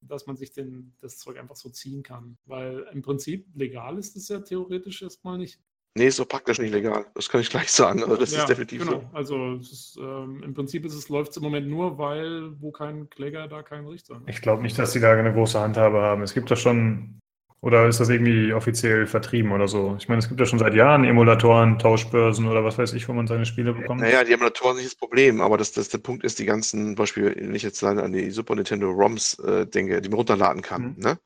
dass 0.00 0.26
man 0.26 0.36
sich 0.36 0.52
den, 0.52 0.94
das 1.00 1.18
Zeug 1.18 1.38
einfach 1.38 1.56
so 1.56 1.70
ziehen 1.70 2.02
kann. 2.02 2.38
Weil 2.46 2.86
im 2.92 3.02
Prinzip 3.02 3.48
legal 3.54 3.98
ist 3.98 4.16
es 4.16 4.28
ja 4.28 4.38
theoretisch 4.38 5.02
erstmal 5.02 5.38
nicht. 5.38 5.60
Nee, 5.94 6.06
ist 6.06 6.16
so 6.16 6.24
praktisch 6.24 6.58
nicht 6.58 6.72
legal. 6.72 7.06
Das 7.14 7.28
kann 7.28 7.40
ich 7.40 7.50
gleich 7.50 7.70
sagen. 7.70 8.02
Also 8.02 8.16
das 8.16 8.32
ja, 8.32 8.40
ist 8.40 8.48
definitiv 8.48 8.84
genau. 8.84 9.00
so. 9.00 9.16
Also 9.16 9.54
ist, 9.54 9.96
ähm, 10.00 10.42
im 10.44 10.54
Prinzip 10.54 10.84
ist 10.84 10.94
es, 10.94 11.08
läuft 11.08 11.32
es 11.32 11.36
im 11.38 11.42
Moment 11.42 11.68
nur, 11.68 11.98
weil 11.98 12.52
wo 12.60 12.70
kein 12.70 13.08
Kläger, 13.10 13.48
da 13.48 13.62
kein 13.62 13.86
Richter. 13.86 14.20
Ich 14.26 14.40
glaube 14.40 14.62
nicht, 14.62 14.78
dass 14.78 14.92
die 14.92 15.00
da 15.00 15.12
eine 15.12 15.32
große 15.32 15.58
Handhabe 15.58 16.00
haben. 16.00 16.22
Es 16.22 16.34
gibt 16.34 16.50
da 16.50 16.56
schon 16.56 17.18
oder 17.60 17.86
ist 17.88 17.98
das 18.00 18.08
irgendwie 18.08 18.52
offiziell 18.52 19.06
vertrieben 19.06 19.52
oder 19.52 19.66
so? 19.68 19.96
Ich 19.98 20.08
meine, 20.08 20.20
es 20.20 20.28
gibt 20.28 20.38
ja 20.40 20.46
schon 20.46 20.58
seit 20.60 20.74
Jahren 20.74 21.04
Emulatoren, 21.04 21.78
Tauschbörsen 21.78 22.46
oder 22.46 22.64
was 22.64 22.78
weiß 22.78 22.92
ich, 22.92 23.08
wo 23.08 23.12
man 23.12 23.26
seine 23.26 23.46
Spiele 23.46 23.72
bekommt. 23.74 24.00
Naja, 24.00 24.22
die 24.22 24.32
Emulatoren 24.32 24.76
sind 24.76 24.84
nicht 24.84 24.92
das 24.94 24.98
Problem, 24.98 25.40
aber 25.40 25.56
das, 25.58 25.72
das, 25.72 25.88
der 25.88 25.98
Punkt 25.98 26.24
ist, 26.24 26.38
die 26.38 26.44
ganzen, 26.44 26.94
Beispiel, 26.94 27.34
wenn 27.36 27.54
ich 27.54 27.62
jetzt 27.64 27.82
an 27.82 28.12
die 28.12 28.30
Super 28.30 28.54
Nintendo 28.54 28.90
ROMs 28.90 29.38
äh, 29.40 29.66
denke, 29.66 30.00
die 30.00 30.08
man 30.08 30.18
runterladen 30.18 30.62
kann, 30.62 30.82
Mhm. 30.82 30.94
ne? 30.98 31.18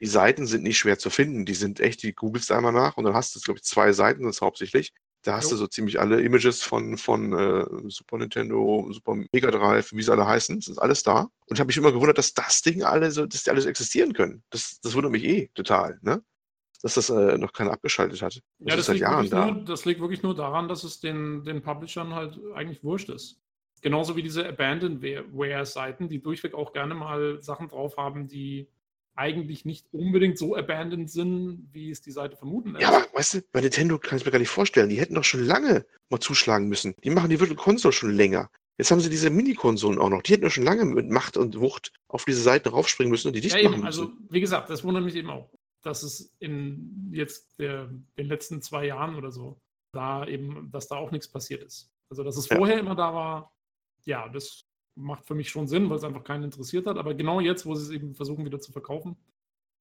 Die 0.00 0.06
Seiten 0.06 0.46
sind 0.46 0.62
nicht 0.62 0.78
schwer 0.78 0.98
zu 0.98 1.10
finden. 1.10 1.44
Die 1.44 1.54
sind 1.54 1.80
echt, 1.80 2.02
die 2.02 2.14
googelst 2.14 2.50
du 2.50 2.54
einmal 2.54 2.72
nach 2.72 2.96
und 2.96 3.04
dann 3.04 3.14
hast 3.14 3.34
du, 3.36 3.40
glaube 3.40 3.58
ich, 3.58 3.64
zwei 3.64 3.92
Seiten, 3.92 4.24
das 4.24 4.36
ist 4.36 4.42
hauptsächlich. 4.42 4.94
Da 5.24 5.36
hast 5.38 5.44
Jo. 5.46 5.50
du 5.52 5.56
so 5.56 5.66
ziemlich 5.66 5.98
alle 5.98 6.20
Images 6.20 6.62
von, 6.62 6.98
von 6.98 7.32
äh, 7.32 7.64
Super 7.88 8.18
Nintendo, 8.18 8.86
Super 8.92 9.14
Mega 9.32 9.50
Drive, 9.50 9.90
wie 9.92 10.02
sie 10.02 10.12
alle 10.12 10.26
heißen. 10.26 10.56
Das 10.56 10.68
ist 10.68 10.78
alles 10.78 11.02
da. 11.02 11.22
Und 11.46 11.54
ich 11.54 11.60
habe 11.60 11.66
mich 11.68 11.78
immer 11.78 11.92
gewundert, 11.92 12.18
dass 12.18 12.34
das 12.34 12.60
Ding 12.60 12.82
alle 12.82 13.10
so, 13.10 13.24
dass 13.24 13.42
die 13.42 13.50
alles 13.50 13.64
existieren 13.64 14.12
können. 14.12 14.44
Das, 14.50 14.80
das 14.82 14.94
wundert 14.94 15.12
mich 15.12 15.24
eh 15.24 15.48
total, 15.54 15.98
ne? 16.02 16.22
Dass 16.82 16.94
das 16.94 17.08
äh, 17.08 17.38
noch 17.38 17.54
keiner 17.54 17.72
abgeschaltet 17.72 18.20
hat. 18.20 18.34
Das 18.34 18.42
Ja, 18.58 18.66
ist 18.74 18.76
das 18.76 18.86
seit 18.86 18.94
liegt, 18.96 19.02
Jahren 19.02 19.16
wirklich 19.16 19.30
da. 19.30 19.50
nur, 19.50 19.64
das 19.64 19.84
liegt 19.86 20.00
wirklich 20.02 20.22
nur 20.22 20.34
daran, 20.34 20.68
dass 20.68 20.84
es 20.84 21.00
den, 21.00 21.42
den 21.42 21.62
Publishern 21.62 22.14
halt 22.14 22.38
eigentlich 22.54 22.84
wurscht 22.84 23.08
ist. 23.08 23.40
Genauso 23.80 24.16
wie 24.16 24.22
diese 24.22 24.46
Abandonware-Seiten, 24.46 26.08
die 26.10 26.20
durchweg 26.20 26.52
auch 26.54 26.74
gerne 26.74 26.94
mal 26.94 27.40
Sachen 27.40 27.68
drauf 27.68 27.96
haben, 27.96 28.28
die 28.28 28.68
eigentlich 29.16 29.64
nicht 29.64 29.86
unbedingt 29.92 30.38
so 30.38 30.56
abandoned 30.56 31.10
sind, 31.10 31.68
wie 31.72 31.90
es 31.90 32.00
die 32.00 32.10
Seite 32.10 32.36
vermuten 32.36 32.72
lässt. 32.72 32.82
Ja, 32.82 32.88
aber 32.88 33.06
weißt 33.14 33.34
du, 33.34 33.42
bei 33.52 33.60
Nintendo 33.60 33.98
kann 33.98 34.18
ich 34.18 34.24
mir 34.24 34.30
gar 34.32 34.38
nicht 34.38 34.48
vorstellen. 34.48 34.88
Die 34.88 34.98
hätten 34.98 35.14
doch 35.14 35.24
schon 35.24 35.44
lange 35.44 35.86
mal 36.10 36.20
zuschlagen 36.20 36.68
müssen. 36.68 36.94
Die 37.04 37.10
machen 37.10 37.30
die 37.30 37.38
Virtual 37.38 37.56
Console 37.56 37.92
schon 37.92 38.10
länger. 38.10 38.50
Jetzt 38.76 38.90
haben 38.90 39.00
sie 39.00 39.10
diese 39.10 39.30
Mini-Konsolen 39.30 40.00
auch 40.00 40.08
noch. 40.08 40.22
Die 40.22 40.32
hätten 40.32 40.42
doch 40.42 40.50
schon 40.50 40.64
lange 40.64 40.84
mit 40.84 41.08
Macht 41.08 41.36
und 41.36 41.60
Wucht 41.60 41.92
auf 42.08 42.24
diese 42.24 42.40
Seiten 42.42 42.68
raufspringen 42.68 43.10
müssen 43.10 43.28
und 43.28 43.34
die 43.36 43.40
dicht 43.40 43.54
Ja, 43.54 43.62
machen 43.62 43.74
eben, 43.74 43.84
müssen. 43.84 44.00
also 44.02 44.12
wie 44.30 44.40
gesagt, 44.40 44.68
das 44.68 44.82
wundert 44.82 45.04
mich 45.04 45.14
eben 45.14 45.30
auch, 45.30 45.48
dass 45.82 46.02
es 46.02 46.34
in 46.40 47.08
jetzt 47.12 47.56
der, 47.60 47.88
den 48.18 48.26
letzten 48.26 48.62
zwei 48.62 48.86
Jahren 48.86 49.14
oder 49.14 49.30
so, 49.30 49.60
da 49.92 50.26
eben, 50.26 50.70
dass 50.72 50.88
da 50.88 50.96
auch 50.96 51.12
nichts 51.12 51.28
passiert 51.28 51.62
ist. 51.62 51.88
Also 52.10 52.24
dass 52.24 52.36
es 52.36 52.48
Ja. 52.48 52.56
vorher 52.56 52.80
immer 52.80 52.96
da 52.96 53.14
war, 53.14 53.52
ja, 54.06 54.28
das 54.28 54.64
macht 54.96 55.26
für 55.26 55.34
mich 55.34 55.48
schon 55.50 55.66
Sinn, 55.66 55.90
weil 55.90 55.96
es 55.96 56.04
einfach 56.04 56.24
keinen 56.24 56.44
interessiert 56.44 56.86
hat. 56.86 56.98
Aber 56.98 57.14
genau 57.14 57.40
jetzt, 57.40 57.66
wo 57.66 57.74
sie 57.74 57.84
es 57.84 57.90
eben 57.90 58.14
versuchen 58.14 58.44
wieder 58.44 58.60
zu 58.60 58.72
verkaufen, 58.72 59.16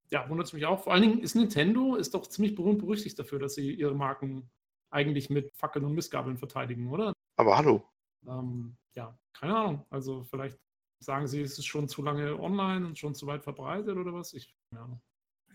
ja, 0.10 0.28
wundert 0.30 0.48
es 0.48 0.54
mich 0.54 0.66
auch. 0.66 0.84
Vor 0.84 0.94
allen 0.94 1.02
Dingen 1.02 1.20
ist 1.20 1.36
Nintendo 1.36 1.96
ist 1.96 2.14
doch 2.14 2.28
ziemlich 2.28 2.56
berühmt 2.56 2.80
berüchtigt 2.80 3.18
dafür, 3.18 3.40
dass 3.40 3.56
sie 3.56 3.72
ihre 3.72 3.96
Marken 3.96 4.50
eigentlich 4.92 5.30
mit 5.30 5.52
Fackeln 5.56 5.86
und 5.86 5.94
Missgabeln 5.94 6.38
verteidigen, 6.38 6.90
oder? 6.90 7.14
aber 7.36 7.58
hallo. 7.58 7.84
Ähm, 8.28 8.76
ja, 8.94 9.18
keine 9.34 9.56
Ahnung. 9.56 9.86
Also 9.90 10.24
vielleicht 10.24 10.60
sagen 11.00 11.28
sie, 11.28 11.42
es 11.42 11.58
ist 11.58 11.66
schon 11.66 11.88
zu 11.88 12.02
lange 12.02 12.40
online 12.40 12.86
und 12.86 12.98
schon 12.98 13.16
zu 13.16 13.28
weit 13.28 13.44
verbreitet 13.44 13.98
oder 13.98 14.14
was? 14.14 14.34
Ich, 14.34 14.54
keine 14.70 14.84
Ahnung. 14.84 15.02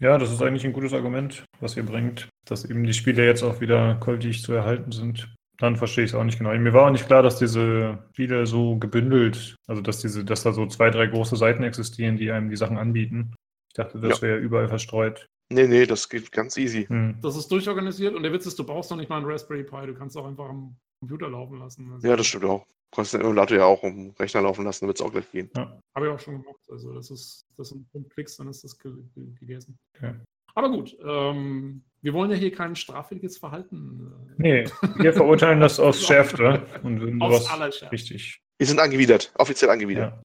Ja, 0.00 0.18
das 0.18 0.30
ist 0.30 0.42
eigentlich 0.42 0.64
ein 0.64 0.72
gutes 0.72 0.92
Argument, 0.92 1.44
was 1.60 1.76
ihr 1.76 1.84
bringt, 1.84 2.28
dass 2.44 2.64
eben 2.64 2.84
die 2.84 2.92
Spiele 2.92 3.24
jetzt 3.24 3.42
auch 3.42 3.60
wieder 3.60 3.96
qualitativ 3.96 4.42
zu 4.42 4.52
erhalten 4.52 4.92
sind. 4.92 5.34
Dann 5.58 5.76
verstehe 5.76 6.04
ich 6.04 6.12
es 6.12 6.14
auch 6.14 6.24
nicht 6.24 6.38
genau. 6.38 6.56
Mir 6.56 6.72
war 6.72 6.86
auch 6.86 6.92
nicht 6.92 7.06
klar, 7.06 7.22
dass 7.22 7.38
diese 7.38 7.98
Spiele 8.12 8.46
so 8.46 8.78
gebündelt, 8.78 9.56
also 9.66 9.82
dass 9.82 10.00
diese, 10.00 10.24
dass 10.24 10.44
da 10.44 10.52
so 10.52 10.66
zwei, 10.66 10.90
drei 10.90 11.06
große 11.08 11.36
Seiten 11.36 11.64
existieren, 11.64 12.16
die 12.16 12.30
einem 12.30 12.48
die 12.48 12.56
Sachen 12.56 12.78
anbieten. 12.78 13.34
Ich 13.68 13.74
dachte, 13.74 13.98
das 14.00 14.20
Ja. 14.20 14.28
wäre 14.28 14.38
überall 14.38 14.68
verstreut. 14.68 15.28
Nee, 15.50 15.66
nee, 15.66 15.86
das 15.86 16.08
geht 16.08 16.30
ganz 16.30 16.56
easy. 16.56 16.84
Hm. 16.86 17.18
Das 17.22 17.36
ist 17.36 17.48
durchorganisiert 17.48 18.14
und 18.14 18.22
der 18.22 18.32
Witz 18.32 18.46
ist, 18.46 18.58
du 18.58 18.64
brauchst 18.64 18.90
noch 18.90 18.98
nicht 18.98 19.08
mal 19.08 19.16
einen 19.16 19.26
Raspberry 19.26 19.64
Pi, 19.64 19.86
du 19.86 19.94
kannst 19.94 20.16
auch 20.16 20.26
einfach 20.26 20.48
am 20.48 20.76
Computer 21.00 21.28
laufen 21.28 21.58
lassen. 21.58 21.90
Also, 21.92 22.06
Ja, 22.06 22.16
das 22.16 22.26
stimmt 22.26 22.44
auch. 22.44 22.64
Du 22.90 22.96
kannst 22.96 23.14
den 23.14 23.20
Emulator 23.22 23.58
ja 23.58 23.64
auch 23.64 23.82
um 23.82 23.96
den 23.96 24.10
Rechner 24.12 24.42
laufen 24.42 24.64
lassen, 24.64 24.80
dann 24.80 24.88
wird 24.88 25.00
es 25.00 25.06
auch 25.06 25.12
gleich 25.12 25.30
gehen. 25.30 25.50
Habe 25.56 26.06
ich 26.06 26.08
auch 26.12 26.20
schon 26.20 26.40
gemacht. 26.42 26.60
Also 26.70 26.92
das 26.94 27.10
ist, 27.10 27.44
das 27.56 27.70
sind 27.70 27.88
fünf 27.90 28.08
Klicks, 28.10 28.36
dann 28.36 28.48
ist 28.48 28.62
das 28.62 28.78
ge 28.78 28.92
ge 29.14 29.24
gegessen. 29.40 29.76
Okay. 29.96 30.14
Aber 30.58 30.70
gut, 30.70 30.96
ähm, 31.06 31.84
wir 32.02 32.12
wollen 32.14 32.32
ja 32.32 32.36
hier 32.36 32.50
kein 32.50 32.74
straffälliges 32.74 33.38
Verhalten. 33.38 34.12
äh, 34.40 34.42
Nee, 34.42 34.64
wir 34.96 35.12
verurteilen 35.12 35.60
das 35.60 35.78
aufs 35.78 36.02
Schärfste 36.06 36.66
und 36.82 37.00
würden 37.00 37.22
Aufs 37.22 37.44
sowas 37.44 37.92
richtig. 37.92 38.40
Wir 38.58 38.66
sind 38.66 38.80
angewidert, 38.80 39.32
offiziell 39.38 39.70
angewidert. 39.70 40.14
Ja. 40.14 40.22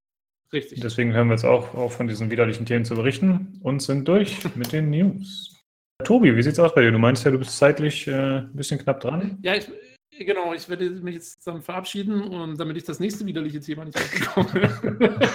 Richtig. 0.52 0.80
Deswegen 0.80 1.14
hören 1.14 1.28
wir 1.28 1.36
jetzt 1.36 1.46
auch 1.46 1.76
auf, 1.76 1.98
von 1.98 2.08
diesen 2.08 2.32
widerlichen 2.32 2.66
Themen 2.66 2.84
zu 2.84 2.96
berichten 2.96 3.60
und 3.62 3.84
sind 3.84 4.08
durch 4.08 4.44
mit 4.56 4.72
den 4.72 4.90
News. 4.90 5.56
Tobi, 6.04 6.36
wie 6.36 6.42
sieht's 6.42 6.58
aus 6.58 6.74
bei 6.74 6.82
dir? 6.82 6.92
Du 6.92 6.98
meinst 6.98 7.24
ja, 7.26 7.30
du 7.30 7.38
bist 7.38 7.56
zeitlich 7.56 8.08
äh, 8.08 8.40
ein 8.40 8.56
bisschen 8.56 8.80
knapp 8.80 9.02
dran. 9.02 9.38
Ja, 9.44 9.54
ich, 9.54 9.70
genau, 10.18 10.56
ich 10.56 10.68
werde 10.68 10.90
mich 10.90 11.14
jetzt 11.14 11.46
dann 11.46 11.62
verabschieden 11.62 12.24
und 12.24 12.60
damit 12.60 12.78
ich 12.78 12.86
das 12.86 13.00
nächste 13.00 13.24
widerliche 13.28 13.60
Thema 13.60 13.86
nicht 13.86 13.98
aufbekomme. 13.98 15.20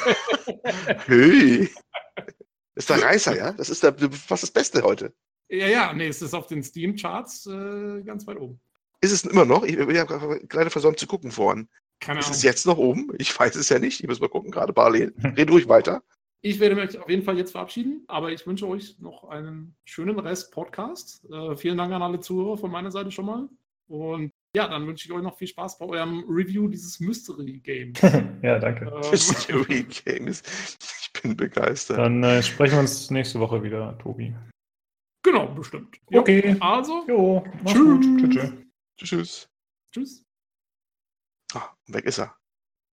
Hey. 1.07 1.69
Ist 2.79 2.91
der 2.91 3.03
Reißer, 3.03 3.37
ja? 3.37 3.53
Das 3.53 3.71
ist 3.71 3.83
der, 3.83 3.93
fast 4.13 4.45
das 4.45 4.53
Beste 4.53 4.83
heute. 4.83 5.13
ja, 5.49 5.67
ja, 5.67 5.93
nee, 5.93 6.07
es 6.07 6.23
ist 6.23 6.33
auf 6.33 6.47
den 6.47 6.63
Steam-Charts 6.63 7.47
äh, 7.47 8.03
ganz 8.03 8.25
weit 8.29 8.39
oben. 8.39 8.61
Ist 9.01 9.11
es 9.11 9.25
immer 9.25 9.45
noch? 9.45 9.65
Ich, 9.65 9.77
ich 9.77 9.99
habe 9.99 10.47
gerade 10.47 10.71
versäumt 10.71 10.99
zu 10.99 11.09
gucken 11.09 11.33
vorhin. 11.33 11.69
Keine 11.99 12.21
Ist 12.21 12.27
Ahnung. 12.27 12.37
es 12.37 12.43
jetzt 12.45 12.67
noch 12.67 12.79
oben? 12.79 13.11
Ich 13.19 13.37
weiß 13.37 13.57
es 13.57 13.69
ja 13.69 13.81
nicht. 13.81 14.01
Ich 14.01 14.07
muss 14.07 14.21
mal 14.21 14.29
gucken, 14.29 14.53
gerade 14.53 14.73
parallel. 14.73 15.13
Red 15.37 15.51
ruhig 15.51 15.69
weiter. 15.69 16.05
Ich 16.41 16.61
werde 16.61 16.77
mich 16.77 16.97
auf 16.97 17.11
jeden 17.11 17.25
Fall 17.25 17.37
jetzt 17.37 17.51
verabschieden, 17.51 18.05
aber 18.07 18.31
ich 18.31 18.47
wünsche 18.47 18.69
euch 18.69 18.97
noch 19.01 19.25
einen 19.25 19.75
schönen 19.85 20.17
Rest 20.21 20.53
Podcast. 20.53 21.25
Äh, 21.33 21.57
vielen 21.57 21.79
Dank 21.79 21.93
an 21.93 22.03
alle 22.03 22.21
Zuhörer 22.21 22.59
von 22.59 22.71
meiner 22.71 22.93
Seite 22.93 23.11
schon 23.11 23.27
mal. 23.27 23.49
Und 23.89 24.31
ja, 24.59 24.67
dann 24.67 24.87
wünsche 24.89 25.07
ich 25.07 25.13
euch 25.13 25.23
noch 25.23 25.39
viel 25.39 25.47
Spaß 25.47 25.79
bei 25.79 25.87
eurem 25.87 26.25
Review 26.29 26.67
dieses 26.69 26.99
Mystery 26.99 27.61
Games. 27.61 28.01
ja, 28.43 28.59
danke. 28.59 28.87
Ähm, 28.87 29.11
Mystery 29.11 29.85
Games. 29.85 30.43
Ich 31.01 31.23
bin 31.23 31.37
begeistert. 31.37 31.99
Dann 31.99 32.25
äh, 32.25 32.43
sprechen 32.43 32.73
wir 32.75 32.81
uns 32.81 33.09
nächste 33.11 33.39
Woche 33.39 33.63
wieder, 33.63 33.97
Tobi. 33.99 34.35
genau, 35.23 35.47
bestimmt. 35.55 35.97
Jo, 36.11 36.21
Okay. 36.21 36.57
Also, 36.59 37.05
Jo, 37.07 37.45
mach's 37.63 37.73
Tschüss. 37.73 38.07
gut. 38.07 38.19
Tschüss. 38.21 38.33
tschüss. 38.33 38.49
Tschüss. 38.99 39.49
tschüss. 39.93 40.25
Ah, 41.55 41.71
weg 41.87 42.05
ist 42.05 42.19
er. 42.19 42.35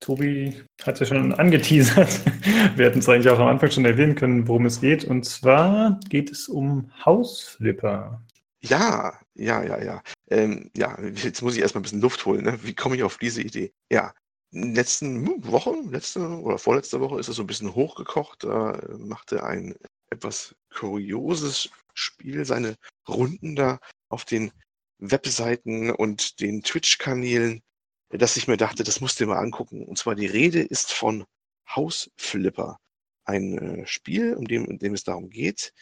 Tobi 0.02 0.62
hat 0.84 1.00
ja 1.00 1.06
schon 1.08 1.34
angeteasert. 1.34 2.22
Wir 2.78 2.86
hätten 2.86 3.00
es 3.00 3.10
eigentlich 3.10 3.30
auch 3.30 3.40
am 3.40 3.48
Anfang 3.48 3.72
schon 3.72 3.86
erwähnen 3.86 4.14
können, 4.14 4.48
worum 4.48 4.68
es 4.68 4.82
geht. 4.82 5.04
Und 5.04 5.24
zwar 5.26 6.00
geht 6.10 6.30
es 6.32 6.48
um 6.48 6.92
Hausflipper. 7.04 8.22
Ja, 8.62 9.20
ja, 9.34 9.64
ja, 9.64 9.84
ja. 9.84 10.04
Ähm, 10.30 10.72
ja, 10.76 11.00
jetzt 11.02 11.42
muss 11.42 11.56
ich 11.56 11.62
erstmal 11.62 11.82
ein 11.82 11.84
bisschen 11.84 12.02
Luft 12.02 12.26
holen. 12.26 12.44
Ne? 12.44 12.60
Wie 12.64 12.74
komme 12.74 12.96
ich 12.96 13.04
auf 13.04 13.18
diese 13.18 13.42
Idee? 13.42 13.74
Ja, 13.92 14.14
in 14.52 14.62
den 14.62 14.76
letzten 14.76 15.28
hm, 15.28 15.52
Woche, 15.52 15.76
letzte 15.90 16.22
oder 16.22 16.58
vorletzte 16.58 17.00
Woche 17.00 17.20
ist 17.20 17.28
es 17.28 17.36
so 17.36 17.44
ein 17.44 17.48
bisschen 17.48 17.76
hochgekocht. 17.76 18.44
Da 18.44 18.72
äh, 18.72 18.98
machte 18.98 19.44
ein 19.44 19.76
etwas 20.10 20.56
kurioses 20.74 21.70
Spiel 21.94 22.46
seine 22.46 22.76
Runden 23.08 23.56
da 23.56 23.80
auf 24.10 24.26
den 24.26 24.52
Webseiten 25.00 25.92
und 25.92 26.40
den 26.40 26.62
Twitch-Kanälen, 26.64 27.62
dass 28.10 28.38
ich 28.38 28.48
mir 28.48 28.58
dachte, 28.58 28.84
das 28.84 29.02
musst 29.02 29.20
du 29.20 29.26
dir 29.26 29.32
mal 29.32 29.40
angucken. 29.40 29.86
Und 29.86 29.98
zwar 29.98 30.16
die 30.16 30.26
Rede 30.26 30.62
ist 30.62 30.94
von 30.94 31.26
Hausflipper. 31.70 32.80
Ein 33.26 33.58
äh, 33.58 33.88
Spiel, 33.88 34.36
um 34.36 34.46
dem, 34.46 34.66
in 34.66 34.80
dem 34.80 34.94
es 34.94 35.04
darum 35.04 35.30
geht, 35.30 35.74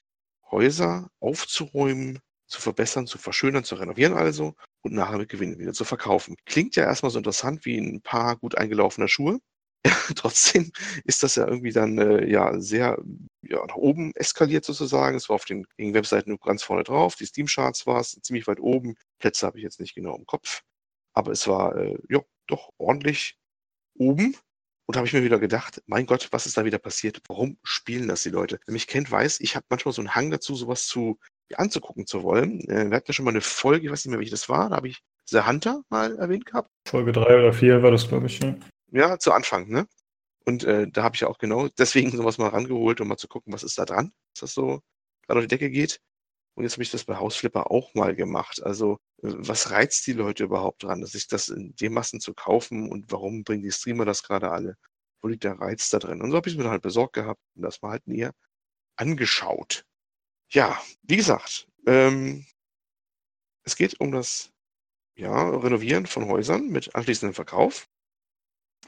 Häuser 0.49 1.09
aufzuräumen, 1.19 2.19
zu 2.53 2.61
verbessern, 2.61 3.07
zu 3.07 3.17
verschönern, 3.17 3.63
zu 3.63 3.75
renovieren 3.75 4.13
also 4.13 4.55
und 4.81 4.93
nachher 4.93 5.17
mit 5.17 5.29
Gewinn 5.29 5.57
wieder 5.59 5.73
zu 5.73 5.85
verkaufen. 5.85 6.35
Klingt 6.45 6.75
ja 6.75 6.83
erstmal 6.83 7.11
so 7.11 7.17
interessant 7.17 7.65
wie 7.65 7.77
ein 7.77 8.01
paar 8.01 8.37
gut 8.37 8.57
eingelaufener 8.57 9.07
Schuhe. 9.07 9.39
Trotzdem 10.15 10.71
ist 11.03 11.23
das 11.23 11.35
ja 11.35 11.47
irgendwie 11.47 11.71
dann 11.71 11.97
äh, 11.97 12.29
ja 12.29 12.59
sehr 12.59 12.97
ja, 13.41 13.65
nach 13.65 13.75
oben 13.75 14.13
eskaliert 14.15 14.65
sozusagen. 14.65 15.17
Es 15.17 15.29
war 15.29 15.35
auf 15.35 15.45
den 15.45 15.65
Webseiten 15.77 16.29
nur 16.29 16.39
ganz 16.39 16.63
vorne 16.63 16.83
drauf. 16.83 17.15
Die 17.15 17.25
Steam-Charts 17.25 17.87
war 17.87 17.99
es 17.99 18.11
ziemlich 18.21 18.47
weit 18.47 18.59
oben. 18.59 18.95
Plätze 19.19 19.47
habe 19.47 19.57
ich 19.57 19.63
jetzt 19.63 19.79
nicht 19.79 19.95
genau 19.95 20.15
im 20.15 20.25
Kopf. 20.25 20.61
Aber 21.13 21.31
es 21.31 21.47
war 21.47 21.75
äh, 21.75 21.97
ja 22.07 22.21
doch 22.47 22.69
ordentlich 22.77 23.37
oben. 23.97 24.37
Und 24.85 24.95
da 24.95 24.99
habe 24.99 25.07
ich 25.07 25.13
mir 25.13 25.23
wieder 25.23 25.39
gedacht, 25.39 25.81
mein 25.87 26.05
Gott, 26.05 26.27
was 26.31 26.45
ist 26.45 26.57
da 26.57 26.65
wieder 26.65 26.77
passiert? 26.77 27.21
Warum 27.27 27.57
spielen 27.63 28.07
das 28.07 28.23
die 28.23 28.29
Leute? 28.29 28.59
Wer 28.65 28.73
mich 28.73 28.87
kennt, 28.87 29.09
weiß, 29.09 29.39
ich 29.39 29.55
habe 29.55 29.65
manchmal 29.69 29.93
so 29.93 30.01
einen 30.01 30.13
Hang 30.13 30.29
dazu, 30.29 30.55
sowas 30.55 30.85
zu 30.87 31.19
anzugucken 31.59 32.05
zu 32.05 32.23
wollen. 32.23 32.61
Äh, 32.69 32.89
wir 32.89 32.97
hatten 32.97 33.07
ja 33.07 33.13
schon 33.13 33.25
mal 33.25 33.31
eine 33.31 33.41
Folge, 33.41 33.85
ich 33.85 33.91
weiß 33.91 34.05
nicht 34.05 34.11
mehr, 34.11 34.19
welche 34.19 34.31
das 34.31 34.49
war, 34.49 34.69
da 34.69 34.75
habe 34.77 34.87
ich 34.87 35.01
The 35.29 35.41
Hunter 35.41 35.83
mal 35.89 36.17
erwähnt 36.17 36.45
gehabt. 36.45 36.69
Folge 36.87 37.11
3 37.11 37.39
oder 37.39 37.53
4 37.53 37.81
war 37.81 37.91
das, 37.91 38.07
glaube 38.07 38.27
ich. 38.27 38.39
Ja. 38.39 38.55
Ja, 38.91 39.17
zu 39.17 39.31
Anfang, 39.31 39.69
ne? 39.69 39.87
Und 40.45 40.65
äh, 40.65 40.87
da 40.89 41.03
habe 41.03 41.15
ich 41.15 41.21
ja 41.21 41.27
auch 41.27 41.37
genau 41.37 41.67
deswegen 41.77 42.11
sowas 42.17 42.37
mal 42.37 42.49
rangeholt, 42.49 43.01
um 43.01 43.07
mal 43.07 43.17
zu 43.17 43.27
gucken, 43.27 43.53
was 43.53 43.63
ist 43.63 43.77
da 43.77 43.85
dran, 43.85 44.11
dass 44.33 44.41
das 44.41 44.53
so 44.53 44.81
gerade 45.25 45.39
auf 45.39 45.45
die 45.45 45.47
Decke 45.47 45.69
geht. 45.69 45.99
Und 46.55 46.63
jetzt 46.63 46.73
habe 46.73 46.83
ich 46.83 46.91
das 46.91 47.05
bei 47.05 47.15
Hausflipper 47.15 47.71
auch 47.71 47.95
mal 47.95 48.15
gemacht. 48.15 48.61
Also, 48.61 48.99
äh, 49.23 49.33
was 49.37 49.71
reizt 49.71 50.05
die 50.05 50.13
Leute 50.13 50.43
überhaupt 50.43 50.83
dran, 50.83 51.05
sich 51.05 51.27
das 51.27 51.49
in 51.49 51.75
den 51.75 51.93
Massen 51.93 52.19
zu 52.19 52.33
kaufen 52.33 52.91
und 52.91 53.11
warum 53.11 53.43
bringen 53.43 53.63
die 53.63 53.71
Streamer 53.71 54.05
das 54.05 54.23
gerade 54.23 54.51
alle 54.51 54.75
wo 55.23 55.29
liegt 55.29 55.45
der 55.45 55.59
Reiz 55.59 55.89
da 55.89 55.99
drin? 55.99 56.21
Und 56.21 56.31
so 56.31 56.37
habe 56.37 56.49
ich 56.49 56.55
es 56.55 56.61
mir 56.61 56.69
halt 56.69 56.81
besorgt 56.81 57.13
gehabt 57.13 57.41
und 57.55 57.63
das 57.63 57.81
mal 57.81 57.91
halt 57.91 58.07
näher 58.07 58.33
angeschaut. 58.97 59.85
Ja, 60.53 60.79
wie 61.01 61.15
gesagt, 61.17 61.67
ähm, 61.87 62.45
es 63.65 63.75
geht 63.75 63.99
um 63.99 64.11
das 64.11 64.51
ja, 65.15 65.49
Renovieren 65.49 66.05
von 66.07 66.27
Häusern 66.27 66.69
mit 66.69 66.95
anschließendem 66.95 67.35
Verkauf. 67.35 67.87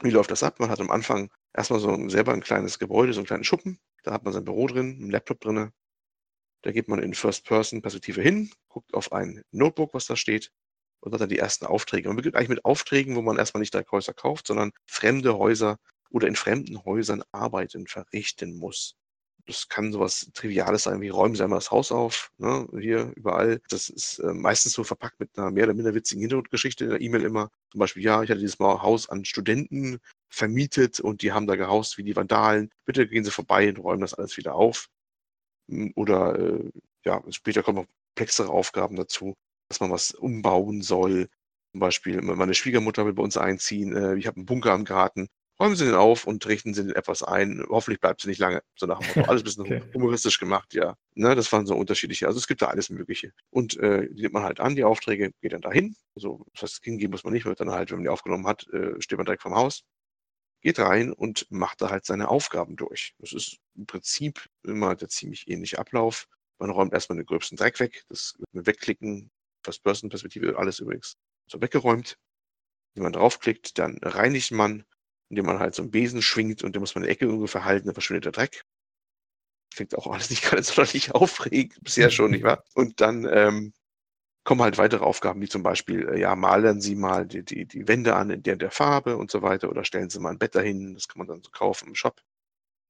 Wie 0.02 0.10
läuft 0.10 0.30
das 0.30 0.42
ab? 0.42 0.60
Man 0.60 0.70
hat 0.70 0.80
am 0.80 0.90
Anfang 0.90 1.30
erstmal 1.54 1.80
so 1.80 1.90
ein, 1.90 2.08
selber 2.10 2.32
ein 2.32 2.42
kleines 2.42 2.78
Gebäude, 2.78 3.12
so 3.12 3.20
einen 3.20 3.26
kleinen 3.26 3.44
Schuppen. 3.44 3.78
Da 4.04 4.12
hat 4.12 4.24
man 4.24 4.32
sein 4.32 4.44
Büro 4.44 4.66
drin, 4.66 4.98
einen 5.00 5.10
Laptop 5.10 5.40
drin. 5.40 5.72
Da 6.62 6.72
geht 6.72 6.88
man 6.88 7.00
in 7.00 7.14
First-Person-Perspektive 7.14 8.22
hin, 8.22 8.52
guckt 8.68 8.94
auf 8.94 9.12
ein 9.12 9.42
Notebook, 9.52 9.94
was 9.94 10.06
da 10.06 10.16
steht, 10.16 10.52
und 11.00 11.12
hat 11.12 11.20
dann 11.20 11.28
die 11.28 11.38
ersten 11.38 11.66
Aufträge. 11.66 12.08
Man 12.08 12.16
beginnt 12.16 12.36
eigentlich 12.36 12.50
mit 12.50 12.64
Aufträgen, 12.64 13.16
wo 13.16 13.22
man 13.22 13.38
erstmal 13.38 13.60
nicht 13.60 13.74
direkt 13.74 13.92
Häuser 13.92 14.14
kauft, 14.14 14.46
sondern 14.46 14.72
fremde 14.86 15.38
Häuser 15.38 15.78
oder 16.10 16.28
in 16.28 16.36
fremden 16.36 16.84
Häusern 16.84 17.22
Arbeiten 17.32 17.86
verrichten 17.86 18.54
muss. 18.56 18.96
Das 19.46 19.68
kann 19.68 19.92
sowas 19.92 20.28
Triviales 20.34 20.84
sein, 20.84 21.00
wie 21.00 21.08
räumen 21.08 21.36
Sie 21.36 21.44
einmal 21.44 21.58
das 21.58 21.70
Haus 21.70 21.92
auf, 21.92 22.32
ne? 22.38 22.66
hier 22.80 23.12
überall. 23.14 23.60
Das 23.68 23.88
ist 23.88 24.18
äh, 24.18 24.34
meistens 24.34 24.72
so 24.72 24.82
verpackt 24.82 25.20
mit 25.20 25.38
einer 25.38 25.52
mehr 25.52 25.64
oder 25.64 25.74
minder 25.74 25.94
witzigen 25.94 26.20
Hintergrundgeschichte 26.20 26.84
in 26.84 26.90
der 26.90 27.00
E-Mail 27.00 27.22
immer. 27.22 27.50
Zum 27.70 27.78
Beispiel, 27.78 28.02
ja, 28.02 28.22
ich 28.24 28.30
hatte 28.30 28.40
dieses 28.40 28.58
Mal 28.58 28.82
Haus 28.82 29.08
an 29.08 29.24
Studenten 29.24 29.98
vermietet 30.28 30.98
und 30.98 31.22
die 31.22 31.32
haben 31.32 31.46
da 31.46 31.54
gehaust 31.54 31.96
wie 31.96 32.02
die 32.02 32.16
Vandalen. 32.16 32.70
Bitte 32.84 33.06
gehen 33.06 33.24
Sie 33.24 33.30
vorbei 33.30 33.68
und 33.68 33.78
räumen 33.78 34.00
das 34.00 34.14
alles 34.14 34.36
wieder 34.36 34.56
auf. 34.56 34.88
Hm, 35.68 35.92
oder 35.96 36.38
äh, 36.38 36.70
ja, 37.04 37.22
später 37.30 37.62
kommen 37.62 37.78
noch 37.78 37.86
komplexere 38.16 38.50
Aufgaben 38.50 38.96
dazu, 38.96 39.34
dass 39.68 39.80
man 39.80 39.90
was 39.90 40.12
umbauen 40.12 40.82
soll. 40.82 41.28
Zum 41.72 41.80
Beispiel, 41.80 42.22
meine 42.22 42.54
Schwiegermutter 42.54 43.06
will 43.06 43.12
bei 43.12 43.22
uns 43.22 43.36
einziehen. 43.36 43.94
Äh, 43.94 44.16
ich 44.16 44.26
habe 44.26 44.38
einen 44.38 44.46
Bunker 44.46 44.72
am 44.72 44.84
Garten 44.84 45.28
räumen 45.58 45.76
Sie 45.76 45.84
den 45.84 45.94
auf 45.94 46.26
und 46.26 46.46
richten 46.46 46.74
Sie 46.74 46.84
den 46.84 46.94
etwas 46.94 47.22
ein. 47.22 47.64
Hoffentlich 47.68 48.00
bleibt 48.00 48.20
sie 48.20 48.28
nicht 48.28 48.38
lange. 48.38 48.62
So 48.76 48.86
nach 48.86 48.98
dem 49.00 49.08
Motto. 49.08 49.30
Alles 49.30 49.42
ein 49.42 49.44
bisschen 49.44 49.62
okay. 49.66 49.82
humoristisch 49.94 50.38
gemacht, 50.38 50.74
ja. 50.74 50.96
Ne, 51.14 51.34
das 51.34 51.50
waren 51.52 51.66
so 51.66 51.74
unterschiedliche. 51.74 52.26
Also 52.26 52.38
es 52.38 52.46
gibt 52.46 52.62
da 52.62 52.66
alles 52.66 52.90
Mögliche. 52.90 53.32
Und 53.50 53.76
äh, 53.78 54.08
die 54.12 54.22
nimmt 54.22 54.34
man 54.34 54.42
halt 54.42 54.60
an, 54.60 54.76
die 54.76 54.84
Aufträge, 54.84 55.32
geht 55.40 55.52
dann 55.52 55.62
dahin. 55.62 55.96
Also 56.14 56.44
das 56.52 56.62
heißt, 56.62 56.84
hingehen 56.84 57.10
muss 57.10 57.24
man 57.24 57.32
nicht, 57.32 57.46
wird 57.46 57.60
dann 57.60 57.70
halt, 57.70 57.90
wenn 57.90 57.98
man 57.98 58.04
die 58.04 58.10
aufgenommen 58.10 58.46
hat, 58.46 58.66
äh, 58.72 59.00
steht 59.00 59.18
man 59.18 59.26
direkt 59.26 59.42
vom 59.42 59.54
Haus, 59.54 59.82
geht 60.60 60.78
rein 60.78 61.12
und 61.12 61.46
macht 61.50 61.80
da 61.80 61.90
halt 61.90 62.04
seine 62.04 62.28
Aufgaben 62.28 62.76
durch. 62.76 63.14
Das 63.18 63.32
ist 63.32 63.58
im 63.74 63.86
Prinzip 63.86 64.46
immer 64.62 64.94
der 64.94 65.08
ziemlich 65.08 65.48
ähnliche 65.48 65.78
Ablauf. 65.78 66.28
Man 66.58 66.70
räumt 66.70 66.92
erstmal 66.92 67.18
den 67.18 67.26
gröbsten 67.26 67.56
Dreck 67.56 67.80
weg, 67.80 68.04
das 68.08 68.34
mit 68.52 68.66
Wegklicken, 68.66 69.30
First-Person-Perspektive, 69.62 70.58
alles 70.58 70.78
übrigens 70.78 71.16
so 71.48 71.60
weggeräumt. 71.60 72.18
Wenn 72.94 73.02
man 73.02 73.12
draufklickt, 73.12 73.78
dann 73.78 73.98
reinigt 74.02 74.52
man 74.52 74.84
indem 75.28 75.46
man 75.46 75.58
halt 75.58 75.74
so 75.74 75.82
einen 75.82 75.90
Besen 75.90 76.22
schwingt 76.22 76.62
und 76.62 76.74
den 76.74 76.80
muss 76.80 76.94
man 76.94 77.04
in 77.04 77.08
der 77.08 77.12
Ecke 77.14 77.28
ungefähr 77.28 77.64
halten, 77.64 77.86
dann 77.86 77.94
verschwindet 77.94 78.26
der 78.26 78.32
Dreck. 78.32 78.64
Klingt 79.74 79.96
auch 79.96 80.06
alles 80.06 80.30
nicht 80.30 80.42
gerade 80.44 80.62
sonderlich 80.62 81.14
aufregend, 81.14 81.82
bisher 81.82 82.10
schon, 82.10 82.30
nicht 82.30 82.44
wahr? 82.44 82.64
Und 82.74 83.00
dann 83.00 83.28
ähm, 83.30 83.72
kommen 84.44 84.62
halt 84.62 84.78
weitere 84.78 85.04
Aufgaben, 85.04 85.40
wie 85.40 85.48
zum 85.48 85.62
Beispiel, 85.62 86.08
äh, 86.08 86.20
ja, 86.20 86.36
malen 86.36 86.80
Sie 86.80 86.94
mal 86.94 87.26
die, 87.26 87.44
die, 87.44 87.66
die 87.66 87.88
Wände 87.88 88.14
an 88.14 88.30
in 88.30 88.42
der, 88.42 88.56
der 88.56 88.70
Farbe 88.70 89.16
und 89.16 89.30
so 89.30 89.42
weiter 89.42 89.68
oder 89.68 89.84
stellen 89.84 90.08
Sie 90.08 90.20
mal 90.20 90.30
ein 90.30 90.38
Bett 90.38 90.54
dahin, 90.54 90.94
das 90.94 91.08
kann 91.08 91.18
man 91.18 91.26
dann 91.26 91.42
so 91.42 91.50
kaufen 91.50 91.88
im 91.88 91.94
Shop. 91.94 92.20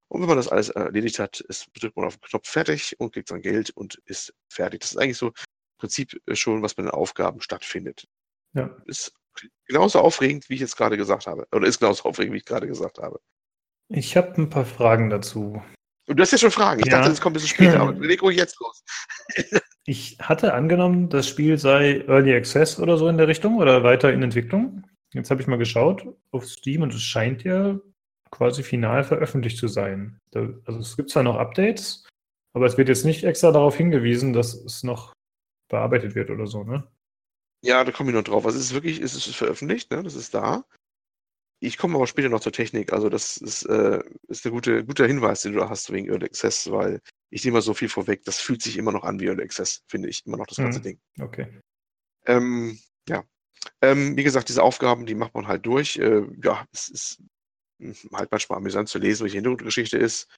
Und 0.09 0.21
wenn 0.21 0.29
man 0.29 0.37
das 0.37 0.49
alles 0.49 0.69
erledigt 0.69 1.19
hat, 1.19 1.41
ist, 1.41 1.69
drückt 1.75 1.97
man 1.97 2.07
auf 2.07 2.19
den 2.19 2.29
Knopf 2.29 2.49
fertig 2.49 2.95
und 3.01 3.13
kriegt 3.13 3.29
sein 3.29 3.43
Geld 3.43 3.71
und 3.71 4.01
ist 4.05 4.35
fertig. 4.49 4.81
Das 4.81 4.93
ist 4.93 4.99
eigentlich 4.99 5.17
so 5.17 5.29
im 5.29 5.35
Prinzip 5.79 6.21
äh, 6.27 6.37
schon, 6.37 6.63
was 6.63 6.75
bei 6.75 6.83
den 6.83 6.91
Aufgaben 6.91 7.41
stattfindet. 7.41 8.07
Ja. 8.53 8.77
Ist 8.85 9.13
genauso 9.67 10.01
aufregend, 10.01 10.49
wie 10.49 10.55
ich 10.55 10.61
jetzt 10.61 10.77
gerade 10.77 10.97
gesagt 10.97 11.27
habe. 11.27 11.47
Oder 11.53 11.67
ist 11.67 11.79
genauso 11.79 12.09
aufregend, 12.09 12.35
wie 12.35 12.39
ich 12.39 12.45
gerade 12.45 12.67
gesagt 12.67 12.99
habe. 12.99 13.21
Ich 13.89 14.17
habe 14.17 14.41
ein 14.41 14.51
paar 14.51 14.65
Fragen 14.65 15.11
dazu. 15.11 15.63
Und 16.09 16.17
du 16.17 16.23
hast 16.23 16.33
ja 16.33 16.39
schon 16.39 16.51
Fragen. 16.51 16.81
Ich 16.81 16.87
ja. 16.87 16.99
dachte, 16.99 17.11
das 17.11 17.21
kommt 17.21 17.35
ein 17.35 17.41
bisschen 17.41 17.55
später, 17.55 17.81
aber 17.81 17.93
leg 18.07 18.23
ruhig 18.23 18.37
jetzt 18.37 18.59
los. 18.61 18.85
ich 19.85 20.19
hatte 20.21 20.55
angenommen, 20.55 21.09
das 21.09 21.29
Spiel 21.29 21.59
sei 21.59 22.05
Early 22.07 22.35
Access 22.35 22.79
oder 22.79 22.97
so 22.97 23.09
in 23.09 23.19
der 23.19 23.29
Richtung 23.29 23.57
oder 23.57 23.83
weiter 23.83 24.13
in 24.13 24.23
Entwicklung. 24.23 24.85
Jetzt 25.13 25.31
habe 25.31 25.41
ich 25.41 25.47
mal 25.47 25.59
geschaut 25.59 26.07
auf 26.31 26.47
Steam 26.47 26.83
und 26.83 26.95
es 26.95 27.03
scheint 27.03 27.45
ja 27.45 27.79
quasi 28.31 28.63
final 28.63 29.05
veröffentlicht 29.05 29.59
zu 29.59 29.69
sein. 29.69 30.19
Da, 30.31 30.49
also 30.65 30.81
es 30.81 30.97
gibt 30.97 31.11
zwar 31.11 31.23
noch 31.23 31.37
Updates, 31.37 32.07
aber 32.55 32.67
es 32.67 32.77
wird 32.77 32.89
jetzt 32.89 33.05
nicht 33.05 33.25
extra 33.25 33.51
darauf 33.53 33.77
hingewiesen, 33.77 34.33
dass 34.33 34.55
es 34.55 34.83
noch 34.83 35.13
bearbeitet 35.69 36.15
wird 36.15 36.31
oder 36.31 36.47
so, 36.47 36.65
ne? 36.65 36.87
Ja, 37.67 37.83
da 37.83 37.91
komme 37.91 38.11
ich 38.11 38.15
noch 38.15 38.23
drauf. 38.23 38.47
Also 38.47 38.59
es 38.59 38.67
ist 38.67 38.75
wirklich, 38.75 39.01
es 39.01 39.15
ist 39.15 39.35
veröffentlicht, 39.35 39.91
ne? 39.91 40.03
Das 40.05 40.15
ist 40.15 40.33
da. 40.35 40.65
Ich 41.59 41.79
komme 41.79 41.97
aber 41.97 42.07
später 42.07 42.29
noch 42.29 42.41
zur 42.41 42.53
Technik. 42.53 42.93
Also 42.93 43.09
das 43.09 43.39
ist, 43.39 43.65
äh, 43.65 44.01
ist 44.29 44.47
ein 44.47 44.53
gute, 44.53 44.85
guter 44.85 45.07
Hinweis, 45.07 45.43
den 45.43 45.53
du 45.53 45.59
da 45.59 45.69
hast 45.69 45.93
wegen 45.93 46.09
Early 46.09 46.27
Access, 46.27 46.71
weil 46.71 47.01
ich 47.31 47.45
nehme 47.45 47.57
mal 47.57 47.63
so 47.63 47.75
viel 47.75 47.89
vorweg, 47.89 48.23
das 48.25 48.39
fühlt 48.39 48.63
sich 48.63 48.77
immer 48.77 48.93
noch 48.93 49.03
an 49.03 49.19
wie 49.19 49.27
Early 49.27 49.43
Access, 49.43 49.83
finde 49.89 50.09
ich. 50.09 50.25
Immer 50.27 50.37
noch 50.37 50.47
das 50.47 50.59
ganze 50.59 50.79
mhm. 50.79 50.83
Ding. 50.85 51.01
Okay. 51.19 51.61
Ähm, 52.27 52.79
ja. 53.09 53.25
Ähm, 53.83 54.17
wie 54.17 54.23
gesagt, 54.23 54.49
diese 54.49 54.63
Aufgaben, 54.63 55.07
die 55.07 55.17
macht 55.17 55.35
man 55.35 55.49
halt 55.49 55.67
durch. 55.67 55.97
Äh, 55.97 56.23
ja, 56.41 56.65
es 56.73 56.89
ist 56.89 57.23
hm, 57.81 57.97
halt 58.13 58.31
manchmal 58.31 58.59
amüsant 58.59 58.89
zu 58.89 58.99
lesen, 58.99 59.25
welche 59.25 59.39
Hintergrundgeschichte 59.39 59.99
ist 59.99 60.29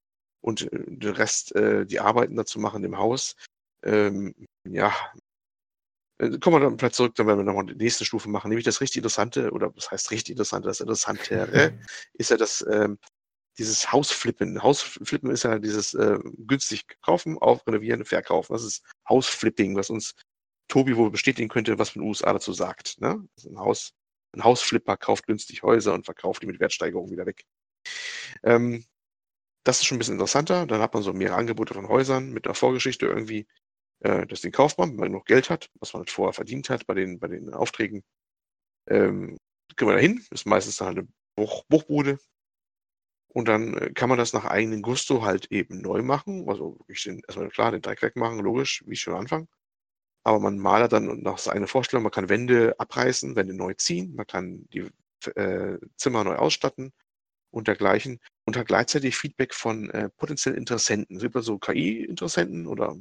und 0.41 0.73
äh, 0.73 0.85
den 0.87 1.13
Rest, 1.13 1.55
äh, 1.57 1.85
die 1.85 2.01
Arbeiten 2.01 2.37
dazu 2.37 2.59
machen 2.59 2.85
im 2.85 2.97
Haus. 2.97 3.37
Ähm, 3.85 4.35
ja, 4.65 4.95
kommen 6.19 6.57
wir 6.57 6.61
dann 6.61 6.79
vielleicht 6.79 6.97
zurück, 6.97 7.15
dann 7.15 7.27
werden 7.27 7.39
wir 7.39 7.45
nochmal 7.45 7.67
die 7.67 7.75
nächste 7.75 8.05
Stufe 8.05 8.29
machen. 8.29 8.49
Nämlich 8.49 8.65
das 8.65 8.81
richtig 8.81 8.99
Interessante, 8.99 9.51
oder 9.53 9.75
was 9.77 9.91
heißt 9.91 10.11
richtig 10.11 10.33
Interessante, 10.33 10.69
das 10.69 10.81
Interessantere, 10.81 11.79
ist 12.15 12.31
ja 12.31 12.37
das, 12.37 12.65
ähm, 12.71 12.99
dieses 13.59 13.93
Hausflippen. 13.93 14.63
Hausflippen 14.63 15.31
ist 15.31 15.45
ja 15.45 15.59
dieses 15.59 15.95
äh, 15.95 16.19
günstig 16.47 16.85
kaufen, 17.03 17.39
auf, 17.39 17.67
renovieren, 17.67 18.05
verkaufen. 18.05 18.53
Das 18.53 18.65
ist 18.65 18.85
Hausflipping, 19.09 19.77
was 19.77 19.91
uns 19.91 20.15
Tobi 20.69 20.97
wohl 20.97 21.11
bestätigen 21.11 21.49
könnte, 21.49 21.79
was 21.79 21.95
den 21.95 22.03
USA 22.03 22.33
dazu 22.33 22.53
sagt. 22.53 23.01
Ne? 23.01 23.27
ein, 23.45 23.59
Haus, 23.59 23.93
ein 24.33 24.45
Hausflipper 24.45 24.97
kauft 24.97 25.27
günstig 25.27 25.63
Häuser 25.63 25.95
und 25.95 26.05
verkauft 26.05 26.43
die 26.43 26.47
mit 26.47 26.61
Wertsteigerung 26.61 27.11
wieder 27.11 27.27
weg. 27.27 27.45
Ähm, 28.43 28.85
das 29.65 29.79
ist 29.79 29.87
schon 29.87 29.97
ein 29.97 29.99
bisschen 29.99 30.15
interessanter. 30.15 30.67
Dann 30.67 30.81
hat 30.81 30.95
man 30.95 31.03
so 31.03 31.13
mehrere 31.13 31.37
Angebote 31.37 31.75
von 31.75 31.89
Häusern 31.89 32.31
mit 32.31 32.47
einer 32.47 32.55
Vorgeschichte 32.55 33.07
irgendwie 33.07 33.47
äh, 34.01 34.27
das 34.27 34.41
Ding 34.43 34.53
kauft 34.53 34.79
man, 34.79 34.91
wenn 34.91 34.97
man 34.97 35.13
noch 35.13 35.25
Geld 35.25 35.51
hat, 35.51 35.71
was 35.81 35.93
man 35.93 36.01
halt 36.01 36.11
vorher 36.11 36.33
verdient 36.33 36.71
hat 36.71 36.87
bei 36.87 36.95
den, 36.95 37.19
bei 37.19 37.29
den 37.29 37.53
Aufträgen. 37.53 38.03
Ähm, 38.89 39.39
gehen 39.77 39.89
wir 39.89 39.95
da 39.95 40.01
hin, 40.01 40.25
ist 40.31 40.47
meistens 40.47 40.77
dann 40.77 40.99
eine 40.99 41.09
Bruch, 41.37 41.65
Bruchbude. 41.69 42.19
Und 43.29 43.49
dann 43.49 43.75
äh, 43.75 43.93
kann 43.93 44.09
man 44.09 44.19
das 44.19 44.33
nach 44.33 44.47
eigenem 44.47 44.83
Gusto 44.83 45.23
halt 45.23 45.51
eben 45.53 45.81
neu 45.81 46.03
machen. 46.03 46.49
Also 46.49 46.79
ich 46.89 47.03
den, 47.05 47.21
erstmal 47.27 47.51
klar 47.51 47.73
den 47.73 47.83
Dreck 47.83 48.03
wegmachen, 48.03 48.41
logisch, 48.41 48.83
wie 48.87 48.97
schon 48.97 49.15
am 49.15 49.21
Anfang. 49.21 49.49
Aber 50.25 50.41
man 50.41 50.59
malert 50.59 50.93
dann 50.93 51.23
nach 51.23 51.39
seiner 51.39 51.67
Vorstellung, 51.67 52.03
man 52.03 52.13
kann 52.13 52.29
Wände 52.29 52.75
abreißen, 52.79 53.37
Wände 53.37 53.55
neu 53.55 53.75
ziehen, 53.75 54.15
man 54.15 54.27
kann 54.27 54.69
die 54.71 54.91
äh, 55.37 55.79
Zimmer 55.97 56.25
neu 56.25 56.37
ausstatten 56.37 56.93
und 57.51 57.69
dergleichen. 57.69 58.21
Und 58.45 58.57
hat 58.57 58.67
gleichzeitig 58.67 59.17
Feedback 59.17 59.55
von 59.55 59.91
äh, 59.91 60.11
potenziellen 60.11 60.59
Interessenten. 60.59 61.17
Es 61.17 61.23
gibt 61.23 61.37
also 61.37 61.59
KI-Interessenten 61.59 62.67
oder 62.67 62.97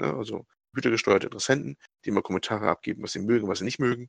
ne? 0.00 0.14
also 0.14 0.46
gütergesteuerte 0.72 1.26
Interessenten, 1.26 1.76
die 2.04 2.10
immer 2.10 2.22
Kommentare 2.22 2.68
abgeben, 2.68 3.02
was 3.02 3.12
sie 3.12 3.20
mögen, 3.20 3.48
was 3.48 3.58
sie 3.58 3.64
nicht 3.64 3.78
mögen. 3.78 4.08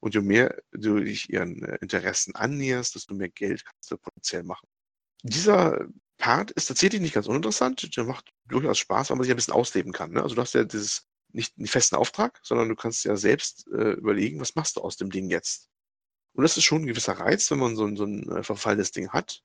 Und 0.00 0.14
je 0.14 0.20
mehr 0.20 0.62
du 0.72 1.00
dich 1.00 1.30
ihren 1.30 1.62
äh, 1.62 1.78
Interessen 1.80 2.34
annäherst, 2.34 2.94
desto 2.94 3.14
mehr 3.14 3.30
Geld 3.30 3.64
kannst 3.64 3.90
du 3.90 3.96
potenziell 3.96 4.42
machen. 4.42 4.68
Dieser 5.22 5.86
Part 6.18 6.50
ist 6.52 6.66
tatsächlich 6.66 7.00
nicht 7.00 7.14
ganz 7.14 7.26
uninteressant. 7.26 7.96
Der 7.96 8.04
macht 8.04 8.30
durchaus 8.46 8.78
Spaß, 8.78 9.10
weil 9.10 9.16
man 9.16 9.24
sich 9.24 9.32
ein 9.32 9.36
bisschen 9.36 9.54
ausleben 9.54 9.92
kann. 9.92 10.12
Ne? 10.12 10.22
Also 10.22 10.34
du 10.34 10.42
hast 10.42 10.54
ja 10.54 10.64
dieses 10.64 11.06
nicht 11.32 11.56
einen 11.56 11.66
festen 11.66 11.96
Auftrag, 11.96 12.38
sondern 12.42 12.68
du 12.68 12.76
kannst 12.76 13.04
ja 13.04 13.16
selbst 13.16 13.66
äh, 13.68 13.92
überlegen, 13.92 14.40
was 14.40 14.54
machst 14.54 14.76
du 14.76 14.82
aus 14.82 14.96
dem 14.96 15.10
Ding 15.10 15.30
jetzt. 15.30 15.68
Und 16.34 16.42
das 16.42 16.56
ist 16.56 16.64
schon 16.64 16.82
ein 16.82 16.86
gewisser 16.86 17.14
Reiz, 17.14 17.50
wenn 17.50 17.58
man 17.58 17.74
so, 17.74 17.86
ein, 17.86 17.96
so 17.96 18.04
ein 18.04 18.28
äh, 18.30 18.42
verfallenes 18.42 18.92
Ding 18.92 19.08
hat 19.10 19.42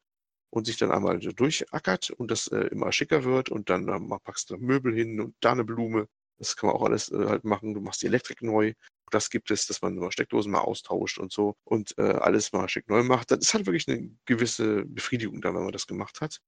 und 0.49 0.65
sich 0.65 0.77
dann 0.77 0.91
einmal 0.91 1.19
durchackert 1.19 2.09
und 2.11 2.31
das 2.31 2.47
äh, 2.47 2.67
immer 2.67 2.91
schicker 2.91 3.23
wird 3.23 3.49
und 3.49 3.69
dann 3.69 3.87
äh, 3.87 4.19
packst 4.23 4.49
du 4.49 4.57
Möbel 4.57 4.93
hin 4.93 5.19
und 5.19 5.35
da 5.41 5.51
eine 5.51 5.63
Blume. 5.63 6.07
Das 6.37 6.55
kann 6.55 6.67
man 6.67 6.77
auch 6.77 6.83
alles 6.83 7.11
äh, 7.11 7.25
halt 7.27 7.43
machen. 7.43 7.73
Du 7.73 7.81
machst 7.81 8.01
die 8.01 8.07
Elektrik 8.07 8.41
neu. 8.41 8.73
Das 9.11 9.29
gibt 9.29 9.51
es, 9.51 9.67
dass 9.67 9.81
man 9.81 9.95
mal 9.95 10.11
Steckdosen 10.11 10.51
mal 10.51 10.61
austauscht 10.61 11.17
und 11.17 11.31
so 11.31 11.55
und 11.63 11.97
äh, 11.97 12.03
alles 12.03 12.53
mal 12.53 12.69
schick 12.69 12.87
neu 12.89 13.03
macht. 13.03 13.31
Das 13.31 13.39
ist 13.39 13.53
halt 13.53 13.65
wirklich 13.65 13.87
eine 13.87 14.09
gewisse 14.25 14.85
Befriedigung 14.85 15.41
dann, 15.41 15.55
wenn 15.55 15.63
man 15.63 15.71
das 15.71 15.87
gemacht 15.87 16.21
hat. 16.21 16.39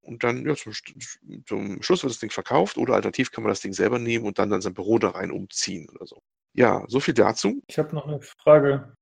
Und 0.00 0.22
dann, 0.22 0.44
ja, 0.44 0.54
zum, 0.54 0.72
zum 1.46 1.82
Schluss 1.82 2.02
wird 2.02 2.12
das 2.12 2.20
Ding 2.20 2.30
verkauft 2.30 2.76
oder 2.76 2.94
alternativ 2.94 3.30
kann 3.30 3.42
man 3.42 3.50
das 3.50 3.60
Ding 3.60 3.72
selber 3.72 3.98
nehmen 3.98 4.26
und 4.26 4.38
dann 4.38 4.50
dann 4.50 4.60
sein 4.60 4.74
Büro 4.74 4.98
da 4.98 5.10
rein 5.10 5.30
umziehen 5.30 5.88
oder 5.88 6.06
so. 6.06 6.20
Ja, 6.52 6.84
so 6.88 7.00
viel 7.00 7.14
dazu. 7.14 7.62
Ich 7.68 7.78
habe 7.78 7.94
noch 7.94 8.06
eine 8.06 8.20
Frage 8.20 8.94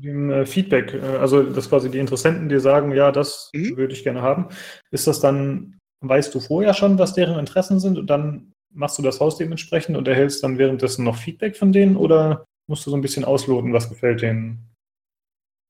dem 0.00 0.30
äh, 0.30 0.46
Feedback, 0.46 0.94
äh, 0.94 1.00
also 1.00 1.42
dass 1.42 1.68
quasi 1.68 1.90
die 1.90 1.98
Interessenten 1.98 2.48
dir 2.48 2.60
sagen, 2.60 2.92
ja, 2.92 3.12
das 3.12 3.50
mhm. 3.54 3.76
würde 3.76 3.92
ich 3.92 4.04
gerne 4.04 4.22
haben. 4.22 4.48
Ist 4.90 5.06
das 5.06 5.20
dann, 5.20 5.78
weißt 6.00 6.34
du 6.34 6.40
vorher 6.40 6.74
schon, 6.74 6.98
was 6.98 7.14
deren 7.14 7.38
Interessen 7.38 7.80
sind 7.80 7.98
und 7.98 8.08
dann 8.08 8.52
machst 8.74 8.98
du 8.98 9.02
das 9.02 9.20
Haus 9.20 9.36
dementsprechend 9.36 9.96
und 9.96 10.08
erhältst 10.08 10.42
dann 10.42 10.58
währenddessen 10.58 11.04
noch 11.04 11.16
Feedback 11.16 11.56
von 11.56 11.72
denen 11.72 11.96
oder 11.96 12.46
musst 12.66 12.86
du 12.86 12.90
so 12.90 12.96
ein 12.96 13.02
bisschen 13.02 13.24
ausloten, 13.24 13.72
was 13.72 13.88
gefällt 13.88 14.22
denen? 14.22 14.72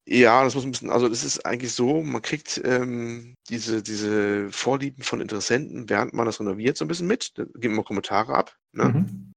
Ja, 0.05 0.43
das 0.43 0.55
muss 0.55 0.65
ein 0.65 0.73
bisschen, 0.73 0.91
also 0.91 1.09
das 1.09 1.23
ist 1.23 1.47
eigentlich 1.47 1.73
so, 1.73 2.03
man 2.03 2.23
kriegt 2.23 2.61
ähm, 2.65 3.35
diese, 3.49 3.83
diese 3.83 4.51
Vorlieben 4.51 5.05
von 5.05 5.21
Interessenten, 5.21 5.89
während 5.89 6.13
man 6.13 6.27
das 6.27 6.41
renoviert, 6.41 6.77
so 6.77 6.85
ein 6.85 6.89
bisschen 6.89 7.07
mit. 7.07 7.39
Da 7.39 7.45
geben 7.55 7.77
wir 7.77 7.85
Kommentare 7.85 8.35
ab. 8.35 8.57
Ne? 8.73 8.85
Mhm. 8.85 9.32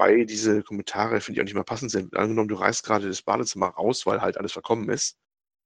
Wobei 0.00 0.24
diese 0.24 0.62
Kommentare, 0.62 1.20
finde 1.20 1.36
ich, 1.36 1.42
auch 1.42 1.44
nicht 1.44 1.54
mehr 1.54 1.62
passend 1.62 1.90
sind. 1.90 2.16
Angenommen, 2.16 2.48
du 2.48 2.54
reißt 2.54 2.86
gerade 2.86 3.06
das 3.06 3.20
Badezimmer 3.20 3.66
raus, 3.66 4.06
weil 4.06 4.22
halt 4.22 4.38
alles 4.38 4.52
verkommen 4.52 4.88
ist 4.88 5.18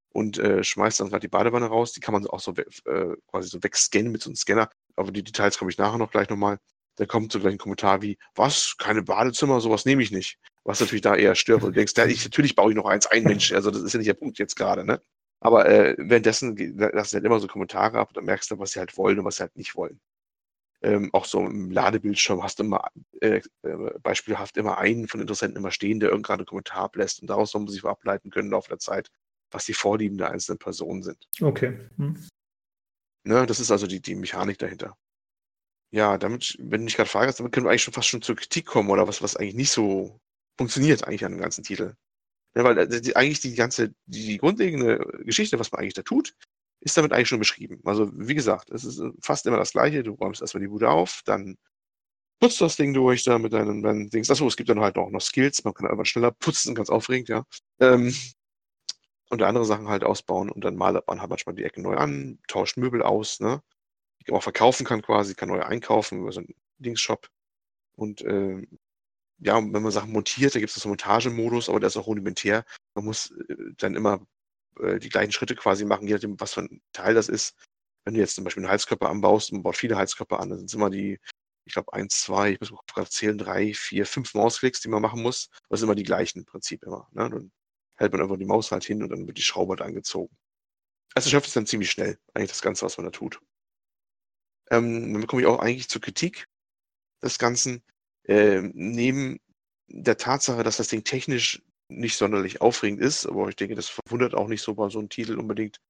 und 0.08 0.38
äh, 0.38 0.64
schmeißt 0.64 0.98
dann 0.98 1.08
gerade 1.08 1.20
die 1.20 1.28
Badewanne 1.28 1.66
raus. 1.66 1.92
Die 1.92 2.00
kann 2.00 2.14
man 2.14 2.26
auch 2.26 2.40
so 2.40 2.52
äh, 2.52 3.14
quasi 3.28 3.48
so 3.48 3.62
wegscannen 3.62 4.10
mit 4.10 4.22
so 4.22 4.30
einem 4.30 4.34
Scanner. 4.34 4.70
Aber 4.96 5.12
die 5.12 5.22
Details 5.22 5.56
komme 5.56 5.70
ich 5.70 5.78
nachher 5.78 5.98
noch 5.98 6.10
gleich 6.10 6.28
nochmal. 6.30 6.58
Da 6.96 7.06
kommt 7.06 7.30
so 7.30 7.38
gleich 7.38 7.52
ein 7.52 7.58
Kommentar 7.58 8.02
wie, 8.02 8.18
was, 8.34 8.74
keine 8.76 9.04
Badezimmer, 9.04 9.60
sowas 9.60 9.84
nehme 9.84 10.02
ich 10.02 10.10
nicht. 10.10 10.36
Was 10.64 10.80
natürlich 10.80 11.02
da 11.02 11.14
eher 11.14 11.36
stört, 11.36 11.62
und 11.62 11.68
du 11.68 11.74
denkst, 11.74 11.92
ja, 11.96 12.04
ich, 12.06 12.24
natürlich 12.24 12.56
baue 12.56 12.72
ich 12.72 12.76
noch 12.76 12.86
eins 12.86 13.06
ein, 13.06 13.22
Mensch. 13.22 13.52
Also 13.52 13.70
das 13.70 13.82
ist 13.82 13.92
ja 13.92 13.98
nicht 13.98 14.08
der 14.08 14.14
Punkt 14.14 14.40
jetzt 14.40 14.56
gerade, 14.56 14.84
ne? 14.84 15.00
Aber 15.38 15.68
äh, 15.68 15.94
währenddessen 15.96 16.56
lassen 16.76 17.08
sie 17.08 17.16
halt 17.18 17.24
immer 17.24 17.38
so 17.38 17.46
Kommentare 17.46 18.00
ab 18.00 18.08
und 18.08 18.16
dann 18.16 18.24
merkst 18.24 18.50
du, 18.50 18.58
was 18.58 18.72
sie 18.72 18.80
halt 18.80 18.96
wollen 18.96 19.20
und 19.20 19.26
was 19.26 19.36
sie 19.36 19.42
halt 19.42 19.56
nicht 19.56 19.76
wollen. 19.76 20.00
Ähm, 20.84 21.08
auch 21.14 21.24
so 21.24 21.40
im 21.40 21.70
Ladebildschirm 21.70 22.42
hast 22.42 22.58
du 22.58 22.64
immer 22.64 22.90
äh, 23.22 23.40
äh, 23.62 23.98
beispielhaft 24.02 24.58
immer 24.58 24.76
einen 24.76 25.08
von 25.08 25.18
Interessenten 25.18 25.56
immer 25.56 25.70
stehen, 25.70 25.98
der 25.98 26.10
irgendeinen 26.10 26.40
einen 26.40 26.46
Kommentar 26.46 26.82
ablässt 26.82 27.22
und 27.22 27.28
daraus 27.28 27.52
soll 27.52 27.62
man 27.62 27.72
sich 27.72 27.82
ableiten 27.84 28.28
können 28.28 28.48
im 28.48 28.52
Laufe 28.52 28.68
der 28.68 28.78
Zeit, 28.78 29.10
was 29.50 29.64
die 29.64 29.72
Vorlieben 29.72 30.18
der 30.18 30.30
einzelnen 30.30 30.58
Personen 30.58 31.02
sind. 31.02 31.26
Okay. 31.40 31.88
Hm. 31.96 32.22
Ne, 33.26 33.46
das 33.46 33.60
ist 33.60 33.70
also 33.70 33.86
die, 33.86 34.02
die 34.02 34.14
Mechanik 34.14 34.58
dahinter. 34.58 34.94
Ja, 35.90 36.18
damit, 36.18 36.54
wenn 36.60 36.82
du 36.82 36.86
dich 36.86 36.96
gerade 36.96 37.08
fragst, 37.08 37.40
damit 37.40 37.52
können 37.52 37.64
wir 37.64 37.70
eigentlich 37.70 37.84
schon 37.84 37.94
fast 37.94 38.08
schon 38.08 38.20
zur 38.20 38.36
Kritik 38.36 38.66
kommen 38.66 38.90
oder 38.90 39.08
was, 39.08 39.22
was 39.22 39.36
eigentlich 39.36 39.54
nicht 39.54 39.70
so 39.70 40.20
funktioniert 40.58 41.04
eigentlich 41.04 41.24
an 41.24 41.32
dem 41.32 41.40
ganzen 41.40 41.64
Titel. 41.64 41.94
Ja, 42.54 42.62
weil 42.62 42.76
äh, 42.76 43.00
die, 43.00 43.16
eigentlich 43.16 43.40
die 43.40 43.54
ganze, 43.54 43.94
die 44.04 44.36
grundlegende 44.36 44.98
Geschichte, 45.24 45.58
was 45.58 45.72
man 45.72 45.80
eigentlich 45.80 45.94
da 45.94 46.02
tut, 46.02 46.34
ist 46.84 46.96
damit 46.96 47.12
eigentlich 47.12 47.28
schon 47.28 47.38
beschrieben. 47.38 47.80
Also, 47.84 48.10
wie 48.14 48.34
gesagt, 48.34 48.70
es 48.70 48.84
ist 48.84 49.02
fast 49.20 49.46
immer 49.46 49.56
das 49.56 49.72
Gleiche. 49.72 50.02
Du 50.02 50.12
räumst 50.12 50.42
erstmal 50.42 50.60
die 50.60 50.68
Bude 50.68 50.90
auf, 50.90 51.22
dann 51.24 51.56
putzt 52.40 52.60
das 52.60 52.76
Ding 52.76 52.92
durch 52.92 53.24
da 53.24 53.38
mit 53.38 53.52
deinen, 53.54 53.82
deinen 53.82 54.10
Dings. 54.10 54.30
Achso, 54.30 54.46
es 54.46 54.56
gibt 54.56 54.68
dann 54.68 54.80
halt 54.80 54.98
auch 54.98 55.10
noch 55.10 55.20
Skills. 55.20 55.64
Man 55.64 55.74
kann 55.74 55.86
einfach 55.86 56.04
schneller 56.06 56.30
putzen, 56.30 56.74
ganz 56.74 56.90
aufregend, 56.90 57.28
ja. 57.28 57.44
Ähm, 57.80 58.14
und 59.30 59.42
andere 59.42 59.64
Sachen 59.64 59.88
halt 59.88 60.04
ausbauen 60.04 60.50
und 60.50 60.62
dann 60.64 60.76
malt 60.76 61.02
man 61.06 61.20
halt 61.20 61.30
manchmal 61.30 61.54
die 61.54 61.64
Ecke 61.64 61.80
neu 61.80 61.96
an, 61.96 62.38
tauscht 62.46 62.76
Möbel 62.76 63.02
aus, 63.02 63.40
ne? 63.40 63.62
die 64.20 64.30
man 64.30 64.38
auch 64.38 64.42
verkaufen 64.42 64.84
kann 64.84 65.02
quasi, 65.02 65.34
kann 65.34 65.48
neu 65.48 65.62
einkaufen 65.62 66.20
über 66.20 66.32
so 66.32 66.40
einen 66.40 66.54
Linksshop. 66.78 67.28
Und 67.96 68.22
äh, 68.22 68.62
ja, 69.38 69.56
wenn 69.56 69.82
man 69.82 69.90
Sachen 69.90 70.12
montiert, 70.12 70.54
da 70.54 70.60
gibt 70.60 70.70
es 70.70 70.76
so 70.76 70.88
einen 70.88 70.92
Montagemodus, 70.92 71.68
aber 71.68 71.80
der 71.80 71.88
ist 71.88 71.96
auch 71.96 72.06
rudimentär. 72.06 72.64
Man 72.94 73.06
muss 73.06 73.30
äh, 73.48 73.56
dann 73.78 73.94
immer 73.94 74.24
äh, 74.80 74.98
die 74.98 75.08
gleichen 75.08 75.32
Schritte 75.32 75.54
quasi 75.54 75.84
machen, 75.84 76.06
je 76.06 76.14
nachdem, 76.14 76.40
was 76.40 76.54
für 76.54 76.62
ein 76.62 76.82
Teil 76.92 77.14
das 77.14 77.28
ist. 77.28 77.56
Wenn 78.04 78.14
du 78.14 78.20
jetzt 78.20 78.34
zum 78.34 78.44
Beispiel 78.44 78.62
einen 78.62 78.72
Heizkörper 78.72 79.08
anbaust 79.08 79.50
und 79.50 79.58
man 79.58 79.62
baut 79.64 79.76
viele 79.76 79.96
Heizkörper 79.96 80.40
an, 80.40 80.50
dann 80.50 80.58
sind 80.58 80.66
es 80.66 80.74
immer 80.74 80.90
die, 80.90 81.18
ich 81.64 81.72
glaube, 81.72 81.92
eins, 81.92 82.20
zwei, 82.20 82.52
ich 82.52 82.60
muss 82.60 82.70
gerade 82.86 83.08
zählen, 83.08 83.38
drei, 83.38 83.72
vier, 83.74 84.06
fünf 84.06 84.34
Mausklicks, 84.34 84.80
die 84.80 84.88
man 84.88 85.02
machen 85.02 85.22
muss. 85.22 85.48
Das 85.70 85.80
sind 85.80 85.88
immer 85.88 85.94
die 85.94 86.02
gleichen 86.02 86.40
im 86.40 86.44
Prinzip 86.44 86.82
immer. 86.84 87.08
Ne? 87.12 87.30
Dann 87.30 87.52
hält 87.96 88.12
man 88.12 88.20
einfach 88.22 88.36
die 88.36 88.44
Maus 88.44 88.70
halt 88.72 88.84
hin 88.84 89.02
und 89.02 89.10
dann 89.10 89.26
wird 89.26 89.38
die 89.38 89.42
Schraube 89.42 89.70
halt 89.70 89.82
angezogen. 89.82 90.36
Also 91.14 91.30
schafft 91.30 91.46
es 91.46 91.54
dann 91.54 91.66
ziemlich 91.66 91.90
schnell, 91.90 92.18
eigentlich 92.34 92.50
das 92.50 92.62
Ganze, 92.62 92.84
was 92.84 92.98
man 92.98 93.04
da 93.06 93.10
tut. 93.10 93.40
Ähm, 94.70 95.12
dann 95.12 95.26
komme 95.26 95.42
ich 95.42 95.48
auch 95.48 95.60
eigentlich 95.60 95.88
zur 95.88 96.00
Kritik 96.00 96.46
des 97.22 97.38
Ganzen. 97.38 97.82
Äh, 98.24 98.62
neben 98.74 99.38
der 99.86 100.16
Tatsache, 100.16 100.62
dass 100.62 100.78
das 100.78 100.88
Ding 100.88 101.04
technisch 101.04 101.62
nicht 101.88 102.16
sonderlich 102.16 102.60
aufregend 102.60 103.00
ist, 103.00 103.26
aber 103.26 103.48
ich 103.48 103.56
denke, 103.56 103.74
das 103.74 103.88
verwundert 103.88 104.34
auch 104.34 104.48
nicht 104.48 104.62
so 104.62 104.74
bei 104.74 104.88
so 104.88 104.98
einem 104.98 105.08
Titel 105.08 105.38
unbedingt. 105.38 105.80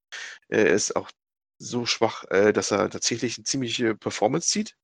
Er 0.49 0.67
ist 0.67 0.97
auch 0.97 1.11
so 1.59 1.87
schwach, 1.87 2.25
äh, 2.31 2.53
dass 2.53 2.71
er 2.71 2.91
tatsächlich 2.91 3.39
eine 3.39 3.45
ziemliche 3.45 3.95
Performance 3.95 4.49
zieht, 4.49 4.77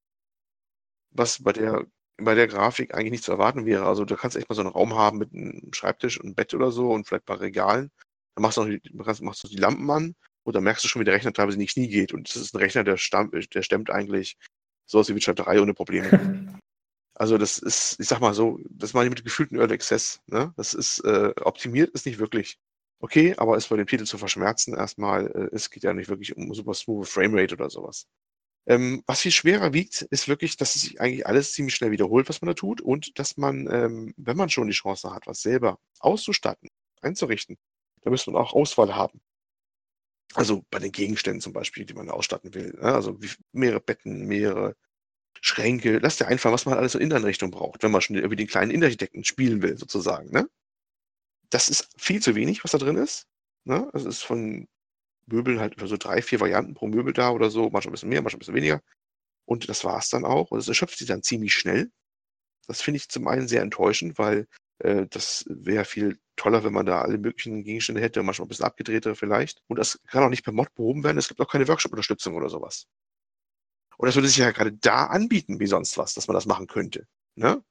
was 1.10 1.42
bei 1.42 1.52
der, 1.52 1.86
bei 2.16 2.34
der 2.34 2.46
Grafik 2.46 2.94
eigentlich 2.94 3.12
nicht 3.12 3.24
zu 3.24 3.32
erwarten 3.32 3.66
wäre. 3.66 3.86
Also 3.86 4.04
du 4.04 4.16
kannst 4.16 4.36
echt 4.36 4.48
mal 4.48 4.54
so 4.54 4.62
einen 4.62 4.70
Raum 4.70 4.94
haben 4.94 5.18
mit 5.18 5.32
einem 5.32 5.72
Schreibtisch 5.72 6.18
und 6.18 6.26
einem 6.26 6.34
Bett 6.34 6.54
oder 6.54 6.70
so 6.70 6.90
und 6.92 7.06
vielleicht 7.06 7.24
ein 7.24 7.26
paar 7.26 7.40
Regalen. 7.40 7.90
Dann 8.34 8.42
machst 8.42 8.58
du, 8.58 8.64
die, 8.64 8.80
machst 8.94 9.44
du 9.44 9.48
die 9.48 9.56
Lampen 9.56 9.90
an 9.90 10.14
und 10.44 10.56
dann 10.56 10.64
merkst 10.64 10.84
du 10.84 10.88
schon, 10.88 11.00
wie 11.00 11.04
der 11.04 11.14
Rechner 11.14 11.32
teilweise 11.32 11.56
in 11.56 11.60
die 11.60 11.66
Knie 11.66 11.88
geht. 11.88 12.12
Und 12.12 12.28
das 12.28 12.36
ist 12.36 12.54
ein 12.54 12.58
Rechner, 12.58 12.84
der, 12.84 12.96
stamm, 12.96 13.30
der 13.30 13.62
stemmt 13.62 13.90
eigentlich 13.90 14.36
sowas 14.86 15.08
wie 15.08 15.14
Witcher 15.14 15.34
3 15.34 15.60
ohne 15.60 15.74
Probleme. 15.74 16.58
Also 17.20 17.36
das 17.36 17.58
ist, 17.58 18.00
ich 18.00 18.08
sag 18.08 18.20
mal 18.20 18.32
so, 18.32 18.58
das 18.70 18.94
meine 18.94 19.08
ich 19.08 19.14
mit 19.14 19.24
gefühlten 19.24 19.58
Early 19.58 19.74
Access. 19.74 20.22
Ne? 20.26 20.54
Das 20.56 20.72
ist 20.72 21.00
äh, 21.00 21.34
optimiert, 21.42 21.90
ist 21.90 22.06
nicht 22.06 22.18
wirklich 22.18 22.58
okay, 23.00 23.34
aber 23.36 23.58
ist 23.58 23.68
bei 23.68 23.76
dem 23.76 23.86
Titel 23.86 24.04
zu 24.06 24.16
verschmerzen 24.16 24.74
erstmal. 24.74 25.26
Äh, 25.26 25.54
es 25.54 25.68
geht 25.68 25.82
ja 25.82 25.92
nicht 25.92 26.08
wirklich 26.08 26.34
um 26.34 26.54
super 26.54 26.72
smooth 26.72 27.06
Framerate 27.06 27.54
oder 27.56 27.68
sowas. 27.68 28.06
Ähm, 28.66 29.02
was 29.06 29.20
viel 29.20 29.32
schwerer 29.32 29.74
wiegt, 29.74 30.00
ist 30.10 30.28
wirklich, 30.28 30.56
dass 30.56 30.72
sich 30.72 30.98
eigentlich 30.98 31.26
alles 31.26 31.52
ziemlich 31.52 31.74
schnell 31.74 31.90
wiederholt, 31.90 32.26
was 32.30 32.40
man 32.40 32.48
da 32.48 32.54
tut 32.54 32.80
und 32.80 33.18
dass 33.18 33.36
man, 33.36 33.68
ähm, 33.70 34.14
wenn 34.16 34.38
man 34.38 34.48
schon 34.48 34.68
die 34.68 34.72
Chance 34.72 35.12
hat, 35.12 35.26
was 35.26 35.42
selber 35.42 35.78
auszustatten, 35.98 36.70
einzurichten, 37.02 37.58
da 38.00 38.08
müsste 38.08 38.30
man 38.30 38.40
auch 38.40 38.54
Auswahl 38.54 38.94
haben. 38.94 39.20
Also 40.34 40.64
bei 40.70 40.78
den 40.78 40.92
Gegenständen 40.92 41.42
zum 41.42 41.52
Beispiel, 41.52 41.84
die 41.84 41.94
man 41.94 42.08
ausstatten 42.08 42.54
will. 42.54 42.72
Ne? 42.80 42.94
Also 42.94 43.18
mehrere 43.52 43.80
Betten, 43.80 44.26
mehrere 44.26 44.74
Schränke. 45.40 45.98
Lass 45.98 46.16
dir 46.16 46.28
einfallen, 46.28 46.54
was 46.54 46.66
man 46.66 46.76
alles 46.76 46.94
in 46.94 47.00
Inneneinrichtung 47.00 47.50
braucht, 47.50 47.82
wenn 47.82 47.90
man 47.90 48.00
schon 48.00 48.16
irgendwie 48.16 48.36
den 48.36 48.46
kleinen 48.46 48.70
Innenarchitekten 48.70 49.24
spielen 49.24 49.62
will, 49.62 49.76
sozusagen. 49.78 50.30
Ne? 50.30 50.48
Das 51.50 51.68
ist 51.68 51.88
viel 51.96 52.20
zu 52.20 52.34
wenig, 52.34 52.64
was 52.64 52.72
da 52.72 52.78
drin 52.78 52.96
ist. 52.96 53.26
Ne? 53.64 53.88
Es 53.94 54.04
ist 54.04 54.22
von 54.22 54.68
Möbeln 55.26 55.60
halt 55.60 55.76
so 55.82 55.96
drei, 55.96 56.22
vier 56.22 56.40
Varianten 56.40 56.74
pro 56.74 56.86
Möbel 56.88 57.12
da 57.12 57.30
oder 57.30 57.50
so, 57.50 57.70
manchmal 57.70 57.90
ein 57.90 57.92
bisschen 57.92 58.08
mehr, 58.08 58.22
manchmal 58.22 58.38
ein 58.38 58.40
bisschen 58.40 58.54
weniger. 58.54 58.82
Und 59.46 59.68
das 59.68 59.84
war 59.84 59.98
es 59.98 60.08
dann 60.10 60.24
auch. 60.24 60.50
Und 60.50 60.58
es 60.58 60.68
erschöpft 60.68 60.98
sich 60.98 61.08
dann 61.08 61.22
ziemlich 61.22 61.54
schnell. 61.54 61.90
Das 62.66 62.82
finde 62.82 62.98
ich 62.98 63.08
zum 63.08 63.26
einen 63.28 63.48
sehr 63.48 63.62
enttäuschend, 63.62 64.18
weil 64.18 64.46
äh, 64.78 65.06
das 65.08 65.44
wäre 65.48 65.84
viel 65.84 66.18
toller, 66.36 66.64
wenn 66.64 66.72
man 66.72 66.86
da 66.86 67.02
alle 67.02 67.18
möglichen 67.18 67.64
Gegenstände 67.64 68.00
hätte, 68.00 68.22
manchmal 68.22 68.46
ein 68.46 68.48
bisschen 68.48 68.64
abgedrehter 68.64 69.14
vielleicht. 69.14 69.62
Und 69.66 69.78
das 69.78 70.00
kann 70.06 70.22
auch 70.22 70.30
nicht 70.30 70.44
per 70.44 70.52
Mod 70.52 70.74
behoben 70.74 71.04
werden. 71.04 71.18
Es 71.18 71.28
gibt 71.28 71.40
auch 71.40 71.50
keine 71.50 71.68
Workshop-Unterstützung 71.68 72.34
oder 72.34 72.48
sowas. 72.48 72.86
Und 74.00 74.06
das 74.06 74.14
würde 74.14 74.28
sich 74.28 74.38
ja 74.38 74.50
gerade 74.50 74.72
da 74.72 75.08
anbieten, 75.08 75.60
wie 75.60 75.66
sonst 75.66 75.98
was, 75.98 76.14
dass 76.14 76.26
man 76.26 76.34
das 76.34 76.46
machen 76.46 76.66
könnte. 76.66 77.06
Ne? 77.34 77.62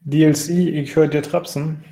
DLC, 0.00 0.48
ich 0.48 0.96
höre 0.96 1.08
dir 1.08 1.20
trapsen. 1.20 1.84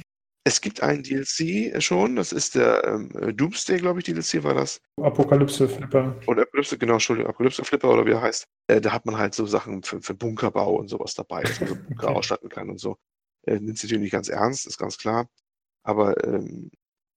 Es 0.45 0.63
gibt 0.63 0.83
einen 0.83 1.03
DLC 1.03 1.83
schon, 1.83 2.17
das 2.17 2.33
ist 2.33 2.55
der 2.55 2.83
ähm, 2.85 3.37
Doomsday, 3.37 3.77
glaube 3.77 4.01
ich, 4.01 4.07
DLC 4.07 4.43
war 4.45 4.55
das. 4.55 4.81
Apokalypse 4.99 5.69
Flipper. 5.69 6.17
Oder 6.27 6.43
Apokalypse, 6.43 6.79
genau, 6.79 6.95
Entschuldigung, 6.95 7.29
Apokalypse 7.29 7.63
Flipper 7.67 7.91
oder 7.91 8.07
wie 8.07 8.13
er 8.13 8.23
heißt. 8.23 8.47
Äh, 8.69 8.81
da 8.81 8.93
hat 8.93 9.05
man 9.05 9.19
halt 9.19 9.35
so 9.35 9.45
Sachen 9.45 9.83
für, 9.83 10.01
für 10.01 10.15
Bunkerbau 10.15 10.75
und 10.77 10.89
sowas 10.89 11.13
dabei, 11.13 11.43
dass 11.43 11.61
man 11.61 11.69
so 11.69 11.75
Bunker 11.89 12.09
okay. 12.09 12.17
ausstatten 12.17 12.49
kann 12.49 12.71
und 12.71 12.81
so. 12.81 12.97
Äh, 13.47 13.61
nimmt 13.61 13.77
sich 13.77 13.91
natürlich 13.91 14.05
nicht 14.05 14.13
ganz 14.13 14.31
ernst, 14.31 14.67
ist 14.67 14.79
ganz 14.79 14.97
klar. 14.97 15.29
Aber 15.85 16.25
ähm, 16.25 16.71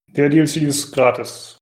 der 0.07 0.27
DLC 0.27 0.57
ist 0.57 0.91
gratis. 0.91 1.57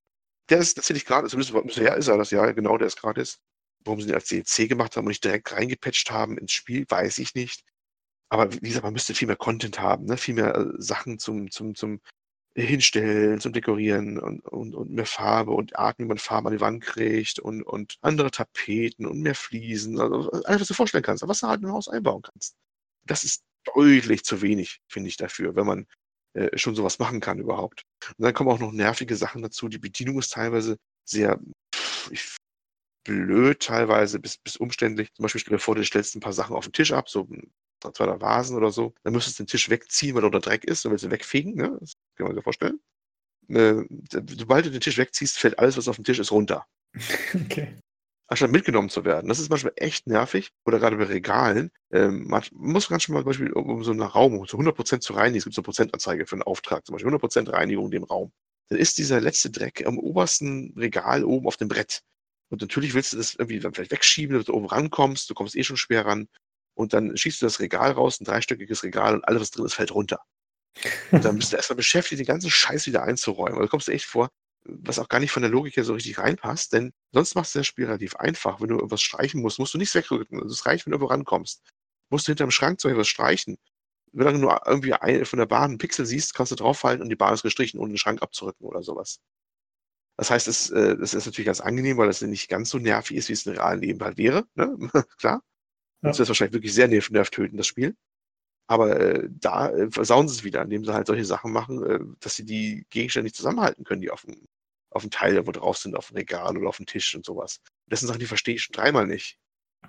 Der 0.50 0.58
ist 0.58 0.74
tatsächlich 0.74 1.06
gratis. 1.06 1.32
Zumindest 1.32 1.68
bisher 1.68 1.96
ist 1.96 2.08
er 2.08 2.18
das, 2.18 2.32
ja, 2.32 2.52
genau, 2.52 2.80
der 2.80 2.88
ist 2.88 3.00
gratis. 3.00 3.40
Warum 3.86 4.02
sie 4.02 4.08
den 4.08 4.16
als 4.16 4.28
DLC 4.28 4.70
gemacht 4.70 4.96
haben 4.96 5.06
und 5.06 5.10
nicht 5.10 5.24
direkt 5.24 5.52
reingepatcht 5.52 6.12
haben 6.12 6.38
ins 6.38 6.52
Spiel, 6.52 6.86
weiß 6.88 7.20
ich 7.20 7.36
nicht. 7.36 7.64
Aber 8.30 8.52
wie 8.52 8.60
gesagt, 8.60 8.84
man 8.84 8.94
müsste 8.94 9.14
viel 9.14 9.28
mehr 9.28 9.36
Content 9.36 9.80
haben, 9.80 10.06
ne? 10.06 10.18
viel 10.18 10.36
mehr 10.36 10.56
äh, 10.56 10.66
Sachen 10.78 11.20
zum, 11.20 11.52
zum, 11.52 11.76
zum 11.76 12.02
Hinstellen, 12.56 13.40
zum 13.40 13.54
Dekorieren 13.54 14.20
und, 14.20 14.46
und, 14.46 14.76
und 14.76 14.92
mehr 14.92 15.06
Farbe 15.06 15.52
und 15.52 15.76
Arten, 15.78 16.04
wie 16.04 16.08
man 16.08 16.18
Farbe 16.18 16.50
an 16.50 16.56
die 16.56 16.62
Wand 16.62 16.84
kriegt 16.84 17.40
und, 17.40 17.64
und 17.64 17.98
andere 18.02 18.32
Tapeten 18.32 19.06
und 19.06 19.22
mehr 19.22 19.36
Fliesen. 19.36 20.00
Also 20.00 20.32
alles, 20.32 20.62
was 20.62 20.68
du 20.68 20.74
vorstellen 20.74 21.04
kannst, 21.04 21.28
was 21.28 21.40
du 21.40 21.48
halt 21.48 21.64
ein 21.64 21.72
Haus 21.72 21.88
einbauen 21.88 22.22
kannst. 22.22 22.56
Das 23.06 23.24
ist 23.24 23.44
deutlich 23.76 24.24
zu 24.24 24.42
wenig, 24.42 24.82
finde 24.88 25.10
ich, 25.10 25.18
dafür, 25.18 25.56
wenn 25.56 25.66
man 25.66 25.88
äh, 26.34 26.58
schon 26.58 26.76
sowas 26.76 27.00
machen 27.00 27.20
kann 27.20 27.40
überhaupt. 27.40 27.84
Und 28.18 28.24
dann 28.24 28.34
kommen 28.34 28.50
auch 28.50 28.60
noch 28.60 28.72
nervige 28.72 29.16
Sachen 29.16 29.42
dazu. 29.42 29.68
Die 29.68 29.80
Bedienung 29.80 30.20
ist 30.20 30.34
teilweise 30.34 30.78
sehr 31.06 31.40
pff, 31.74 32.38
blöd, 33.04 33.60
teilweise 33.62 34.20
bis, 34.20 34.38
bis 34.38 34.58
umständlich. 34.58 35.14
Zum 35.14 35.24
Beispiel 35.24 35.42
stell 35.42 35.58
dir 35.58 35.60
vor, 35.60 35.76
du 35.76 35.84
stellst 35.84 36.16
ein 36.16 36.22
paar 36.22 36.34
Sachen 36.34 36.56
auf 36.56 36.66
den 36.66 36.74
Tisch 36.74 36.92
ab, 36.92 37.10
so 37.10 37.28
zwei 37.94 38.06
der 38.06 38.22
Vasen 38.22 38.56
oder 38.58 38.72
so. 38.72 38.94
Dann 39.04 39.14
müsstest 39.14 39.40
du 39.40 39.44
den 39.44 39.48
Tisch 39.48 39.70
wegziehen, 39.70 40.16
weil 40.16 40.22
da 40.22 40.28
unter 40.28 40.40
Dreck 40.40 40.64
ist. 40.64 40.86
Dann 40.86 40.92
willst 40.92 41.06
du 41.06 41.12
wegfegen, 41.12 41.56
ne? 41.56 41.78
Das 41.80 41.94
kann 42.16 42.28
man 42.28 42.36
sich 42.36 42.44
vorstellen. 42.44 42.80
Äh, 43.50 43.84
sobald 44.38 44.66
du 44.66 44.72
den 44.72 44.82
Tisch 44.82 44.98
wegziehst, 44.98 45.38
fällt 45.38 45.60
alles, 45.60 45.78
was 45.78 45.88
auf 45.88 45.98
dem 45.98 46.06
Tisch 46.06 46.20
ist, 46.20 46.32
runter. 46.32 46.66
Okay 47.46 47.78
anstatt 48.34 48.52
mitgenommen 48.52 48.90
zu 48.90 49.06
werden. 49.06 49.28
Das 49.28 49.40
ist 49.40 49.50
manchmal 49.50 49.74
echt 49.76 50.08
nervig. 50.08 50.52
Oder 50.66 50.80
gerade 50.80 50.98
bei 50.98 51.06
Regalen. 51.06 51.72
Ähm, 51.92 52.28
man 52.28 52.44
muss 52.52 52.90
ganz 52.90 53.04
schon 53.04 53.14
mal 53.14 53.22
zum 53.22 53.28
Beispiel, 53.28 53.52
um, 53.52 53.84
so 53.84 53.92
einen 53.92 54.02
Raum 54.02 54.46
zu 54.48 54.58
100% 54.58 55.00
zu 55.00 55.14
reinigen, 55.14 55.38
es 55.38 55.44
gibt 55.44 55.56
so 55.56 55.62
eine 55.62 55.66
Prozentanzeige 55.66 56.26
für 56.26 56.36
einen 56.36 56.44
Auftrag, 56.44 56.86
zum 56.86 56.94
Beispiel 56.94 57.14
100% 57.14 57.52
Reinigung 57.52 57.86
in 57.86 57.92
dem 57.92 58.04
Raum. 58.04 58.32
Dann 58.70 58.80
ist 58.80 58.98
dieser 58.98 59.22
letzte 59.22 59.52
Dreck 59.52 59.86
am 59.86 60.00
obersten 60.00 60.74
Regal 60.78 61.24
oben 61.24 61.48
auf 61.48 61.58
dem 61.58 61.68
Brett. 61.68 62.02
Und 62.54 62.62
natürlich 62.62 62.94
willst 62.94 63.14
du 63.14 63.18
das 63.18 63.34
irgendwie 63.34 63.60
dann 63.60 63.74
vielleicht 63.74 63.90
wegschieben, 63.90 64.36
damit 64.36 64.48
du 64.48 64.54
oben 64.54 64.68
rankommst. 64.68 65.28
Du 65.28 65.34
kommst 65.34 65.56
eh 65.56 65.64
schon 65.64 65.76
schwer 65.76 66.06
ran. 66.06 66.28
Und 66.76 66.94
dann 66.94 67.18
schießt 67.18 67.42
du 67.42 67.48
das 67.48 67.60
Regal 67.60 67.94
raus, 67.94 68.22
ein 68.22 68.26
dreistöckiges 68.26 68.84
Regal, 68.84 69.16
und 69.16 69.28
alles, 69.28 69.42
was 69.42 69.50
drin 69.50 69.66
ist, 69.66 69.74
fällt 69.74 69.92
runter. 69.92 70.20
Und 71.10 71.26
dann 71.26 71.40
bist 71.40 71.52
du 71.52 71.58
erstmal 71.58 71.78
beschäftigt, 71.78 72.20
den 72.20 72.28
ganzen 72.28 72.52
Scheiß 72.52 72.86
wieder 72.86 73.02
einzuräumen. 73.02 73.58
Also 73.58 73.70
kommst 73.70 73.88
du 73.88 73.92
echt 73.92 74.06
vor, 74.06 74.30
was 74.66 75.00
auch 75.00 75.10
gar 75.10 75.20
nicht 75.20 75.32
von 75.32 75.42
der 75.42 75.50
Logik 75.50 75.76
her 75.78 75.84
so 75.84 75.96
richtig 75.96 76.20
reinpasst, 76.20 76.74
denn 76.74 76.94
sonst 77.12 77.34
machst 77.34 77.56
du 77.56 77.60
das 77.60 77.66
Spiel 77.66 77.86
relativ 77.86 78.18
einfach. 78.18 78.62
Wenn 78.62 78.68
du 78.68 78.76
irgendwas 78.76 79.02
streichen 79.02 79.42
musst, 79.42 79.58
musst 79.58 79.74
du 79.74 79.80
nichts 79.80 79.96
wegrücken. 79.96 80.40
Also 80.40 80.54
es 80.54 80.64
reicht, 80.68 80.86
wenn 80.86 80.92
du 80.92 80.98
irgendwo 80.98 81.12
rankommst. 81.12 81.64
Musst 82.12 82.28
du 82.28 82.34
hinterm 82.34 82.52
Schrank 82.52 82.80
zum 82.80 82.92
etwas 82.92 83.08
streichen. 83.08 83.58
Wenn 84.12 84.32
du 84.32 84.40
nur 84.40 84.62
irgendwie 84.68 84.94
von 85.26 85.40
der 85.40 85.48
Bahn 85.48 85.72
einen 85.72 85.78
Pixel 85.80 86.06
siehst, 86.06 86.36
kannst 86.36 86.52
du 86.52 86.56
draufhalten 86.56 87.02
und 87.02 87.10
die 87.10 87.16
Bahn 87.16 87.34
ist 87.34 87.42
gestrichen, 87.42 87.80
ohne 87.80 87.94
den 87.94 87.98
Schrank 87.98 88.22
abzurücken 88.22 88.68
oder 88.68 88.84
sowas. 88.84 89.20
Das 90.18 90.30
heißt, 90.30 90.48
es, 90.48 90.70
äh, 90.70 90.96
das 90.98 91.14
ist 91.14 91.26
natürlich 91.26 91.48
ganz 91.48 91.62
angenehm, 91.62 91.98
weil 91.98 92.08
das 92.08 92.22
nicht 92.22 92.50
ganz 92.50 92.70
so 92.70 92.78
nervig 92.78 93.18
ist, 93.18 93.30
wie 93.30 93.34
es 93.34 93.46
im 93.46 93.54
realen 93.54 93.82
Leben 93.82 94.04
halt 94.04 94.18
wäre. 94.18 94.46
Ne? 94.56 94.78
Klar. 95.18 95.42
Ja. 96.02 96.10
Das 96.10 96.20
ist 96.20 96.28
wahrscheinlich 96.28 96.54
wirklich 96.54 96.74
sehr 96.74 96.88
nerv 96.88 97.10
nervtötend, 97.10 97.60
das 97.60 97.68
Spiel. 97.68 97.96
Aber 98.68 99.00
äh, 99.00 99.30
da 99.30 99.70
äh, 99.70 99.92
versauen 99.92 100.28
sie 100.28 100.36
es 100.36 100.44
wieder, 100.44 100.62
indem 100.62 100.86
sie 100.86 100.94
halt 100.94 101.08
solche 101.08 101.26
Sachen 101.26 101.52
machen, 101.52 101.84
äh, 101.84 102.00
dass 102.20 102.36
sie 102.36 102.46
die 102.46 102.86
Gegenstände 102.90 103.26
nicht 103.26 103.36
zusammenhalten 103.36 103.84
können, 103.84 104.02
die 104.02 104.12
auf 104.12 104.22
dem, 104.22 104.48
auf 104.92 105.02
dem 105.02 105.12
Teil, 105.12 105.46
wo 105.46 105.52
drauf 105.52 105.78
sind, 105.78 105.96
auf 105.96 106.08
dem 106.08 106.18
Regal 106.18 106.58
oder 106.58 106.70
auf 106.70 106.78
dem 106.78 106.86
Tisch 106.86 107.16
und 107.16 107.26
sowas. 107.26 107.60
Das 107.88 108.00
sind 108.00 108.08
Sachen, 108.08 108.20
die 108.20 108.26
verstehe 108.26 108.56
ich 108.56 108.64
schon 108.64 108.74
dreimal 108.74 109.08
nicht. 109.08 109.38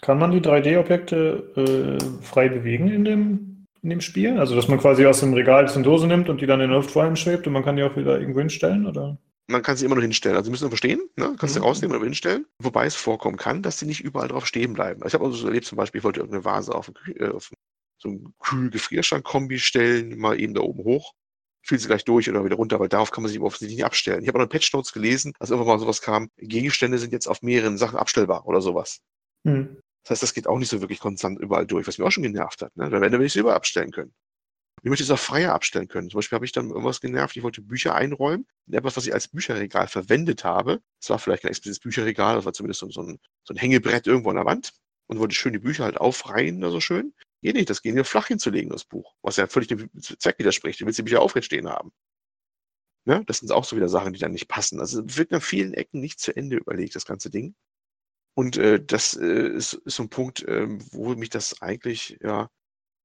Kann 0.01 0.18
man 0.18 0.33
die 0.33 0.41
3D-Objekte 0.41 2.01
äh, 2.01 2.22
frei 2.25 2.49
bewegen 2.49 2.89
in 2.89 3.05
dem, 3.05 3.66
in 3.83 3.91
dem 3.91 4.01
Spiel? 4.01 4.39
Also, 4.39 4.57
dass 4.57 4.66
man 4.66 4.81
quasi 4.81 5.07
aus 5.07 5.20
dem 5.20 5.35
Regal 5.35 5.68
eine 5.68 5.83
Dose 5.85 6.09
nimmt 6.09 6.29
und 6.29 6.41
die 6.41 6.47
dann 6.47 6.61
in 6.61 6.68
der 6.68 6.79
Luft 6.79 6.91
vor 6.91 7.05
einem 7.05 7.16
schwebt 7.16 7.47
und 7.47 7.53
man 7.53 7.64
kann 7.64 7.77
die 7.77 7.85
auch 7.85 7.97
wieder 7.97 8.18
irgendwo 8.18 8.41
hinstellen, 8.41 8.87
oder? 8.87 9.18
Man 9.47 9.62
kann 9.62 9.76
sie 9.76 9.84
immer 9.84 9.95
noch 9.95 10.03
hinstellen. 10.03 10.36
Also 10.36 10.47
sie 10.47 10.51
müssen 10.51 10.64
einfach 10.64 10.78
stehen, 10.78 11.01
ne? 11.16 11.34
kannst 11.38 11.55
mhm. 11.55 11.61
sie 11.61 11.64
rausnehmen 11.64 11.97
und 11.97 12.03
hinstellen. 12.03 12.47
Wobei 12.59 12.86
es 12.86 12.95
vorkommen 12.95 13.36
kann, 13.36 13.62
dass 13.62 13.78
sie 13.78 13.86
nicht 13.86 14.03
überall 14.03 14.28
drauf 14.28 14.47
stehen 14.47 14.72
bleiben. 14.72 15.03
Also 15.03 15.09
ich 15.09 15.14
habe 15.14 15.24
also 15.26 15.36
so 15.36 15.47
erlebt, 15.47 15.66
zum 15.66 15.76
Beispiel, 15.76 15.99
ich 15.99 16.05
wollte 16.05 16.20
irgendeine 16.20 16.45
Vase 16.45 16.74
auf, 16.74 16.90
äh, 17.14 17.28
auf 17.28 17.51
so 17.99 18.09
einen 18.09 18.34
Kühl-Gefrierschrank-Kombi 18.40 19.59
stellen, 19.59 20.18
mal 20.18 20.38
eben 20.38 20.55
da 20.55 20.62
oben 20.62 20.84
hoch. 20.84 21.12
Fiel 21.62 21.78
sie 21.78 21.86
gleich 21.86 22.05
durch 22.05 22.28
oder 22.28 22.45
wieder 22.45 22.57
runter, 22.57 22.78
weil 22.78 22.88
darauf 22.88 23.11
kann 23.11 23.22
man 23.22 23.32
sich 23.32 23.40
offensichtlich 23.40 23.78
nicht 23.78 23.86
abstellen. 23.86 24.22
Ich 24.22 24.28
habe 24.28 24.38
auch 24.38 24.42
noch 24.42 24.51
Patch 24.51 24.72
Notes 24.74 24.92
gelesen, 24.92 25.32
als 25.38 25.51
irgendwann 25.51 25.74
mal 25.74 25.80
sowas 25.80 26.03
kam, 26.03 26.28
Gegenstände 26.36 26.99
sind 26.99 27.12
jetzt 27.12 27.26
auf 27.26 27.40
mehreren 27.40 27.78
Sachen 27.78 27.99
abstellbar 27.99 28.47
oder 28.47 28.61
sowas. 28.61 29.01
Mhm. 29.45 29.78
Das 30.03 30.11
heißt, 30.11 30.22
das 30.22 30.34
geht 30.34 30.47
auch 30.47 30.59
nicht 30.59 30.68
so 30.68 30.82
wirklich 30.82 31.01
konstant 31.01 31.40
überall 31.40 31.66
durch, 31.66 31.86
was 31.86 31.97
mir 31.97 32.05
auch 32.05 32.11
schon 32.11 32.22
genervt 32.22 32.61
hat. 32.61 32.76
Ne? 32.76 32.90
Da 32.90 33.01
werden 33.01 33.12
wir 33.12 33.18
nicht 33.20 33.36
überall 33.36 33.57
abstellen 33.57 33.90
können. 33.90 34.12
Ich 34.83 34.91
möchte 34.91 35.05
es 35.05 35.11
auch 35.11 35.18
freier 35.18 35.55
abstellen 35.55 35.89
können. 35.89 36.11
Zum 36.11 36.18
Beispiel 36.18 36.37
habe 36.37 36.45
ich 36.45 36.53
dann 36.53 36.68
irgendwas 36.68 37.01
genervt, 37.01 37.37
ich 37.37 37.43
wollte 37.43 37.62
Bücher 37.62 37.95
einräumen. 37.95 38.47
Etwas, 38.70 38.97
was 38.97 39.07
ich 39.07 39.14
als 39.14 39.29
Bücherregal 39.29 39.89
verwendet 39.89 40.45
habe. 40.45 40.83
Das 41.01 41.11
war 41.11 41.18
vielleicht 41.18 41.43
kein 41.43 41.51
explizites 41.51 41.81
Bücherregal, 41.81 42.37
das 42.37 42.45
war 42.45 42.53
zumindest 42.53 42.81
so, 42.81 42.87
ein, 42.87 43.18
so 43.45 43.55
ein 43.55 43.57
Hängebrett 43.57 44.07
irgendwo 44.07 44.31
an 44.31 44.37
der 44.37 44.45
Wand. 44.45 44.72
Und 45.07 45.18
wollte 45.18 45.35
schön 45.35 45.53
die 45.53 45.59
Bücher 45.59 45.85
halt 45.85 45.99
aufreihen, 45.99 46.62
so 46.70 46.81
schön. 46.81 47.14
Geht 47.43 47.57
nicht, 47.57 47.68
das 47.68 47.83
geht 47.83 47.95
nur 47.95 48.07
flach 48.07 48.27
hinzulegen, 48.27 48.70
das 48.70 48.85
Buch. 48.85 49.14
Was 49.20 49.37
ja 49.37 49.47
völlig 49.47 49.68
dem 49.68 49.91
Zweck 50.01 50.39
widerspricht. 50.39 50.81
Du 50.81 50.87
willst 50.87 50.99
die 50.99 51.03
Bücher 51.03 51.20
aufrecht 51.20 51.47
stehen 51.47 51.68
haben. 51.68 51.93
Ne? 53.07 53.22
Das 53.27 53.39
sind 53.39 53.53
auch 53.53 53.64
so 53.64 53.77
wieder 53.77 53.89
Sachen, 53.89 54.14
die 54.14 54.18
dann 54.18 54.33
nicht 54.33 54.49
passen. 54.49 54.81
Also 54.81 55.03
wird 55.05 55.33
an 55.33 55.43
vielen 55.43 55.75
Ecken 55.75 56.01
nicht 56.01 56.20
zu 56.20 56.35
Ende 56.35 56.57
überlegt, 56.57 56.97
das 56.97 57.05
ganze 57.05 57.31
Ding. 57.31 57.55
Und 58.35 58.57
äh, 58.57 58.83
das 58.83 59.14
äh, 59.14 59.49
ist, 59.49 59.75
ist 59.75 59.97
so 59.97 60.05
ein 60.05 60.09
Punkt, 60.09 60.43
äh, 60.43 60.66
wo 60.93 61.14
mich 61.14 61.31
das 61.31 61.61
eigentlich 61.62 62.18
ja 62.22 62.49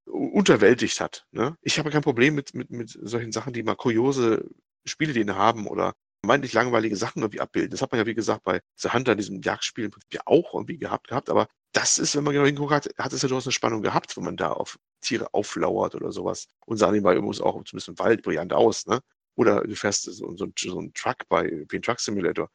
unterwältigt 0.10 1.00
hat. 1.00 1.26
Ne? 1.32 1.56
Ich 1.62 1.80
habe 1.80 1.92
kein 1.92 2.02
Problem 2.02 2.36
mit, 2.36 2.54
mit, 2.54 2.70
mit 2.70 2.98
solchen 3.02 3.32
Sachen, 3.32 3.54
die 3.54 3.64
mal 3.64 3.76
kuriose 3.76 4.50
Spielideen 4.86 5.36
haben 5.36 5.68
oder 5.68 5.94
meintlich 6.22 6.54
langweilige 6.54 6.96
Sachen 6.96 7.22
irgendwie 7.22 7.40
abbilden. 7.40 7.72
Das 7.72 7.82
hat 7.82 7.92
man 7.92 8.00
ja, 8.00 8.06
wie 8.06 8.16
gesagt, 8.16 8.44
bei 8.44 8.62
The 8.76 8.90
Hunter, 8.90 9.16
diesem 9.16 9.42
Jagdspiel 9.42 9.86
im 9.86 9.92
Prinzip 9.92 10.14
ja 10.14 10.22
auch 10.26 10.54
irgendwie 10.54 10.78
gehabt, 10.78 11.08
gehabt. 11.08 11.30
Aber 11.30 11.48
das 11.74 11.98
ist, 11.98 12.16
wenn 12.16 12.24
man 12.24 12.34
genau 12.34 12.46
hinguckt, 12.46 12.72
hat, 12.72 12.90
hat 12.98 13.14
es 13.14 13.22
ja 13.22 13.30
durchaus 13.30 13.46
eine 13.46 13.54
Spannung 13.54 13.82
gehabt, 13.82 14.18
wenn 14.18 14.24
man 14.24 14.38
da 14.38 14.52
auf 14.52 14.78
Tiere 15.02 15.34
auflauert 15.34 15.96
oder 15.96 16.12
sowas. 16.12 16.48
Und 16.66 16.78
sah 16.78 16.92
nebenbei 16.92 17.16
übrigens 17.16 17.42
auch 17.42 17.54
zumindest 17.64 17.90
im 17.90 18.00
Wald 18.00 18.24
brillant 18.24 18.54
aus, 18.54 18.86
ne? 18.86 19.00
Oder 19.36 19.62
du 19.62 19.76
fährst 19.76 20.04
so, 20.04 20.36
so, 20.36 20.48
so 20.58 20.80
einen 20.80 20.94
Truck 20.94 21.18
bei 21.30 21.48
den 21.48 21.82
Truck 21.82 22.00
Simulator. 22.02 22.50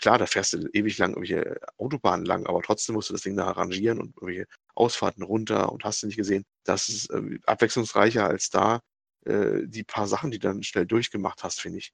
Klar, 0.00 0.18
da 0.18 0.26
fährst 0.26 0.54
du 0.54 0.68
ewig 0.72 0.96
lang 0.98 1.10
irgendwelche 1.10 1.60
Autobahnen 1.76 2.24
lang, 2.24 2.46
aber 2.46 2.62
trotzdem 2.62 2.94
musst 2.94 3.10
du 3.10 3.12
das 3.12 3.22
Ding 3.22 3.36
da 3.36 3.46
arrangieren 3.46 4.00
und 4.00 4.16
irgendwelche 4.16 4.46
Ausfahrten 4.74 5.22
runter 5.22 5.70
und 5.72 5.84
hast 5.84 6.02
du 6.02 6.06
nicht 6.06 6.16
gesehen. 6.16 6.44
Das 6.64 6.88
ist 6.88 7.10
äh, 7.10 7.38
abwechslungsreicher 7.46 8.26
als 8.26 8.48
da 8.48 8.80
äh, 9.26 9.66
die 9.66 9.84
paar 9.84 10.06
Sachen, 10.08 10.30
die 10.30 10.38
du 10.38 10.48
dann 10.48 10.62
schnell 10.62 10.86
durchgemacht 10.86 11.44
hast, 11.44 11.60
finde 11.60 11.78
ich. 11.78 11.92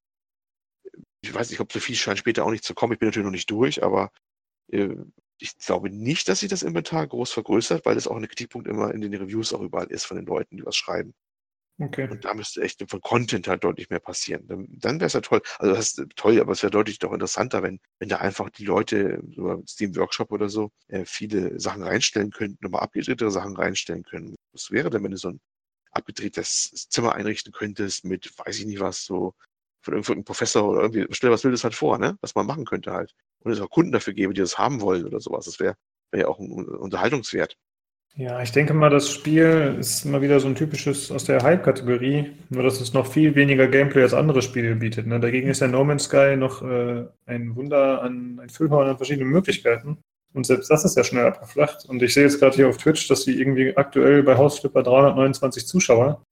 Ich 1.20 1.34
weiß 1.34 1.50
nicht, 1.50 1.60
ob 1.60 1.72
so 1.72 1.80
viel 1.80 1.96
scheint 1.96 2.18
später 2.18 2.44
auch 2.44 2.50
nicht 2.50 2.64
zu 2.64 2.74
kommen. 2.74 2.92
Ich 2.92 3.00
bin 3.00 3.08
natürlich 3.08 3.24
noch 3.24 3.32
nicht 3.32 3.50
durch, 3.50 3.82
aber 3.82 4.12
äh, 4.68 4.94
ich 5.38 5.58
glaube 5.58 5.90
nicht, 5.90 6.28
dass 6.28 6.40
sich 6.40 6.48
das 6.48 6.62
Inventar 6.62 7.06
groß 7.06 7.32
vergrößert, 7.32 7.84
weil 7.84 7.96
das 7.96 8.06
auch 8.06 8.16
ein 8.16 8.28
Kritikpunkt 8.28 8.68
immer 8.68 8.94
in 8.94 9.00
den 9.00 9.14
Reviews 9.14 9.52
auch 9.52 9.60
überall 9.60 9.88
ist 9.88 10.04
von 10.04 10.16
den 10.16 10.26
Leuten, 10.26 10.56
die 10.56 10.64
was 10.64 10.76
schreiben. 10.76 11.14
Okay. 11.78 12.08
Und 12.10 12.24
da 12.24 12.32
müsste 12.32 12.62
echt 12.62 12.82
von 12.88 13.00
Content 13.02 13.48
halt 13.48 13.62
deutlich 13.62 13.90
mehr 13.90 14.00
passieren. 14.00 14.46
Dann, 14.46 14.66
dann 14.70 14.98
wäre 14.98 15.06
es 15.08 15.12
ja 15.12 15.20
toll. 15.20 15.42
Also 15.58 15.74
das 15.74 15.92
ist 15.98 16.06
toll, 16.16 16.40
aber 16.40 16.52
es 16.52 16.62
wäre 16.62 16.70
deutlich 16.70 16.98
doch 16.98 17.12
interessanter, 17.12 17.62
wenn, 17.62 17.80
wenn 17.98 18.08
da 18.08 18.16
einfach 18.16 18.48
die 18.48 18.64
Leute 18.64 19.22
über 19.36 19.60
Steam 19.68 19.94
Workshop 19.96 20.32
oder 20.32 20.48
so 20.48 20.70
äh, 20.88 21.04
viele 21.04 21.60
Sachen 21.60 21.82
reinstellen 21.82 22.30
könnten, 22.30 22.56
nochmal 22.64 22.80
abgedrehtere 22.82 23.30
Sachen 23.30 23.54
reinstellen 23.56 24.04
können. 24.04 24.36
Was 24.52 24.70
wäre 24.70 24.88
denn, 24.88 25.04
wenn 25.04 25.10
du 25.10 25.18
so 25.18 25.28
ein 25.28 25.40
abgedrehtes 25.92 26.88
Zimmer 26.90 27.14
einrichten 27.14 27.52
könntest 27.52 28.04
mit, 28.06 28.32
weiß 28.38 28.58
ich 28.60 28.66
nicht 28.66 28.80
was, 28.80 29.04
so 29.04 29.34
von 29.82 29.94
irgendeinem 29.94 30.24
Professor 30.24 30.68
oder 30.68 30.80
irgendwie, 30.82 31.06
stell 31.10 31.30
was 31.30 31.44
Wildes 31.44 31.62
halt 31.64 31.74
vor, 31.74 31.98
ne? 31.98 32.16
Was 32.22 32.34
man 32.34 32.46
machen 32.46 32.64
könnte 32.64 32.92
halt. 32.92 33.12
Und 33.40 33.52
es 33.52 33.60
auch 33.60 33.70
Kunden 33.70 33.92
dafür 33.92 34.14
gebe, 34.14 34.32
die 34.34 34.40
das 34.40 34.58
haben 34.58 34.80
wollen 34.80 35.04
oder 35.06 35.20
sowas. 35.20 35.44
Das 35.44 35.60
wäre 35.60 35.76
wär 36.10 36.22
ja 36.22 36.28
auch 36.28 36.38
ein 36.38 36.50
Unterhaltungswert. 36.50 37.56
Ja, 38.18 38.40
ich 38.40 38.50
denke 38.50 38.72
mal, 38.72 38.88
das 38.88 39.10
Spiel 39.10 39.76
ist 39.78 40.06
mal 40.06 40.22
wieder 40.22 40.40
so 40.40 40.48
ein 40.48 40.54
typisches 40.54 41.10
aus 41.12 41.24
der 41.24 41.42
Hype-Kategorie, 41.42 42.32
nur 42.48 42.62
dass 42.62 42.80
es 42.80 42.94
noch 42.94 43.06
viel 43.06 43.34
weniger 43.34 43.68
Gameplay 43.68 44.02
als 44.02 44.14
andere 44.14 44.40
Spiele 44.40 44.74
bietet. 44.74 45.06
Ne? 45.06 45.20
Dagegen 45.20 45.48
ist 45.50 45.60
der 45.60 45.68
No 45.68 45.84
Man's 45.84 46.04
Sky 46.04 46.34
noch 46.34 46.62
äh, 46.62 47.04
ein 47.26 47.54
Wunder 47.54 48.00
an 48.00 48.40
ein 48.42 48.48
Füllhorn 48.48 48.88
an 48.88 48.96
verschiedenen 48.96 49.28
Möglichkeiten. 49.28 49.98
Und 50.32 50.46
selbst 50.46 50.70
das 50.70 50.86
ist 50.86 50.96
ja 50.96 51.04
schnell 51.04 51.26
abgeflacht. 51.26 51.84
Und 51.90 52.02
ich 52.02 52.14
sehe 52.14 52.22
jetzt 52.22 52.40
gerade 52.40 52.56
hier 52.56 52.70
auf 52.70 52.78
Twitch, 52.78 53.06
dass 53.06 53.24
sie 53.24 53.38
irgendwie 53.38 53.76
aktuell 53.76 54.22
bei 54.22 54.36
Hausflipper 54.38 54.82
329 54.82 55.66
Zuschauer 55.66 56.22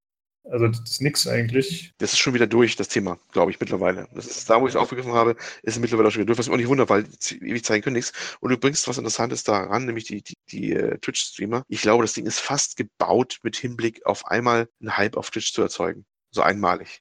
also 0.45 0.69
das 0.69 0.81
ist 0.81 1.01
nix 1.01 1.27
eigentlich. 1.27 1.93
Das 1.99 2.13
ist 2.13 2.19
schon 2.19 2.35
wieder 2.35 2.47
durch, 2.47 2.77
das 2.77 2.89
Thema, 2.89 3.19
glaube 3.33 3.51
ich, 3.51 3.59
mittlerweile. 3.59 4.09
Das 4.15 4.27
ist 4.27 4.49
da, 4.49 4.61
wo 4.61 4.67
ich 4.67 4.75
es 4.75 4.77
aufgegriffen 4.77 5.15
habe, 5.15 5.37
ist 5.63 5.75
es 5.75 5.79
mittlerweile 5.79 6.09
auch 6.09 6.13
schon 6.13 6.21
wieder 6.21 6.27
durch, 6.27 6.39
was 6.39 6.47
mich 6.47 6.55
auch 6.55 6.59
nicht 6.59 6.69
wundert, 6.69 6.91
weil 6.91 7.07
ewig 7.41 7.65
zeigen 7.65 7.83
können 7.83 7.97
nichts. 7.97 8.13
Und 8.41 8.51
du 8.51 8.59
bringst 8.59 8.87
was 8.87 8.99
Interessantes 8.99 9.43
daran, 9.45 9.87
nämlich 9.87 10.05
die, 10.05 10.23
die, 10.23 10.35
die 10.51 10.77
uh, 10.77 10.97
Twitch-Streamer. 10.99 11.65
Ich 11.69 11.81
glaube, 11.81 12.05
das 12.05 12.13
Ding 12.13 12.27
ist 12.27 12.41
fast 12.41 12.77
gebaut 12.77 13.39
mit 13.43 13.57
Hinblick 13.57 14.05
auf 14.05 14.27
einmal 14.27 14.69
einen 14.81 14.97
Hype 14.97 15.17
auf 15.17 15.31
Twitch 15.31 15.53
zu 15.53 15.63
erzeugen. 15.63 16.05
So 16.31 16.43
einmalig. 16.43 17.01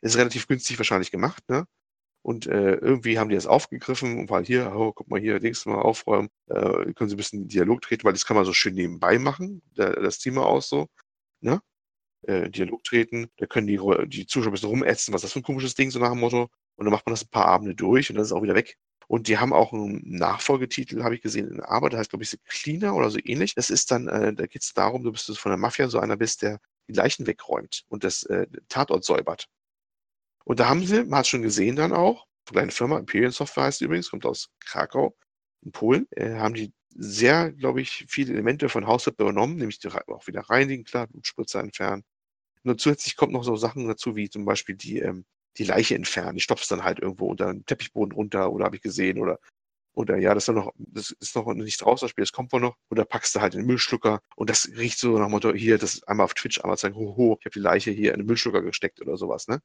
Ist 0.00 0.16
relativ 0.16 0.46
günstig 0.46 0.78
wahrscheinlich 0.78 1.10
gemacht, 1.10 1.42
ne? 1.48 1.66
Und 2.22 2.46
äh, 2.46 2.74
irgendwie 2.74 3.18
haben 3.18 3.28
die 3.28 3.36
das 3.36 3.46
aufgegriffen 3.46 4.18
und 4.18 4.30
weil 4.30 4.44
hier, 4.44 4.72
oh, 4.74 4.92
guck 4.92 5.08
mal 5.08 5.20
hier, 5.20 5.40
Dings 5.40 5.64
mal 5.66 5.80
aufräumen, 5.80 6.28
äh, 6.48 6.92
können 6.92 7.08
sie 7.08 7.14
ein 7.14 7.16
bisschen 7.16 7.48
Dialog 7.48 7.80
treten, 7.82 8.04
weil 8.04 8.12
das 8.12 8.26
kann 8.26 8.36
man 8.36 8.44
so 8.44 8.52
schön 8.52 8.74
nebenbei 8.74 9.18
machen, 9.18 9.62
der, 9.76 9.92
das 10.00 10.18
Thema 10.18 10.44
auch 10.44 10.62
so. 10.62 10.88
Ne? 11.40 11.60
Äh, 12.22 12.50
Dialog 12.50 12.84
treten. 12.84 13.30
Da 13.36 13.46
können 13.46 13.66
die, 13.66 13.80
die 14.08 14.26
Zuschauer 14.26 14.50
ein 14.50 14.52
bisschen 14.52 14.68
rumätzen, 14.70 15.14
was 15.14 15.22
das 15.22 15.32
für 15.32 15.40
ein 15.40 15.44
komisches 15.44 15.74
Ding, 15.74 15.90
so 15.90 15.98
nach 15.98 16.10
dem 16.10 16.20
Motto. 16.20 16.48
Und 16.76 16.84
dann 16.84 16.92
macht 16.92 17.06
man 17.06 17.12
das 17.12 17.24
ein 17.24 17.30
paar 17.30 17.46
Abende 17.46 17.74
durch 17.74 18.10
und 18.10 18.16
dann 18.16 18.22
ist 18.22 18.28
es 18.28 18.32
auch 18.32 18.42
wieder 18.42 18.54
weg. 18.54 18.76
Und 19.08 19.26
die 19.26 19.38
haben 19.38 19.54
auch 19.54 19.72
einen 19.72 20.02
Nachfolgetitel, 20.04 21.02
habe 21.02 21.14
ich 21.14 21.22
gesehen, 21.22 21.48
in 21.48 21.60
Arbeit, 21.60 21.92
der 21.92 22.00
heißt, 22.00 22.10
glaube 22.10 22.24
ich, 22.24 22.38
Cleaner 22.44 22.94
oder 22.94 23.10
so 23.10 23.18
ähnlich. 23.24 23.54
Das 23.54 23.70
ist 23.70 23.90
dann, 23.90 24.06
äh, 24.06 24.34
da 24.34 24.46
geht 24.46 24.62
es 24.62 24.74
darum, 24.74 25.02
du 25.02 25.12
bist 25.12 25.36
von 25.38 25.50
der 25.50 25.56
Mafia 25.56 25.88
so 25.88 25.98
einer 25.98 26.18
bist, 26.18 26.42
der 26.42 26.60
die 26.88 26.92
Leichen 26.92 27.26
wegräumt 27.26 27.84
und 27.88 28.04
das 28.04 28.24
äh, 28.24 28.46
Tatort 28.68 29.04
säubert. 29.04 29.46
Und 30.44 30.60
da 30.60 30.68
haben 30.68 30.84
sie, 30.86 31.04
man 31.04 31.20
hat 31.20 31.26
schon 31.26 31.42
gesehen 31.42 31.76
dann 31.76 31.92
auch, 31.92 32.26
eine 32.46 32.54
kleine 32.54 32.70
Firma, 32.70 32.98
Imperial 32.98 33.30
Software 33.30 33.64
heißt 33.64 33.80
übrigens, 33.82 34.10
kommt 34.10 34.26
aus 34.26 34.50
Krakau 34.60 35.16
in 35.62 35.72
Polen, 35.72 36.06
äh, 36.12 36.34
haben 36.36 36.54
die 36.54 36.72
sehr, 36.94 37.52
glaube 37.52 37.80
ich, 37.80 38.06
viele 38.08 38.32
Elemente 38.32 38.68
von 38.68 38.86
Haushalt 38.86 39.20
übernommen, 39.20 39.56
nämlich 39.56 39.78
auch 39.86 40.26
wieder 40.26 40.40
reinigen, 40.42 40.84
klar, 40.84 41.06
Blutspritze 41.06 41.58
entfernen. 41.60 42.04
Und 42.70 42.80
zusätzlich 42.80 43.16
kommt 43.16 43.32
noch 43.32 43.44
so 43.44 43.56
Sachen 43.56 43.88
dazu, 43.88 44.16
wie 44.16 44.30
zum 44.30 44.44
Beispiel 44.44 44.76
die, 44.76 44.98
ähm, 45.00 45.24
die 45.56 45.64
Leiche 45.64 45.94
entfernen. 45.94 46.36
Die 46.36 46.40
stopfst 46.42 46.70
dann 46.70 46.84
halt 46.84 47.00
irgendwo 47.00 47.26
unter 47.26 47.52
den 47.52 47.64
Teppichboden 47.66 48.12
runter 48.12 48.52
oder 48.52 48.66
habe 48.66 48.76
ich 48.76 48.82
gesehen 48.82 49.18
oder 49.18 49.38
oder 49.94 50.16
ja, 50.16 50.32
das 50.32 50.46
ist 50.46 50.54
noch, 50.54 50.72
das 50.76 51.10
ist 51.10 51.34
noch 51.34 51.52
nicht 51.54 51.82
draußen, 51.82 52.06
das 52.06 52.10
Spiel, 52.12 52.22
das 52.22 52.30
kommt 52.32 52.52
wohl 52.52 52.60
noch. 52.60 52.76
Oder 52.88 53.04
packst 53.04 53.34
du 53.34 53.40
halt 53.40 53.54
in 53.54 53.62
den 53.62 53.66
Müllschlucker 53.66 54.20
und 54.36 54.48
das 54.48 54.68
riecht 54.76 54.98
so 54.98 55.18
nach 55.18 55.28
Motto, 55.28 55.52
hier, 55.52 55.76
das 55.76 56.04
einmal 56.04 56.24
auf 56.24 56.34
Twitch 56.34 56.60
einmal 56.60 56.78
zeigen, 56.78 56.94
hoho, 56.94 57.36
ich 57.40 57.46
habe 57.46 57.54
die 57.54 57.58
Leiche 57.58 57.90
hier 57.90 58.12
in 58.14 58.20
den 58.20 58.26
Müllschlucker 58.26 58.62
gesteckt 58.62 59.00
oder 59.00 59.16
sowas, 59.16 59.48
ne? 59.48 59.60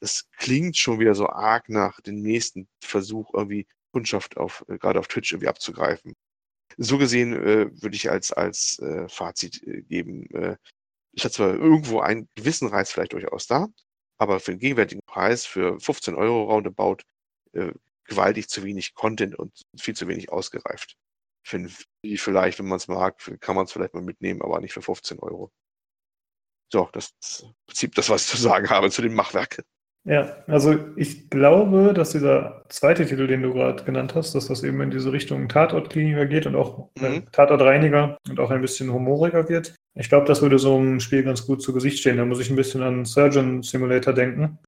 Das 0.00 0.28
klingt 0.36 0.76
schon 0.76 1.00
wieder 1.00 1.14
so 1.14 1.28
arg 1.28 1.70
nach 1.70 2.00
dem 2.02 2.20
nächsten 2.20 2.68
Versuch, 2.84 3.32
irgendwie 3.34 3.66
Kundschaft 3.92 4.36
auf, 4.36 4.64
äh, 4.68 4.78
gerade 4.78 4.98
auf 4.98 5.08
Twitch 5.08 5.32
irgendwie 5.32 5.48
abzugreifen 5.48 6.14
so 6.76 6.98
gesehen 6.98 7.34
äh, 7.34 7.82
würde 7.82 7.96
ich 7.96 8.10
als, 8.10 8.32
als 8.32 8.78
äh, 8.78 9.08
Fazit 9.08 9.62
äh, 9.66 9.82
geben, 9.82 10.30
äh, 10.30 10.56
ich 11.18 11.24
hat 11.24 11.32
zwar 11.32 11.54
irgendwo 11.54 11.98
einen 12.00 12.28
gewissen 12.36 12.68
Reiz 12.68 12.92
vielleicht 12.92 13.12
durchaus 13.12 13.48
da, 13.48 13.66
aber 14.18 14.38
für 14.38 14.52
den 14.52 14.60
gegenwärtigen 14.60 15.02
Preis, 15.04 15.44
für 15.44 15.80
15 15.80 16.14
Euro 16.14 16.44
roundabout, 16.44 16.98
äh, 17.54 17.72
gewaltig 18.04 18.48
zu 18.48 18.62
wenig 18.62 18.94
Content 18.94 19.34
und 19.36 19.52
viel 19.76 19.96
zu 19.96 20.06
wenig 20.06 20.30
ausgereift. 20.30 20.96
Für 21.42 21.66
vielleicht, 22.16 22.60
wenn 22.60 22.68
man 22.68 22.76
es 22.76 22.86
mag, 22.86 23.18
kann 23.40 23.56
man 23.56 23.64
es 23.64 23.72
vielleicht 23.72 23.94
mal 23.94 24.02
mitnehmen, 24.02 24.42
aber 24.42 24.60
nicht 24.60 24.72
für 24.72 24.82
15 24.82 25.18
Euro. 25.18 25.50
So, 26.72 26.88
das 26.92 27.12
ist 27.20 27.42
im 27.42 27.54
Prinzip 27.66 27.94
das, 27.96 28.10
was 28.10 28.22
ich 28.22 28.28
zu 28.28 28.36
sagen 28.36 28.70
habe 28.70 28.90
zu 28.90 29.02
dem 29.02 29.14
Machwerk. 29.14 29.64
Ja, 30.08 30.38
also 30.46 30.74
ich 30.96 31.28
glaube, 31.28 31.92
dass 31.92 32.12
dieser 32.12 32.64
zweite 32.70 33.04
Titel, 33.04 33.26
den 33.26 33.42
du 33.42 33.52
gerade 33.52 33.84
genannt 33.84 34.14
hast, 34.14 34.34
dass 34.34 34.46
das 34.46 34.64
eben 34.64 34.80
in 34.80 34.90
diese 34.90 35.12
Richtung 35.12 35.50
Tatortkliniker 35.50 36.24
geht 36.24 36.46
und 36.46 36.56
auch 36.56 36.88
Mhm. 36.98 37.30
Tatortreiniger 37.30 38.16
und 38.26 38.40
auch 38.40 38.50
ein 38.50 38.62
bisschen 38.62 38.90
humoriger 38.90 39.50
wird. 39.50 39.74
Ich 39.94 40.08
glaube, 40.08 40.26
das 40.26 40.40
würde 40.40 40.58
so 40.58 40.76
einem 40.76 41.00
Spiel 41.00 41.22
ganz 41.24 41.44
gut 41.44 41.60
zu 41.60 41.74
Gesicht 41.74 41.98
stehen. 41.98 42.16
Da 42.16 42.24
muss 42.24 42.40
ich 42.40 42.48
ein 42.48 42.56
bisschen 42.56 42.82
an 42.82 43.04
Surgeon 43.04 43.62
Simulator 43.62 44.14
denken, 44.14 44.58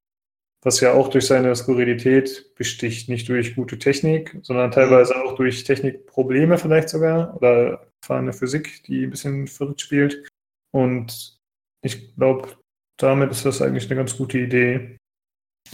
was 0.62 0.80
ja 0.80 0.92
auch 0.92 1.08
durch 1.08 1.26
seine 1.26 1.56
Skurrilität 1.56 2.54
besticht, 2.54 3.08
nicht 3.08 3.26
durch 3.30 3.54
gute 3.54 3.78
Technik, 3.78 4.36
sondern 4.42 4.70
teilweise 4.72 5.16
auch 5.24 5.36
durch 5.36 5.64
Technikprobleme 5.64 6.58
vielleicht 6.58 6.90
sogar 6.90 7.34
oder 7.34 7.86
erfahrene 8.02 8.34
Physik, 8.34 8.82
die 8.84 9.04
ein 9.04 9.10
bisschen 9.10 9.46
verrückt 9.46 9.80
spielt. 9.80 10.28
Und 10.70 11.38
ich 11.82 12.14
glaube, 12.14 12.50
damit 12.98 13.30
ist 13.30 13.46
das 13.46 13.62
eigentlich 13.62 13.86
eine 13.86 13.96
ganz 13.96 14.18
gute 14.18 14.38
Idee. 14.38 14.98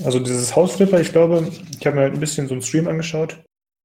Also 0.05 0.19
dieses 0.21 0.55
Hausflipper, 0.55 1.01
ich 1.01 1.13
glaube, 1.13 1.49
ich 1.79 1.87
habe 1.87 1.97
mir 1.97 2.03
halt 2.03 2.15
ein 2.15 2.21
bisschen 2.21 2.47
so 2.49 2.55
einen 2.55 2.63
Stream 2.63 2.87
angeschaut. 2.89 3.43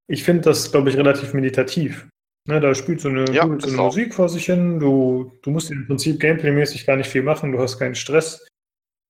Ich 0.08 0.24
finde 0.24 0.42
das, 0.42 0.72
glaube 0.72 0.90
ich, 0.90 0.98
relativ 0.98 1.34
meditativ. 1.34 2.08
Ne, 2.48 2.60
da 2.60 2.74
spielt 2.74 3.02
so 3.02 3.10
eine, 3.10 3.26
Ja, 3.32 3.44
so 3.60 3.68
eine. 3.68 3.78
Musik 3.78 4.14
vor 4.14 4.28
sich 4.28 4.46
hin. 4.46 4.80
Du, 4.80 5.32
du 5.44 5.52
musst 5.52 5.72
im 5.72 5.86
Prinzip 5.88 6.20
gameplaymäßig 6.20 6.86
gar 6.86 6.98
nicht 6.98 7.10
viel 7.10 7.24
machen. 7.24 7.52
Du 7.52 7.60
hast 7.60 7.78
keinen 7.78 7.96
Stress. 7.96 8.46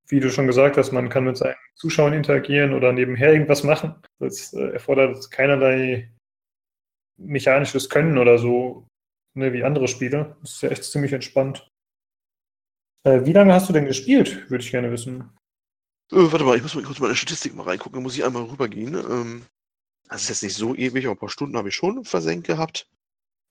Wie 0.10 0.20
du 0.20 0.30
schon 0.30 0.48
gesagt 0.48 0.76
hast, 0.76 0.92
man 0.92 1.10
kann 1.10 1.24
mit 1.24 1.38
seinen 1.38 1.56
Zuschauern 1.76 2.14
interagieren 2.14 2.74
oder 2.74 2.92
nebenher 2.92 3.32
irgendwas 3.32 3.64
machen. 3.64 3.96
Das 4.20 4.54
äh, 4.54 4.74
erfordert 4.74 5.32
keinerlei 5.32 6.12
mechanisches 7.18 7.90
Können 7.90 8.18
oder 8.18 8.38
so, 8.38 8.88
ne, 9.36 9.54
wie 9.54 9.64
andere 9.64 9.88
Spiele. 9.88 10.36
Das 10.42 10.52
ist 10.52 10.62
ja 10.64 10.70
echt 10.70 10.84
ziemlich 10.84 11.14
entspannt. 11.14 11.68
Äh, 13.04 13.26
wie 13.26 13.34
lange 13.34 13.54
hast 13.54 13.70
du 13.70 13.74
denn 13.74 13.86
gespielt, 13.86 14.50
würde 14.50 14.64
ich 14.64 14.72
gerne 14.72 14.92
wissen. 14.92 15.32
Äh, 16.12 16.32
warte 16.32 16.44
mal, 16.44 16.58
ich 16.58 16.64
muss 16.64 16.76
mal 16.76 16.84
kurz 16.84 17.00
mal 17.00 17.08
in 17.08 17.14
die 17.14 17.20
Statistik 17.20 17.56
mal 17.56 17.64
reingucken, 17.64 17.94
da 17.94 18.02
muss 18.02 18.16
ich 18.16 18.26
einmal 18.26 18.44
rübergehen. 18.44 18.96
Ähm, 18.96 19.46
das 20.10 20.24
ist 20.24 20.30
jetzt 20.30 20.44
nicht 20.44 20.56
so 20.56 20.76
ewig, 20.76 21.06
aber 21.06 21.16
ein 21.16 21.20
paar 21.20 21.30
Stunden 21.30 21.58
habe 21.58 21.70
ich 21.70 21.76
schon 21.76 22.04
versenkt 22.04 22.48
gehabt. 22.48 22.88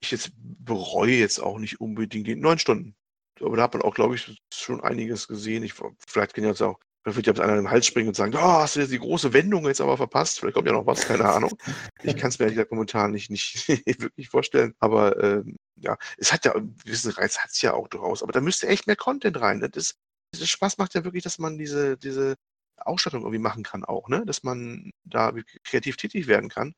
Ich 0.03 0.11
jetzt 0.11 0.33
bereue 0.35 1.13
jetzt 1.13 1.41
auch 1.41 1.59
nicht 1.59 1.81
unbedingt 1.81 2.27
die 2.27 2.37
neun 2.37 2.59
Stunden. 2.59 2.95
Aber 3.41 3.57
da 3.57 3.63
hat 3.63 3.73
man 3.73 3.83
auch, 3.83 3.95
glaube 3.95 4.15
ich, 4.15 4.39
schon 4.53 4.83
einiges 4.83 5.27
gesehen. 5.27 5.63
Ich, 5.63 5.75
vielleicht 6.07 6.35
kann 6.35 6.45
jetzt 6.45 6.61
auch, 6.61 6.79
vielleicht 7.03 7.17
wird 7.17 7.39
ja 7.39 7.45
einer 7.45 7.57
im 7.57 7.71
Hals 7.71 7.87
springen 7.87 8.09
und 8.09 8.15
sagen, 8.15 8.35
oh, 8.35 8.39
hast 8.39 8.77
du 8.77 8.81
jetzt 8.81 8.93
die 8.93 8.99
große 8.99 9.33
Wendung 9.33 9.67
jetzt 9.67 9.81
aber 9.81 9.97
verpasst? 9.97 10.39
Vielleicht 10.39 10.55
kommt 10.55 10.67
ja 10.67 10.75
noch 10.75 10.85
was, 10.85 11.07
keine 11.07 11.25
Ahnung. 11.25 11.57
Ich 12.03 12.17
kann 12.17 12.29
es 12.29 12.39
mir 12.39 12.45
ehrlich 12.45 12.57
gesagt 12.57 12.73
momentan 12.73 13.13
nicht, 13.13 13.31
nicht 13.31 13.69
wirklich 14.01 14.29
vorstellen. 14.29 14.75
Aber 14.81 15.23
ähm, 15.23 15.57
ja, 15.77 15.97
es 16.19 16.31
hat 16.31 16.45
ja, 16.45 16.55
einen 16.55 16.77
gewissen 16.85 17.13
Reiz 17.13 17.39
hat 17.39 17.51
es 17.51 17.63
ja 17.63 17.73
auch 17.73 17.89
durchaus. 17.89 18.23
Aber 18.23 18.33
da 18.33 18.43
müsste 18.43 18.69
echt 18.69 18.87
mehr 18.87 18.97
Content 18.97 19.41
rein. 19.41 19.67
Das, 19.73 19.95
das 20.33 20.49
Spaß 20.49 20.77
macht 20.77 20.95
ja 20.95 21.05
wirklich, 21.05 21.25
dass 21.25 21.39
man 21.39 21.57
diese, 21.57 21.97
diese 21.97 22.37
Ausstattung 22.87 23.23
irgendwie 23.23 23.39
machen 23.39 23.63
kann 23.63 23.85
auch, 23.85 24.09
ne? 24.09 24.25
Dass 24.27 24.43
man 24.43 24.91
da 25.05 25.33
kreativ 25.65 25.97
tätig 25.97 26.27
werden 26.27 26.49
kann. 26.49 26.75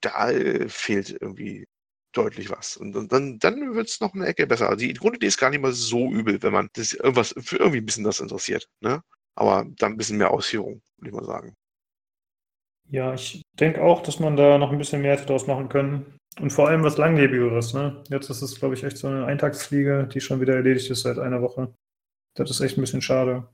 Da 0.00 0.30
äh, 0.30 0.68
fehlt 0.68 1.10
irgendwie 1.10 1.66
deutlich 2.12 2.50
was. 2.50 2.76
Und, 2.76 2.96
und 2.96 3.12
dann, 3.12 3.38
dann 3.38 3.74
wird 3.74 3.88
es 3.88 4.00
noch 4.00 4.14
eine 4.14 4.26
Ecke 4.26 4.46
besser. 4.46 4.68
Also 4.68 4.86
die 4.86 4.94
Grundidee 4.94 5.26
ist 5.26 5.38
gar 5.38 5.50
nicht 5.50 5.60
mal 5.60 5.72
so 5.72 6.10
übel, 6.10 6.42
wenn 6.42 6.52
man 6.52 6.68
das 6.74 6.92
irgendwas 6.92 7.34
für 7.38 7.56
irgendwie 7.56 7.78
ein 7.78 7.86
bisschen 7.86 8.04
das 8.04 8.20
interessiert. 8.20 8.68
Ne? 8.80 9.02
Aber 9.34 9.66
dann 9.76 9.92
ein 9.92 9.96
bisschen 9.96 10.18
mehr 10.18 10.30
Ausführung, 10.30 10.82
würde 10.98 11.10
ich 11.10 11.14
mal 11.14 11.24
sagen. 11.24 11.54
Ja, 12.88 13.14
ich 13.14 13.42
denke 13.54 13.82
auch, 13.82 14.02
dass 14.02 14.20
man 14.20 14.36
da 14.36 14.58
noch 14.58 14.70
ein 14.72 14.78
bisschen 14.78 15.02
mehr 15.02 15.12
hätte 15.12 15.26
draus 15.26 15.46
machen 15.46 15.68
können. 15.68 16.18
Und 16.40 16.50
vor 16.50 16.68
allem 16.68 16.82
was 16.82 16.98
Langlebigeres, 16.98 17.74
ne? 17.74 18.02
Jetzt 18.10 18.30
ist 18.30 18.42
es, 18.42 18.58
glaube 18.58 18.74
ich, 18.74 18.84
echt 18.84 18.98
so 18.98 19.08
eine 19.08 19.24
Eintagsfliege, 19.24 20.08
die 20.12 20.20
schon 20.20 20.40
wieder 20.40 20.54
erledigt 20.54 20.90
ist 20.90 21.02
seit 21.02 21.18
einer 21.18 21.42
Woche. 21.42 21.74
Das 22.34 22.50
ist 22.50 22.60
echt 22.60 22.76
ein 22.76 22.82
bisschen 22.82 23.02
schade. 23.02 23.48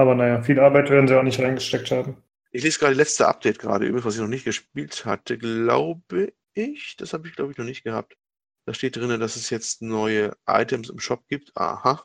Aber 0.00 0.14
naja, 0.14 0.40
viel 0.40 0.58
Arbeit 0.58 0.88
werden 0.88 1.06
sie 1.06 1.14
auch 1.14 1.22
nicht 1.22 1.38
reingesteckt 1.38 1.90
haben. 1.90 2.16
Ich 2.52 2.62
lese 2.62 2.78
gerade 2.78 2.94
die 2.94 3.00
letzte 3.00 3.28
Update 3.28 3.58
gerade, 3.58 3.84
übrigens, 3.84 4.06
was 4.06 4.14
ich 4.14 4.22
noch 4.22 4.28
nicht 4.28 4.46
gespielt 4.46 5.04
hatte, 5.04 5.36
glaube 5.36 6.32
ich. 6.54 6.96
Das 6.96 7.12
habe 7.12 7.28
ich, 7.28 7.34
glaube 7.34 7.52
ich, 7.52 7.58
noch 7.58 7.66
nicht 7.66 7.82
gehabt. 7.82 8.16
Da 8.64 8.72
steht 8.72 8.96
drin, 8.96 9.20
dass 9.20 9.36
es 9.36 9.50
jetzt 9.50 9.82
neue 9.82 10.34
Items 10.48 10.88
im 10.88 11.00
Shop 11.00 11.28
gibt. 11.28 11.54
Aha. 11.54 12.02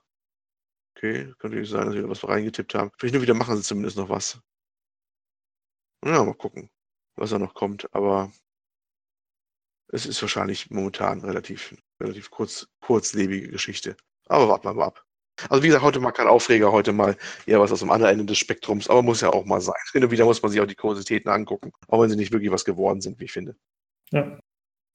Okay, 0.93 1.33
könnte 1.39 1.57
nicht 1.57 1.69
sein, 1.69 1.85
dass 1.85 1.95
wir 1.95 2.09
was 2.09 2.27
reingetippt 2.27 2.75
haben. 2.75 2.91
Vielleicht 2.97 3.13
nur 3.13 3.21
wieder 3.21 3.33
machen 3.33 3.55
sie 3.55 3.63
zumindest 3.63 3.95
noch 3.95 4.09
was. 4.09 4.41
Ja, 6.03 6.21
mal 6.21 6.33
gucken, 6.33 6.69
was 7.15 7.29
da 7.29 7.39
noch 7.39 7.53
kommt. 7.53 7.87
Aber 7.93 8.29
es 9.87 10.05
ist 10.05 10.21
wahrscheinlich 10.21 10.69
momentan 10.69 11.21
relativ, 11.21 11.73
relativ 12.01 12.29
kurz, 12.29 12.67
kurzlebige 12.81 13.47
Geschichte. 13.47 13.95
Aber 14.25 14.49
warten 14.49 14.65
wir 14.65 14.73
mal 14.73 14.87
ab. 14.87 15.04
Also 15.49 15.63
wie 15.63 15.67
gesagt, 15.67 15.83
heute 15.83 15.99
mal 15.99 16.11
kein 16.11 16.27
Aufreger, 16.27 16.71
heute 16.71 16.93
mal 16.93 17.15
eher 17.45 17.59
was 17.59 17.71
aus 17.71 17.79
dem 17.79 17.91
anderen 17.91 18.13
Ende 18.13 18.25
des 18.25 18.37
Spektrums, 18.37 18.89
aber 18.89 19.01
muss 19.03 19.21
ja 19.21 19.29
auch 19.29 19.45
mal 19.45 19.61
sein. 19.61 19.75
Hin 19.91 20.03
und 20.03 20.11
wieder 20.11 20.25
muss 20.25 20.41
man 20.41 20.51
sich 20.51 20.61
auch 20.61 20.65
die 20.65 20.75
Kuriositäten 20.75 21.29
angucken, 21.29 21.71
auch 21.87 22.01
wenn 22.01 22.09
sie 22.09 22.15
nicht 22.15 22.31
wirklich 22.31 22.51
was 22.51 22.65
geworden 22.65 23.01
sind, 23.01 23.19
wie 23.19 23.25
ich 23.25 23.31
finde. 23.31 23.55
Ja. 24.11 24.37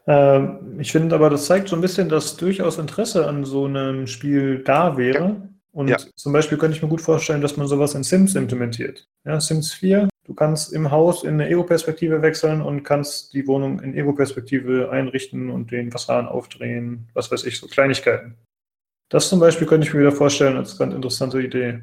Ähm, 0.07 0.79
ich 0.81 0.93
finde 0.93 1.15
aber, 1.15 1.29
das 1.31 1.47
zeigt 1.47 1.69
so 1.69 1.77
ein 1.77 1.83
bisschen, 1.83 2.09
dass 2.09 2.37
durchaus 2.37 2.79
Interesse 2.79 3.27
an 3.27 3.45
so 3.45 3.67
einem 3.67 4.07
Spiel 4.07 4.63
da 4.65 4.97
wäre. 4.97 5.49
Und 5.73 5.89
Ja. 5.89 5.99
zum 6.17 6.33
Beispiel 6.33 6.59
könnte 6.59 6.77
ich 6.77 6.83
mir 6.83 6.89
gut 6.89 7.01
vorstellen, 7.01 7.43
dass 7.43 7.57
man 7.57 7.69
sowas 7.69 7.95
in 7.95 8.03
Sims 8.03 8.35
implementiert. 8.35 9.07
Ja, 9.25 9.41
Sims 9.41 9.73
4, 9.75 10.09
du 10.25 10.35
kannst 10.35 10.73
im 10.73 10.91
Haus 10.91 11.23
in 11.23 11.35
eine 11.35 11.49
Ego-Perspektive 11.49 12.23
wechseln 12.23 12.61
und 12.61 12.83
kannst 12.83 13.35
die 13.35 13.47
Wohnung 13.47 13.79
in 13.81 13.95
Ego-Perspektive 13.95 14.91
einrichten 14.91 15.51
und 15.51 15.71
den 15.71 15.93
Wasserhahn 15.95 16.27
aufdrehen, 16.27 17.09
was 17.15 17.31
weiß 17.31 17.45
ich, 17.45 17.59
so 17.59 17.69
Kleinigkeiten. 17.69 18.35
Das 19.11 19.29
zum 19.29 19.41
Beispiel 19.41 19.67
könnte 19.67 19.87
ich 19.87 19.93
mir 19.93 20.01
wieder 20.01 20.13
vorstellen 20.13 20.57
als 20.57 20.79
ganz 20.79 20.95
interessante 20.95 21.43
Idee. 21.43 21.83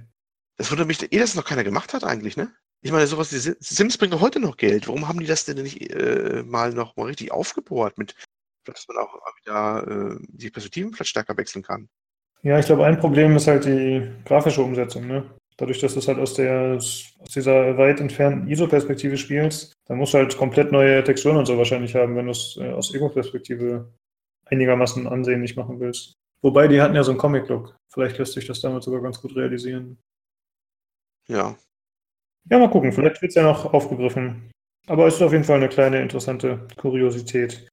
Das 0.57 0.71
wundert 0.71 0.87
mich, 0.87 1.03
eh, 1.03 1.19
dass 1.19 1.31
es 1.31 1.35
noch 1.35 1.45
keiner 1.45 1.63
gemacht 1.63 1.93
hat 1.93 2.03
eigentlich, 2.03 2.35
ne? 2.35 2.51
Ich 2.81 2.91
meine, 2.91 3.05
sowas, 3.05 3.29
die 3.29 3.37
Sim- 3.37 3.57
Sims 3.59 3.97
bringen 3.97 4.19
heute 4.21 4.39
noch 4.39 4.55
Geld. 4.57 4.87
Warum 4.87 5.07
haben 5.07 5.19
die 5.19 5.25
das 5.25 5.45
denn 5.45 5.61
nicht 5.61 5.91
äh, 5.91 6.43
mal 6.45 6.73
noch 6.73 6.95
mal 6.95 7.05
richtig 7.05 7.31
aufgebohrt 7.31 7.97
mit, 7.97 8.15
dass 8.65 8.87
man 8.87 8.97
auch 8.97 9.13
wieder 9.43 10.15
äh, 10.15 10.25
die 10.29 10.49
Perspektiven 10.49 10.93
vielleicht 10.93 11.09
stärker 11.09 11.37
wechseln 11.37 11.63
kann? 11.63 11.89
Ja, 12.43 12.57
ich 12.59 12.65
glaube, 12.67 12.85
ein 12.85 12.99
Problem 12.99 13.35
ist 13.35 13.47
halt 13.47 13.65
die 13.65 14.09
grafische 14.25 14.61
Umsetzung. 14.61 15.07
Ne? 15.07 15.29
Dadurch, 15.57 15.79
dass 15.79 15.93
du 15.93 15.99
es 15.99 16.07
halt 16.07 16.19
aus, 16.19 16.35
der, 16.35 16.75
aus 16.75 17.13
dieser 17.33 17.77
weit 17.77 17.99
entfernten 17.99 18.47
ISO-Perspektive 18.47 19.17
spielst, 19.17 19.73
dann 19.87 19.97
musst 19.97 20.13
du 20.13 20.19
halt 20.19 20.37
komplett 20.37 20.71
neue 20.71 21.03
Texturen 21.03 21.37
und 21.37 21.47
so 21.47 21.57
wahrscheinlich 21.57 21.95
haben, 21.95 22.15
wenn 22.15 22.25
du 22.25 22.31
es 22.31 22.57
äh, 22.61 22.71
aus 22.71 22.93
Ego-Perspektive 22.93 23.91
einigermaßen 24.45 25.07
ansehnlich 25.07 25.55
machen 25.55 25.79
willst. 25.79 26.16
Wobei, 26.41 26.67
die 26.67 26.81
hatten 26.81 26.95
ja 26.95 27.03
so 27.03 27.11
einen 27.11 27.19
Comic-Look. 27.19 27.75
Vielleicht 27.91 28.17
lässt 28.17 28.33
sich 28.33 28.45
das 28.45 28.61
damit 28.61 28.83
sogar 28.83 29.01
ganz 29.01 29.21
gut 29.21 29.35
realisieren. 29.35 29.97
Ja. 31.27 31.57
Ja, 32.49 32.59
mal 32.59 32.69
gucken. 32.69 32.91
Vielleicht 32.91 33.21
wird 33.21 33.29
es 33.29 33.35
ja 33.35 33.43
noch 33.43 33.73
aufgegriffen. 33.73 34.51
Aber 34.87 35.07
es 35.07 35.15
ist 35.15 35.21
auf 35.21 35.33
jeden 35.33 35.43
Fall 35.43 35.57
eine 35.57 35.69
kleine, 35.69 36.01
interessante 36.01 36.65
Kuriosität. 36.77 37.67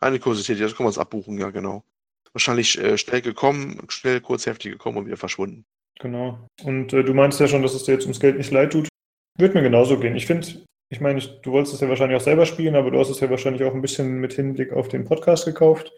Eine 0.00 0.18
Kuriosität, 0.18 0.60
das 0.60 0.74
können 0.74 0.86
wir 0.86 0.88
uns 0.88 0.98
abbuchen, 0.98 1.38
ja, 1.38 1.50
genau. 1.50 1.84
Wahrscheinlich 2.32 2.78
äh, 2.78 2.96
schnell 2.96 3.20
gekommen, 3.20 3.80
schnell 3.88 4.20
kurzheftig 4.20 4.72
gekommen 4.72 4.98
und 4.98 5.06
wieder 5.06 5.16
verschwunden. 5.16 5.64
Genau. 6.00 6.48
Und 6.64 6.92
äh, 6.92 7.04
du 7.04 7.14
meinst 7.14 7.38
ja 7.38 7.48
schon, 7.48 7.62
dass 7.62 7.74
es 7.74 7.84
dir 7.84 7.92
jetzt 7.92 8.04
ums 8.04 8.20
Geld 8.20 8.38
nicht 8.38 8.50
leid 8.50 8.72
tut. 8.72 8.88
Wird 9.38 9.54
mir 9.54 9.62
genauso 9.62 9.98
gehen. 9.98 10.16
Ich 10.16 10.26
finde, 10.26 10.64
ich 10.90 11.00
meine, 11.00 11.20
du 11.20 11.52
wolltest 11.52 11.74
es 11.74 11.80
ja 11.80 11.88
wahrscheinlich 11.88 12.16
auch 12.16 12.24
selber 12.24 12.46
spielen, 12.46 12.76
aber 12.76 12.90
du 12.90 12.98
hast 12.98 13.10
es 13.10 13.20
ja 13.20 13.30
wahrscheinlich 13.30 13.64
auch 13.64 13.74
ein 13.74 13.82
bisschen 13.82 14.20
mit 14.20 14.32
Hinblick 14.32 14.72
auf 14.72 14.88
den 14.88 15.04
Podcast 15.04 15.44
gekauft. 15.44 15.96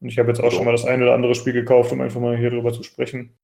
Und 0.00 0.08
ich 0.08 0.18
habe 0.18 0.28
jetzt 0.28 0.40
auch 0.40 0.52
schon 0.52 0.64
mal 0.64 0.72
das 0.72 0.84
ein 0.84 1.02
oder 1.02 1.14
andere 1.14 1.34
Spiel 1.34 1.52
gekauft, 1.52 1.92
um 1.92 2.00
einfach 2.00 2.20
mal 2.20 2.36
hier 2.36 2.50
drüber 2.50 2.72
zu 2.72 2.82
sprechen. 2.82 3.36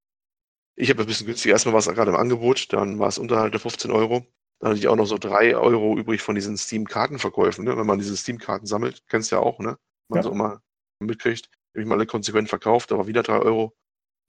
Ich 0.76 0.90
habe 0.90 1.02
ein 1.02 1.06
bisschen 1.06 1.26
günstiger. 1.26 1.52
Erstmal 1.52 1.72
war 1.72 1.80
es 1.80 1.86
gerade 1.88 2.10
im 2.10 2.16
Angebot, 2.16 2.72
dann 2.72 2.98
war 2.98 3.08
es 3.08 3.18
unterhalb 3.18 3.52
der 3.52 3.60
15 3.60 3.90
Euro. 3.90 4.26
Dann 4.60 4.70
hatte 4.70 4.78
ich 4.78 4.88
auch 4.88 4.96
noch 4.96 5.06
so 5.06 5.18
3 5.18 5.56
Euro 5.56 5.96
übrig 5.98 6.22
von 6.22 6.34
diesen 6.34 6.56
Steam-Kartenverkäufen, 6.56 7.64
ne? 7.64 7.76
wenn 7.76 7.86
man 7.86 7.98
diese 7.98 8.16
Steam-Karten 8.16 8.66
sammelt. 8.66 9.02
Kennst 9.08 9.30
du 9.30 9.36
ja 9.36 9.42
auch, 9.42 9.58
ne? 9.58 9.76
Man 10.08 10.18
Ja. 10.18 10.22
so 10.22 10.30
immer 10.30 10.62
mitkriegt. 11.00 11.46
Habe 11.74 11.82
ich 11.82 11.86
mal 11.86 11.96
alle 11.96 12.06
konsequent 12.06 12.48
verkauft, 12.48 12.92
aber 12.92 13.06
wieder 13.06 13.22
3 13.22 13.38
Euro. 13.40 13.74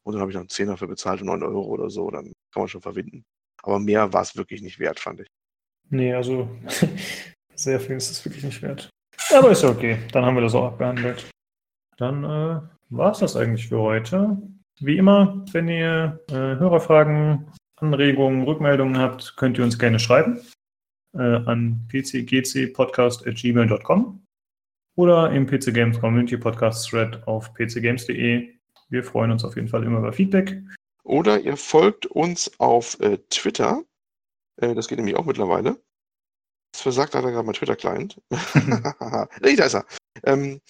Und 0.03 0.13
dann 0.13 0.21
habe 0.21 0.31
ich 0.31 0.37
einen 0.37 0.49
Zehner 0.49 0.71
dafür 0.71 0.87
bezahlt, 0.87 1.21
9 1.23 1.43
Euro 1.43 1.63
oder 1.63 1.89
so. 1.89 2.09
Dann 2.09 2.25
kann 2.51 2.61
man 2.61 2.67
schon 2.67 2.81
verwinden. 2.81 3.23
Aber 3.63 3.79
mehr 3.79 4.13
war 4.13 4.21
es 4.21 4.35
wirklich 4.35 4.61
nicht 4.61 4.79
wert, 4.79 4.99
fand 4.99 5.21
ich. 5.21 5.27
Nee, 5.89 6.13
also 6.13 6.49
sehr 7.55 7.79
viel 7.79 7.95
ist 7.95 8.11
es 8.11 8.25
wirklich 8.25 8.43
nicht 8.43 8.61
wert. 8.61 8.89
Aber 9.33 9.51
ist 9.51 9.63
ja 9.63 9.69
okay. 9.69 9.99
Dann 10.11 10.25
haben 10.25 10.35
wir 10.35 10.41
das 10.41 10.53
auch 10.53 10.65
abgehandelt. 10.65 11.29
Dann 11.97 12.23
äh, 12.23 12.61
war 12.89 13.11
es 13.11 13.19
das 13.19 13.35
eigentlich 13.35 13.67
für 13.67 13.79
heute. 13.79 14.37
Wie 14.79 14.97
immer, 14.97 15.45
wenn 15.51 15.67
ihr 15.67 16.19
äh, 16.29 16.33
Hörerfragen, 16.33 17.51
Anregungen, 17.77 18.43
Rückmeldungen 18.43 18.97
habt, 18.97 19.35
könnt 19.37 19.57
ihr 19.57 19.63
uns 19.63 19.79
gerne 19.79 19.99
schreiben 19.99 20.41
äh, 21.13 21.21
an 21.21 21.87
pcgcpodcast.gmail.com 21.89 24.25
oder 24.95 25.31
im 25.31 25.47
PC 25.47 25.73
Games 25.73 25.99
Community 25.99 26.37
Podcast 26.37 26.89
Thread 26.89 27.27
auf 27.27 27.53
pcgames.de. 27.53 28.53
Wir 28.89 29.03
freuen 29.03 29.31
uns 29.31 29.43
auf 29.43 29.55
jeden 29.55 29.67
Fall 29.67 29.83
immer 29.83 29.97
über 29.99 30.13
Feedback. 30.13 30.61
Oder 31.03 31.39
ihr 31.39 31.57
folgt 31.57 32.05
uns 32.07 32.59
auf 32.59 32.99
äh, 32.99 33.17
Twitter. 33.29 33.83
Äh, 34.57 34.75
das 34.75 34.87
geht 34.87 34.97
nämlich 34.97 35.15
auch 35.15 35.25
mittlerweile. 35.25 35.79
Das 36.71 36.81
versagt 36.81 37.13
leider 37.13 37.31
gerade 37.31 37.45
mein 37.45 37.55
Twitter-Client. 37.55 38.21
nee, 39.41 39.55
da 39.55 39.65
ist 39.65 39.75
er. 39.75 39.85
Ähm, 40.23 40.61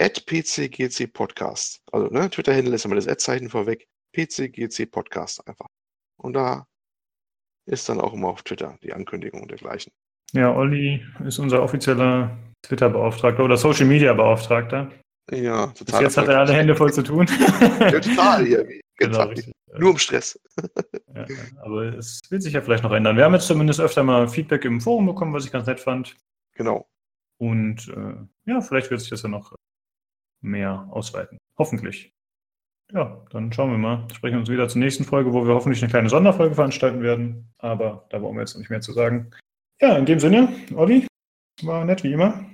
at 0.00 0.24
PCGC 0.26 1.06
Podcast. 1.12 1.80
Also, 1.92 2.08
ne, 2.08 2.28
Twitter-Handle 2.30 2.74
ist 2.74 2.84
immer 2.84 2.96
das 2.96 3.08
Ad-Zeichen 3.08 3.50
vorweg. 3.50 3.86
PCGC 4.12 4.86
Podcast 4.86 5.46
einfach. 5.46 5.68
Und 6.16 6.34
da 6.34 6.66
ist 7.66 7.88
dann 7.88 8.00
auch 8.00 8.12
immer 8.12 8.28
auf 8.28 8.42
Twitter 8.42 8.78
die 8.82 8.92
Ankündigung 8.92 9.42
und 9.42 9.50
dergleichen. 9.50 9.92
Ja, 10.32 10.54
Olli 10.54 11.04
ist 11.24 11.38
unser 11.38 11.62
offizieller 11.62 12.36
Twitter-Beauftragter 12.62 13.44
oder 13.44 13.56
Social-Media-Beauftragter. 13.56 14.90
Ja, 15.30 15.66
Bis 15.66 16.00
jetzt 16.00 16.16
hat 16.16 16.28
er 16.28 16.40
alle 16.40 16.52
Hände 16.52 16.74
voll 16.74 16.92
zu 16.92 17.02
tun. 17.02 17.26
Ja, 17.80 18.00
total 18.00 18.46
hier. 18.46 18.68
Genau. 18.96 19.28
Nur 19.76 19.90
im 19.90 19.98
Stress. 19.98 20.38
Ja, 21.12 21.26
aber 21.62 21.98
es 21.98 22.20
wird 22.30 22.44
sich 22.44 22.52
ja 22.52 22.62
vielleicht 22.62 22.84
noch 22.84 22.92
ändern. 22.92 23.16
Wir 23.16 23.24
haben 23.24 23.34
jetzt 23.34 23.48
zumindest 23.48 23.80
öfter 23.80 24.04
mal 24.04 24.28
Feedback 24.28 24.64
im 24.64 24.80
Forum 24.80 25.06
bekommen, 25.06 25.34
was 25.34 25.44
ich 25.44 25.50
ganz 25.50 25.66
nett 25.66 25.80
fand. 25.80 26.14
Genau. 26.54 26.86
Und 27.38 27.88
äh, 27.88 28.14
ja, 28.48 28.60
vielleicht 28.60 28.92
wird 28.92 29.00
sich 29.00 29.10
das 29.10 29.22
ja 29.22 29.28
noch 29.28 29.52
mehr 30.44 30.86
ausweiten. 30.90 31.38
Hoffentlich. 31.58 32.12
Ja, 32.92 33.24
dann 33.30 33.52
schauen 33.52 33.70
wir 33.70 33.78
mal. 33.78 34.06
Sprechen 34.12 34.34
wir 34.34 34.40
uns 34.40 34.50
wieder 34.50 34.68
zur 34.68 34.80
nächsten 34.80 35.04
Folge, 35.04 35.32
wo 35.32 35.46
wir 35.46 35.54
hoffentlich 35.54 35.82
eine 35.82 35.90
kleine 35.90 36.08
Sonderfolge 36.08 36.54
veranstalten 36.54 37.02
werden. 37.02 37.52
Aber 37.58 38.06
da 38.10 38.20
wollen 38.20 38.36
wir 38.36 38.42
jetzt 38.42 38.54
noch 38.54 38.60
nicht 38.60 38.70
mehr 38.70 38.80
zu 38.80 38.92
sagen. 38.92 39.30
Ja, 39.80 39.96
in 39.96 40.06
dem 40.06 40.20
Sinne, 40.20 40.48
Olli, 40.74 41.06
war 41.62 41.84
nett 41.84 42.04
wie 42.04 42.12
immer. 42.12 42.44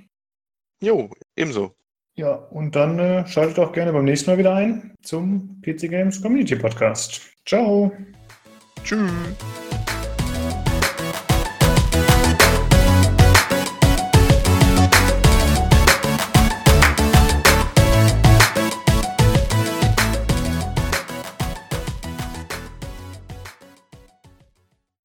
Jo, 0.81 1.09
ebenso. 1.35 1.75
Ja, 2.15 2.33
und 2.33 2.75
dann 2.75 2.99
äh, 2.99 3.27
schaltet 3.27 3.59
auch 3.59 3.71
gerne 3.71 3.93
beim 3.93 4.05
nächsten 4.05 4.31
Mal 4.31 4.37
wieder 4.37 4.53
ein 4.55 4.95
zum 5.01 5.61
PC 5.61 5.89
Games 5.89 6.21
Community 6.21 6.55
Podcast. 6.55 7.21
Ciao! 7.45 7.91
Tschüss. 8.83 9.11